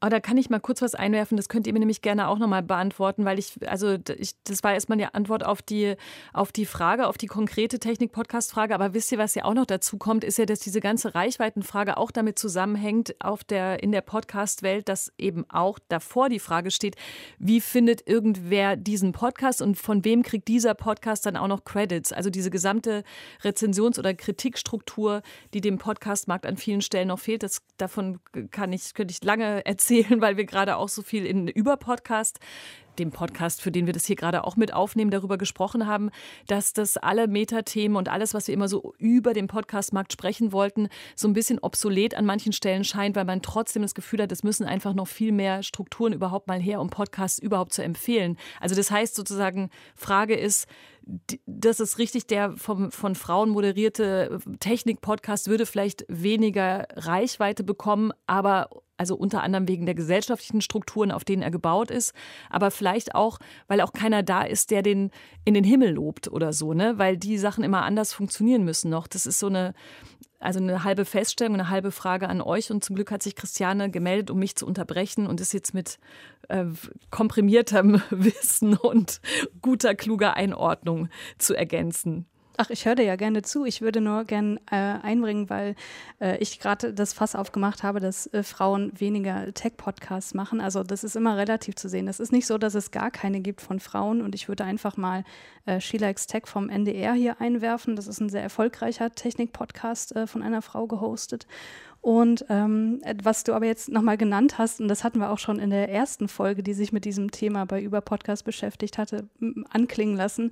Aber 0.03 0.09
da 0.09 0.19
kann 0.19 0.35
ich 0.35 0.49
mal 0.49 0.59
kurz 0.59 0.81
was 0.81 0.95
einwerfen, 0.95 1.37
das 1.37 1.47
könnt 1.47 1.65
ihr 1.65 1.71
mir 1.71 1.79
nämlich 1.79 2.01
gerne 2.01 2.27
auch 2.27 2.37
nochmal 2.37 2.61
beantworten, 2.61 3.23
weil 3.23 3.39
ich, 3.39 3.53
also 3.65 3.95
ich, 4.17 4.33
das 4.43 4.61
war 4.61 4.73
erstmal 4.73 4.97
die 4.97 5.05
Antwort 5.05 5.45
auf 5.45 5.61
die, 5.61 5.95
auf 6.33 6.51
die 6.51 6.65
Frage, 6.65 7.07
auf 7.07 7.17
die 7.17 7.27
konkrete 7.27 7.79
Technik-Podcast-Frage. 7.79 8.75
Aber 8.75 8.93
wisst 8.93 9.13
ihr, 9.13 9.17
was 9.17 9.33
ja 9.33 9.45
auch 9.45 9.53
noch 9.53 9.65
dazu 9.65 9.97
kommt, 9.97 10.25
ist 10.25 10.37
ja, 10.37 10.45
dass 10.45 10.59
diese 10.59 10.81
ganze 10.81 11.15
Reichweitenfrage 11.15 11.95
auch 11.95 12.11
damit 12.11 12.37
zusammenhängt 12.37 13.15
auf 13.21 13.45
der, 13.45 13.81
in 13.81 13.93
der 13.93 14.01
Podcast-Welt, 14.01 14.89
dass 14.89 15.13
eben 15.17 15.45
auch 15.49 15.79
davor 15.87 16.27
die 16.27 16.39
Frage 16.39 16.71
steht, 16.71 16.97
wie 17.39 17.61
findet 17.61 18.05
irgendwer 18.05 18.75
diesen 18.75 19.13
Podcast 19.13 19.61
und 19.61 19.75
von 19.75 20.03
wem 20.03 20.21
kriegt 20.21 20.49
dieser 20.49 20.73
Podcast 20.73 21.25
dann 21.27 21.37
auch 21.37 21.47
noch 21.47 21.63
Credits? 21.63 22.11
Also 22.11 22.29
diese 22.29 22.51
gesamte 22.51 23.05
Rezensions- 23.41 23.99
oder 23.99 24.13
Kritikstruktur, 24.13 25.21
die 25.53 25.61
dem 25.61 25.77
Podcastmarkt 25.77 26.45
an 26.45 26.57
vielen 26.57 26.81
Stellen 26.81 27.07
noch 27.07 27.19
fehlt, 27.19 27.41
das, 27.41 27.61
davon 27.77 28.19
kann 28.51 28.73
ich, 28.73 28.93
könnte 28.95 29.13
ich 29.13 29.23
lange 29.23 29.65
erzählen 29.65 29.92
erzählen, 29.93 30.21
weil 30.21 30.37
wir 30.37 30.45
gerade 30.45 30.77
auch 30.77 30.89
so 30.89 31.01
viel 31.01 31.25
in 31.25 31.47
Über-Podcast 31.47 32.39
dem 32.99 33.11
Podcast, 33.11 33.61
für 33.61 33.71
den 33.71 33.85
wir 33.85 33.93
das 33.93 34.05
hier 34.05 34.15
gerade 34.15 34.43
auch 34.43 34.55
mit 34.55 34.73
aufnehmen, 34.73 35.11
darüber 35.11 35.37
gesprochen 35.37 35.87
haben, 35.87 36.09
dass 36.47 36.73
das 36.73 36.97
alle 36.97 37.27
Metathemen 37.27 37.97
und 37.97 38.09
alles, 38.09 38.33
was 38.33 38.47
wir 38.47 38.53
immer 38.53 38.67
so 38.67 38.93
über 38.97 39.33
den 39.33 39.47
Podcastmarkt 39.47 40.13
sprechen 40.13 40.51
wollten, 40.51 40.89
so 41.15 41.27
ein 41.27 41.33
bisschen 41.33 41.59
obsolet 41.59 42.15
an 42.15 42.25
manchen 42.25 42.53
Stellen 42.53 42.83
scheint, 42.83 43.15
weil 43.15 43.25
man 43.25 43.41
trotzdem 43.41 43.81
das 43.81 43.95
Gefühl 43.95 44.21
hat, 44.21 44.31
es 44.31 44.43
müssen 44.43 44.65
einfach 44.65 44.93
noch 44.93 45.07
viel 45.07 45.31
mehr 45.31 45.63
Strukturen 45.63 46.13
überhaupt 46.13 46.47
mal 46.47 46.59
her, 46.59 46.79
um 46.81 46.89
Podcasts 46.89 47.39
überhaupt 47.39 47.73
zu 47.73 47.83
empfehlen. 47.83 48.37
Also 48.59 48.75
das 48.75 48.91
heißt 48.91 49.15
sozusagen, 49.15 49.69
Frage 49.95 50.35
ist, 50.35 50.67
das 51.45 51.79
ist 51.79 51.97
richtig, 51.97 52.27
der 52.27 52.55
vom, 52.55 52.91
von 52.91 53.15
Frauen 53.15 53.49
moderierte 53.49 54.39
Technik-Podcast 54.59 55.49
würde 55.49 55.65
vielleicht 55.65 56.05
weniger 56.07 56.87
Reichweite 56.95 57.63
bekommen, 57.63 58.11
aber 58.25 58.69
also 59.03 59.17
unter 59.17 59.43
anderem 59.43 59.67
wegen 59.67 59.85
der 59.85 59.95
gesellschaftlichen 59.95 60.61
Strukturen, 60.61 61.11
auf 61.11 61.25
denen 61.25 61.41
er 61.41 61.51
gebaut 61.51 61.91
ist, 61.91 62.13
aber 62.49 62.71
vielleicht 62.71 63.15
auch, 63.15 63.37
weil 63.67 63.81
auch 63.81 63.91
keiner 63.91 64.23
da 64.23 64.43
ist, 64.43 64.71
der 64.71 64.81
den 64.81 65.11
in 65.43 65.55
den 65.55 65.65
Himmel 65.65 65.91
lobt 65.91 66.31
oder 66.31 66.53
so, 66.53 66.73
ne? 66.73 66.97
Weil 66.97 67.17
die 67.17 67.37
Sachen 67.37 67.65
immer 67.65 67.81
anders 67.83 68.13
funktionieren 68.13 68.63
müssen 68.63 68.89
noch. 68.89 69.07
Das 69.07 69.25
ist 69.25 69.39
so 69.39 69.47
eine, 69.47 69.73
also 70.39 70.59
eine 70.59 70.85
halbe 70.85 71.03
Feststellung, 71.03 71.55
eine 71.55 71.69
halbe 71.69 71.91
Frage 71.91 72.29
an 72.29 72.39
euch. 72.39 72.71
Und 72.71 72.81
zum 72.81 72.95
Glück 72.95 73.11
hat 73.11 73.21
sich 73.23 73.35
Christiane 73.35 73.91
gemeldet, 73.91 74.31
um 74.31 74.39
mich 74.39 74.55
zu 74.55 74.65
unterbrechen 74.65 75.27
und 75.27 75.41
ist 75.41 75.51
jetzt 75.51 75.73
mit 75.73 75.99
äh, 76.47 76.63
komprimiertem 77.09 78.01
Wissen 78.09 78.77
und 78.77 79.19
guter, 79.61 79.95
kluger 79.95 80.37
Einordnung 80.37 81.09
zu 81.37 81.55
ergänzen. 81.55 82.25
Ach, 82.55 82.69
ich 82.69 82.85
höre 82.85 82.93
dir 82.93 83.03
ja 83.03 83.15
gerne 83.15 83.41
zu. 83.41 83.65
Ich 83.65 83.81
würde 83.81 83.99
nur 83.99 84.25
gerne 84.25 84.61
äh, 84.69 84.75
einbringen, 84.75 85.49
weil 85.49 85.75
äh, 86.21 86.37
ich 86.37 86.59
gerade 86.59 86.93
das 86.93 87.11
Fass 87.11 87.35
aufgemacht 87.35 87.81
habe, 87.81 87.99
dass 87.99 88.27
äh, 88.27 88.43
Frauen 88.43 88.91
weniger 88.99 89.51
Tech-Podcasts 89.51 90.35
machen. 90.35 90.61
Also 90.61 90.83
das 90.83 91.03
ist 91.03 91.15
immer 91.15 91.35
relativ 91.35 91.75
zu 91.75 91.89
sehen. 91.89 92.07
Es 92.07 92.19
ist 92.19 92.31
nicht 92.31 92.45
so, 92.45 92.59
dass 92.59 92.75
es 92.75 92.91
gar 92.91 93.09
keine 93.09 93.39
gibt 93.39 93.61
von 93.61 93.79
Frauen. 93.79 94.21
Und 94.21 94.35
ich 94.35 94.47
würde 94.49 94.65
einfach 94.65 94.97
mal 94.97 95.23
äh, 95.65 95.81
She 95.81 95.97
Likes 95.97 96.27
Tech 96.27 96.43
vom 96.45 96.69
NDR 96.69 97.13
hier 97.13 97.41
einwerfen. 97.41 97.95
Das 97.95 98.05
ist 98.05 98.19
ein 98.19 98.29
sehr 98.29 98.43
erfolgreicher 98.43 99.09
Technik-Podcast 99.09 100.15
äh, 100.15 100.27
von 100.27 100.43
einer 100.43 100.61
Frau 100.61 100.85
gehostet. 100.85 101.47
Und 102.03 102.43
ähm, 102.49 102.99
was 103.23 103.45
du 103.45 103.53
aber 103.53 103.65
jetzt 103.65 103.87
nochmal 103.87 104.17
genannt 104.17 104.57
hast, 104.57 104.81
und 104.81 104.89
das 104.89 105.05
hatten 105.05 105.19
wir 105.19 105.31
auch 105.31 105.37
schon 105.37 105.57
in 105.57 105.69
der 105.69 105.89
ersten 105.89 106.27
Folge, 106.27 106.61
die 106.61 106.73
sich 106.73 106.91
mit 106.91 107.05
diesem 107.05 107.31
Thema 107.31 107.65
bei 107.65 107.81
Über-Podcast 107.81 108.43
beschäftigt 108.43 108.97
hatte, 108.97 109.29
anklingen 109.69 110.17
lassen, 110.17 110.51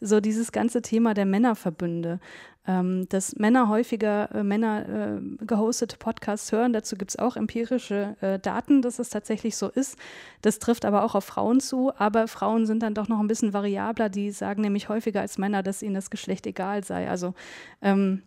so 0.00 0.20
dieses 0.20 0.52
ganze 0.52 0.80
Thema 0.80 1.12
der 1.12 1.26
Männerverbünde. 1.26 2.20
Ähm, 2.68 3.08
dass 3.08 3.34
Männer 3.34 3.68
häufiger 3.68 4.32
äh, 4.32 4.44
Männer 4.44 5.18
äh, 5.18 5.44
gehostete 5.44 5.96
Podcasts 5.96 6.52
hören, 6.52 6.72
dazu 6.72 6.94
gibt 6.94 7.10
es 7.10 7.18
auch 7.18 7.34
empirische 7.34 8.16
äh, 8.20 8.38
Daten, 8.38 8.80
dass 8.80 9.00
es 9.00 9.10
tatsächlich 9.10 9.56
so 9.56 9.70
ist. 9.70 9.98
Das 10.42 10.60
trifft 10.60 10.84
aber 10.84 11.02
auch 11.02 11.16
auf 11.16 11.24
Frauen 11.24 11.58
zu, 11.58 11.92
aber 11.98 12.28
Frauen 12.28 12.64
sind 12.64 12.84
dann 12.84 12.94
doch 12.94 13.08
noch 13.08 13.18
ein 13.18 13.26
bisschen 13.26 13.52
variabler, 13.52 14.08
die 14.08 14.30
sagen 14.30 14.62
nämlich 14.62 14.88
häufiger 14.88 15.22
als 15.22 15.36
Männer, 15.36 15.64
dass 15.64 15.82
ihnen 15.82 15.96
das 15.96 16.10
Geschlecht 16.10 16.46
egal 16.46 16.84
sei. 16.84 17.10
Also 17.10 17.34
ähm, 17.80 18.22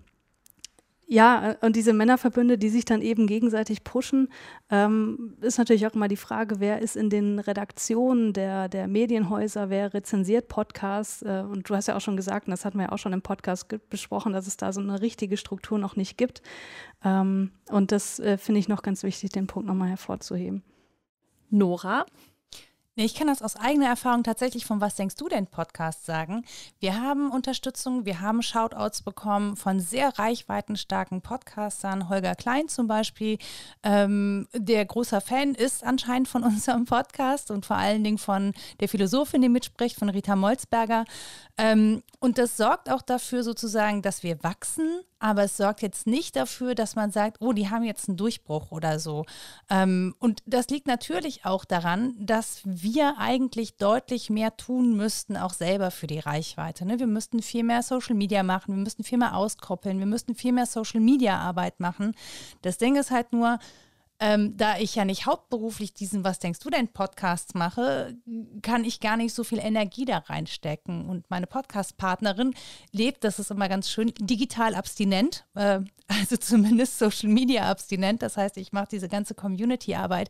ja, 1.07 1.55
und 1.61 1.75
diese 1.75 1.93
Männerverbünde, 1.93 2.57
die 2.57 2.69
sich 2.69 2.83
dann 2.83 3.01
eben 3.01 3.27
gegenseitig 3.27 3.83
pushen, 3.83 4.29
ähm, 4.71 5.37
ist 5.41 5.59
natürlich 5.59 5.85
auch 5.85 5.93
immer 5.93 6.07
die 6.07 6.15
Frage, 6.15 6.59
wer 6.59 6.81
ist 6.81 6.95
in 6.95 7.11
den 7.11 7.37
Redaktionen 7.37 8.33
der, 8.33 8.69
der 8.69 8.87
Medienhäuser, 8.87 9.69
wer 9.69 9.93
rezensiert 9.93 10.47
Podcasts. 10.47 11.21
Äh, 11.21 11.43
und 11.47 11.69
du 11.69 11.75
hast 11.75 11.87
ja 11.87 11.95
auch 11.95 12.01
schon 12.01 12.17
gesagt, 12.17 12.47
und 12.47 12.51
das 12.51 12.65
hatten 12.65 12.79
wir 12.79 12.85
ja 12.85 12.91
auch 12.91 12.97
schon 12.97 13.13
im 13.13 13.21
Podcast 13.21 13.67
besprochen, 13.89 14.33
dass 14.33 14.47
es 14.47 14.57
da 14.57 14.73
so 14.73 14.81
eine 14.81 15.01
richtige 15.01 15.37
Struktur 15.37 15.77
noch 15.77 15.95
nicht 15.95 16.17
gibt. 16.17 16.41
Ähm, 17.03 17.51
und 17.69 17.91
das 17.91 18.19
äh, 18.19 18.39
finde 18.39 18.59
ich 18.59 18.67
noch 18.67 18.81
ganz 18.81 19.03
wichtig, 19.03 19.29
den 19.29 19.45
Punkt 19.45 19.67
nochmal 19.67 19.89
hervorzuheben. 19.89 20.63
Nora? 21.51 22.05
Ich 22.97 23.13
kann 23.13 23.27
das 23.27 23.41
aus 23.41 23.57
eigener 23.57 23.87
Erfahrung 23.87 24.23
tatsächlich 24.23 24.65
von 24.65 24.79
Was 24.79 24.95
denkst 24.95 25.15
du 25.15 25.27
denn 25.27 25.47
Podcast 25.47 26.05
sagen. 26.05 26.45
Wir 26.79 27.01
haben 27.01 27.29
Unterstützung, 27.29 28.05
wir 28.05 28.21
haben 28.21 28.41
Shoutouts 28.41 29.01
bekommen 29.01 29.57
von 29.57 29.81
sehr 29.81 30.17
reichweitenstarken 30.17 31.21
Podcastern. 31.21 32.07
Holger 32.07 32.35
Klein 32.35 32.69
zum 32.69 32.87
Beispiel, 32.87 33.37
ähm, 33.83 34.47
der 34.53 34.85
großer 34.85 35.19
Fan 35.19 35.55
ist 35.55 35.83
anscheinend 35.83 36.29
von 36.29 36.43
unserem 36.45 36.85
Podcast 36.85 37.51
und 37.51 37.65
vor 37.65 37.75
allen 37.75 38.05
Dingen 38.05 38.17
von 38.17 38.53
der 38.79 38.87
Philosophin, 38.87 39.41
die 39.41 39.49
mitspricht, 39.49 39.97
von 39.99 40.07
Rita 40.07 40.37
Molzberger. 40.37 41.03
Ähm, 41.57 42.01
und 42.21 42.37
das 42.37 42.55
sorgt 42.55 42.89
auch 42.89 43.01
dafür 43.01 43.43
sozusagen, 43.43 44.03
dass 44.03 44.23
wir 44.23 44.41
wachsen, 44.41 45.01
aber 45.19 45.43
es 45.43 45.57
sorgt 45.57 45.81
jetzt 45.81 46.07
nicht 46.07 46.35
dafür, 46.35 46.75
dass 46.75 46.95
man 46.95 47.11
sagt, 47.11 47.37
oh, 47.39 47.51
die 47.51 47.69
haben 47.69 47.83
jetzt 47.83 48.07
einen 48.07 48.17
Durchbruch 48.17 48.71
oder 48.71 48.99
so. 48.99 49.25
Ähm, 49.69 50.15
und 50.19 50.43
das 50.45 50.69
liegt 50.69 50.87
natürlich 50.87 51.45
auch 51.45 51.65
daran, 51.65 52.15
dass 52.19 52.61
wir 52.63 52.84
eigentlich 53.17 53.77
deutlich 53.77 54.29
mehr 54.29 54.55
tun 54.57 54.95
müssten, 54.95 55.37
auch 55.37 55.53
selber 55.53 55.91
für 55.91 56.07
die 56.07 56.19
Reichweite. 56.19 56.85
Ne? 56.85 56.99
Wir 56.99 57.07
müssten 57.07 57.41
viel 57.41 57.63
mehr 57.63 57.83
Social 57.83 58.15
Media 58.15 58.43
machen, 58.43 58.75
wir 58.75 58.83
müssten 58.83 59.03
viel 59.03 59.17
mehr 59.17 59.35
auskoppeln, 59.35 59.99
wir 59.99 60.05
müssten 60.05 60.35
viel 60.35 60.51
mehr 60.51 60.65
Social 60.65 60.99
Media 60.99 61.37
Arbeit 61.37 61.79
machen. 61.79 62.15
Das 62.61 62.77
Ding 62.77 62.95
ist 62.95 63.11
halt 63.11 63.33
nur, 63.33 63.59
ähm, 64.19 64.55
da 64.55 64.77
ich 64.77 64.95
ja 64.95 65.03
nicht 65.03 65.25
hauptberuflich 65.25 65.93
diesen 65.93 66.23
Was 66.23 66.39
denkst 66.39 66.59
du 66.59 66.69
denn 66.69 66.87
Podcast 66.87 67.53
mache, 67.55 68.15
kann 68.61 68.85
ich 68.85 69.01
gar 69.01 69.17
nicht 69.17 69.33
so 69.33 69.43
viel 69.43 69.59
Energie 69.59 70.05
da 70.05 70.19
reinstecken. 70.19 71.09
Und 71.09 71.29
meine 71.29 71.47
Podcast-Partnerin 71.47 72.53
lebt, 72.91 73.23
das 73.23 73.39
ist 73.39 73.51
immer 73.51 73.67
ganz 73.67 73.89
schön, 73.89 74.13
digital 74.19 74.75
abstinent, 74.75 75.45
äh, 75.55 75.81
also 76.07 76.37
zumindest 76.37 76.97
Social 76.99 77.29
Media 77.29 77.69
abstinent. 77.69 78.21
Das 78.21 78.37
heißt, 78.37 78.57
ich 78.57 78.71
mache 78.71 78.87
diese 78.91 79.09
ganze 79.09 79.35
Community-Arbeit 79.35 80.29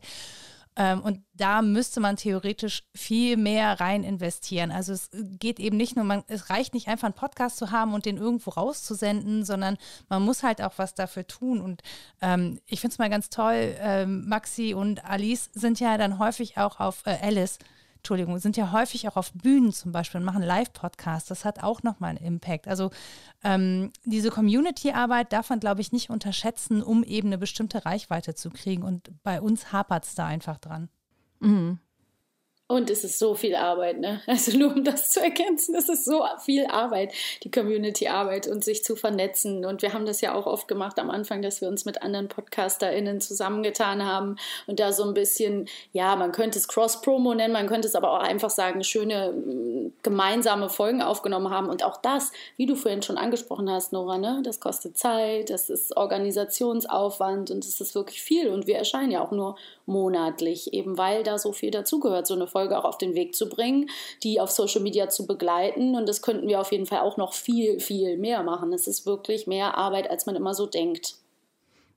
und 0.76 1.24
da 1.32 1.62
müsste 1.62 2.00
man 2.00 2.16
theoretisch 2.16 2.82
viel 2.94 3.36
mehr 3.36 3.80
rein 3.80 4.04
investieren. 4.04 4.70
Also 4.70 4.92
es 4.92 5.10
geht 5.12 5.58
eben 5.58 5.76
nicht 5.76 5.96
nur, 5.96 6.04
man, 6.04 6.22
es 6.28 6.50
reicht 6.50 6.74
nicht 6.74 6.88
einfach 6.88 7.06
einen 7.06 7.14
Podcast 7.14 7.56
zu 7.56 7.70
haben 7.70 7.94
und 7.94 8.04
den 8.04 8.16
irgendwo 8.16 8.50
rauszusenden, 8.50 9.44
sondern 9.44 9.78
man 10.08 10.22
muss 10.22 10.42
halt 10.42 10.60
auch 10.60 10.74
was 10.76 10.94
dafür 10.94 11.26
tun. 11.26 11.60
Und 11.60 11.82
ähm, 12.20 12.60
ich 12.66 12.80
finde 12.80 12.92
es 12.92 12.98
mal 12.98 13.10
ganz 13.10 13.30
toll, 13.30 13.74
ähm, 13.80 14.28
Maxi 14.28 14.74
und 14.74 15.04
Alice 15.04 15.50
sind 15.54 15.80
ja 15.80 15.96
dann 15.96 16.18
häufig 16.18 16.58
auch 16.58 16.78
auf 16.78 17.02
äh, 17.06 17.16
Alice 17.22 17.58
Entschuldigung, 18.06 18.38
sind 18.38 18.56
ja 18.56 18.70
häufig 18.70 19.08
auch 19.08 19.16
auf 19.16 19.32
Bühnen 19.32 19.72
zum 19.72 19.90
Beispiel 19.90 20.20
und 20.20 20.24
machen 20.24 20.44
Live-Podcasts. 20.44 21.28
Das 21.28 21.44
hat 21.44 21.64
auch 21.64 21.82
nochmal 21.82 22.10
einen 22.10 22.24
Impact. 22.24 22.68
Also 22.68 22.90
ähm, 23.42 23.90
diese 24.04 24.30
Community-Arbeit 24.30 25.32
darf 25.32 25.50
man, 25.50 25.58
glaube 25.58 25.80
ich, 25.80 25.90
nicht 25.90 26.08
unterschätzen, 26.08 26.84
um 26.84 27.02
eben 27.02 27.26
eine 27.26 27.38
bestimmte 27.38 27.84
Reichweite 27.84 28.36
zu 28.36 28.50
kriegen. 28.50 28.84
Und 28.84 29.10
bei 29.24 29.40
uns 29.40 29.72
hapert 29.72 30.04
es 30.04 30.14
da 30.14 30.24
einfach 30.24 30.58
dran. 30.58 30.88
Mhm. 31.40 31.80
Und 32.68 32.90
es 32.90 33.04
ist 33.04 33.20
so 33.20 33.36
viel 33.36 33.54
Arbeit, 33.54 34.00
ne? 34.00 34.20
Also 34.26 34.58
nur 34.58 34.72
um 34.72 34.82
das 34.82 35.10
zu 35.10 35.20
ergänzen, 35.20 35.76
es 35.76 35.88
ist 35.88 36.04
so 36.04 36.24
viel 36.44 36.66
Arbeit, 36.66 37.12
die 37.44 37.50
Community-Arbeit 37.50 38.48
und 38.48 38.64
sich 38.64 38.82
zu 38.82 38.96
vernetzen. 38.96 39.64
Und 39.64 39.82
wir 39.82 39.92
haben 39.92 40.04
das 40.04 40.20
ja 40.20 40.34
auch 40.34 40.46
oft 40.46 40.66
gemacht 40.66 40.98
am 40.98 41.08
Anfang, 41.08 41.42
dass 41.42 41.60
wir 41.60 41.68
uns 41.68 41.84
mit 41.84 42.02
anderen 42.02 42.26
PodcasterInnen 42.26 43.20
zusammengetan 43.20 44.04
haben 44.04 44.36
und 44.66 44.80
da 44.80 44.92
so 44.92 45.04
ein 45.04 45.14
bisschen, 45.14 45.68
ja, 45.92 46.16
man 46.16 46.32
könnte 46.32 46.58
es 46.58 46.66
Cross-Promo 46.66 47.34
nennen, 47.34 47.52
man 47.52 47.68
könnte 47.68 47.86
es 47.86 47.94
aber 47.94 48.10
auch 48.10 48.22
einfach 48.22 48.50
sagen, 48.50 48.82
schöne 48.82 49.30
mm, 49.30 49.92
gemeinsame 50.02 50.68
Folgen 50.68 51.02
aufgenommen 51.02 51.50
haben. 51.50 51.68
Und 51.68 51.84
auch 51.84 51.98
das, 51.98 52.32
wie 52.56 52.66
du 52.66 52.74
vorhin 52.74 53.02
schon 53.02 53.16
angesprochen 53.16 53.70
hast, 53.70 53.92
Nora, 53.92 54.18
ne? 54.18 54.40
Das 54.44 54.58
kostet 54.58 54.98
Zeit, 54.98 55.50
das 55.50 55.70
ist 55.70 55.96
Organisationsaufwand 55.96 57.52
und 57.52 57.64
es 57.64 57.80
ist 57.80 57.94
wirklich 57.94 58.22
viel. 58.22 58.48
Und 58.48 58.66
wir 58.66 58.76
erscheinen 58.76 59.12
ja 59.12 59.22
auch 59.22 59.30
nur 59.30 59.56
monatlich, 59.86 60.72
eben 60.72 60.98
weil 60.98 61.22
da 61.22 61.38
so 61.38 61.52
viel 61.52 61.70
dazugehört, 61.70 62.26
so 62.26 62.34
eine 62.34 62.46
Folge 62.46 62.78
auch 62.78 62.84
auf 62.84 62.98
den 62.98 63.14
Weg 63.14 63.34
zu 63.34 63.48
bringen, 63.48 63.88
die 64.22 64.40
auf 64.40 64.50
Social 64.50 64.82
Media 64.82 65.08
zu 65.08 65.26
begleiten. 65.26 65.94
Und 65.94 66.08
das 66.08 66.22
könnten 66.22 66.48
wir 66.48 66.60
auf 66.60 66.72
jeden 66.72 66.86
Fall 66.86 67.00
auch 67.00 67.16
noch 67.16 67.32
viel, 67.32 67.80
viel 67.80 68.18
mehr 68.18 68.42
machen. 68.42 68.72
Es 68.72 68.86
ist 68.86 69.06
wirklich 69.06 69.46
mehr 69.46 69.76
Arbeit, 69.76 70.10
als 70.10 70.26
man 70.26 70.36
immer 70.36 70.54
so 70.54 70.66
denkt. 70.66 71.16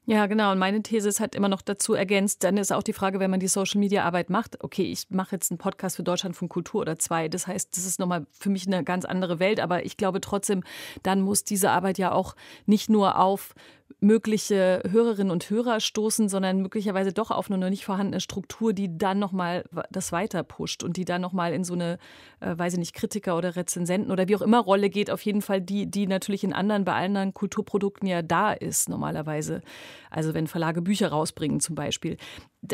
Ja, 0.10 0.26
genau. 0.26 0.52
Und 0.52 0.58
meine 0.58 0.82
These 0.82 1.08
ist 1.08 1.20
halt 1.20 1.36
immer 1.36 1.50
noch 1.50 1.62
dazu 1.62 1.94
ergänzt, 1.94 2.44
dann 2.44 2.58
ist 2.58 2.72
auch 2.74 2.82
die 2.82 2.94
Frage, 2.94 3.20
wenn 3.20 3.30
man 3.30 3.40
die 3.40 3.48
Social-Media-Arbeit 3.48 4.32
macht, 4.32 4.64
okay, 4.64 4.92
ich 4.92 5.12
mache 5.12 5.36
jetzt 5.36 5.52
einen 5.52 5.60
Podcast 5.60 5.98
für 5.98 6.04
Deutschland 6.04 6.36
von 6.36 6.50
Kultur 6.50 6.82
oder 6.82 6.98
zwei. 6.98 7.28
Das 7.28 7.46
heißt, 7.46 7.78
das 7.78 7.86
ist 7.86 8.00
nochmal 8.00 8.26
für 8.32 8.50
mich 8.50 8.66
eine 8.66 8.84
ganz 8.84 9.06
andere 9.06 9.40
Welt. 9.40 9.60
Aber 9.60 9.86
ich 9.86 9.98
glaube 9.98 10.20
trotzdem, 10.20 10.64
dann 11.04 11.22
muss 11.22 11.44
diese 11.44 11.70
Arbeit 11.70 12.00
ja 12.00 12.12
auch 12.12 12.36
nicht 12.66 12.90
nur 12.90 13.20
auf 13.20 13.54
mögliche 14.00 14.82
Hörerinnen 14.90 15.32
und 15.32 15.50
Hörer 15.50 15.80
stoßen, 15.80 16.30
sondern 16.30 16.62
möglicherweise 16.62 17.12
doch 17.12 17.32
auf 17.32 17.50
eine 17.50 17.58
noch 17.58 17.70
nicht 17.70 17.86
vorhandene 17.86 18.22
Struktur, 18.22 18.74
die 18.74 18.98
dann 18.98 19.20
nochmal 19.20 19.66
das 19.92 20.12
weiter 20.12 20.44
pusht 20.44 20.84
und 20.84 20.96
die 20.98 21.06
dann 21.06 21.22
nochmal 21.22 21.54
in 21.54 21.64
so 21.64 21.74
eine, 21.74 21.98
äh, 22.40 22.58
weiß 22.58 22.74
ich 22.74 22.80
nicht, 22.80 22.94
Kritiker 22.94 23.36
oder 23.36 23.56
Rezensenten 23.56 24.12
oder 24.12 24.28
wie 24.28 24.36
auch 24.36 24.42
immer 24.42 24.60
Rolle 24.60 24.90
geht, 24.90 25.12
auf 25.12 25.22
jeden 25.24 25.42
Fall 25.42 25.62
die, 25.62 25.90
die 25.90 26.08
natürlich 26.08 26.44
in 26.44 26.54
anderen, 26.54 26.86
bei 26.86 26.94
anderen 26.94 27.34
Kulturprodukten 27.34 28.08
ja 28.08 28.22
da 28.22 28.54
ist 28.54 28.90
normalerweise. 28.90 29.62
Also 30.10 30.34
wenn 30.34 30.48
Verlage 30.48 30.82
Bücher 30.82 31.10
rausbringen 31.10 31.60
zum 31.60 31.76
Beispiel. 31.76 32.18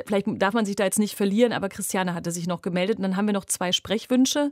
Vielleicht 0.05 0.27
darf 0.41 0.53
man 0.53 0.65
sich 0.65 0.75
da 0.75 0.83
jetzt 0.83 0.99
nicht 0.99 1.15
verlieren, 1.15 1.53
aber 1.53 1.69
Christiane 1.69 2.13
hatte 2.13 2.31
sich 2.31 2.47
noch 2.47 2.61
gemeldet 2.61 2.97
und 2.97 3.03
dann 3.03 3.15
haben 3.15 3.27
wir 3.27 3.33
noch 3.33 3.45
zwei 3.45 3.71
Sprechwünsche 3.71 4.51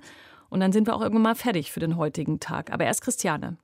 und 0.50 0.60
dann 0.60 0.72
sind 0.72 0.88
wir 0.88 0.96
auch 0.96 1.02
irgendwann 1.02 1.24
mal 1.24 1.36
fertig 1.36 1.72
für 1.72 1.80
den 1.80 1.98
heutigen 1.98 2.40
Tag. 2.40 2.72
Aber 2.72 2.86
erst 2.86 3.02
Christiane. 3.02 3.58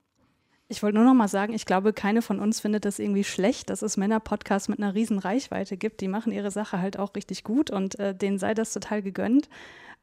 Ich 0.70 0.84
wollte 0.84 0.98
nur 0.98 1.04
noch 1.04 1.14
mal 1.14 1.26
sagen, 1.26 1.52
ich 1.52 1.66
glaube, 1.66 1.92
keine 1.92 2.22
von 2.22 2.38
uns 2.38 2.60
findet 2.60 2.84
das 2.84 3.00
irgendwie 3.00 3.24
schlecht, 3.24 3.70
dass 3.70 3.82
es 3.82 3.96
Männer-Podcasts 3.96 4.68
mit 4.68 4.78
einer 4.78 4.94
riesen 4.94 5.18
Reichweite 5.18 5.76
gibt. 5.76 6.00
Die 6.00 6.06
machen 6.06 6.30
ihre 6.30 6.52
Sache 6.52 6.80
halt 6.80 6.96
auch 6.96 7.16
richtig 7.16 7.42
gut 7.42 7.72
und 7.72 7.98
äh, 7.98 8.14
denen 8.14 8.38
sei 8.38 8.54
das 8.54 8.72
total 8.72 9.02
gegönnt. 9.02 9.48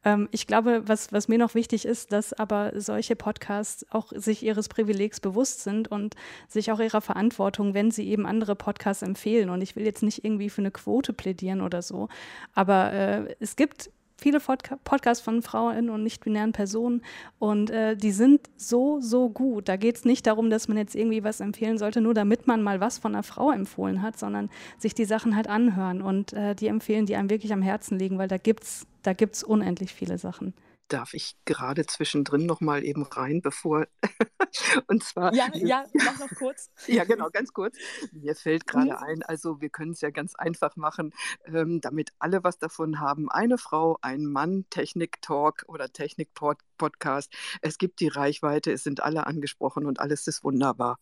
Ähm, 0.03 0.27
ich 0.31 0.45
glaube, 0.45 0.83
was, 0.85 1.13
was 1.13 1.29
mir 1.29 1.37
noch 1.37 1.55
wichtig 1.55 1.85
ist, 1.85 2.11
dass 2.11 2.33
aber 2.33 2.73
solche 2.75 3.15
Podcasts 3.15 3.85
auch 3.91 4.11
sich 4.13 4.43
ihres 4.43 4.67
Privilegs 4.67 5.21
bewusst 5.21 5.63
sind 5.63 5.87
und 5.89 6.15
sich 6.49 6.69
auch 6.69 6.81
ihrer 6.81 6.99
Verantwortung, 6.99 7.73
wenn 7.73 7.89
sie 7.89 8.05
eben 8.09 8.25
andere 8.25 8.57
Podcasts 8.57 9.03
empfehlen. 9.03 9.49
Und 9.49 9.61
ich 9.61 9.77
will 9.77 9.85
jetzt 9.85 10.03
nicht 10.03 10.25
irgendwie 10.25 10.49
für 10.49 10.61
eine 10.61 10.71
Quote 10.71 11.13
plädieren 11.13 11.61
oder 11.61 11.81
so, 11.81 12.09
aber 12.53 12.91
äh, 12.91 13.35
es 13.39 13.55
gibt 13.55 13.89
viele 14.17 14.39
Podca 14.39 14.77
Podcasts 14.83 15.23
von 15.23 15.41
Frauen 15.41 15.89
und 15.89 16.03
nicht-binären 16.03 16.51
Personen 16.51 17.01
und 17.39 17.69
äh, 17.69 17.95
die 17.95 18.11
sind 18.11 18.49
so, 18.57 18.99
so 18.99 19.29
gut. 19.29 19.69
Da 19.69 19.77
geht 19.77 19.97
es 19.97 20.05
nicht 20.05 20.27
darum, 20.27 20.49
dass 20.49 20.67
man 20.67 20.77
jetzt 20.77 20.95
irgendwie 20.95 21.23
was 21.23 21.39
empfehlen 21.39 21.77
sollte, 21.77 22.01
nur 22.01 22.13
damit 22.13 22.47
man 22.47 22.63
mal 22.63 22.79
was 22.79 22.97
von 22.97 23.13
einer 23.13 23.23
Frau 23.23 23.51
empfohlen 23.51 24.01
hat, 24.01 24.17
sondern 24.17 24.49
sich 24.77 24.93
die 24.93 25.05
Sachen 25.05 25.35
halt 25.35 25.47
anhören 25.47 26.01
und 26.01 26.33
äh, 26.33 26.55
die 26.55 26.67
empfehlen, 26.67 27.05
die 27.05 27.15
einem 27.15 27.29
wirklich 27.29 27.53
am 27.53 27.61
Herzen 27.61 27.99
liegen, 27.99 28.17
weil 28.17 28.27
da 28.27 28.37
gibt 28.37 28.63
es 28.63 28.87
da 29.03 29.13
gibt's 29.13 29.43
unendlich 29.43 29.93
viele 29.93 30.17
Sachen 30.17 30.53
darf 30.87 31.13
ich 31.13 31.35
gerade 31.45 31.85
zwischendrin 31.85 32.45
noch 32.45 32.61
mal 32.61 32.83
eben 32.83 33.03
rein, 33.03 33.41
bevor 33.41 33.87
und 34.87 35.03
zwar 35.03 35.33
ja 35.33 35.49
ja 35.53 35.85
mach 35.93 36.19
noch 36.19 36.29
kurz. 36.37 36.69
Ja 36.87 37.03
genau 37.03 37.29
ganz 37.29 37.53
kurz. 37.53 37.77
Mir 38.11 38.35
fällt 38.35 38.67
gerade 38.67 38.91
mhm. 38.91 38.97
ein 38.97 39.23
also 39.23 39.61
wir 39.61 39.69
können 39.69 39.91
es 39.91 40.01
ja 40.01 40.09
ganz 40.09 40.35
einfach 40.35 40.75
machen 40.75 41.13
ähm, 41.45 41.81
damit 41.81 42.11
alle 42.19 42.43
was 42.43 42.57
davon 42.57 42.99
haben. 42.99 43.29
Eine 43.29 43.57
Frau 43.57 43.97
ein 44.01 44.25
Mann 44.25 44.65
Technik 44.69 45.21
Talk 45.21 45.65
oder 45.67 45.91
Technik 45.91 46.29
Podcast 46.33 47.33
es 47.61 47.77
gibt 47.77 47.99
die 47.99 48.07
Reichweite 48.07 48.71
es 48.71 48.83
sind 48.83 49.01
alle 49.01 49.27
angesprochen 49.27 49.85
und 49.85 49.99
alles 49.99 50.27
ist 50.27 50.43
wunderbar. 50.43 50.99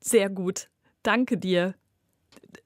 Sehr 0.00 0.30
gut. 0.30 0.70
Danke 1.02 1.38
dir 1.38 1.74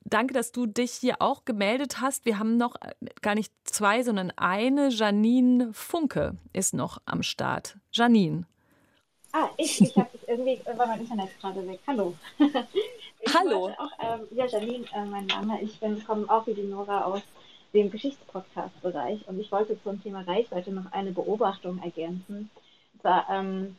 danke, 0.05 0.35
dass 0.35 0.53
du 0.53 0.67
dich 0.67 0.93
hier 0.93 1.17
auch 1.21 1.45
gemeldet 1.45 2.01
hast. 2.01 2.25
Wir 2.25 2.39
haben 2.39 2.57
noch 2.57 2.77
äh, 2.77 2.93
gar 3.21 3.35
nicht 3.35 3.53
zwei, 3.65 4.03
sondern 4.03 4.31
eine. 4.37 4.89
Janine 4.91 5.73
Funke 5.73 6.37
ist 6.53 6.75
noch 6.75 6.99
am 7.07 7.23
Start. 7.23 7.77
Janine. 7.93 8.47
Ah, 9.33 9.49
ich, 9.57 9.81
ich 9.81 9.97
habe 9.97 10.11
irgendwie, 10.27 10.61
war 10.77 10.87
mein 10.87 11.01
Internet 11.01 11.31
gerade 11.41 11.67
weg. 11.67 11.81
Hallo. 11.87 12.15
Hallo. 13.35 13.71
Auch, 13.79 13.91
ähm, 14.01 14.27
ja, 14.33 14.47
Janine, 14.47 14.85
äh, 14.95 15.05
mein 15.07 15.27
Name. 15.27 15.63
Ich 15.63 15.81
bin, 15.81 16.05
komme 16.05 16.29
auch 16.29 16.47
wie 16.47 16.55
die 16.55 16.65
Nora 16.65 17.05
aus 17.05 17.23
dem 17.73 17.91
Geschichtspodcast-Bereich 17.91 19.27
und 19.29 19.41
ich 19.41 19.51
wollte 19.51 19.83
zum 19.83 20.03
Thema 20.03 20.21
Reichweite 20.23 20.71
noch 20.71 20.93
eine 20.93 21.13
Beobachtung 21.13 21.83
ergänzen. 21.83 22.51
Und 22.93 23.01
zwar, 23.01 23.27
ähm, 23.31 23.77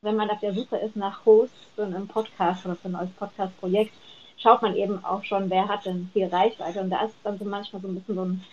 wenn 0.00 0.16
man 0.16 0.30
auf 0.30 0.40
der 0.40 0.54
Suche 0.54 0.78
ist 0.78 0.96
nach 0.96 1.26
Hosts 1.26 1.58
für 1.74 1.84
einen 1.84 2.08
Podcast 2.08 2.64
oder 2.64 2.76
für 2.76 2.88
ein 2.88 2.92
neues 2.92 3.10
Podcast-Projekt, 3.10 3.92
schaut 4.40 4.62
man 4.62 4.74
eben 4.74 5.04
auch 5.04 5.24
schon, 5.24 5.50
wer 5.50 5.68
hat 5.68 5.86
denn 5.86 6.10
viel 6.12 6.26
Reichweite. 6.26 6.80
Und 6.80 6.90
da 6.90 7.04
ist 7.04 7.14
dann 7.22 7.38
so 7.38 7.44
manchmal 7.44 7.82
so 7.82 7.88
ein 7.88 7.94
bisschen 7.94 8.14
so 8.16 8.24
ein, 8.24 8.44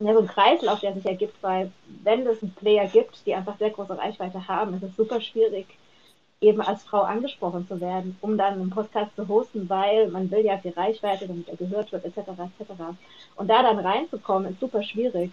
ja, 0.00 0.14
so 0.14 0.20
ein 0.20 0.26
Kreislauf, 0.26 0.80
der 0.80 0.94
sich 0.94 1.04
ergibt, 1.04 1.42
weil 1.42 1.70
wenn 2.02 2.26
es 2.26 2.42
einen 2.42 2.54
Player 2.54 2.86
gibt, 2.86 3.26
die 3.26 3.34
einfach 3.34 3.58
sehr 3.58 3.70
große 3.70 3.98
Reichweite 3.98 4.48
haben, 4.48 4.74
ist 4.74 4.82
es 4.82 4.96
super 4.96 5.20
schwierig, 5.20 5.66
eben 6.40 6.62
als 6.62 6.84
Frau 6.84 7.02
angesprochen 7.02 7.68
zu 7.68 7.80
werden, 7.80 8.16
um 8.22 8.38
dann 8.38 8.54
einen 8.54 8.70
Podcast 8.70 9.14
zu 9.16 9.28
hosten, 9.28 9.68
weil 9.68 10.08
man 10.08 10.30
will 10.30 10.44
ja 10.44 10.56
die 10.56 10.70
Reichweite, 10.70 11.28
damit 11.28 11.48
er 11.48 11.56
gehört 11.56 11.92
wird, 11.92 12.04
etc. 12.04 12.18
etc. 12.58 12.72
Und 13.36 13.48
da 13.48 13.62
dann 13.62 13.78
reinzukommen, 13.78 14.52
ist 14.52 14.60
super 14.60 14.82
schwierig. 14.82 15.32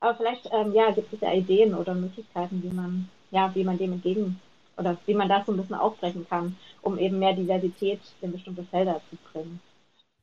Aber 0.00 0.14
vielleicht 0.14 0.48
ähm, 0.52 0.72
ja, 0.72 0.90
gibt 0.90 1.12
es 1.12 1.20
ja 1.20 1.32
Ideen 1.32 1.74
oder 1.74 1.94
Möglichkeiten, 1.94 2.62
wie 2.62 2.74
man, 2.74 3.08
ja, 3.30 3.54
wie 3.54 3.64
man 3.64 3.78
dem 3.78 3.92
entgegen 3.92 4.40
oder 4.76 4.96
wie 5.06 5.14
man 5.14 5.28
das 5.28 5.46
so 5.46 5.52
ein 5.52 5.58
bisschen 5.58 5.76
aufbrechen 5.76 6.26
kann, 6.28 6.56
um 6.82 6.98
eben 6.98 7.18
mehr 7.18 7.34
Diversität 7.34 8.00
in 8.20 8.32
bestimmte 8.32 8.64
Felder 8.64 9.00
zu 9.10 9.16
bringen. 9.32 9.60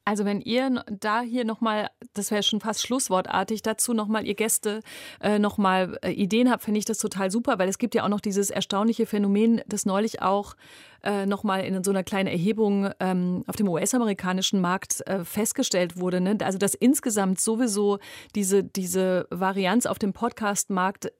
Also 0.05 0.25
wenn 0.25 0.41
ihr 0.41 0.83
da 0.89 1.21
hier 1.21 1.45
nochmal, 1.45 1.89
das 2.13 2.29
wäre 2.29 2.43
schon 2.43 2.59
fast 2.59 2.81
schlusswortartig, 2.85 3.61
dazu 3.61 3.93
nochmal 3.93 4.25
ihr 4.27 4.33
Gäste 4.33 4.81
äh, 5.21 5.39
nochmal 5.39 5.97
äh, 6.01 6.11
Ideen 6.11 6.51
habt, 6.51 6.63
finde 6.63 6.79
ich 6.79 6.85
das 6.85 6.97
total 6.97 7.31
super, 7.31 7.57
weil 7.57 7.69
es 7.69 7.77
gibt 7.77 7.95
ja 7.95 8.03
auch 8.03 8.09
noch 8.09 8.19
dieses 8.19 8.49
erstaunliche 8.49 9.05
Phänomen, 9.05 9.61
das 9.65 9.85
neulich 9.85 10.21
auch 10.21 10.55
äh, 11.03 11.25
nochmal 11.25 11.63
in 11.63 11.81
so 11.85 11.91
einer 11.91 12.03
kleinen 12.03 12.27
Erhebung 12.27 12.89
ähm, 12.99 13.45
auf 13.47 13.55
dem 13.55 13.69
US-amerikanischen 13.69 14.59
Markt 14.59 15.07
äh, 15.07 15.23
festgestellt 15.23 15.97
wurde. 15.97 16.19
Ne? 16.19 16.37
Also 16.41 16.57
dass 16.57 16.73
insgesamt 16.73 17.39
sowieso 17.39 17.99
diese, 18.35 18.61
diese 18.61 19.25
Varianz 19.29 19.85
auf 19.85 19.99
dem 19.99 20.11
Podcast-Markt 20.11 21.13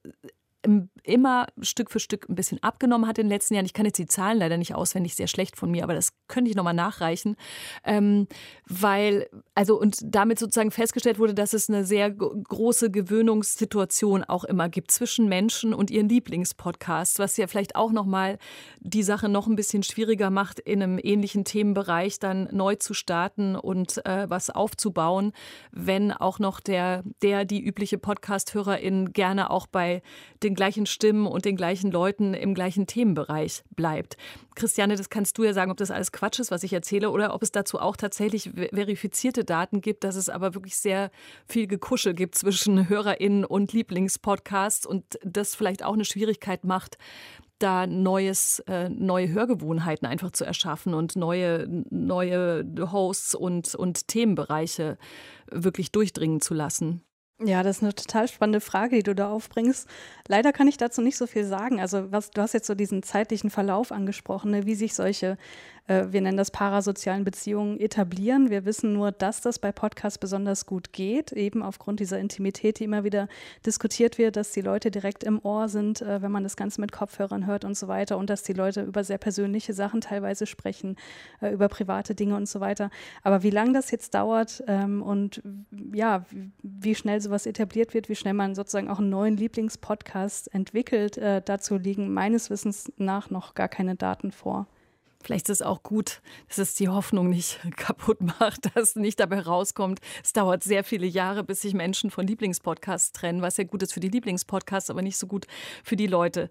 immer 1.04 1.48
Stück 1.62 1.92
für 1.92 2.00
Stück 2.00 2.28
ein 2.30 2.36
bisschen 2.36 2.62
abgenommen 2.64 3.08
hat 3.08 3.18
in 3.18 3.26
den 3.26 3.32
letzten 3.32 3.54
Jahren. 3.54 3.66
Ich 3.66 3.74
kann 3.74 3.86
jetzt 3.86 3.98
die 3.98 4.06
Zahlen 4.06 4.38
leider 4.38 4.58
nicht 4.58 4.76
auswendig, 4.76 5.16
sehr 5.16 5.28
schlecht 5.28 5.58
von 5.58 5.70
mir, 5.70 5.84
aber 5.84 5.94
das 5.94 6.10
könnte 6.28 6.50
ich 6.50 6.56
nochmal 6.56 6.74
nachreichen. 6.74 7.36
Ähm, 7.84 8.28
weil, 8.68 9.28
also 9.56 9.80
und 9.80 9.98
damit 10.04 10.40
sozusagen 10.40 10.72
festgestellt 10.72 11.20
wurde, 11.20 11.34
dass 11.34 11.54
es 11.54 11.70
eine 11.70 11.86
sehr 11.86 12.10
große 12.12 12.92
Gewöhnungssituation 12.92 14.24
auch 14.24 14.44
immer 14.44 14.70
gibt 14.70 14.92
zwischen 14.92 15.28
Menschen 15.28 15.74
und 15.74 15.92
ihren 15.92 16.10
Lieblingspodcasts, 16.10 17.20
was 17.20 17.38
ja 17.38 17.48
vielleicht 17.48 17.76
auch 17.76 17.92
nochmal 17.92 18.38
die 18.80 19.04
Sache 19.04 19.30
noch 19.30 19.48
ein 19.48 19.56
bisschen 19.56 19.84
schwieriger 19.84 20.30
macht, 20.30 20.60
in 20.60 20.82
einem 20.82 21.00
ähnlichen 21.02 21.44
Themenbereich 21.44 22.20
dann 22.20 22.48
neu 22.52 22.76
zu 22.76 22.94
starten 22.94 23.56
und 23.56 24.06
äh, 24.06 24.30
was 24.30 24.50
aufzubauen, 24.50 25.34
wenn 25.72 26.12
auch 26.12 26.40
noch 26.40 26.60
der, 26.60 27.04
der, 27.22 27.46
die 27.46 27.62
übliche 27.62 27.98
Podcast-Hörerin 27.98 29.14
gerne 29.14 29.50
auch 29.50 29.68
bei 29.68 30.02
den 30.44 30.56
gleichen 30.56 30.86
Stimmen 30.94 31.28
und 31.28 31.46
den 31.46 31.56
gleichen 31.56 31.92
Leuten 31.92 32.34
im 32.34 32.54
gleichen 32.54 32.88
Themenbereich 32.88 33.64
bleibt. 33.76 34.16
Christiane, 34.56 34.96
das 34.96 35.10
kannst 35.10 35.38
du 35.38 35.44
ja 35.44 35.54
sagen, 35.54 35.72
ob 35.72 35.78
das 35.78 35.92
alles 35.92 36.12
Quatsch 36.12 36.40
ist, 36.40 36.52
was 36.52 36.64
ich 36.64 36.74
erzähle, 36.74 37.10
oder 37.12 37.34
ob 37.34 37.42
es 37.42 37.52
dazu 37.52 37.80
auch 37.80 37.98
tatsächlich 37.98 38.52
verifizierte 38.52 39.44
Daten 39.44 39.82
gibt, 39.82 40.04
dass 40.04 40.16
es 40.16 40.30
aber 40.30 40.54
wirklich 40.54 40.78
sehr 40.78 41.12
viel 41.48 41.68
Gekuschel 41.68 42.14
gibt 42.14 42.36
zwischen 42.36 42.88
HörerInnen 42.88 43.44
und 43.44 43.74
Lieblingspodcasts 43.74 44.86
und 44.86 45.20
das 45.24 45.56
vielleicht 45.56 45.84
auch 45.84 45.94
eine 45.94 46.06
Schwierigkeit 46.06 46.64
macht, 46.64 46.98
da 47.60 47.88
neues, 47.88 48.60
äh, 48.68 48.90
neue 48.90 49.30
Hörgewohnheiten 49.30 50.06
einfach 50.06 50.32
zu 50.32 50.44
erschaffen 50.46 50.94
und 50.94 51.16
neue, 51.16 51.66
neue 51.90 52.66
Hosts 52.92 53.36
und, 53.36 53.74
und 53.74 54.08
Themenbereiche 54.08 54.98
wirklich 55.50 55.92
durchdringen 55.92 56.42
zu 56.42 56.54
lassen. 56.54 57.04
Ja, 57.40 57.64
das 57.64 57.78
ist 57.78 57.84
eine 57.84 57.96
total 57.96 58.28
spannende 58.28 58.62
Frage, 58.62 58.96
die 58.98 59.04
du 59.04 59.16
da 59.16 59.30
aufbringst. 59.32 59.88
Leider 60.28 60.54
kann 60.54 60.68
ich 60.68 60.78
dazu 60.78 61.02
nicht 61.02 61.18
so 61.18 61.26
viel 61.28 61.44
sagen. 61.46 61.80
Also, 61.82 62.12
was, 62.12 62.30
du 62.30 62.42
hast 62.42 62.54
jetzt 62.54 62.68
so 62.68 62.76
diesen 62.76 63.02
zeitlichen 63.04 63.50
Verlauf 63.50 63.92
angesprochen, 63.92 64.52
ne, 64.52 64.66
wie 64.66 64.76
sich 64.76 64.94
solche 64.94 65.38
äh, 65.88 66.06
wir 66.10 66.22
nennen 66.22 66.38
das 66.38 66.52
parasozialen 66.52 67.24
Beziehungen 67.24 67.80
etablieren. 67.80 68.50
Wir 68.50 68.66
wissen 68.66 68.94
nur, 68.94 69.12
dass 69.12 69.42
das 69.42 69.60
bei 69.60 69.72
Podcasts 69.72 70.18
besonders 70.18 70.66
gut 70.66 70.94
geht, 70.94 71.32
eben 71.32 71.62
aufgrund 71.62 72.00
dieser 72.00 72.20
Intimität, 72.20 72.80
die 72.80 72.86
immer 72.86 73.04
wieder 73.04 73.28
diskutiert 73.66 74.18
wird, 74.18 74.36
dass 74.36 74.52
die 74.52 74.62
Leute 74.62 74.92
direkt 74.92 75.24
im 75.24 75.40
Ohr 75.44 75.68
sind, 75.68 76.02
äh, 76.02 76.22
wenn 76.22 76.32
man 76.32 76.44
das 76.44 76.56
Ganze 76.56 76.80
mit 76.82 76.92
Kopfhörern 76.92 77.46
hört 77.46 77.66
und 77.66 77.76
so 77.76 77.88
weiter 77.88 78.18
und 78.18 78.30
dass 78.30 78.44
die 78.44 78.54
Leute 78.54 78.82
über 78.84 79.04
sehr 79.04 79.18
persönliche 79.18 79.74
Sachen 79.74 80.02
teilweise 80.02 80.46
sprechen, 80.46 80.96
äh, 81.42 81.52
über 81.52 81.68
private 81.68 82.16
Dinge 82.16 82.36
und 82.36 82.48
so 82.48 82.60
weiter. 82.60 82.90
Aber 83.24 83.44
wie 83.44 83.50
lange 83.50 83.74
das 83.74 83.92
jetzt 83.92 84.14
dauert 84.14 84.64
ähm, 84.68 85.02
und 85.02 85.42
ja, 85.94 86.26
wie 86.62 86.96
schnell 86.96 87.22
sowas 87.22 87.46
etabliert 87.46 87.94
wird, 87.94 88.10
wie 88.10 88.16
schnell 88.16 88.34
man 88.34 88.56
sozusagen 88.56 88.90
auch 88.90 89.00
einen 89.00 89.10
neuen 89.10 89.38
Lieblingspodcast 89.38 90.54
entwickelt, 90.54 91.18
äh, 91.18 91.42
dazu 91.44 91.78
liegen 91.78 92.14
meines 92.14 92.50
Wissens 92.50 92.92
nach 92.98 93.30
noch 93.30 93.54
gar 93.54 93.68
keine 93.68 93.96
Daten 93.96 94.32
vor. 94.32 94.68
Vielleicht 95.24 95.50
ist 95.50 95.62
es 95.62 95.66
auch 95.66 95.84
gut, 95.84 96.22
dass 96.50 96.58
es 96.58 96.76
die 96.76 96.90
Hoffnung 96.90 97.30
nicht 97.30 97.60
kaputt 97.78 98.22
macht, 98.22 98.76
dass 98.76 98.96
nicht 98.96 99.20
dabei 99.20 99.40
rauskommt. 99.40 100.00
Es 100.24 100.34
dauert 100.34 100.64
sehr 100.64 100.84
viele 100.84 101.08
Jahre, 101.08 101.44
bis 101.44 101.62
sich 101.62 101.74
Menschen 101.74 102.12
von 102.12 102.28
Lieblingspodcasts 102.28 103.14
trennen, 103.14 103.42
was 103.42 103.58
ja 103.58 103.64
gut 103.64 103.82
ist 103.84 103.94
für 103.94 104.00
die 104.00 104.10
Lieblingspodcasts, 104.10 104.90
aber 104.90 105.02
nicht 105.02 105.18
so 105.18 105.28
gut 105.28 105.48
für 105.84 105.96
die 105.96 106.08
Leute. 106.08 106.50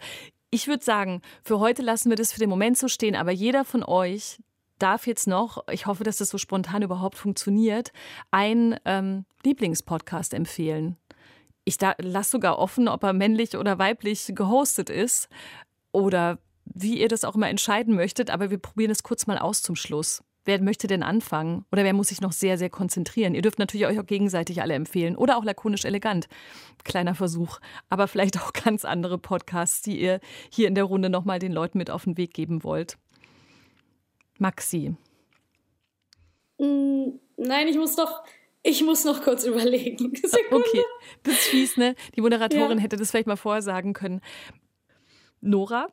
Ich 0.50 0.68
würde 0.68 0.84
sagen, 0.84 1.22
für 1.42 1.60
heute 1.60 1.82
lassen 1.82 2.10
wir 2.10 2.16
das 2.16 2.32
für 2.32 2.40
den 2.40 2.50
Moment 2.50 2.78
so 2.78 2.88
stehen, 2.88 3.14
aber 3.14 3.30
jeder 3.30 3.64
von 3.64 3.82
euch, 3.84 4.38
darf 4.78 5.06
jetzt 5.06 5.28
noch, 5.28 5.66
ich 5.70 5.86
hoffe, 5.86 6.02
dass 6.02 6.18
das 6.18 6.28
so 6.28 6.38
spontan 6.38 6.82
überhaupt 6.82 7.16
funktioniert, 7.16 7.92
einen 8.30 8.76
ähm, 8.84 9.24
Lieblingspodcast 9.44 10.34
empfehlen. 10.34 10.96
Ich 11.64 11.76
lasse 11.98 12.32
sogar 12.32 12.58
offen, 12.58 12.88
ob 12.88 13.04
er 13.04 13.12
männlich 13.12 13.56
oder 13.56 13.78
weiblich 13.78 14.32
gehostet 14.34 14.90
ist 14.90 15.28
oder 15.92 16.38
wie 16.64 17.00
ihr 17.00 17.08
das 17.08 17.24
auch 17.24 17.34
immer 17.34 17.48
entscheiden 17.48 17.94
möchtet, 17.94 18.30
aber 18.30 18.50
wir 18.50 18.58
probieren 18.58 18.90
es 18.90 19.02
kurz 19.02 19.26
mal 19.26 19.38
aus 19.38 19.62
zum 19.62 19.76
Schluss. 19.76 20.22
Wer 20.44 20.60
möchte 20.60 20.88
denn 20.88 21.04
anfangen? 21.04 21.64
Oder 21.70 21.84
wer 21.84 21.92
muss 21.92 22.08
sich 22.08 22.20
noch 22.20 22.32
sehr, 22.32 22.58
sehr 22.58 22.70
konzentrieren? 22.70 23.34
Ihr 23.34 23.42
dürft 23.42 23.60
natürlich 23.60 23.86
euch 23.86 24.00
auch 24.00 24.06
gegenseitig 24.06 24.60
alle 24.60 24.74
empfehlen. 24.74 25.16
Oder 25.16 25.36
auch 25.36 25.44
lakonisch 25.44 25.84
elegant. 25.84 26.26
Kleiner 26.82 27.14
Versuch. 27.14 27.60
Aber 27.88 28.08
vielleicht 28.08 28.40
auch 28.40 28.52
ganz 28.52 28.84
andere 28.84 29.18
Podcasts, 29.18 29.82
die 29.82 30.00
ihr 30.00 30.18
hier 30.50 30.66
in 30.66 30.74
der 30.74 30.84
Runde 30.84 31.10
nochmal 31.10 31.38
den 31.38 31.52
Leuten 31.52 31.78
mit 31.78 31.90
auf 31.90 32.04
den 32.04 32.16
Weg 32.16 32.34
geben 32.34 32.64
wollt. 32.64 32.98
Maxi. 34.38 34.96
Mm, 36.58 37.20
nein, 37.36 37.68
ich 37.68 37.76
muss 37.76 37.94
doch. 37.94 38.24
Ich 38.64 38.82
muss 38.82 39.04
noch 39.04 39.22
kurz 39.22 39.44
überlegen. 39.46 40.12
Sekunde. 40.22 40.66
Okay, 40.66 40.82
das 41.22 41.34
ist 41.34 41.46
fies, 41.46 41.76
ne? 41.76 41.94
Die 42.16 42.20
Moderatorin 42.20 42.78
ja. 42.78 42.82
hätte 42.82 42.96
das 42.96 43.12
vielleicht 43.12 43.28
mal 43.28 43.36
vorher 43.36 43.62
sagen 43.62 43.92
können. 43.92 44.20
Nora? 45.40 45.88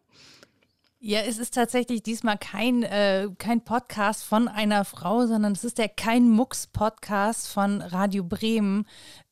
Ja, 1.01 1.21
es 1.21 1.37
ist 1.37 1.53
tatsächlich 1.53 2.03
diesmal 2.03 2.37
kein, 2.37 2.83
äh, 2.83 3.29
kein 3.37 3.63
Podcast 3.63 4.25
von 4.25 4.49
einer 4.49 4.83
Frau, 4.83 5.25
sondern 5.27 5.53
es 5.53 5.63
ist 5.63 5.77
der 5.77 5.87
Kein 5.87 6.29
Mucks-Podcast 6.29 7.47
von 7.47 7.81
Radio 7.81 8.25
Bremen. 8.25 8.85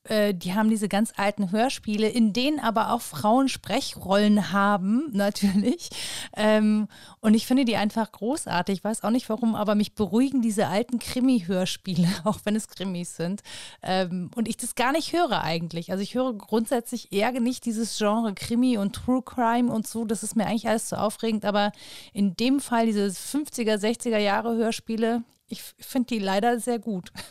Äh, 0.10 0.34
die 0.34 0.54
haben 0.54 0.70
diese 0.70 0.88
ganz 0.88 1.14
alten 1.18 1.52
Hörspiele, 1.52 2.08
in 2.08 2.34
denen 2.34 2.60
aber 2.60 2.92
auch 2.92 3.02
Frauen 3.02 3.50
Sprechrollen 3.50 4.52
haben, 4.52 5.10
natürlich. 5.12 5.90
Ähm, 6.36 6.88
und 7.20 7.34
ich 7.34 7.46
finde 7.48 7.66
die 7.66 7.76
einfach 7.76 8.12
großartig. 8.12 8.80
Ich 8.80 8.84
weiß 8.84 9.04
auch 9.04 9.10
nicht 9.10 9.30
warum, 9.30 9.56
aber 9.56 9.76
mich 9.76 9.94
beruhigen 9.94 10.42
diese 10.42 10.68
alten 10.68 11.00
Krimi-Hörspiele, 11.00 12.08
auch 12.24 12.40
wenn 12.44 12.56
es 12.56 12.68
Krimis 12.68 13.16
sind. 13.16 13.42
Ähm, 13.82 14.32
und 14.36 14.48
ich 14.48 14.58
das 14.58 14.76
gar 14.76 14.92
nicht 14.92 15.14
höre 15.14 15.42
eigentlich. 15.42 15.92
Also 15.92 16.04
ich 16.04 16.16
höre 16.16 16.34
grundsätzlich 16.34 17.12
eher 17.12 17.32
nicht 17.40 17.66
dieses 17.66 17.98
Genre 17.98 18.34
Krimi 18.34 18.78
und 18.78 18.94
True 18.94 19.22
Crime 19.22 19.72
und 19.72 19.88
so. 19.88 20.06
Das 20.06 20.24
ist 20.24 20.36
mir 20.36 20.46
eigentlich 20.46 20.68
alles 20.68 20.88
zu 20.88 21.00
aufregend. 21.00 21.46
Aber 21.46 21.72
in 22.14 22.36
dem 22.36 22.60
Fall 22.60 22.86
diese 22.86 23.08
50er, 23.08 23.76
60er 23.76 24.18
Jahre 24.18 24.56
Hörspiele, 24.56 25.24
ich 25.50 25.62
finde 25.62 26.08
die 26.08 26.20
leider 26.20 26.60
sehr 26.60 26.80
gut. 26.80 27.12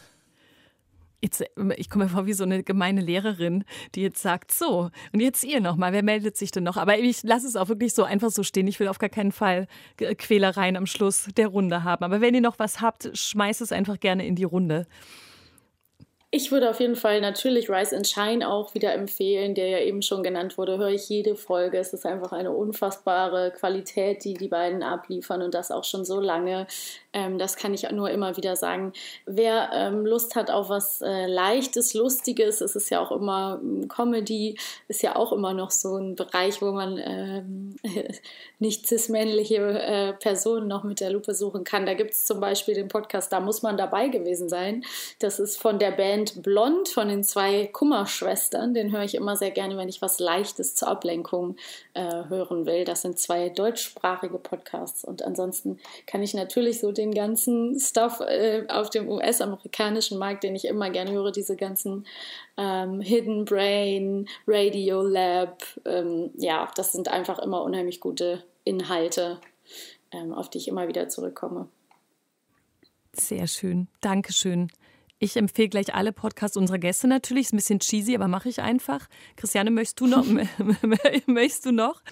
Jetzt, 1.22 1.44
ich 1.76 1.90
komme 1.90 2.04
mir 2.04 2.10
vor 2.10 2.26
wie 2.26 2.34
so 2.34 2.44
eine 2.44 2.62
gemeine 2.62 3.00
Lehrerin, 3.00 3.64
die 3.94 4.02
jetzt 4.02 4.20
sagt, 4.22 4.52
so, 4.52 4.90
und 5.12 5.20
jetzt 5.20 5.44
ihr 5.44 5.60
nochmal, 5.60 5.92
wer 5.92 6.02
meldet 6.02 6.36
sich 6.36 6.50
denn 6.50 6.64
noch? 6.64 6.76
Aber 6.76 6.98
ich 6.98 7.22
lasse 7.22 7.46
es 7.46 7.56
auch 7.56 7.68
wirklich 7.68 7.94
so 7.94 8.04
einfach 8.04 8.30
so 8.30 8.42
stehen. 8.42 8.68
Ich 8.68 8.78
will 8.80 8.88
auf 8.88 8.98
gar 8.98 9.08
keinen 9.08 9.32
Fall 9.32 9.66
Quälereien 9.96 10.76
am 10.76 10.86
Schluss 10.86 11.28
der 11.36 11.48
Runde 11.48 11.84
haben. 11.84 12.04
Aber 12.04 12.20
wenn 12.20 12.34
ihr 12.34 12.40
noch 12.40 12.58
was 12.58 12.80
habt, 12.80 13.10
schmeißt 13.16 13.62
es 13.62 13.72
einfach 13.72 13.98
gerne 13.98 14.26
in 14.26 14.36
die 14.36 14.44
Runde. 14.44 14.86
Ich 16.32 16.50
würde 16.52 16.68
auf 16.68 16.80
jeden 16.80 16.96
Fall 16.96 17.20
natürlich 17.20 17.70
Rise 17.70 17.96
and 17.96 18.06
Shine 18.06 18.46
auch 18.46 18.74
wieder 18.74 18.92
empfehlen, 18.92 19.54
der 19.54 19.68
ja 19.68 19.78
eben 19.78 20.02
schon 20.02 20.22
genannt 20.22 20.58
wurde. 20.58 20.76
Höre 20.76 20.90
ich 20.90 21.08
jede 21.08 21.34
Folge. 21.34 21.78
Es 21.78 21.94
ist 21.94 22.04
einfach 22.04 22.32
eine 22.32 22.50
unfassbare 22.50 23.52
Qualität, 23.52 24.22
die 24.24 24.34
die 24.34 24.48
beiden 24.48 24.82
abliefern 24.82 25.40
und 25.40 25.54
das 25.54 25.70
auch 25.70 25.84
schon 25.84 26.04
so 26.04 26.20
lange. 26.20 26.66
Ähm, 27.16 27.38
das 27.38 27.56
kann 27.56 27.72
ich 27.72 27.90
nur 27.90 28.10
immer 28.10 28.36
wieder 28.36 28.56
sagen. 28.56 28.92
Wer 29.24 29.70
ähm, 29.72 30.04
Lust 30.04 30.36
hat 30.36 30.50
auf 30.50 30.68
was 30.68 31.00
äh, 31.00 31.26
Leichtes, 31.26 31.94
Lustiges, 31.94 32.60
es 32.60 32.76
ist 32.76 32.90
ja 32.90 33.00
auch 33.00 33.10
immer 33.10 33.58
ähm, 33.62 33.88
Comedy, 33.88 34.58
ist 34.86 35.02
ja 35.02 35.16
auch 35.16 35.32
immer 35.32 35.54
noch 35.54 35.70
so 35.70 35.96
ein 35.96 36.14
Bereich, 36.14 36.60
wo 36.60 36.72
man 36.72 36.98
ähm, 37.02 37.76
nicht 38.58 38.86
cis-männliche 38.86 39.56
äh, 39.56 40.12
Personen 40.12 40.68
noch 40.68 40.84
mit 40.84 41.00
der 41.00 41.08
Lupe 41.08 41.34
suchen 41.34 41.64
kann. 41.64 41.86
Da 41.86 41.94
gibt 41.94 42.12
es 42.12 42.26
zum 42.26 42.38
Beispiel 42.38 42.74
den 42.74 42.88
Podcast, 42.88 43.32
da 43.32 43.40
muss 43.40 43.62
man 43.62 43.78
dabei 43.78 44.08
gewesen 44.08 44.50
sein. 44.50 44.84
Das 45.18 45.38
ist 45.38 45.56
von 45.56 45.78
der 45.78 45.92
Band 45.92 46.42
Blond, 46.42 46.90
von 46.90 47.08
den 47.08 47.24
zwei 47.24 47.66
Kummerschwestern. 47.72 48.74
Den 48.74 48.92
höre 48.92 49.04
ich 49.04 49.14
immer 49.14 49.36
sehr 49.36 49.52
gerne, 49.52 49.78
wenn 49.78 49.88
ich 49.88 50.02
was 50.02 50.18
Leichtes 50.18 50.74
zur 50.74 50.88
Ablenkung 50.88 51.56
äh, 51.94 52.24
hören 52.28 52.66
will. 52.66 52.84
Das 52.84 53.00
sind 53.00 53.18
zwei 53.18 53.48
deutschsprachige 53.48 54.36
Podcasts. 54.36 55.02
Und 55.02 55.22
ansonsten 55.22 55.78
kann 56.06 56.22
ich 56.22 56.34
natürlich 56.34 56.78
so 56.78 56.92
den 56.92 57.05
den 57.06 57.14
ganzen 57.14 57.78
Stuff 57.78 58.20
äh, 58.20 58.66
auf 58.68 58.90
dem 58.90 59.08
US-amerikanischen 59.08 60.18
Markt, 60.18 60.44
den 60.44 60.54
ich 60.54 60.66
immer 60.66 60.90
gerne 60.90 61.12
höre, 61.12 61.32
diese 61.32 61.56
ganzen 61.56 62.06
ähm, 62.56 63.00
Hidden 63.00 63.44
Brain, 63.44 64.28
Radio 64.46 65.02
Lab, 65.02 65.62
ähm, 65.84 66.30
ja, 66.36 66.68
das 66.74 66.92
sind 66.92 67.08
einfach 67.08 67.38
immer 67.38 67.62
unheimlich 67.62 68.00
gute 68.00 68.42
Inhalte, 68.64 69.40
ähm, 70.10 70.32
auf 70.32 70.50
die 70.50 70.58
ich 70.58 70.68
immer 70.68 70.88
wieder 70.88 71.08
zurückkomme. 71.08 71.68
Sehr 73.12 73.46
schön, 73.46 73.88
Dankeschön. 74.00 74.70
Ich 75.18 75.36
empfehle 75.36 75.70
gleich 75.70 75.94
alle 75.94 76.12
Podcasts 76.12 76.58
unserer 76.58 76.78
Gäste 76.78 77.08
natürlich. 77.08 77.46
Ist 77.46 77.54
ein 77.54 77.56
bisschen 77.56 77.78
cheesy, 77.78 78.14
aber 78.14 78.28
mache 78.28 78.50
ich 78.50 78.60
einfach. 78.60 79.08
Christiane, 79.36 79.70
möchtest 79.70 80.00
du 80.00 80.06
noch? 80.06 80.26
möchtest 81.26 81.64
du 81.64 81.72
noch? 81.72 82.02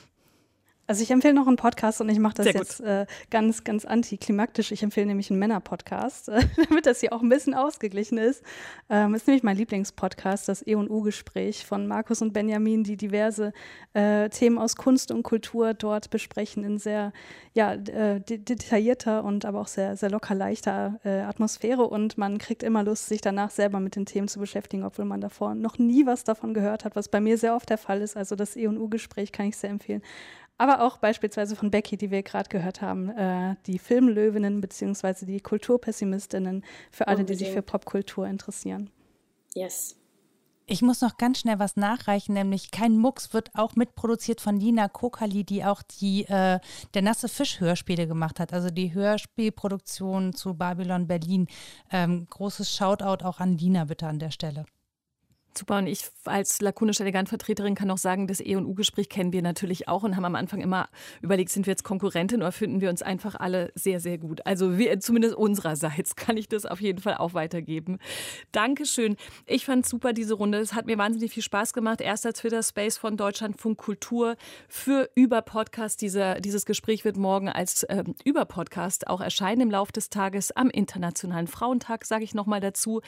Also 0.86 1.02
ich 1.02 1.11
empfehle 1.11 1.32
noch 1.32 1.47
einen 1.47 1.56
Podcast 1.56 2.02
und 2.02 2.11
ich 2.11 2.19
mache 2.19 2.35
das 2.35 2.47
jetzt 2.47 2.81
äh, 2.81 3.06
ganz, 3.31 3.65
ganz 3.65 3.86
antiklimaktisch. 3.86 4.70
Ich 4.70 4.82
empfehle 4.82 5.06
nämlich 5.06 5.31
einen 5.31 5.39
Männer-Podcast, 5.39 6.28
äh, 6.28 6.43
damit 6.69 6.85
das 6.85 7.01
hier 7.01 7.15
auch 7.15 7.23
ein 7.23 7.31
bisschen 7.31 7.55
ausgeglichen 7.55 8.19
ist. 8.19 8.43
Ähm, 8.90 9.15
ist 9.15 9.27
nämlich 9.27 9.43
mein 9.43 9.56
Lieblingspodcast, 9.56 10.47
das 10.47 10.66
E 10.66 10.74
und 10.74 10.90
U-Gespräch 10.90 11.65
von 11.65 11.86
Markus 11.86 12.20
und 12.20 12.35
Benjamin, 12.35 12.85
die 12.85 12.98
diverse 12.98 13.55
äh, 13.94 14.28
Themen 14.28 14.59
aus 14.59 14.77
Kunst 14.77 15.11
und 15.11 15.23
Kultur 15.23 15.73
dort 15.73 16.11
besprechen 16.11 16.65
in 16.65 16.78
sehr 16.78 17.12
ja, 17.55 17.73
äh, 17.73 18.20
detaillierter 18.20 19.24
und 19.24 19.47
aber 19.47 19.61
auch 19.61 19.69
sehr, 19.69 19.97
sehr 19.97 20.11
locker 20.11 20.35
leichter 20.35 21.01
äh, 21.05 21.20
Atmosphäre 21.20 21.85
und 21.85 22.19
man 22.19 22.36
kriegt 22.36 22.62
immer 22.62 22.82
Lust, 22.82 23.06
sich 23.06 23.23
danach 23.23 23.51
selber 23.51 23.81
mit 23.81 23.97
den 23.97 24.05
Themen 24.05 24.28
zu 24.28 24.39
beschäftigen, 24.39 24.85
obwohl 24.85 25.06
man 25.06 25.23
davor 25.23 25.55
noch 25.55 25.78
nie 25.78 26.05
was 26.05 26.24
davon 26.24 26.52
gehört 26.52 26.85
hat, 26.85 26.94
was 26.94 27.09
bei 27.09 27.20
mir 27.20 27.39
sehr 27.39 27.55
oft 27.55 27.70
der 27.70 27.78
Fall 27.78 28.02
ist. 28.02 28.16
Also 28.16 28.36
das 28.36 28.55
E 28.55 28.66
und 28.66 28.77
U-Gespräch 28.77 29.32
kann 29.32 29.47
ich 29.47 29.56
sehr 29.56 29.70
empfehlen 29.70 30.02
aber 30.59 30.82
auch 30.82 30.98
beispielsweise 30.98 31.56
von 31.56 31.70
Becky, 31.70 31.97
die 31.97 32.10
wir 32.10 32.22
gerade 32.22 32.48
gehört 32.48 32.81
haben, 32.81 33.10
äh, 33.10 33.56
die 33.66 33.78
Filmlöwinnen 33.78 34.60
bzw. 34.60 35.26
die 35.26 35.40
Kulturpessimistinnen 35.40 36.64
für 36.90 37.09
alle, 37.09 37.18
Unbedingt. 37.18 37.40
die 37.40 37.44
sich 37.44 37.55
für 37.55 37.62
Popkultur 37.62 38.26
interessieren. 38.26 38.90
Yes. 39.55 39.97
Ich 40.66 40.81
muss 40.81 41.02
noch 41.02 41.18
ganz 41.18 41.40
schnell 41.40 41.59
was 41.59 41.76
nachreichen, 41.76 42.32
nämlich 42.32 42.70
Kein 42.70 42.97
Mucks 42.97 43.35
wird 43.35 43.51
auch 43.55 43.76
mitproduziert 43.76 44.40
von 44.40 44.59
Lina 44.59 44.89
Kokali, 44.89 45.44
die 45.44 45.62
auch 45.62 45.82
die 45.82 46.24
äh, 46.24 46.59
Der 46.94 47.02
nasse 47.02 47.28
Fisch 47.28 47.60
Hörspiele 47.60 48.06
gemacht 48.06 48.40
hat, 48.40 48.55
also 48.55 48.70
die 48.70 48.94
Hörspielproduktion 48.94 50.32
zu 50.32 50.55
Babylon 50.55 51.06
Berlin. 51.06 51.48
Ähm, 51.90 52.26
großes 52.31 52.74
Shoutout 52.74 53.24
auch 53.24 53.40
an 53.40 53.59
Lina 53.59 53.85
bitte 53.85 54.06
an 54.06 54.18
der 54.18 54.31
Stelle. 54.31 54.64
Super, 55.56 55.78
und 55.78 55.86
ich 55.86 56.06
als 56.24 56.60
lakonisch 56.60 56.98
elegant 56.98 57.28
Vertreterin 57.28 57.76
kann 57.76 57.89
auch 57.90 57.98
sagen, 57.98 58.26
das 58.26 58.40
E- 58.40 58.56
und 58.56 58.66
U-Gespräch 58.66 59.09
kennen 59.09 59.32
wir 59.32 59.40
natürlich 59.40 59.86
auch 59.86 60.02
und 60.02 60.16
haben 60.16 60.24
am 60.24 60.35
Anfang 60.35 60.60
immer 60.60 60.89
überlegt, 61.22 61.51
sind 61.51 61.66
wir 61.66 61.70
jetzt 61.70 61.85
Konkurrentin 61.85 62.43
oder 62.43 62.51
finden 62.51 62.81
wir 62.81 62.90
uns 62.90 63.02
einfach 63.02 63.36
alle 63.36 63.70
sehr, 63.76 64.01
sehr 64.01 64.18
gut. 64.18 64.44
Also 64.47 64.78
wir, 64.78 64.98
zumindest 64.98 65.36
unsererseits 65.36 66.16
kann 66.16 66.36
ich 66.36 66.48
das 66.48 66.66
auf 66.66 66.81
jeden 66.81 67.01
Fall 67.01 67.14
auch 67.18 67.35
weitergeben. 67.35 67.98
Dankeschön. 68.51 69.16
Ich 69.47 69.64
fand 69.64 69.86
super 69.86 70.12
diese 70.12 70.35
Runde. 70.35 70.59
Es 70.59 70.74
hat 70.74 70.86
mir 70.86 70.98
wahnsinnig 70.98 71.32
viel 71.32 71.43
Spaß 71.44 71.72
gemacht. 71.72 72.01
Erster 72.01 72.32
Twitter-Space 72.32 72.98
von 72.98 73.16
Deutschlandfunk 73.16 73.78
Kultur 73.78 74.36
für 74.68 75.09
Über-Podcast. 75.14 76.01
Dieses 76.02 76.66
Gespräch 76.66 77.05
wird 77.05 77.16
morgen 77.16 77.48
als 77.48 77.85
äh, 77.85 78.02
Über-Podcast 78.24 79.06
auch 79.06 79.20
erscheinen 79.20 79.60
im 79.60 79.70
Laufe 79.70 79.93
des 79.93 80.10
Tages 80.10 80.51
am 80.51 80.68
Internationalen 80.68 81.47
Frauentag, 81.47 82.05
sage 82.06 82.24
ich 82.24 82.35
nochmal 82.35 82.60
dazu. 82.60 83.02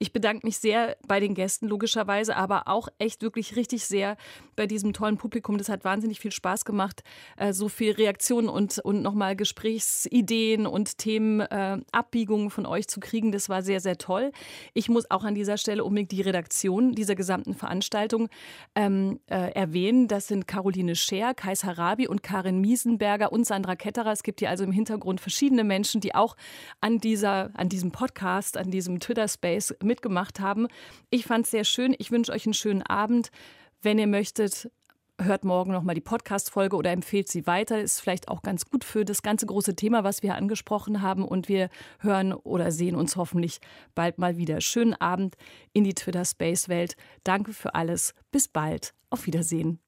Ich 0.00 0.12
bedanke 0.12 0.44
mich 0.44 0.58
sehr 0.58 0.96
bei 1.06 1.20
den 1.20 1.34
Gästen, 1.34 1.68
logisch 1.68 1.91
logischerweise, 1.92 2.36
aber 2.36 2.68
auch 2.68 2.88
echt 2.98 3.22
wirklich 3.22 3.56
richtig 3.56 3.84
sehr 3.84 4.16
bei 4.56 4.66
diesem 4.66 4.92
tollen 4.92 5.16
Publikum. 5.16 5.58
Das 5.58 5.68
hat 5.68 5.84
wahnsinnig 5.84 6.20
viel 6.20 6.32
Spaß 6.32 6.64
gemacht, 6.64 7.02
äh, 7.36 7.52
so 7.52 7.68
viel 7.68 7.92
Reaktionen 7.92 8.48
und, 8.48 8.78
und 8.78 9.02
nochmal 9.02 9.36
Gesprächsideen 9.36 10.66
und 10.66 10.98
Themenabbiegungen 10.98 12.46
äh, 12.46 12.50
von 12.50 12.66
euch 12.66 12.88
zu 12.88 13.00
kriegen. 13.00 13.32
Das 13.32 13.48
war 13.48 13.62
sehr, 13.62 13.80
sehr 13.80 13.98
toll. 13.98 14.32
Ich 14.74 14.88
muss 14.88 15.10
auch 15.10 15.24
an 15.24 15.34
dieser 15.34 15.58
Stelle 15.58 15.84
unbedingt 15.84 16.12
die 16.12 16.22
Redaktion 16.22 16.94
dieser 16.94 17.14
gesamten 17.14 17.54
Veranstaltung 17.54 18.28
ähm, 18.74 19.20
äh, 19.26 19.52
erwähnen. 19.52 20.08
Das 20.08 20.28
sind 20.28 20.46
Caroline 20.46 20.96
Scher, 20.96 21.34
Kais 21.34 21.64
Harabi 21.64 22.08
und 22.08 22.22
Karin 22.22 22.60
Miesenberger 22.60 23.32
und 23.32 23.46
Sandra 23.46 23.76
Ketterer. 23.76 24.12
Es 24.12 24.22
gibt 24.22 24.40
hier 24.40 24.50
also 24.50 24.64
im 24.64 24.72
Hintergrund 24.72 25.20
verschiedene 25.20 25.64
Menschen, 25.64 26.00
die 26.00 26.14
auch 26.14 26.36
an, 26.80 26.98
dieser, 26.98 27.50
an 27.54 27.68
diesem 27.68 27.92
Podcast, 27.92 28.56
an 28.56 28.70
diesem 28.70 29.00
Twitter-Space 29.00 29.74
mitgemacht 29.82 30.40
haben. 30.40 30.68
Ich 31.10 31.24
fand 31.26 31.44
es 31.44 31.50
sehr 31.50 31.64
schön 31.64 31.81
schön. 31.82 31.94
Ich 31.98 32.12
wünsche 32.12 32.32
euch 32.32 32.46
einen 32.46 32.54
schönen 32.54 32.82
Abend. 32.82 33.30
Wenn 33.80 33.98
ihr 33.98 34.06
möchtet, 34.06 34.70
hört 35.20 35.44
morgen 35.44 35.72
nochmal 35.72 35.96
die 35.96 36.00
Podcast-Folge 36.00 36.76
oder 36.76 36.92
empfehlt 36.92 37.28
sie 37.28 37.46
weiter. 37.46 37.80
Ist 37.80 38.00
vielleicht 38.00 38.28
auch 38.28 38.42
ganz 38.42 38.66
gut 38.66 38.84
für 38.84 39.04
das 39.04 39.22
ganze 39.22 39.46
große 39.46 39.74
Thema, 39.74 40.04
was 40.04 40.22
wir 40.22 40.36
angesprochen 40.36 41.02
haben. 41.02 41.24
Und 41.24 41.48
wir 41.48 41.70
hören 41.98 42.32
oder 42.32 42.70
sehen 42.70 42.94
uns 42.94 43.16
hoffentlich 43.16 43.58
bald 43.96 44.18
mal 44.18 44.36
wieder. 44.36 44.60
Schönen 44.60 44.94
Abend 44.94 45.34
in 45.72 45.82
die 45.82 45.94
Twitter-Space-Welt. 45.94 46.94
Danke 47.24 47.52
für 47.52 47.74
alles. 47.74 48.14
Bis 48.30 48.46
bald. 48.46 48.94
Auf 49.10 49.26
Wiedersehen. 49.26 49.81